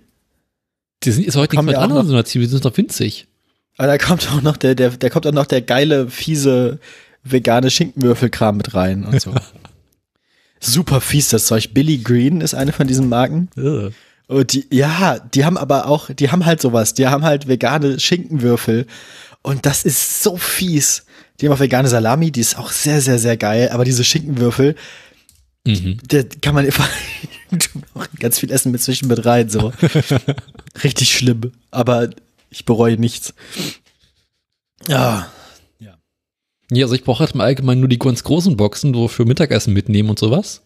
Die 1.03 1.11
sind 1.11 1.25
ist 1.25 1.35
heute 1.35 1.55
nicht 1.55 1.65
mit 1.65 1.75
anderen 1.75 2.07
so 2.07 2.13
einer 2.13 2.25
Zwiebel, 2.25 2.47
die 2.47 2.51
sind 2.51 2.65
doch 2.65 2.75
winzig. 2.77 3.27
Aber 3.77 3.87
da 3.87 3.97
kommt 3.97 4.29
auch 4.31 4.41
noch 4.41 4.57
der, 4.57 4.75
der, 4.75 4.91
der 4.91 5.09
kommt 5.09 5.25
auch 5.25 5.31
noch 5.31 5.45
der 5.45 5.61
geile, 5.61 6.09
fiese, 6.09 6.79
vegane 7.23 7.69
Schinkenwürfelkram 7.69 8.57
mit 8.57 8.73
rein 8.73 9.05
und 9.05 9.21
so. 9.21 9.33
Super 10.59 10.99
fies, 11.01 11.29
das 11.29 11.45
Zeug. 11.45 11.73
Billy 11.73 11.97
Green 11.99 12.41
ist 12.41 12.53
eine 12.53 12.73
von 12.73 12.87
diesen 12.87 13.07
Marken. 13.09 13.49
Und 14.27 14.53
die, 14.53 14.65
ja, 14.71 15.19
die 15.19 15.45
haben 15.45 15.57
aber 15.57 15.87
auch, 15.87 16.09
die 16.11 16.31
haben 16.31 16.45
halt 16.45 16.61
sowas. 16.61 16.93
Die 16.93 17.07
haben 17.07 17.23
halt 17.23 17.47
vegane 17.47 17.99
Schinkenwürfel. 17.99 18.85
Und 19.41 19.65
das 19.65 19.85
ist 19.85 20.21
so 20.21 20.35
fies. 20.37 21.05
Die 21.39 21.47
haben 21.47 21.53
auch 21.53 21.59
vegane 21.59 21.87
Salami, 21.87 22.31
die 22.31 22.41
ist 22.41 22.57
auch 22.57 22.71
sehr, 22.71 22.99
sehr, 23.01 23.19
sehr 23.19 23.37
geil. 23.37 23.69
Aber 23.71 23.85
diese 23.85 24.03
Schinkenwürfel, 24.03 24.75
Mhm. 25.67 25.97
der 26.09 26.23
kann 26.27 26.55
man 26.55 26.65
einfach 26.65 26.89
ganz 28.19 28.39
viel 28.39 28.49
Essen 28.49 28.71
mit 28.71 28.81
zwischen 28.81 29.09
mit 29.09 29.25
rein, 29.25 29.49
so. 29.49 29.73
richtig 30.83 31.13
schlimm, 31.13 31.51
aber 31.69 32.09
ich 32.49 32.63
bereue 32.65 32.97
nichts. 32.97 33.33
Ja. 34.87 35.29
Ja, 36.71 36.85
also 36.85 36.95
ich 36.95 37.03
brauche 37.03 37.19
halt 37.21 37.31
im 37.33 37.41
Allgemeinen 37.41 37.79
nur 37.81 37.89
die 37.89 37.99
ganz 37.99 38.23
großen 38.23 38.55
Boxen, 38.57 38.93
so 38.93 39.07
für 39.07 39.25
Mittagessen 39.25 39.73
mitnehmen 39.73 40.09
und 40.09 40.19
sowas. 40.19 40.61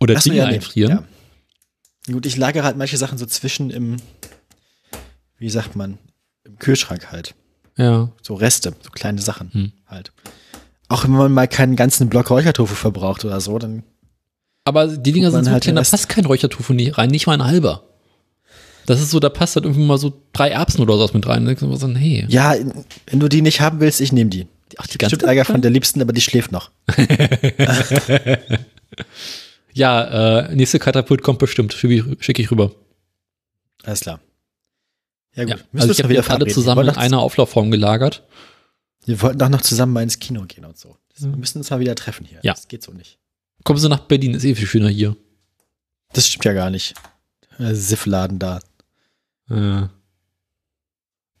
Oder 0.00 0.14
Dinge 0.16 0.36
ja, 0.36 0.44
einfrieren. 0.46 0.90
ja. 2.08 2.12
Gut, 2.12 2.26
ich 2.26 2.36
lagere 2.36 2.64
halt 2.64 2.76
manche 2.76 2.96
Sachen 2.96 3.16
so 3.16 3.26
zwischen 3.26 3.70
im, 3.70 3.96
wie 5.38 5.48
sagt 5.50 5.76
man, 5.76 5.98
im 6.44 6.58
Kühlschrank 6.58 7.12
halt. 7.12 7.34
Ja. 7.76 8.10
So 8.20 8.34
Reste, 8.34 8.74
so 8.82 8.90
kleine 8.90 9.22
Sachen 9.22 9.52
Hm. 9.52 9.72
halt. 9.86 10.12
Auch 10.88 11.04
wenn 11.04 11.12
man 11.12 11.32
mal 11.32 11.48
keinen 11.48 11.76
ganzen 11.76 12.08
Block 12.08 12.28
Räuchertofu 12.30 12.74
verbraucht 12.74 13.24
oder 13.24 13.40
so, 13.40 13.58
dann 13.58 13.84
Aber 14.64 14.88
die 14.88 15.12
Dinger 15.12 15.30
sind 15.30 15.44
so 15.44 15.50
halt 15.52 15.62
klein, 15.62 15.76
da 15.76 15.82
passt 15.82 16.08
kein 16.08 16.26
Räuchertofu 16.26 16.74
rein, 16.76 17.10
nicht 17.10 17.26
mal 17.26 17.34
ein 17.34 17.44
halber. 17.44 17.84
Das 18.86 19.00
ist 19.00 19.10
so, 19.10 19.20
da 19.20 19.28
passt 19.28 19.54
halt 19.54 19.64
irgendwie 19.64 19.84
mal 19.86 19.96
so 19.96 20.12
drei 20.32 20.50
Erbsen 20.50 20.80
oder 20.82 20.94
sowas 20.96 21.14
mit 21.14 21.26
rein. 21.26 21.44
Da 21.44 21.54
denkst 21.54 21.62
du 21.62 21.74
so, 21.76 21.86
nee. 21.86 22.26
Ja, 22.28 22.54
wenn 23.06 23.20
du 23.20 23.28
die 23.28 23.40
nicht 23.40 23.60
haben 23.60 23.78
willst, 23.80 24.00
ich 24.00 24.12
nehme 24.12 24.28
die. 24.30 24.48
Ach, 24.78 24.86
die 24.86 25.04
Stimmt 25.04 25.22
Ärger 25.22 25.44
von 25.44 25.62
der 25.62 25.70
Liebsten, 25.70 26.00
aber 26.00 26.12
die 26.12 26.20
schläft 26.20 26.52
noch. 26.52 26.70
Ja, 29.74 30.40
äh, 30.40 30.54
nächste 30.54 30.78
Katapult 30.78 31.22
kommt 31.22 31.38
bestimmt. 31.38 31.72
Schicke 31.72 32.42
ich, 32.42 32.50
rüber. 32.50 32.72
Alles 33.84 34.00
klar. 34.00 34.20
Ja, 35.34 35.44
gut. 35.44 35.50
Ja. 35.50 35.56
Müssen 35.72 35.88
Also 35.88 35.88
wir 35.88 35.92
ich 35.92 35.98
habe 36.00 36.08
wieder 36.10 36.20
jetzt 36.20 36.30
alle 36.30 36.46
zusammen 36.46 36.88
in 36.88 36.96
einer 36.96 37.20
Auflaufform 37.20 37.70
gelagert. 37.70 38.22
wir 39.06 39.20
wollten 39.22 39.38
doch 39.38 39.48
noch 39.48 39.62
zusammen 39.62 39.92
mal 39.92 40.02
ins 40.02 40.18
Kino 40.18 40.44
gehen 40.46 40.64
und 40.64 40.76
so. 40.76 40.96
Wir 41.16 41.28
müssen 41.28 41.58
uns 41.58 41.70
mal 41.70 41.80
wieder 41.80 41.94
treffen 41.94 42.26
hier. 42.26 42.40
Ja. 42.42 42.52
Das 42.52 42.68
geht 42.68 42.82
so 42.82 42.92
nicht. 42.92 43.18
Kommen 43.64 43.78
Sie 43.78 43.88
nach 43.88 44.00
Berlin, 44.00 44.34
ist 44.34 44.44
eh 44.44 44.54
viel 44.54 44.66
schöner 44.66 44.88
hier. 44.88 45.16
Das 46.12 46.26
stimmt 46.28 46.44
ja 46.44 46.52
gar 46.52 46.70
nicht. 46.70 46.94
Der 47.58 47.74
Siffladen 47.74 48.38
da. 48.38 48.60
Äh. 49.48 49.86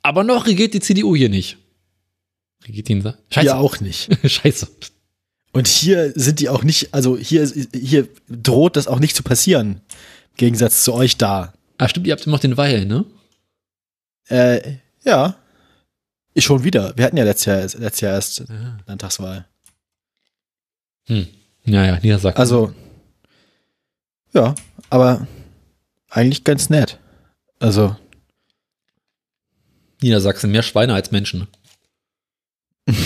Aber 0.02 0.24
noch 0.24 0.46
regiert 0.46 0.74
die 0.74 0.80
CDU 0.80 1.16
hier 1.16 1.28
nicht. 1.28 1.58
Regiert 2.66 2.88
die 2.88 2.92
in 2.92 3.02
Scheiße. 3.02 3.40
Hier 3.40 3.56
auch 3.56 3.80
nicht. 3.80 4.08
Scheiße. 4.30 4.68
Und 5.52 5.68
hier 5.68 6.12
sind 6.14 6.40
die 6.40 6.48
auch 6.48 6.64
nicht, 6.64 6.94
also 6.94 7.16
hier, 7.16 7.46
hier 7.74 8.08
droht 8.28 8.76
das 8.76 8.88
auch 8.88 8.98
nicht 8.98 9.14
zu 9.14 9.22
passieren. 9.22 9.82
Im 10.30 10.36
Gegensatz 10.36 10.82
zu 10.82 10.94
euch 10.94 11.18
da. 11.18 11.52
Ah, 11.78 11.88
stimmt, 11.88 12.06
ihr 12.06 12.12
habt 12.12 12.26
immer 12.26 12.36
noch 12.36 12.40
den 12.40 12.56
Weil, 12.56 12.86
ne? 12.86 13.04
Äh, 14.28 14.76
ja. 15.04 15.36
Ich 16.34 16.44
schon 16.44 16.64
wieder. 16.64 16.96
Wir 16.96 17.04
hatten 17.04 17.18
ja 17.18 17.24
letztes 17.24 17.44
Jahr, 17.46 17.80
letztes 17.80 18.00
Jahr 18.00 18.14
erst 18.14 18.44
Landtagswahl. 18.86 19.46
Hm. 21.06 21.26
Ja, 21.64 21.84
ja, 21.84 21.98
Niedersachsen. 21.98 22.40
Also, 22.40 22.72
ja, 24.32 24.54
aber 24.88 25.26
eigentlich 26.08 26.44
ganz 26.44 26.70
nett. 26.70 26.98
Also, 27.58 27.96
Niedersachsen, 30.00 30.50
mehr 30.50 30.62
Schweine 30.62 30.94
als 30.94 31.10
Menschen. 31.10 31.46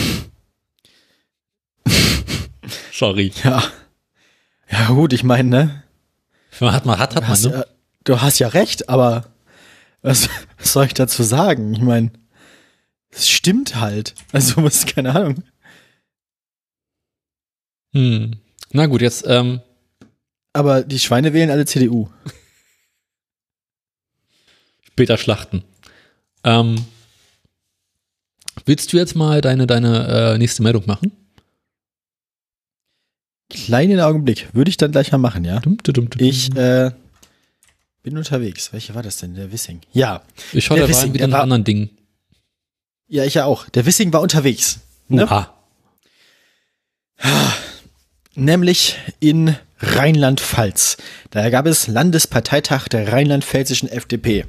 Sorry. 2.93 3.33
ja. 3.45 3.63
Ja, 4.71 4.89
gut, 4.89 5.13
ich 5.13 5.23
meine, 5.23 5.49
ne? 5.49 5.85
Wenn 6.59 6.67
man 6.67 6.75
hat, 6.75 6.87
man 6.87 6.99
hat, 6.99 7.11
hat 7.15 7.23
Du 7.23 7.27
man, 7.27 7.31
hast, 7.31 7.45
ne? 7.45 7.53
ja, 7.53 7.65
du 8.05 8.21
hast 8.21 8.39
ja 8.39 8.49
recht, 8.49 8.89
aber 8.89 9.31
was, 10.03 10.29
was 10.59 10.73
soll 10.73 10.87
ich 10.87 10.95
dazu 10.95 11.23
sagen? 11.23 11.73
Ich 11.75 11.81
meine, 11.81 12.11
es 13.11 13.29
stimmt 13.29 13.77
halt. 13.77 14.15
Also, 14.33 14.63
was, 14.65 14.87
keine 14.87 15.15
Ahnung. 15.15 15.43
Hm. 17.93 18.41
Na 18.73 18.87
gut, 18.87 19.01
jetzt, 19.03 19.25
ähm, 19.27 19.61
Aber 20.53 20.83
die 20.83 20.99
Schweine 20.99 21.33
wählen 21.33 21.51
alle 21.51 21.67
CDU. 21.67 22.09
später 24.83 25.19
schlachten. 25.19 25.63
Ähm, 26.43 26.85
willst 28.67 28.93
du 28.93 28.99
jetzt 28.99 29.17
mal 29.17 29.41
deine, 29.41 29.67
deine 29.67 30.35
äh, 30.35 30.39
nächste 30.39 30.63
Meldung 30.63 30.85
machen? 30.87 31.13
Kleinen 33.49 34.01
Augenblick. 34.01 34.49
Würde 34.53 34.69
ich 34.69 34.77
dann 34.77 34.93
gleich 34.93 35.13
mal 35.13 35.19
machen, 35.19 35.45
ja? 35.45 35.61
Dum, 35.61 35.79
dum, 35.83 36.11
dum. 36.11 36.11
Ich 36.19 36.55
äh, 36.57 36.91
bin 38.03 38.19
unterwegs. 38.19 38.73
Welche 38.73 38.95
war 38.95 39.03
das 39.03 39.19
denn? 39.19 39.35
Der 39.35 39.53
Wissing. 39.53 39.81
Ja. 39.93 40.23
ich 40.53 40.65
schaue 40.65 40.79
der 40.79 40.87
da 40.87 40.93
Wissing, 40.93 41.15
wieder 41.15 41.27
der 41.27 41.37
nach 41.37 41.43
anderen 41.43 41.65
Dingen. 41.65 41.91
Ja, 43.09 43.25
ich 43.25 43.35
ja 43.35 43.45
auch. 43.45 43.69
Der 43.69 43.87
Wissing 43.87 44.13
war 44.13 44.21
unterwegs. 44.21 44.81
Ne? 45.09 45.25
Oha. 45.25 45.55
Nämlich 48.35 48.97
in 49.21 49.57
Rheinland-Pfalz. 49.79 50.97
Da 51.31 51.49
gab 51.51 51.67
es 51.67 51.87
Landesparteitag 51.87 52.89
der 52.89 53.13
rheinland-pfälzischen 53.13 53.89
FDP. 53.89 54.45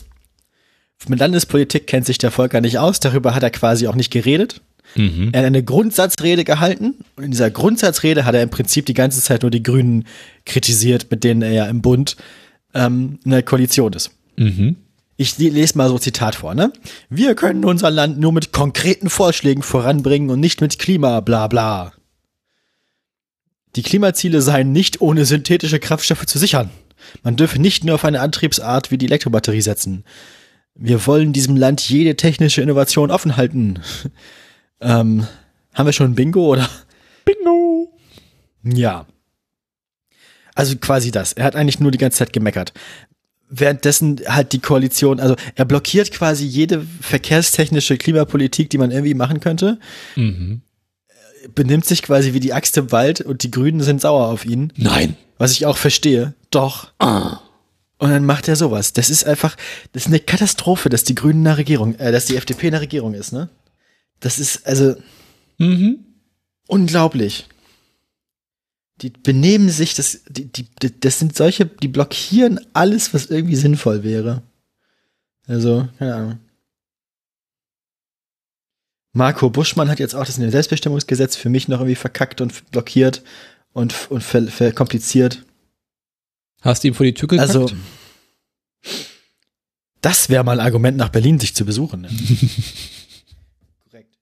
Mit 1.08 1.20
Landespolitik 1.20 1.88
kennt 1.88 2.06
sich 2.06 2.18
der 2.18 2.32
Volker 2.32 2.60
nicht 2.62 2.80
aus, 2.80 3.00
darüber 3.00 3.36
hat 3.36 3.44
er 3.44 3.52
quasi 3.52 3.88
auch 3.88 3.96
nicht 3.96 4.12
geredet. 4.12 4.62
Mhm. 4.96 5.30
Er 5.32 5.42
hat 5.42 5.48
eine 5.48 5.64
Grundsatzrede 5.64 6.44
gehalten 6.44 6.96
und 7.16 7.24
in 7.24 7.32
dieser 7.32 7.52
Grundsatzrede 7.52 8.26
hat 8.26 8.36
er 8.36 8.42
im 8.42 8.50
Prinzip 8.50 8.86
die 8.86 8.94
ganze 8.94 9.22
Zeit 9.22 9.44
nur 9.44 9.52
die 9.52 9.64
Grünen 9.64 10.06
kritisiert, 10.46 11.08
mit 11.12 11.24
denen 11.24 11.42
er 11.42 11.52
ja 11.52 11.66
im 11.68 11.82
Bund 11.82 12.16
ähm, 12.74 13.20
in 13.24 13.32
der 13.32 13.44
Koalition 13.44 13.94
ist. 13.94 14.12
Mhm. 14.38 14.78
Ich 15.18 15.38
le- 15.38 15.50
lese 15.50 15.78
mal 15.78 15.90
so 15.90 15.98
Zitat 16.00 16.36
vor, 16.36 16.56
ne? 16.56 16.72
Wir 17.10 17.36
können 17.36 17.66
unser 17.66 17.90
Land 17.92 18.20
nur 18.20 18.32
mit 18.32 18.52
konkreten 18.52 19.10
Vorschlägen 19.10 19.64
voranbringen 19.64 20.30
und 20.30 20.40
nicht 20.40 20.62
mit 20.62 20.80
Klima, 20.80 21.20
bla 21.22 21.48
bla. 21.48 21.92
Die 23.76 23.84
Klimaziele 23.84 24.42
seien 24.42 24.72
nicht 24.72 25.02
ohne 25.02 25.26
synthetische 25.26 25.80
Kraftstoffe 25.80 26.26
zu 26.26 26.40
sichern. 26.40 26.70
Man 27.24 27.36
dürfe 27.36 27.60
nicht 27.60 27.84
nur 27.84 27.96
auf 27.96 28.06
eine 28.06 28.22
Antriebsart 28.22 28.90
wie 28.90 28.98
die 28.98 29.06
Elektrobatterie 29.06 29.62
setzen. 29.62 30.04
Wir 30.80 31.06
wollen 31.08 31.34
diesem 31.34 31.56
Land 31.56 31.82
jede 31.90 32.16
technische 32.16 32.62
Innovation 32.62 33.10
offen 33.12 33.36
halten. 33.38 33.80
ähm, 34.82 35.26
haben 35.74 35.86
wir 35.86 35.94
schon 35.94 36.12
ein 36.12 36.16
Bingo 36.16 36.46
oder? 36.54 36.70
Bingo. 37.26 37.92
Ja. 38.64 39.06
Also 40.56 40.76
quasi 40.78 41.12
das. 41.12 41.34
Er 41.34 41.46
hat 41.46 41.56
eigentlich 41.56 41.80
nur 41.80 41.92
die 41.92 41.98
ganze 41.98 42.20
Zeit 42.20 42.34
gemeckert. 42.34 42.74
Währenddessen 43.50 44.20
halt 44.28 44.52
die 44.54 44.60
Koalition, 44.60 45.20
also 45.20 45.36
er 45.56 45.66
blockiert 45.66 46.12
quasi 46.12 46.46
jede 46.46 46.86
verkehrstechnische 47.02 47.98
Klimapolitik, 47.98 48.70
die 48.70 48.78
man 48.78 48.92
irgendwie 48.92 49.14
machen 49.14 49.40
könnte, 49.40 49.80
Mhm. 50.16 50.62
benimmt 51.56 51.86
sich 51.86 52.04
quasi 52.04 52.34
wie 52.34 52.40
die 52.42 52.54
Axt 52.54 52.76
im 52.78 52.92
Wald 52.92 53.22
und 53.22 53.44
die 53.44 53.52
Grünen 53.52 53.82
sind 53.82 54.02
sauer 54.02 54.28
auf 54.28 54.46
ihn, 54.46 54.74
Nein. 54.76 55.16
was 55.38 55.54
ich 55.54 55.66
auch 55.66 55.78
verstehe. 55.78 56.34
Doch. 56.52 56.92
Ah. 57.00 57.40
Und 58.00 58.12
dann 58.12 58.26
macht 58.26 58.48
er 58.48 58.56
sowas. 58.56 58.94
Das 58.94 59.10
ist 59.10 59.26
einfach, 59.26 59.56
das 59.92 60.04
ist 60.04 60.08
eine 60.08 60.20
Katastrophe, 60.20 60.90
dass 60.90 61.04
die 61.04 61.16
Grünen 61.16 61.40
in 61.40 61.46
der 61.46 61.58
Regierung, 61.58 61.96
äh, 61.96 62.12
dass 62.12 62.26
die 62.26 62.36
FDP 62.38 62.68
in 62.68 62.74
der 62.74 62.82
Regierung 62.82 63.14
ist, 63.14 63.32
ne? 63.34 63.50
Das 64.20 64.40
ist 64.40 64.66
also 64.66 64.96
Mhm. 65.58 66.06
unglaublich. 66.68 67.48
Die 69.02 69.10
benehmen 69.10 69.70
sich, 69.70 69.94
das, 69.94 70.22
die, 70.28 70.46
die, 70.52 70.68
das 71.00 71.20
sind 71.20 71.36
solche, 71.36 71.66
die 71.66 71.88
blockieren 71.88 72.60
alles, 72.74 73.14
was 73.14 73.28
irgendwie 73.28 73.56
sinnvoll 73.56 74.04
wäre. 74.04 74.42
Also, 75.48 75.88
keine 76.00 76.16
Ahnung. 76.16 76.40
Marco 79.14 79.50
Buschmann 79.50 79.90
hat 79.90 80.00
jetzt 80.00 80.16
auch 80.16 80.26
das 80.26 80.36
Selbstbestimmungsgesetz 80.36 81.36
für 81.36 81.50
mich 81.50 81.68
noch 81.68 81.80
irgendwie 81.80 81.96
verkackt 81.96 82.42
und 82.42 82.70
blockiert 82.72 83.24
und, 83.74 84.12
und 84.12 84.22
ver, 84.22 84.48
verkompliziert. 84.48 85.44
Hast 86.62 86.84
du 86.84 86.90
ihm 86.90 86.94
vor 86.94 87.06
die 87.06 87.14
Tür 87.14 87.28
gekackt? 87.28 87.50
Also, 87.50 87.70
das 90.02 90.30
wäre 90.30 90.44
mal 90.44 90.60
ein 90.60 90.66
Argument, 90.66 90.98
nach 90.98 91.10
Berlin 91.10 91.40
sich 91.40 91.56
zu 91.56 91.66
besuchen. 91.66 92.02
Ne? 92.02 92.10
Korrekt. 93.90 94.18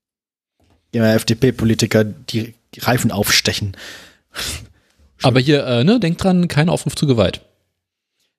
Ja, 0.93 1.13
FDP-Politiker, 1.13 2.03
die 2.03 2.55
Reifen 2.77 3.11
aufstechen. 3.11 3.75
Aber 5.21 5.39
hier, 5.39 5.65
äh, 5.65 5.83
ne, 5.83 5.99
denk 5.99 6.17
dran, 6.17 6.47
kein 6.47 6.69
Aufruf 6.69 6.95
zu 6.95 7.07
Gewalt. 7.07 7.41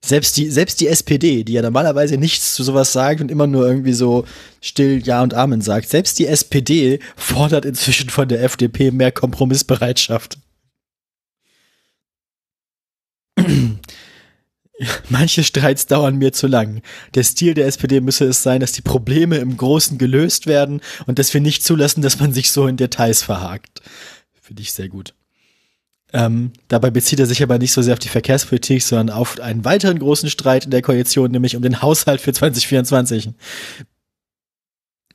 Selbst 0.05 0.36
die, 0.36 0.51
selbst 0.51 0.81
die 0.81 0.89
SPD, 0.89 1.43
die 1.43 1.55
ja 1.55 1.62
normalerweise 1.62 2.16
nichts 2.16 2.55
zu 2.55 2.62
sowas 2.62 2.93
sagt 2.93 3.20
und 3.20 3.31
immer 3.31 3.47
nur 3.47 3.66
irgendwie 3.66 3.94
so 3.94 4.24
still 4.60 5.02
Ja 5.05 5.23
und 5.23 5.35
Amen 5.35 5.62
sagt, 5.62 5.89
selbst 5.89 6.18
die 6.18 6.27
SPD 6.27 7.01
fordert 7.16 7.64
inzwischen 7.64 8.10
von 8.10 8.28
der 8.28 8.43
FDP 8.43 8.93
mehr 8.93 9.10
Kompromissbereitschaft. 9.10 10.39
Manche 15.09 15.43
Streits 15.43 15.87
dauern 15.87 16.17
mir 16.17 16.33
zu 16.33 16.47
lang. 16.47 16.83
Der 17.15 17.23
Stil 17.23 17.55
der 17.55 17.67
SPD 17.67 18.01
müsse 18.01 18.27
es 18.27 18.43
sein, 18.43 18.61
dass 18.61 18.73
die 18.73 18.83
Probleme 18.83 19.39
im 19.39 19.57
Großen 19.57 19.97
gelöst 19.97 20.47
werden 20.47 20.81
und 21.07 21.19
dass 21.19 21.33
wir 21.33 21.41
nicht 21.41 21.65
zulassen, 21.65 22.03
dass 22.03 22.21
man 22.21 22.33
sich 22.33 22.51
so 22.51 22.67
in 22.67 22.77
Details 22.77 23.23
verhakt. 23.23 23.81
Finde 24.41 24.63
ich 24.63 24.73
sehr 24.73 24.89
gut. 24.89 25.15
Ähm, 26.13 26.53
dabei 26.69 26.91
bezieht 26.91 27.19
er 27.19 27.27
sich 27.27 27.43
aber 27.43 27.59
nicht 27.59 27.73
so 27.73 27.83
sehr 27.83 27.95
auf 27.95 27.99
die 27.99 28.09
Verkehrspolitik, 28.09 28.83
sondern 28.83 29.11
auf 29.17 29.41
einen 29.41 29.65
weiteren 29.65 29.99
großen 29.99 30.31
Streit 30.31 30.65
in 30.67 30.71
der 30.71 30.83
Koalition, 30.83 31.31
nämlich 31.31 31.57
um 31.57 31.63
den 31.63 31.83
Haushalt 31.83 32.21
für 32.21 32.33
2024. 32.33 33.31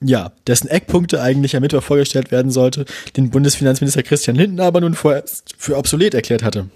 Ja, 0.03 0.33
dessen 0.47 0.67
Eckpunkte 0.67 1.21
eigentlich 1.21 1.55
am 1.55 1.61
Mittwoch 1.61 1.83
vorgestellt 1.83 2.31
werden 2.31 2.51
sollte, 2.51 2.85
den 3.15 3.29
Bundesfinanzminister 3.29 4.03
Christian 4.03 4.35
Lindner 4.35 4.65
aber 4.65 4.81
nun 4.81 4.95
vorerst 4.95 5.53
für 5.57 5.77
obsolet 5.77 6.13
erklärt 6.13 6.43
hatte. 6.43 6.69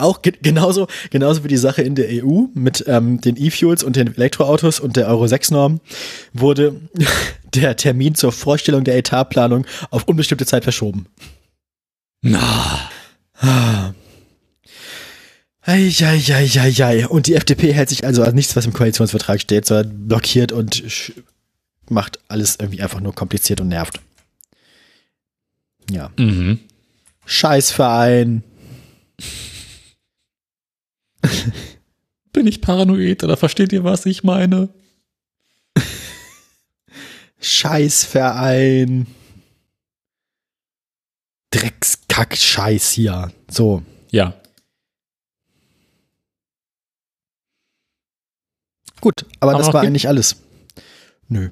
Auch 0.00 0.22
ge 0.22 0.32
genauso, 0.42 0.88
genauso 1.10 1.44
wie 1.44 1.48
die 1.48 1.56
Sache 1.56 1.82
in 1.82 1.94
der 1.94 2.08
EU 2.24 2.46
mit 2.54 2.84
ähm, 2.86 3.20
den 3.20 3.36
E-Fuels 3.36 3.82
und 3.82 3.96
den 3.96 4.14
Elektroautos 4.14 4.80
und 4.80 4.96
der 4.96 5.08
Euro 5.08 5.24
6-Norm 5.24 5.80
wurde 6.32 6.80
der 7.54 7.76
Termin 7.76 8.14
zur 8.14 8.32
Vorstellung 8.32 8.84
der 8.84 8.96
Etatplanung 8.96 9.66
auf 9.90 10.04
unbestimmte 10.04 10.46
Zeit 10.46 10.64
verschoben. 10.64 11.06
Na. 12.22 12.90
Eieieiei. 15.62 17.06
Und 17.06 17.26
die 17.26 17.34
FDP 17.34 17.72
hält 17.72 17.88
sich 17.88 18.04
also 18.04 18.22
an 18.22 18.34
nichts, 18.34 18.56
was 18.56 18.66
im 18.66 18.72
Koalitionsvertrag 18.72 19.40
steht, 19.40 19.66
sondern 19.66 20.08
blockiert 20.08 20.52
und 20.52 20.82
macht 21.88 22.18
alles 22.28 22.56
irgendwie 22.60 22.82
einfach 22.82 23.00
nur 23.00 23.14
kompliziert 23.14 23.60
und 23.60 23.68
nervt. 23.68 24.00
Ja. 25.90 26.10
Mhm. 26.16 26.60
Scheißverein. 27.26 28.42
Bin 32.32 32.46
ich 32.46 32.60
paranoid 32.60 33.24
oder 33.24 33.36
versteht 33.36 33.72
ihr, 33.72 33.84
was 33.84 34.06
ich 34.06 34.22
meine? 34.24 34.68
Scheißverein. 37.40 39.06
Dreckskack-Scheiß 41.50 42.92
hier. 42.92 43.32
So. 43.50 43.82
Ja. 44.10 44.34
Gut, 49.00 49.24
aber 49.40 49.52
Haben 49.52 49.58
das 49.58 49.72
war 49.72 49.82
eigentlich 49.82 50.06
alles. 50.08 50.36
Nö. 51.28 51.50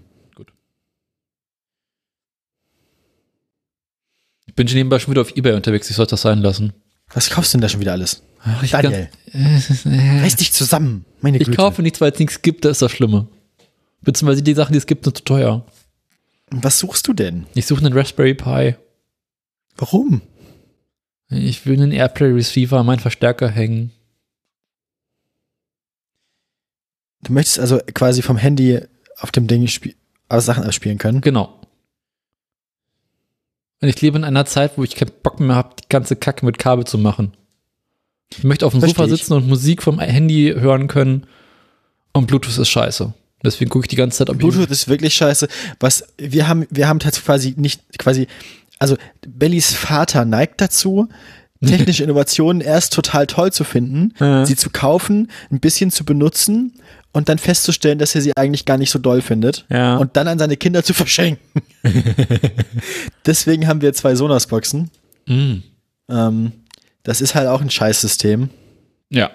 Ich 4.47 4.55
bin 4.55 4.69
schon 4.69 4.77
nebenbei 4.77 4.99
schon 4.99 5.12
wieder 5.12 5.23
auf 5.23 5.36
Ebay 5.36 5.55
unterwegs, 5.55 5.89
ich 5.89 5.97
sollte 5.97 6.11
das 6.11 6.23
sein 6.23 6.39
lassen. 6.40 6.73
Was 7.15 7.31
kaufst 7.31 7.53
du 7.53 7.57
denn 7.59 7.63
da 7.63 7.69
schon 7.69 7.81
wieder 7.81 7.93
alles? 7.93 8.23
Ach, 8.43 8.63
ich 8.63 8.71
Daniel, 8.71 9.09
kann- 9.33 9.43
reiß 10.23 10.37
dich 10.37 10.53
zusammen. 10.53 11.05
Meine 11.21 11.39
Ich 11.39 11.45
Güte. 11.47 11.57
kaufe 11.57 11.83
nichts, 11.83 12.01
weil 12.01 12.13
es 12.13 12.19
nichts 12.19 12.43
gibt, 12.43 12.65
das 12.65 12.73
ist 12.73 12.83
das 12.83 12.93
Schlimme. 12.93 13.29
Beziehungsweise 14.03 14.43
die 14.43 14.55
Sachen, 14.55 14.73
die 14.73 14.79
es 14.79 14.87
gibt, 14.87 15.05
sind 15.05 15.17
zu 15.17 15.25
teuer. 15.25 15.67
Was 16.51 16.79
suchst 16.79 17.07
du 17.09 17.13
denn? 17.13 17.47
Ich 17.55 17.67
suche 17.67 17.85
einen 17.85 17.93
Raspberry 17.97 18.35
Pi. 18.35 18.77
Warum? 19.77 20.23
Ich 21.31 21.67
will 21.67 21.75
einen 21.75 21.93
Airplay 21.93 22.29
Receiver 22.31 22.79
an 22.79 22.87
meinen 22.87 23.01
Verstärker 23.01 23.49
hängen. 23.49 23.93
Du 27.23 27.33
möchtest 27.33 27.59
also 27.59 27.81
quasi 27.95 28.23
vom 28.23 28.37
Handy 28.37 28.81
auf 29.19 29.33
dem 29.33 29.47
Ding 29.47 29.67
spie- 29.67 29.97
alle 30.29 30.41
Sachen 30.41 30.65
abspielen 30.65 30.99
können? 30.99 31.21
Genau. 31.21 31.61
Und 33.81 33.89
ich 33.89 34.01
lebe 34.01 34.19
in 34.19 34.25
einer 34.25 34.45
Zeit, 34.45 34.73
wo 34.77 34.85
ich 34.85 34.97
keinen 34.97 35.13
Bock 35.23 35.39
mehr 35.41 35.55
habe, 35.57 35.71
die 35.81 35.89
ganze 35.89 36.17
Kacke 36.17 36.45
mit 36.45 36.59
Kabel 36.59 36.85
zu 36.85 36.99
machen. 36.99 37.33
Ich 38.37 38.45
möchte 38.45 38.67
auf 38.67 38.73
dem 38.73 38.81
Versteh 38.81 38.97
Sofa 38.97 39.13
ich. 39.13 39.19
sitzen 39.21 39.33
und 39.35 39.49
Musik 39.49 39.83
vom 39.83 40.01
Handy 40.01 40.55
hören 40.59 40.89
können. 40.89 41.27
Und 42.13 42.27
Bluetooth 42.27 42.59
ist 42.59 42.69
scheiße. 42.69 43.13
Deswegen 43.45 43.71
gucke 43.71 43.85
ich 43.85 43.89
die 43.89 43.97
ganze 43.97 44.19
Zeit, 44.19 44.31
ob 44.31 44.39
Bluetooth 44.39 44.69
ist 44.71 44.89
wirklich 44.89 45.15
scheiße. 45.15 45.47
Was 45.79 46.05
wir 46.19 46.49
haben, 46.49 46.67
wir 46.71 46.89
haben 46.89 46.99
tatsächlich 46.99 47.27
quasi 47.27 47.55
nicht 47.57 47.99
quasi, 47.99 48.27
also 48.81 48.97
Bellys 49.27 49.73
Vater 49.75 50.25
neigt 50.25 50.61
dazu, 50.61 51.09
technische 51.65 52.03
Innovationen 52.05 52.61
erst 52.61 52.93
total 52.95 53.27
toll 53.29 53.53
zu 53.53 53.63
finden, 53.65 54.13
Ja. 54.19 54.45
sie 54.45 54.57
zu 54.57 54.71
kaufen, 54.71 55.31
ein 55.51 55.61
bisschen 55.61 55.91
zu 55.93 56.05
benutzen 56.05 56.75
und 57.13 57.29
dann 57.29 57.39
festzustellen, 57.39 57.99
dass 57.99 58.15
er 58.15 58.21
sie 58.23 58.37
eigentlich 58.37 58.65
gar 58.65 58.77
nicht 58.79 58.91
so 58.91 58.99
doll 58.99 59.23
findet 59.23 59.65
Ja. 59.71 59.97
und 59.97 60.17
dann 60.17 60.29
an 60.29 60.39
seine 60.39 60.57
Kinder 60.57 60.83
zu 60.85 60.95
verschenken. 60.95 61.63
Deswegen 63.27 63.67
haben 63.67 63.81
wir 63.81 63.93
zwei 63.93 64.15
Sonos-Boxen. 64.15 64.91
ich. 65.27 65.35
Mm. 65.35 65.63
Ähm, 66.11 66.53
das 67.03 67.21
ist 67.21 67.35
halt 67.35 67.49
auch 67.49 67.61
ein 67.61 67.71
Scheißsystem, 67.71 68.51
Ja. 69.11 69.31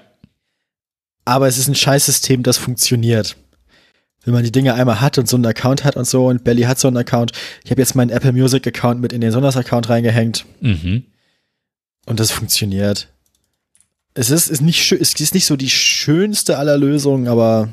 aber 1.25 1.47
es 1.47 1.57
ist 1.57 1.67
ein 1.67 1.75
Scheißsystem, 1.75 2.43
das 2.43 2.57
funktioniert. 2.57 3.35
Wenn 4.25 4.33
man 4.33 4.43
die 4.43 4.51
Dinge 4.51 4.73
einmal 4.73 5.01
hat 5.01 5.17
und 5.17 5.27
so 5.27 5.35
einen 5.35 5.45
Account 5.45 5.83
hat 5.83 5.95
und 5.97 6.05
so 6.07 6.27
und 6.27 6.43
Belly 6.45 6.61
hat 6.63 6.79
so 6.79 6.87
einen 6.87 6.97
Account. 6.97 7.33
Ich 7.65 7.71
habe 7.71 7.81
jetzt 7.81 7.93
meinen 7.93 8.09
Apple 8.09 8.31
Music 8.31 8.65
Account 8.65 9.01
mit 9.01 9.11
in 9.11 9.19
den 9.21 9.31
Sonos-Account 9.31 9.89
reingehängt 9.89 10.45
Mhm. 10.61 11.03
und 12.05 12.19
das 12.19 12.31
funktioniert. 12.31 13.09
Es 14.15 14.29
ist, 14.29 14.49
ist 14.49 14.61
nicht 14.61 14.83
schön, 14.83 14.99
es 15.01 15.13
ist 15.19 15.33
nicht 15.33 15.45
so 15.45 15.55
die 15.55 15.69
schönste 15.69 16.57
aller 16.57 16.77
Lösungen, 16.77 17.27
aber 17.27 17.69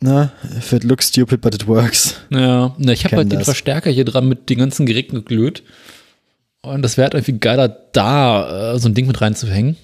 na, 0.00 0.30
if 0.56 0.72
it 0.72 0.84
looks 0.84 1.08
stupid, 1.08 1.40
but 1.40 1.54
it 1.54 1.66
works. 1.66 2.14
Ja, 2.30 2.74
na, 2.78 2.92
ich 2.92 3.04
habe 3.04 3.16
halt 3.16 3.32
den 3.32 3.38
das. 3.38 3.46
Verstärker 3.46 3.90
hier 3.90 4.04
dran 4.04 4.28
mit 4.28 4.48
den 4.50 4.58
ganzen 4.58 4.86
Geräten 4.86 5.16
geglüht. 5.16 5.62
Und 6.62 6.82
das 6.82 6.96
wäre 6.96 7.04
halt 7.06 7.14
irgendwie 7.14 7.38
geiler, 7.40 7.68
da 7.68 8.74
äh, 8.74 8.78
so 8.78 8.88
ein 8.88 8.94
Ding 8.94 9.06
mit 9.06 9.20
reinzuhängen. 9.20 9.76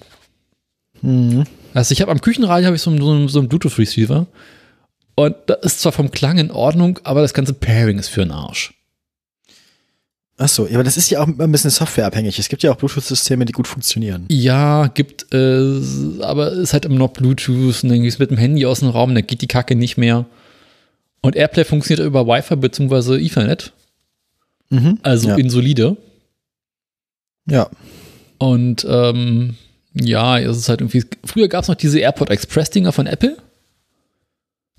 Mhm. 1.01 1.45
Also 1.73 1.91
ich 1.91 2.01
habe 2.01 2.11
am 2.11 2.21
Küchenradio 2.21 2.67
habe 2.67 2.75
ich 2.75 2.81
so, 2.81 2.91
einen- 2.91 3.01
so, 3.01 3.11
einen- 3.11 3.27
so 3.29 3.39
einen 3.39 3.49
Bluetooth-Receiver. 3.49 4.27
Und 5.15 5.35
das 5.47 5.57
ist 5.63 5.81
zwar 5.81 5.91
vom 5.91 6.11
Klang 6.11 6.37
in 6.37 6.51
Ordnung, 6.51 6.99
aber 7.03 7.21
das 7.21 7.33
ganze 7.33 7.53
Pairing 7.53 7.99
ist 7.99 8.09
für 8.09 8.21
den 8.21 8.31
Arsch. 8.31 8.73
Ach 10.43 10.49
so, 10.49 10.67
ja, 10.67 10.73
aber 10.73 10.83
das 10.83 10.97
ist 10.97 11.09
ja 11.09 11.21
auch 11.21 11.27
ein 11.27 11.51
bisschen 11.53 11.69
softwareabhängig. 11.69 12.37
Es 12.37 12.49
gibt 12.49 12.63
ja 12.63 12.71
auch 12.73 12.75
Bluetooth-Systeme, 12.75 13.45
die 13.45 13.53
gut 13.53 13.65
funktionieren. 13.65 14.25
Ja, 14.29 14.87
gibt 14.87 15.33
es, 15.33 16.19
aber 16.19 16.51
es 16.51 16.57
ist 16.59 16.73
halt 16.73 16.83
immer 16.83 16.97
noch 16.97 17.11
Bluetooth 17.13 17.81
und 17.81 17.87
dann 17.89 18.01
gehst 18.01 18.19
du 18.19 18.23
mit 18.23 18.29
dem 18.29 18.37
Handy 18.37 18.65
aus 18.65 18.81
dem 18.81 18.89
Raum, 18.89 19.15
dann 19.15 19.25
geht 19.25 19.41
die 19.41 19.47
Kacke 19.47 19.75
nicht 19.75 19.95
mehr. 19.95 20.25
Und 21.21 21.37
Airplay 21.37 21.63
funktioniert 21.63 22.05
über 22.05 22.27
Wi-Fi 22.27 22.57
bzw. 22.57 23.23
Ethernet, 23.25 23.71
Mhm. 24.69 24.99
also 25.01 25.29
ja. 25.29 25.35
in 25.37 25.49
solide. 25.49 25.95
ja. 27.49 27.69
Und 28.37 28.85
ähm, 28.89 29.55
ja, 29.93 30.39
es 30.39 30.57
ist 30.57 30.67
halt 30.67 30.81
irgendwie. 30.81 31.05
Früher 31.23 31.47
gab 31.47 31.61
es 31.61 31.69
noch 31.69 31.75
diese 31.75 31.99
AirPod 31.99 32.29
Express-Dinger 32.29 32.91
von 32.91 33.07
Apple. 33.07 33.37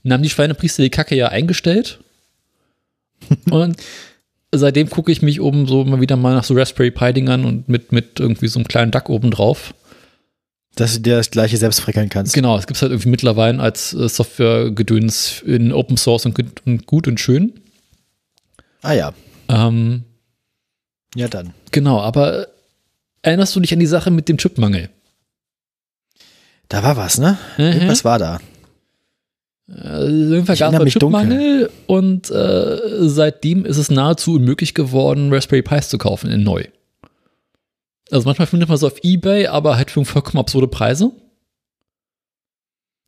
Dann 0.03 0.13
haben 0.13 0.23
die 0.23 0.29
Schweinepriester 0.29 0.83
die 0.83 0.91
Kacke 0.91 1.15
ja 1.17 1.29
eingestellt. 1.29 2.01
und 3.51 3.77
seitdem 4.59 4.89
gucke 4.91 5.11
ich 5.13 5.23
mich 5.23 5.41
oben 5.41 5.67
so 5.67 5.85
mal 5.85 6.01
wieder 6.01 6.17
mal 6.17 6.35
nach 6.35 6.45
so 6.45 6.55
Raspberry 6.55 6.91
Pi-Dingern 6.91 7.45
und 7.45 7.69
mit, 7.69 7.93
mit 7.93 8.21
irgendwie 8.21 8.49
so 8.49 8.59
einem 8.59 8.69
kleinen 8.69 8.91
Duck 8.91 9.09
oben 9.09 9.31
drauf. 9.31 9.75
Dass 10.77 10.95
du 10.95 11.01
dir 11.01 11.17
das 11.17 11.31
gleiche 11.31 11.57
selbst 11.57 11.81
frickeln 11.81 12.09
kannst. 12.09 12.35
Genau, 12.35 12.57
es 12.59 12.67
gibt 12.67 12.83
halt 12.83 12.91
irgendwie 12.91 13.09
mittlerweile 13.11 13.61
als 13.61 13.95
äh, 13.95 14.09
Software-Gedöns 14.09 15.43
in 15.47 15.73
Open 15.73 15.97
Source 15.97 16.27
und, 16.27 16.35
gut- 16.87 17.07
und 17.07 17.21
schön. 17.21 17.53
Ah 18.83 18.93
ja. 18.93 19.15
Ähm, 19.49 20.03
Ja, 21.15 21.29
dann. 21.29 21.55
genau, 21.71 22.01
aber 22.01 22.41
äh, 22.43 22.47
erinnerst 23.23 23.55
du 23.55 23.61
dich 23.61 23.73
an 23.73 23.79
die 23.79 23.87
Sache 23.87 24.11
mit 24.11 24.29
dem 24.29 24.37
Chipmangel? 24.37 24.89
Da 26.69 26.83
war 26.83 26.97
was, 26.97 27.19
ne? 27.19 27.39
Mhm. 27.57 27.87
Was 27.89 28.05
war 28.05 28.19
da? 28.19 28.41
Irgendwann 29.67 30.55
Ich 30.55 30.61
gab 30.61 30.75
es 30.75 30.93
Chipmangel 30.93 31.71
und 31.87 32.31
äh, 32.31 32.79
seitdem 33.09 33.65
ist 33.65 33.79
es 33.79 33.91
nahezu 33.91 34.35
unmöglich 34.35 34.75
geworden, 34.75 35.33
Raspberry 35.33 35.63
Pis 35.63 35.89
zu 35.89 35.97
kaufen 35.97 36.31
in 36.31 36.43
neu. 36.43 36.65
Also 38.11 38.27
manchmal 38.27 38.47
findet 38.47 38.69
man 38.69 38.77
es 38.77 38.85
auf 38.85 39.03
Ebay, 39.03 39.47
aber 39.47 39.77
halt 39.77 39.91
für 39.91 40.05
vollkommen 40.05 40.39
absurde 40.39 40.69
Preise. 40.69 41.13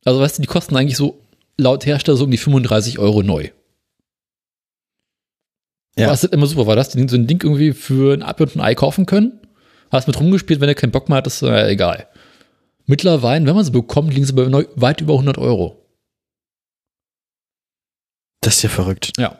Also 0.03 0.19
weißt 0.19 0.37
du, 0.37 0.41
die 0.41 0.47
kosten 0.47 0.75
eigentlich 0.75 0.97
so 0.97 1.21
laut 1.57 1.85
Hersteller 1.85 2.17
so 2.17 2.23
um 2.23 2.31
die 2.31 2.37
35 2.37 2.97
Euro 2.97 3.21
neu. 3.21 3.49
Ja. 5.97 6.09
Was 6.09 6.23
halt 6.23 6.33
immer 6.33 6.45
super 6.47 6.67
war, 6.67 6.75
dass 6.75 6.89
die 6.89 7.07
so 7.07 7.15
ein 7.15 7.27
Ding 7.27 7.43
irgendwie 7.43 7.73
für 7.73 8.13
ein 8.13 8.23
Apfel 8.23 8.47
und 8.47 8.55
ein 8.55 8.61
Ei 8.61 8.75
kaufen 8.75 9.05
können. 9.05 9.39
Hast 9.91 10.07
mit 10.07 10.19
rumgespielt, 10.19 10.59
wenn 10.59 10.67
du 10.67 10.75
keinen 10.75 10.91
Bock 10.91 11.07
mehr 11.07 11.17
hattest, 11.17 11.43
äh, 11.43 11.69
egal. 11.69 12.07
Mittlerweile, 12.85 13.45
wenn 13.45 13.55
man 13.55 13.65
sie 13.65 13.71
bekommt, 13.71 14.13
liegen 14.13 14.25
sie 14.25 14.33
bei 14.33 14.45
neu, 14.45 14.65
weit 14.75 15.01
über 15.01 15.13
100 15.13 15.37
Euro. 15.37 15.86
Das 18.41 18.57
ist 18.57 18.61
ja 18.63 18.69
verrückt. 18.69 19.13
Ja. 19.17 19.37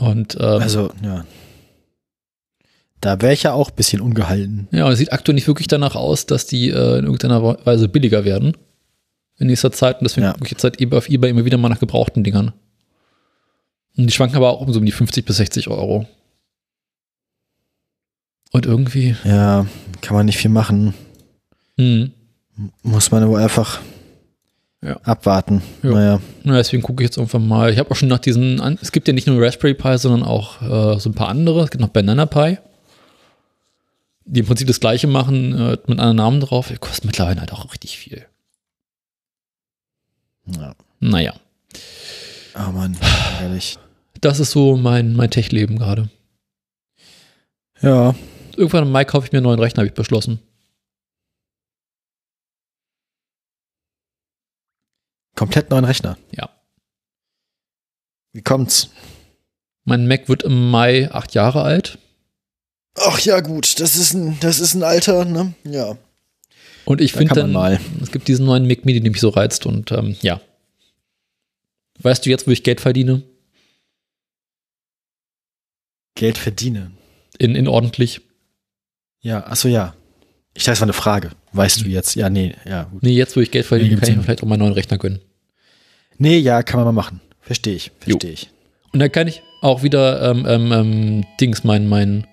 Und 0.00 0.34
ähm, 0.40 0.60
Also, 0.62 0.92
ja. 1.02 1.24
Da 3.00 3.20
wäre 3.22 3.32
ich 3.32 3.44
ja 3.44 3.52
auch 3.54 3.70
ein 3.70 3.76
bisschen 3.76 4.00
ungehalten. 4.02 4.68
ja, 4.72 4.84
und 4.86 4.92
es 4.92 4.98
sieht 4.98 5.12
aktuell 5.12 5.34
nicht 5.34 5.46
wirklich 5.46 5.68
danach 5.68 5.94
aus, 5.94 6.26
dass 6.26 6.46
die 6.46 6.68
äh, 6.70 6.98
in 6.98 7.04
irgendeiner 7.06 7.42
Weise 7.64 7.88
billiger 7.88 8.24
werden 8.24 8.56
in 9.38 9.46
nächster 9.46 9.72
Zeit. 9.72 9.98
Und 10.00 10.04
deswegen 10.04 10.26
Ja. 10.26 10.32
gucke 10.32 10.44
ich 10.46 10.50
jetzt 10.50 10.64
halt 10.64 10.80
eBay 10.80 10.98
auf 10.98 11.08
eBay 11.08 11.30
immer 11.30 11.44
wieder 11.46 11.56
mal 11.56 11.70
nach 11.70 11.80
gebrauchten 11.80 12.24
Dingern. 12.24 12.52
Und 13.96 14.06
die 14.06 14.12
schwanken 14.12 14.36
aber 14.36 14.50
auch 14.50 14.60
um 14.60 14.72
so 14.72 14.78
um 14.80 14.84
die 14.86 14.92
50 14.92 15.24
bis 15.24 15.36
60 15.38 15.68
Euro. 15.68 16.06
Und 18.52 18.66
irgendwie, 18.66 19.16
Ja, 19.24 19.66
kann 20.02 20.16
man 20.16 20.26
nicht 20.26 20.38
viel 20.38 20.50
machen. 20.50 20.94
hm, 21.76 22.12
Muss 22.82 23.10
man 23.10 23.26
wohl 23.28 23.40
einfach 23.40 23.80
Ja. 24.82 24.96
abwarten. 25.02 25.60
Ja. 25.82 25.90
Naja. 25.90 26.20
na, 26.42 26.56
deswegen 26.56 26.82
gucke 26.82 27.02
ich 27.02 27.08
jetzt 27.10 27.18
einfach 27.18 27.38
mal. 27.38 27.70
Ich 27.70 27.78
habe 27.78 27.90
auch 27.90 27.96
schon 27.96 28.08
nach 28.08 28.18
diesen, 28.18 28.60
an- 28.62 28.78
es 28.80 28.92
gibt 28.92 29.08
ja 29.08 29.12
nicht 29.14 29.26
nur 29.26 29.44
Raspberry 29.44 29.74
Pi, 29.74 29.98
sondern 29.98 30.22
auch 30.22 30.62
äh, 30.62 30.98
so 30.98 31.10
ein 31.10 31.14
paar 31.14 31.28
andere. 31.28 31.62
Es 31.64 31.70
gibt 31.70 31.82
noch 31.82 31.90
Banana 31.90 32.24
Pi, 32.24 32.56
die 34.24 34.40
im 34.40 34.46
Prinzip 34.46 34.66
das 34.68 34.80
gleiche 34.80 35.06
machen, 35.06 35.52
äh, 35.52 35.70
mit 35.86 35.98
anderen 35.98 36.16
Namen 36.16 36.40
drauf. 36.40 36.68
Die 36.68 36.76
kosten 36.76 37.08
mittlerweile 37.08 37.40
halt 37.40 37.52
auch 37.52 37.70
richtig 37.72 37.98
viel. 37.98 38.24
Ja. 40.46 40.74
Naja. 41.00 41.34
Oh 42.56 42.70
Mann, 42.72 42.96
ärgerlich. 43.38 43.78
Das 44.22 44.40
ist 44.40 44.50
so 44.50 44.76
mein, 44.76 45.14
mein 45.14 45.30
Tech-Leben 45.30 45.78
gerade. 45.78 46.08
Ja, 47.82 48.14
Irgendwann 48.56 48.84
im 48.84 48.90
Mai 48.92 49.04
kaufe 49.04 49.26
ich 49.26 49.32
mir 49.32 49.38
einen 49.38 49.44
neuen 49.44 49.60
Rechner, 49.60 49.78
habe 49.80 49.88
ich 49.88 49.94
beschlossen. 49.94 50.40
Komplett 55.40 55.70
neuen 55.70 55.86
Rechner. 55.86 56.18
Ja. 56.32 56.50
Wie 58.34 58.42
kommt's? 58.42 58.90
Mein 59.84 60.06
Mac 60.06 60.28
wird 60.28 60.42
im 60.42 60.70
Mai 60.70 61.10
acht 61.10 61.32
Jahre 61.32 61.62
alt. 61.62 61.96
Ach 62.98 63.18
ja, 63.20 63.40
gut, 63.40 63.80
das 63.80 63.96
ist 63.96 64.12
ein, 64.12 64.38
das 64.40 64.60
ist 64.60 64.74
ein 64.74 64.82
Alter, 64.82 65.24
ne? 65.24 65.54
Ja. 65.64 65.96
Und 66.84 67.00
ich 67.00 67.12
Da 67.12 67.18
finde 67.20 67.34
dann, 67.36 67.52
mal. 67.52 67.80
es 68.02 68.12
gibt 68.12 68.28
diesen 68.28 68.44
neuen 68.44 68.68
Mac 68.68 68.84
Mini, 68.84 69.00
der 69.00 69.10
mich 69.10 69.20
so 69.22 69.30
reizt 69.30 69.64
und 69.64 69.90
ähm, 69.92 70.14
ja. 70.20 70.42
Weißt 72.00 72.26
du 72.26 72.28
jetzt, 72.28 72.46
wo 72.46 72.50
ich 72.50 72.62
Geld 72.62 72.82
verdiene? 72.82 73.22
Geld 76.16 76.36
verdienen. 76.36 76.98
In, 77.38 77.54
in 77.54 77.66
ordentlich. 77.66 78.20
Ja, 79.22 79.42
ach 79.46 79.56
so, 79.56 79.68
ja. 79.68 79.94
Ich 80.52 80.64
dachte, 80.64 80.72
das 80.72 80.80
war 80.80 80.86
eine 80.86 80.92
Frage. 80.92 81.30
Weißt 81.54 81.80
du 81.80 81.86
jetzt? 81.88 82.14
Ja, 82.14 82.28
nee, 82.28 82.54
ja, 82.66 82.82
gut. 82.82 83.02
Nee, 83.02 83.14
jetzt, 83.14 83.34
wo 83.36 83.40
ich 83.40 83.50
Geld 83.50 83.64
verdiene, 83.64 83.94
Nee, 83.94 84.00
kann 84.00 84.10
ich 84.10 84.16
mir 84.18 84.22
vielleicht 84.22 84.42
auch 84.42 84.46
meinen 84.46 84.58
neuen 84.60 84.74
Rechner 84.74 84.98
gönnen. 84.98 85.20
Nee, 86.22 86.36
ja, 86.36 86.62
kann 86.62 86.76
man 86.78 86.84
mal 86.84 86.92
machen. 86.92 87.22
Verstehe 87.40 87.74
ich, 87.74 87.92
verstehe 87.98 88.30
ich. 88.32 88.50
Und 88.92 89.00
dann 89.00 89.10
kann 89.10 89.26
ich 89.26 89.42
auch 89.62 89.82
wieder 89.82 90.30
ähm, 90.30 90.44
ähm, 90.46 90.70
ähm, 90.72 91.24
Dings, 91.40 91.64
mein, 91.64 91.88
mein, 91.88 92.26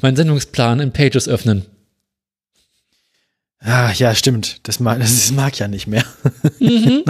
mein 0.00 0.16
Sendungsplan 0.16 0.80
in 0.80 0.92
Pages 0.94 1.28
öffnen. 1.28 1.66
Ah, 3.60 3.92
ja, 3.92 4.14
stimmt. 4.14 4.66
Das 4.66 4.80
mag, 4.80 4.98
das 5.00 5.30
mag 5.32 5.58
ja 5.58 5.68
nicht 5.68 5.86
mehr. 5.86 6.04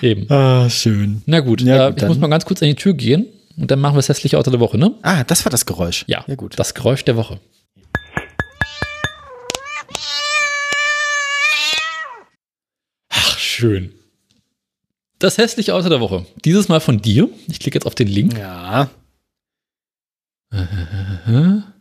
Eben. 0.00 0.30
Ah, 0.30 0.70
schön. 0.70 1.22
Na 1.26 1.40
gut, 1.40 1.60
Ja, 1.60 1.88
äh, 1.88 1.90
gut, 1.90 2.02
ich 2.02 2.06
muss 2.08 2.16
dann. 2.16 2.20
mal 2.20 2.28
ganz 2.28 2.44
kurz 2.44 2.62
an 2.62 2.68
die 2.68 2.76
Tür 2.76 2.94
gehen 2.94 3.26
und 3.56 3.68
dann 3.68 3.80
machen 3.80 3.94
wir 3.94 3.98
das 3.98 4.10
hässliche 4.10 4.38
Auto 4.38 4.52
der 4.52 4.60
Woche, 4.60 4.78
ne? 4.78 4.94
Ah, 5.02 5.24
das 5.24 5.44
war 5.44 5.50
das 5.50 5.66
Geräusch. 5.66 6.04
Ja, 6.06 6.24
Ja, 6.28 6.36
gut. 6.36 6.56
Das 6.56 6.72
Geräusch 6.72 7.04
der 7.04 7.16
Woche. 7.16 7.40
Ach, 13.08 13.38
schön. 13.64 13.92
Das 15.18 15.38
hässliche 15.38 15.74
Auto 15.74 15.88
der 15.88 16.00
Woche. 16.00 16.26
Dieses 16.44 16.68
Mal 16.68 16.80
von 16.80 17.00
dir. 17.00 17.30
Ich 17.48 17.58
klicke 17.60 17.76
jetzt 17.76 17.86
auf 17.86 17.94
den 17.94 18.08
Link. 18.08 18.36
Ja. 18.36 18.90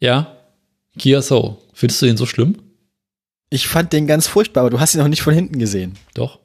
Ja. 0.00 0.36
Kia 0.98 1.22
Soul. 1.22 1.56
Findest 1.72 2.02
du 2.02 2.06
den 2.06 2.16
so 2.16 2.26
schlimm? 2.26 2.58
Ich 3.50 3.68
fand 3.68 3.92
den 3.92 4.06
ganz 4.06 4.26
furchtbar, 4.26 4.60
aber 4.62 4.70
du 4.70 4.80
hast 4.80 4.94
ihn 4.94 5.00
noch 5.00 5.08
nicht 5.08 5.22
von 5.22 5.32
hinten 5.32 5.58
gesehen. 5.58 5.94
Doch. 6.14 6.40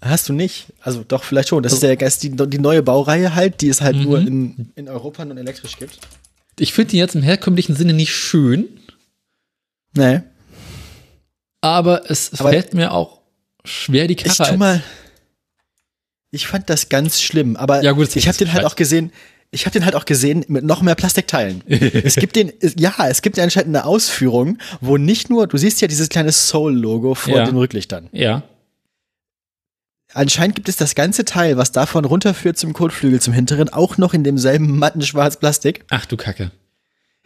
Hast 0.00 0.28
du 0.28 0.32
nicht? 0.32 0.72
Also 0.80 1.02
doch, 1.02 1.24
vielleicht 1.24 1.48
schon. 1.48 1.62
Das 1.62 1.72
ist 1.72 1.82
ja 1.82 1.94
die, 1.96 2.30
die 2.50 2.58
neue 2.58 2.82
Baureihe 2.82 3.34
halt, 3.34 3.60
die 3.62 3.68
es 3.68 3.80
halt 3.80 3.96
Mhm. 3.96 4.02
nur 4.02 4.18
in, 4.20 4.72
in 4.76 4.88
Europa 4.88 5.24
nun 5.24 5.38
elektrisch 5.38 5.76
gibt. 5.76 5.98
Ich 6.58 6.72
finde 6.72 6.92
ihn 6.94 6.98
jetzt 6.98 7.14
im 7.16 7.22
herkömmlichen 7.22 7.74
Sinne 7.74 7.94
nicht 7.94 8.14
schön, 8.14 8.68
Nee. 9.96 10.20
Aber 11.62 12.10
es 12.10 12.38
Aber- 12.38 12.50
fällt 12.50 12.74
mir 12.74 12.92
auch 12.92 13.20
schwer, 13.64 14.06
die 14.08 14.14
Ich 14.14 14.24
Karre. 14.24 14.50
tu 14.50 14.56
mal. 14.58 14.82
Ich 16.30 16.46
fand 16.46 16.68
das 16.68 16.88
ganz 16.90 17.20
schlimm, 17.22 17.56
aber 17.56 17.82
Ja, 17.82 17.92
gut, 17.92 18.14
ich 18.16 18.28
habe 18.28 18.36
den 18.38 18.52
halt 18.52 18.64
auch 18.66 18.76
gesehen. 18.76 19.12
Ich 19.54 19.66
habe 19.66 19.72
den 19.74 19.84
halt 19.84 19.94
auch 19.94 20.06
gesehen 20.06 20.44
mit 20.48 20.64
noch 20.64 20.80
mehr 20.80 20.94
Plastikteilen. 20.94 21.62
es 21.68 22.16
gibt 22.16 22.36
den, 22.36 22.52
ja, 22.78 22.94
es 23.08 23.20
gibt 23.20 23.36
ja 23.36 23.44
anscheinend 23.44 23.76
eine 23.76 23.84
Ausführung, 23.84 24.56
wo 24.80 24.96
nicht 24.96 25.28
nur, 25.28 25.46
du 25.46 25.58
siehst 25.58 25.80
ja 25.82 25.88
dieses 25.88 26.08
kleine 26.08 26.32
Soul-Logo 26.32 27.14
vor 27.14 27.36
Ja. 27.36 27.44
den 27.44 27.56
Rücklichtern. 27.56 28.08
ja. 28.12 28.42
Anscheinend 30.14 30.54
gibt 30.56 30.68
es 30.68 30.76
das 30.76 30.94
ganze 30.94 31.24
Teil, 31.24 31.56
was 31.56 31.72
davon 31.72 32.04
runterführt 32.04 32.58
zum 32.58 32.74
Kotflügel 32.74 33.18
zum 33.18 33.32
hinteren, 33.32 33.70
auch 33.70 33.96
noch 33.96 34.12
in 34.12 34.24
demselben 34.24 34.78
matten 34.78 35.00
Schwarzplastik. 35.00 35.86
Ach 35.88 36.04
du 36.04 36.18
Kacke. 36.18 36.50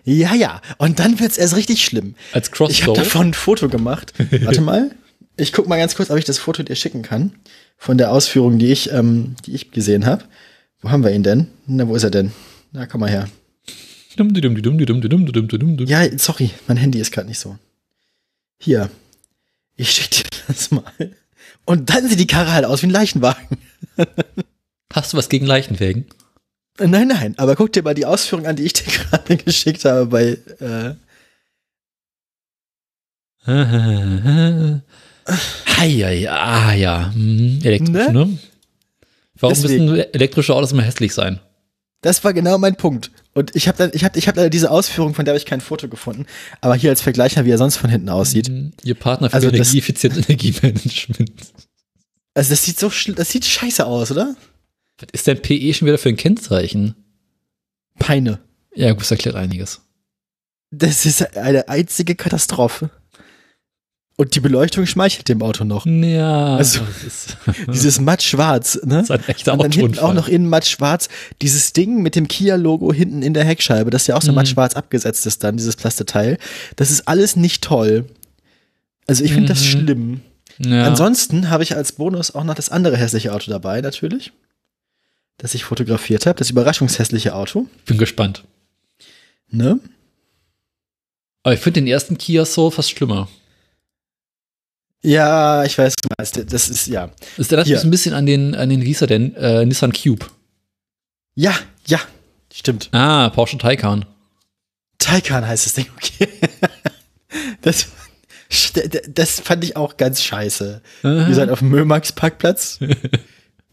Ja, 0.06 0.34
ja. 0.34 0.62
Und 0.78 1.00
dann 1.00 1.18
wird's 1.20 1.36
erst 1.36 1.56
richtig 1.56 1.84
schlimm. 1.84 2.14
Als 2.32 2.46
Ich 2.48 2.52
habe 2.60 2.68
Crossbow. 2.74 2.94
davon 2.94 3.26
ein 3.28 3.34
Foto 3.34 3.68
gemacht. 3.68 4.14
Warte 4.44 4.60
mal. 4.60 4.92
Ich 5.36 5.52
guck 5.52 5.66
mal 5.68 5.76
ganz 5.76 5.96
kurz, 5.96 6.10
ob 6.10 6.16
ich 6.16 6.24
das 6.24 6.38
Foto 6.38 6.62
dir 6.62 6.76
schicken 6.76 7.02
kann. 7.02 7.32
Von 7.76 7.98
der 7.98 8.12
Ausführung, 8.12 8.58
die 8.58 8.70
ich, 8.72 8.90
ähm, 8.92 9.34
die 9.44 9.54
ich 9.54 9.72
gesehen 9.72 10.06
habe. 10.06 10.24
Wo 10.80 10.90
haben 10.90 11.02
wir 11.04 11.10
ihn 11.10 11.24
denn? 11.24 11.48
Na, 11.66 11.88
wo 11.88 11.94
ist 11.96 12.04
er 12.04 12.10
denn? 12.10 12.32
Na, 12.72 12.86
komm 12.86 13.00
mal 13.00 13.10
her. 13.10 13.28
Ja, 15.88 16.06
sorry, 16.18 16.50
mein 16.68 16.76
Handy 16.78 17.00
ist 17.00 17.10
gerade 17.12 17.28
nicht 17.28 17.38
so. 17.40 17.58
Hier. 18.58 18.88
Ich 19.74 19.90
schick 19.90 20.10
dir 20.10 20.22
das 20.46 20.70
mal. 20.70 20.84
Und 21.66 21.90
dann 21.90 22.08
sieht 22.08 22.20
die 22.20 22.26
Karre 22.28 22.52
halt 22.52 22.64
aus 22.64 22.80
wie 22.82 22.86
ein 22.86 22.90
Leichenwagen. 22.90 23.58
Hast 24.92 25.12
du 25.12 25.16
was 25.18 25.28
gegen 25.28 25.44
Leichenwägen? 25.46 26.06
Nein, 26.78 27.08
nein, 27.08 27.34
aber 27.38 27.56
guck 27.56 27.72
dir 27.72 27.82
mal 27.82 27.94
die 27.94 28.04
Ausführung 28.06 28.46
an, 28.46 28.56
die 28.56 28.64
ich 28.64 28.72
dir 28.74 28.84
gerade 29.10 29.36
geschickt 29.36 29.84
habe 29.84 30.06
bei, 30.06 30.38
äh, 30.60 30.94
ah 36.28 36.72
ja, 36.74 37.12
hm, 37.14 37.60
elektrisch, 37.62 38.08
Ne? 38.08 38.12
ne? 38.12 38.38
Warum 39.38 39.54
Deswegen. 39.54 39.86
müssen 39.86 40.14
elektrische 40.14 40.54
Autos 40.54 40.72
immer 40.72 40.82
hässlich 40.82 41.12
sein? 41.14 41.40
Das 42.00 42.24
war 42.24 42.32
genau 42.32 42.58
mein 42.58 42.76
Punkt. 42.76 43.10
Und 43.34 43.54
ich 43.54 43.68
habe 43.68 43.90
ich 43.92 44.04
habe, 44.04 44.18
ich 44.18 44.26
leider 44.26 44.48
diese 44.50 44.70
Ausführung, 44.70 45.14
von 45.14 45.24
der 45.24 45.32
habe 45.32 45.38
ich 45.38 45.44
kein 45.46 45.60
Foto 45.60 45.88
gefunden. 45.88 46.26
Aber 46.60 46.74
hier 46.74 46.90
als 46.90 47.02
Vergleich, 47.02 47.36
wie 47.42 47.50
er 47.50 47.58
sonst 47.58 47.76
von 47.76 47.90
hinten 47.90 48.08
aussieht. 48.08 48.48
Hm, 48.48 48.72
Ihr 48.82 48.94
Partner 48.94 49.28
für 49.28 49.34
Also 49.34 49.48
energieeffizientes 49.48 50.24
Energiemanagement. 50.28 51.32
Also 52.34 52.50
das 52.50 52.64
sieht 52.64 52.78
so, 52.78 52.90
das 53.14 53.30
sieht 53.30 53.44
scheiße 53.44 53.84
aus, 53.84 54.10
oder? 54.10 54.34
Was 54.98 55.08
ist 55.12 55.26
denn 55.26 55.40
PE 55.42 55.74
schon 55.74 55.86
wieder 55.86 55.98
für 55.98 56.08
ein 56.08 56.16
Kennzeichen? 56.16 56.94
Peine. 57.98 58.40
Ja, 58.74 58.92
gut, 58.92 59.02
das 59.02 59.10
erklärt 59.10 59.36
einiges. 59.36 59.80
Das 60.70 61.06
ist 61.06 61.36
eine 61.36 61.68
einzige 61.68 62.14
Katastrophe. 62.14 62.90
Und 64.18 64.34
die 64.34 64.40
Beleuchtung 64.40 64.86
schmeichelt 64.86 65.28
dem 65.28 65.42
Auto 65.42 65.64
noch. 65.64 65.84
Ja, 65.84 66.56
Also, 66.56 66.80
das 66.80 67.04
ist, 67.04 67.36
Dieses 67.72 68.00
matt-schwarz, 68.00 68.80
ne? 68.82 68.96
das 68.96 69.04
ist 69.04 69.10
ein 69.10 69.28
echter 69.28 69.52
Und 69.52 69.62
dann 69.62 69.72
hinten 69.72 69.98
auch 69.98 70.14
noch 70.14 70.26
innen 70.28 70.48
matt-schwarz. 70.48 71.08
Dieses 71.42 71.74
Ding 71.74 72.00
mit 72.02 72.16
dem 72.16 72.26
Kia-Logo 72.26 72.92
hinten 72.94 73.20
in 73.22 73.34
der 73.34 73.44
Heckscheibe, 73.44 73.90
das 73.90 74.06
ja 74.06 74.16
auch 74.16 74.22
so 74.22 74.30
Mhm. 74.32 74.36
matt-schwarz 74.36 74.74
abgesetzt 74.74 75.26
ist 75.26 75.44
dann, 75.44 75.58
dieses 75.58 75.76
Plasteteil. 75.76 76.38
Das 76.76 76.90
ist 76.90 77.06
alles 77.08 77.36
nicht 77.36 77.62
toll. 77.62 78.06
Also 79.06 79.22
ich 79.22 79.32
finde 79.34 79.48
das 79.48 79.60
Mhm. 79.60 79.64
schlimm. 79.66 80.20
ja. 80.58 80.84
Ansonsten 80.84 81.50
habe 81.50 81.62
ich 81.62 81.76
als 81.76 81.92
Bonus 81.92 82.34
auch 82.34 82.44
noch 82.44 82.54
das 82.54 82.70
andere 82.70 82.96
hässliche 82.96 83.34
Auto 83.34 83.50
dabei, 83.50 83.82
natürlich. 83.82 84.32
Das 85.38 85.54
ich 85.54 85.64
fotografiert 85.64 86.26
habe. 86.26 86.38
Das 86.38 86.50
überraschungshässliche 86.50 87.34
Auto. 87.34 87.66
bin 87.84 87.98
gespannt. 87.98 88.44
Ne? 89.48 89.78
Aber 91.42 91.54
ich 91.54 91.60
finde 91.60 91.80
den 91.80 91.86
ersten 91.86 92.18
Kia 92.18 92.44
Soul 92.44 92.70
fast 92.70 92.90
schlimmer. 92.90 93.28
Ja, 95.02 95.64
ich 95.64 95.78
weiß, 95.78 95.94
was 95.94 96.02
du 96.02 96.08
meinst. 96.18 96.52
Das 96.52 96.68
ist, 96.68 96.86
ja. 96.88 97.10
Das 97.36 97.48
erinnert 97.52 97.68
mich 97.68 97.84
ein 97.84 97.90
bisschen 97.90 98.14
an 98.14 98.26
den, 98.26 98.54
an 98.54 98.68
den, 98.68 98.82
wie 98.82 98.86
hieß 98.86 99.02
er 99.02 99.06
denn? 99.06 99.36
Äh, 99.36 99.64
Nissan 99.64 99.92
Cube. 99.92 100.26
Ja, 101.34 101.54
ja. 101.86 102.00
Stimmt. 102.52 102.88
Ah, 102.92 103.28
Porsche 103.28 103.58
Taycan. 103.58 104.06
Taycan 104.98 105.46
heißt 105.46 105.66
das 105.66 105.74
Ding, 105.74 105.86
okay. 105.96 106.28
Das, 107.60 107.88
das 109.08 109.40
fand 109.40 109.64
ich 109.64 109.76
auch 109.76 109.96
ganz 109.96 110.22
scheiße. 110.22 110.80
Wir 111.02 111.34
sind 111.34 111.50
auf 111.50 111.58
dem 111.58 111.68
Mömax-Parkplatz. 111.68 112.78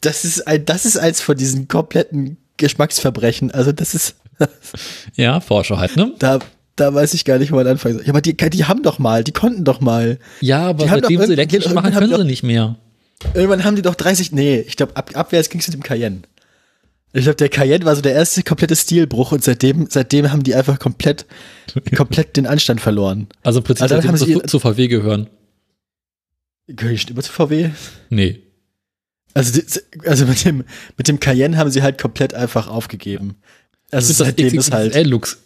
Das 0.04 0.26
ist 0.26 0.48
ein, 0.48 0.66
das 0.66 0.86
ist 0.86 0.98
eins 0.98 1.22
von 1.22 1.36
diesen 1.38 1.68
kompletten 1.68 2.38
Geschmacksverbrechen. 2.58 3.52
Also 3.52 3.72
das 3.72 3.94
ist, 3.96 4.16
Ja, 5.16 5.40
Porsche 5.40 5.78
halt, 5.78 5.96
ne? 5.96 6.14
da, 6.20 6.40
da 6.76 6.94
weiß 6.94 7.14
ich 7.14 7.26
gar 7.26 7.40
nicht, 7.40 7.52
wo 7.52 7.56
man 7.56 7.68
anfangen 7.68 7.96
soll. 7.96 8.04
Ja, 8.06 8.10
aber 8.12 8.22
die, 8.22 8.36
die 8.36 8.66
haben 8.66 8.84
doch 8.84 9.00
mal, 9.00 9.24
die 9.24 9.32
konnten 9.32 9.64
doch 9.64 9.80
mal. 9.82 10.20
Ja, 10.42 10.68
aber 10.70 10.88
seitdem 10.88 11.22
sie 11.26 11.34
elektrisch 11.34 11.66
machen, 11.70 11.88
haben 11.94 11.94
können 12.00 12.12
sie 12.12 12.18
doch- 12.18 12.24
nicht 12.24 12.44
mehr. 12.44 12.78
Irgendwann 13.34 13.64
haben 13.64 13.76
die 13.78 13.82
doch 13.82 13.96
30, 13.96 14.32
nee, 14.34 14.60
ich 14.60 14.76
glaube, 14.76 14.96
ab, 14.98 15.12
abwärts 15.14 15.50
ging 15.50 15.62
es 15.62 15.68
mit 15.68 15.76
dem 15.76 15.84
Cayenne. 15.84 16.24
Ich 17.14 17.24
glaube, 17.24 17.36
der 17.38 17.48
Cayenne 17.50 17.86
war 17.86 17.96
so 17.96 18.02
der 18.02 18.14
erste 18.14 18.42
komplette 18.44 18.76
Stilbruch 18.76 19.32
und 19.32 19.44
seitdem, 19.44 19.86
seitdem 19.90 20.32
haben 20.32 20.44
die 20.44 20.56
einfach 20.56 20.80
komplett, 20.80 21.26
komplett 21.96 22.36
den 22.36 22.48
Anstand 22.48 22.82
verloren. 22.82 23.28
Also 23.44 23.60
im 23.60 23.64
Prinzip 23.66 23.84
Also 23.84 23.96
haben 24.08 24.18
sie 24.18 24.26
sie- 24.26 24.34
zu, 24.34 24.40
zu 24.42 24.60
VW 24.60 24.88
gehören. 24.88 25.30
Gehöre 26.68 26.94
ich 26.94 27.10
immer 27.10 27.22
zu 27.22 27.32
VW? 27.32 27.70
Nee. 28.10 28.42
Also, 29.34 29.60
also 30.06 30.26
mit 30.26 30.46
dem, 30.46 30.64
mit 30.98 31.08
dem 31.08 31.20
Cayenne 31.20 31.58
haben 31.58 31.72
sie 31.72 31.82
halt 31.82 31.98
komplett 32.00 32.34
einfach 32.34 32.68
aufgegeben. 32.68 33.36
Also 33.92 34.14
finde 34.14 34.26
seitdem 34.26 34.56
das 34.56 34.68
ist 34.68 34.74
halt, 34.74 34.92
XXL-Looks 34.94 35.38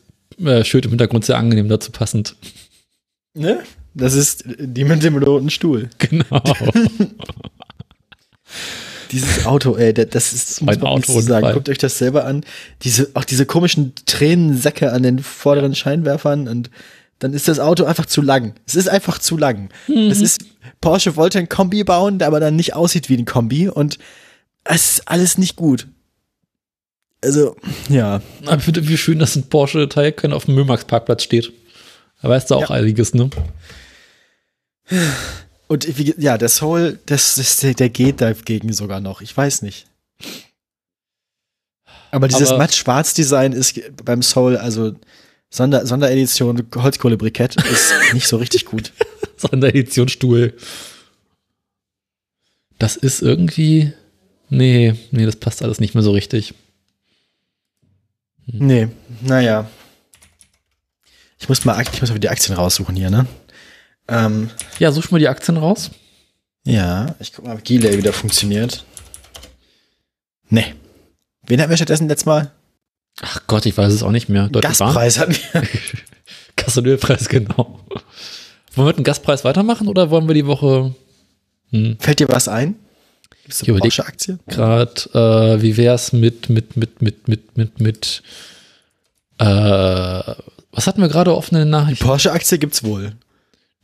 äh, 0.44 0.64
Schild 0.64 0.86
im 0.86 0.92
Hintergrund 0.92 1.26
sehr 1.26 1.38
angenehm 1.38 1.70
dazu 1.70 1.92
passend. 1.92 2.36
ne? 3.34 3.60
Das 3.94 4.14
ist 4.14 4.44
die 4.60 4.84
mit 4.84 5.04
dem 5.04 5.18
roten 5.18 5.50
Stuhl. 5.50 5.90
Genau. 5.98 6.26
Dieses 9.12 9.46
Auto, 9.46 9.76
ey, 9.76 9.94
das 9.94 10.34
ist, 10.34 10.62
Ein 10.62 10.66
man 10.66 10.74
nicht 10.76 10.82
so 10.82 10.88
Autounfall. 10.88 11.22
sagen. 11.24 11.54
Guckt 11.54 11.70
euch 11.70 11.78
das 11.78 11.98
selber 11.98 12.26
an. 12.26 12.44
Diese, 12.84 13.10
auch 13.14 13.24
diese 13.24 13.46
komischen 13.46 13.94
Tränensäcke 14.06 14.92
an 14.92 15.04
den 15.04 15.20
vorderen 15.20 15.76
Scheinwerfern 15.76 16.48
und 16.48 16.70
dann 17.20 17.34
ist 17.34 17.48
das 17.48 17.60
Auto 17.60 17.86
einfach 17.86 18.06
zu 18.06 18.22
lang. 18.22 18.54
Es 18.66 18.76
ist 18.76 18.90
einfach 18.90 19.18
zu 19.20 19.38
lang. 19.38 19.70
Mhm. 19.88 20.10
Es 20.12 20.22
ist, 20.22 20.46
Porsche 20.82 21.16
wollte 21.16 21.40
ein 21.40 21.50
Kombi 21.50 21.84
bauen, 21.84 22.20
der 22.20 22.28
aber 22.28 22.40
dann 22.40 22.56
nicht 22.56 22.76
aussieht 22.76 23.10
wie 23.10 23.18
ein 23.18 23.26
Kombi 23.26 23.70
und 23.70 23.98
es 24.64 24.98
ist 24.98 25.08
alles 25.08 25.38
nicht 25.38 25.56
gut. 25.56 25.88
Also, 27.24 27.56
ja. 27.90 28.22
Aber 28.46 28.58
ich 28.58 28.64
finde, 28.64 28.88
wie 28.88 28.98
schön, 28.98 29.18
dass 29.20 29.36
ein 29.36 29.50
Porsche 29.50 29.90
Taycan 29.90 30.34
auf 30.34 30.46
dem 30.46 30.56
Mömax-Parkplatz 30.56 31.24
steht. 31.24 31.52
Da 32.22 32.30
weißt 32.30 32.52
du 32.52 32.56
auch 32.56 32.70
Ja. 32.70 32.72
einiges, 32.72 33.14
ne? 33.14 33.30
Und 35.68 35.98
wie, 35.98 36.14
ja, 36.18 36.38
der 36.38 36.50
Soul, 36.50 37.00
das, 37.08 37.36
das, 37.36 37.58
der 37.58 37.90
geht 37.90 38.22
dagegen 38.22 38.72
sogar 38.72 39.02
noch. 39.02 39.22
Ich 39.22 39.36
weiß 39.36 39.64
nicht. 39.64 39.88
Aber 42.12 42.28
dieses 42.28 42.52
Matt-Schwarz-Design 42.52 43.52
ist 43.52 43.80
beim 44.06 44.22
Soul, 44.22 44.56
also 44.56 44.94
Sonder, 45.50 45.86
Sonderedition 45.86 46.68
Holzkohle-Brikett, 46.76 47.56
ist 47.56 47.94
nicht 48.14 48.28
so 48.28 48.38
richtig 48.38 48.66
gut. 48.66 48.92
Sonderedition 49.38 50.10
Stuhl. 50.10 50.54
Das 52.80 52.96
ist 52.96 53.22
irgendwie. 53.22 53.94
Nee, 54.50 54.96
nee, 55.12 55.26
das 55.26 55.36
passt 55.36 55.64
alles 55.64 55.80
nicht 55.80 55.94
mehr 55.94 56.04
so 56.04 56.12
richtig. 56.12 56.54
Hm. 58.46 58.68
Nee, 58.68 58.88
naja. 59.22 59.70
Ich 61.40 61.48
muss 61.50 61.66
mal, 61.66 61.82
ich 61.82 62.02
muss 62.02 62.10
mal 62.10 62.20
die 62.20 62.30
Aktien 62.30 62.56
raussuchen 62.56 62.96
hier, 62.96 63.10
ne? 63.10 63.28
Ähm, 64.08 64.50
ja, 64.80 64.92
such 64.92 65.12
mal 65.12 65.20
die 65.20 65.28
Aktien 65.28 65.58
raus. 65.58 65.92
Ja, 66.66 67.16
ich 67.20 67.34
guck 67.34 67.46
mal, 67.46 67.56
ob 67.56 67.64
Giley 67.64 67.98
wieder 67.98 68.14
funktioniert. 68.14 68.86
Nee. 70.50 70.74
Wen 71.46 71.62
hatten 71.62 71.70
wir 71.70 71.78
stattdessen 71.78 72.08
letztes 72.08 72.26
Mal? 72.26 72.52
Ach 73.22 73.42
Gott, 73.48 73.66
ich 73.66 73.78
weiß 73.78 73.92
es 73.94 74.04
auch 74.04 74.12
nicht 74.12 74.30
mehr. 74.30 74.48
Deutsche 74.50 74.68
Gaspreis 74.68 75.20
hatten 75.20 75.36
wir. 75.36 75.64
Gas- 76.56 76.78
und 76.78 76.86
Ölpreis, 76.86 77.30
genau. 77.30 77.80
Wollen 78.76 78.86
wir 78.86 78.86
mit 78.86 78.98
dem 78.98 79.04
Gaspreis 79.04 79.44
weitermachen 79.44 79.88
oder 79.88 80.10
wollen 80.10 80.28
wir 80.28 80.36
die 80.36 80.46
Woche. 80.46 80.94
Hm. 81.72 81.98
Fällt 82.00 82.20
dir 82.20 82.30
was 82.30 82.48
ein? 82.48 82.76
Gibt's 83.44 83.64
eine 83.64 83.80
Porsche-Aktie? 83.80 84.40
Gerade, 84.48 84.92
äh, 85.14 85.62
wie 85.62 85.78
wär's 85.78 86.14
mit, 86.14 86.50
mit, 86.50 86.76
mit, 86.78 87.02
mit, 87.02 87.28
mit, 87.28 87.58
mit, 87.58 87.80
mit, 87.80 88.24
äh, 89.40 89.46
was 89.46 90.86
hatten 90.86 91.02
wir 91.02 91.08
gerade 91.08 91.36
offen 91.36 91.56
in 91.56 91.62
den 91.62 91.70
Nachrichten? 91.70 92.04
Die 92.04 92.08
Porsche-Aktie 92.08 92.60
gibt's 92.60 92.84
wohl. 92.84 93.14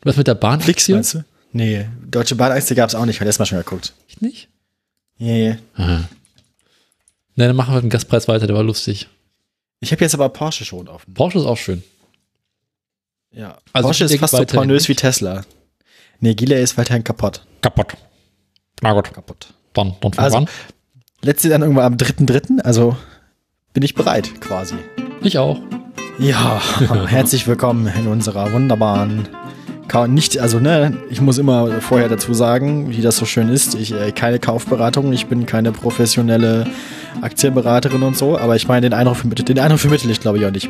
Was 0.03 0.17
mit 0.17 0.27
der 0.27 0.35
Bahn? 0.35 0.59
Flix, 0.59 0.89
meinst 0.89 1.13
du? 1.13 1.23
Nee, 1.53 1.87
Deutsche 2.09 2.35
Bahn-Aktie 2.35 2.75
gab's 2.75 2.93
auch 2.93 3.05
nicht, 3.05 3.21
weil 3.21 3.25
das 3.27 3.39
mal 3.39 3.45
schon 3.45 3.59
geguckt. 3.59 3.93
Ich 4.07 4.21
nicht? 4.21 4.49
Nee. 5.17 5.57
Aha. 5.75 6.09
Ne, 7.35 7.47
dann 7.47 7.55
machen 7.55 7.73
wir 7.73 7.81
den 7.81 7.89
Gaspreis 7.89 8.27
weiter, 8.27 8.47
der 8.47 8.55
war 8.55 8.63
lustig. 8.63 9.07
Ich 9.83 9.91
habe 9.91 10.01
jetzt 10.01 10.13
aber 10.13 10.29
Porsche 10.29 10.63
schon 10.63 10.87
offen. 10.87 11.13
Porsche 11.13 11.39
ist 11.39 11.45
auch 11.45 11.57
schön. 11.57 11.83
Ja. 13.31 13.57
Also 13.73 13.89
Porsche 13.89 14.05
ist 14.05 14.17
fast 14.17 14.33
so 14.33 14.45
pornös 14.45 14.87
wie 14.87 14.95
Tesla. 14.95 15.41
Nee, 16.21 16.35
Gila 16.35 16.55
ist 16.55 16.77
weiterhin 16.77 17.03
kaputt. 17.03 17.45
Kaputt. 17.61 17.97
Na 18.81 18.93
gut. 18.93 19.13
Kaputt. 19.13 19.53
Dann, 19.73 19.93
dann 19.99 20.13
also, 20.15 20.37
wann? 20.37 20.49
Letzte 21.21 21.49
dann 21.49 21.63
irgendwann 21.63 21.83
am 21.83 21.95
3.3., 21.95 22.61
also 22.61 22.95
bin 23.73 23.83
ich 23.83 23.93
bereit 23.93 24.39
quasi. 24.39 24.75
Ich 25.21 25.37
auch. 25.37 25.59
Ja, 26.17 26.61
herzlich 27.07 27.45
willkommen 27.45 27.87
in 27.87 28.07
unserer 28.07 28.53
wunderbaren 28.53 29.27
nicht, 30.07 30.39
also 30.39 30.59
ne, 30.59 30.97
ich 31.09 31.21
muss 31.21 31.37
immer 31.37 31.81
vorher 31.81 32.09
dazu 32.09 32.33
sagen, 32.33 32.89
wie 32.89 33.01
das 33.01 33.17
so 33.17 33.25
schön 33.25 33.49
ist. 33.49 33.75
Ich 33.75 33.93
äh, 33.93 34.11
keine 34.11 34.39
Kaufberatung, 34.39 35.13
ich 35.13 35.27
bin 35.27 35.45
keine 35.45 35.71
professionelle 35.71 36.65
Aktienberaterin 37.21 38.01
und 38.01 38.17
so, 38.17 38.37
aber 38.37 38.55
ich 38.55 38.67
meine, 38.67 38.89
den 38.89 38.93
Eindruck 38.93 39.17
vermittle, 39.17 39.45
den 39.45 39.59
Eindruck 39.59 39.79
vermittle 39.79 40.11
ich 40.11 40.19
glaube 40.19 40.39
ich 40.39 40.45
auch 40.45 40.51
nicht. 40.51 40.69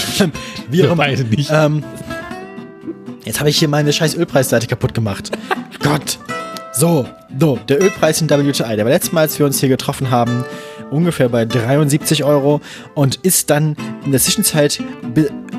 Wir 0.70 0.94
beide 0.94 1.24
nicht. 1.24 1.50
Ähm, 1.52 1.82
jetzt 3.24 3.40
habe 3.40 3.50
ich 3.50 3.58
hier 3.58 3.68
meine 3.68 3.92
scheiß 3.92 4.14
Ölpreisseite 4.14 4.66
kaputt 4.66 4.94
gemacht. 4.94 5.30
Gott. 5.82 6.18
So, 6.72 7.06
so, 7.38 7.58
der 7.68 7.82
Ölpreis 7.82 8.20
in 8.20 8.30
WTI, 8.30 8.76
der 8.76 8.84
war 8.84 8.92
letztes 8.92 9.12
Mal, 9.12 9.22
als 9.22 9.38
wir 9.38 9.44
uns 9.44 9.58
hier 9.58 9.68
getroffen 9.68 10.10
haben, 10.10 10.44
ungefähr 10.90 11.28
bei 11.28 11.44
73 11.44 12.24
Euro 12.24 12.60
und 12.94 13.16
ist 13.16 13.50
dann 13.50 13.76
in 14.04 14.12
der 14.12 14.20
Zwischenzeit 14.20 14.80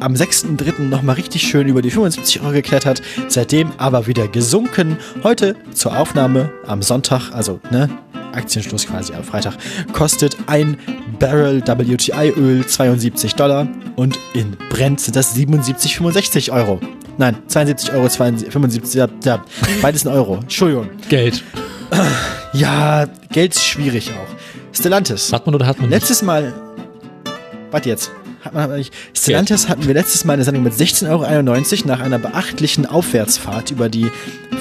am 0.02 0.14
6.3. 0.14 0.82
nochmal 0.82 1.16
richtig 1.16 1.44
schön 1.44 1.68
über 1.68 1.82
die 1.82 1.92
75 1.92 2.42
Euro 2.42 2.52
geklettert, 2.52 3.02
seitdem 3.28 3.72
aber 3.78 4.08
wieder 4.08 4.28
gesunken. 4.28 4.98
Heute 5.24 5.56
zur 5.74 5.98
Aufnahme 5.98 6.52
am 6.66 6.82
Sonntag, 6.82 7.32
also 7.32 7.60
ne, 7.70 7.90
Aktienschluss 8.34 8.88
quasi 8.88 9.14
am 9.14 9.24
Freitag, 9.24 9.56
kostet 9.94 10.38
ein 10.48 10.78
Barrel 11.20 11.62
WTI-Öl 11.62 12.66
72 12.66 13.36
Dollar 13.36 13.68
und 13.96 14.18
in 14.34 14.58
Brent 14.70 15.00
sind 15.02 15.16
das 15.16 15.36
77,65 15.36 16.52
Euro. 16.52 16.80
Nein, 17.18 17.38
72 17.48 17.94
Euro, 17.94 18.08
72, 18.08 18.52
75, 18.52 18.96
ja, 18.96 19.08
ja, 19.24 19.46
beides 19.82 20.06
ein 20.06 20.14
Euro. 20.14 20.38
Entschuldigung. 20.38 20.90
Geld. 21.10 21.44
Ja, 22.54 23.06
Geld 23.32 23.54
ist 23.54 23.64
schwierig 23.64 24.12
auch. 24.12 24.76
Stellantis. 24.76 25.32
Hat 25.32 25.46
man 25.46 25.56
oder 25.56 25.68
hat 25.68 25.80
man 25.80 25.90
nicht? 25.90 26.00
Letztes 26.00 26.22
Mal. 26.22 26.54
Warte 27.70 27.90
jetzt. 27.90 28.12
Hat 28.44 28.54
man, 28.54 28.76
nicht. 28.76 28.94
Stellantis 29.16 29.70
hatten 29.70 29.86
wir 29.86 29.94
letztes 29.94 30.26
Mal 30.26 30.34
eine 30.34 30.44
Sendung 30.44 30.64
mit 30.64 30.74
16,91 30.74 31.10
Euro 31.10 31.88
nach 31.88 32.00
einer 32.00 32.18
beachtlichen 32.18 32.88
Aufwärtsfahrt 32.88 33.70
über 33.70 33.88
die 33.88 34.10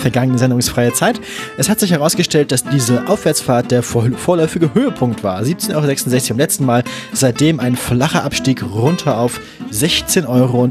vergangene 0.00 0.38
sendungsfreie 0.38 0.92
Zeit. 0.92 1.20
Es 1.56 1.68
hat 1.70 1.80
sich 1.80 1.90
herausgestellt, 1.90 2.52
dass 2.52 2.64
diese 2.64 3.08
Aufwärtsfahrt 3.08 3.70
der 3.70 3.82
vorläufige 3.82 4.74
Höhepunkt 4.74 5.24
war. 5.24 5.40
17,66 5.40 5.74
Euro 5.74 6.32
im 6.32 6.38
letzten 6.38 6.64
Mal. 6.66 6.84
Seitdem 7.12 7.58
ein 7.58 7.74
flacher 7.74 8.22
Abstieg 8.22 8.62
runter 8.62 9.18
auf 9.18 9.40
16,91 9.72 10.28
Euro. 10.28 10.68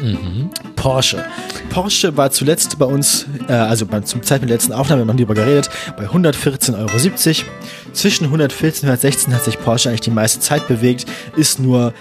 Mhm. 0.00 0.50
Porsche. 0.76 1.24
Porsche 1.70 2.16
war 2.16 2.30
zuletzt 2.30 2.78
bei 2.78 2.86
uns, 2.86 3.26
äh, 3.48 3.52
also 3.52 3.86
beim, 3.86 4.04
zum 4.04 4.22
Zeitpunkt 4.22 4.50
der 4.50 4.56
letzten 4.56 4.72
Aufnahme, 4.72 5.04
wir 5.04 5.08
haben 5.08 5.16
darüber 5.16 5.34
geredet, 5.34 5.70
bei 5.96 6.06
114,70 6.06 6.74
Euro. 6.78 7.50
Zwischen 7.92 8.24
114 8.24 8.88
und 8.88 8.92
116 8.94 9.34
hat 9.34 9.44
sich 9.44 9.58
Porsche 9.58 9.88
eigentlich 9.88 10.02
die 10.02 10.10
meiste 10.10 10.40
Zeit 10.40 10.68
bewegt, 10.68 11.06
ist 11.36 11.58
nur 11.58 11.92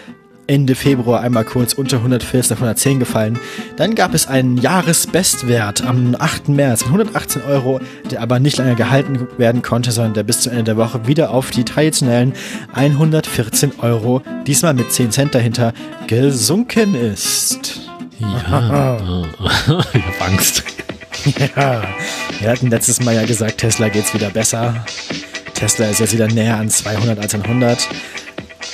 Ende 0.47 0.75
Februar 0.75 1.21
einmal 1.21 1.43
kurz 1.43 1.73
unter 1.73 1.97
114 1.97 2.53
auf 2.53 2.61
110 2.61 2.99
gefallen. 2.99 3.37
Dann 3.75 3.95
gab 3.95 4.13
es 4.13 4.27
einen 4.27 4.57
Jahresbestwert 4.57 5.85
am 5.85 6.15
8. 6.17 6.49
März 6.49 6.83
von 6.83 6.93
118 6.93 7.41
Euro, 7.43 7.81
der 8.09 8.21
aber 8.21 8.39
nicht 8.39 8.57
lange 8.57 8.75
gehalten 8.75 9.27
werden 9.37 9.61
konnte, 9.61 9.91
sondern 9.91 10.13
der 10.13 10.23
bis 10.23 10.41
zum 10.41 10.53
Ende 10.53 10.63
der 10.63 10.77
Woche 10.77 11.05
wieder 11.05 11.31
auf 11.31 11.51
die 11.51 11.65
traditionellen 11.65 12.33
114 12.73 13.73
Euro, 13.79 14.21
diesmal 14.45 14.73
mit 14.73 14.91
10 14.91 15.11
Cent 15.11 15.35
dahinter, 15.35 15.73
gesunken 16.07 16.95
ist. 16.95 17.86
Ja, 18.19 18.97
ich 19.93 20.05
hab 20.05 20.21
Angst. 20.27 20.63
Ja, 21.55 21.83
wir 22.39 22.49
hatten 22.49 22.69
letztes 22.69 23.01
Mal 23.01 23.15
ja 23.15 23.25
gesagt, 23.25 23.59
Tesla 23.59 23.89
geht's 23.89 24.13
wieder 24.13 24.29
besser. 24.29 24.85
Tesla 25.53 25.87
ist 25.87 25.99
jetzt 25.99 26.13
wieder 26.13 26.27
näher 26.27 26.57
an 26.57 26.69
200 26.69 27.19
als 27.19 27.35
an 27.35 27.41
100. 27.43 27.87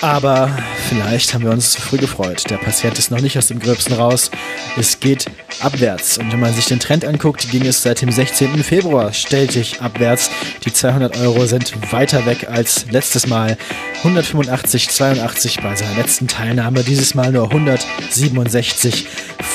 Aber 0.03 0.51
vielleicht 0.89 1.33
haben 1.33 1.45
wir 1.45 1.51
uns 1.51 1.71
zu 1.71 1.81
früh 1.81 1.95
gefreut. 1.95 2.43
Der 2.49 2.57
Patient 2.57 2.99
ist 2.99 3.09
noch 3.09 3.21
nicht 3.21 3.37
aus 3.37 3.47
dem 3.47 3.59
Gröbsten 3.59 3.95
raus. 3.95 4.31
Es 4.77 4.99
geht 4.99 5.27
abwärts. 5.61 6.17
Und 6.17 6.29
wenn 6.33 6.41
man 6.41 6.53
sich 6.53 6.65
den 6.65 6.81
Trend 6.81 7.05
anguckt, 7.05 7.49
ging 7.49 7.65
es 7.65 7.83
seit 7.83 8.01
dem 8.01 8.11
16. 8.11 8.65
Februar 8.65 9.13
stellig 9.13 9.81
abwärts. 9.81 10.29
Die 10.65 10.73
200 10.73 11.17
Euro 11.21 11.45
sind 11.45 11.71
weiter 11.93 12.25
weg 12.25 12.49
als 12.49 12.85
letztes 12.91 13.27
Mal. 13.27 13.57
185, 13.99 14.89
82 14.89 15.61
bei 15.61 15.73
seiner 15.73 15.95
letzten 15.95 16.27
Teilnahme. 16.27 16.83
Dieses 16.83 17.15
Mal 17.15 17.31
nur 17.31 17.45
167, 17.45 19.07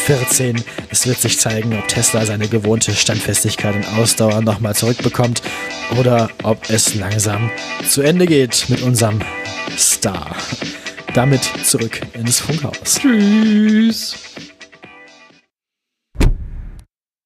14. 0.07 0.65
Es 0.89 1.07
wird 1.07 1.21
sich 1.21 1.39
zeigen, 1.39 1.79
ob 1.79 1.87
Tesla 1.89 2.25
seine 2.25 2.49
gewohnte 2.49 2.95
Standfestigkeit 2.95 3.75
und 3.75 3.99
Ausdauer 3.99 4.41
nochmal 4.41 4.75
zurückbekommt 4.75 5.43
oder 5.99 6.31
ob 6.43 6.71
es 6.71 6.95
langsam 6.95 7.51
zu 7.87 8.01
Ende 8.01 8.25
geht 8.25 8.71
mit 8.71 8.81
unserem 8.81 9.21
Star. 9.77 10.38
Damit 11.15 11.43
zurück 11.65 12.01
ins 12.15 12.41
Funkhaus. 12.41 12.99
Tschüss. 13.01 14.17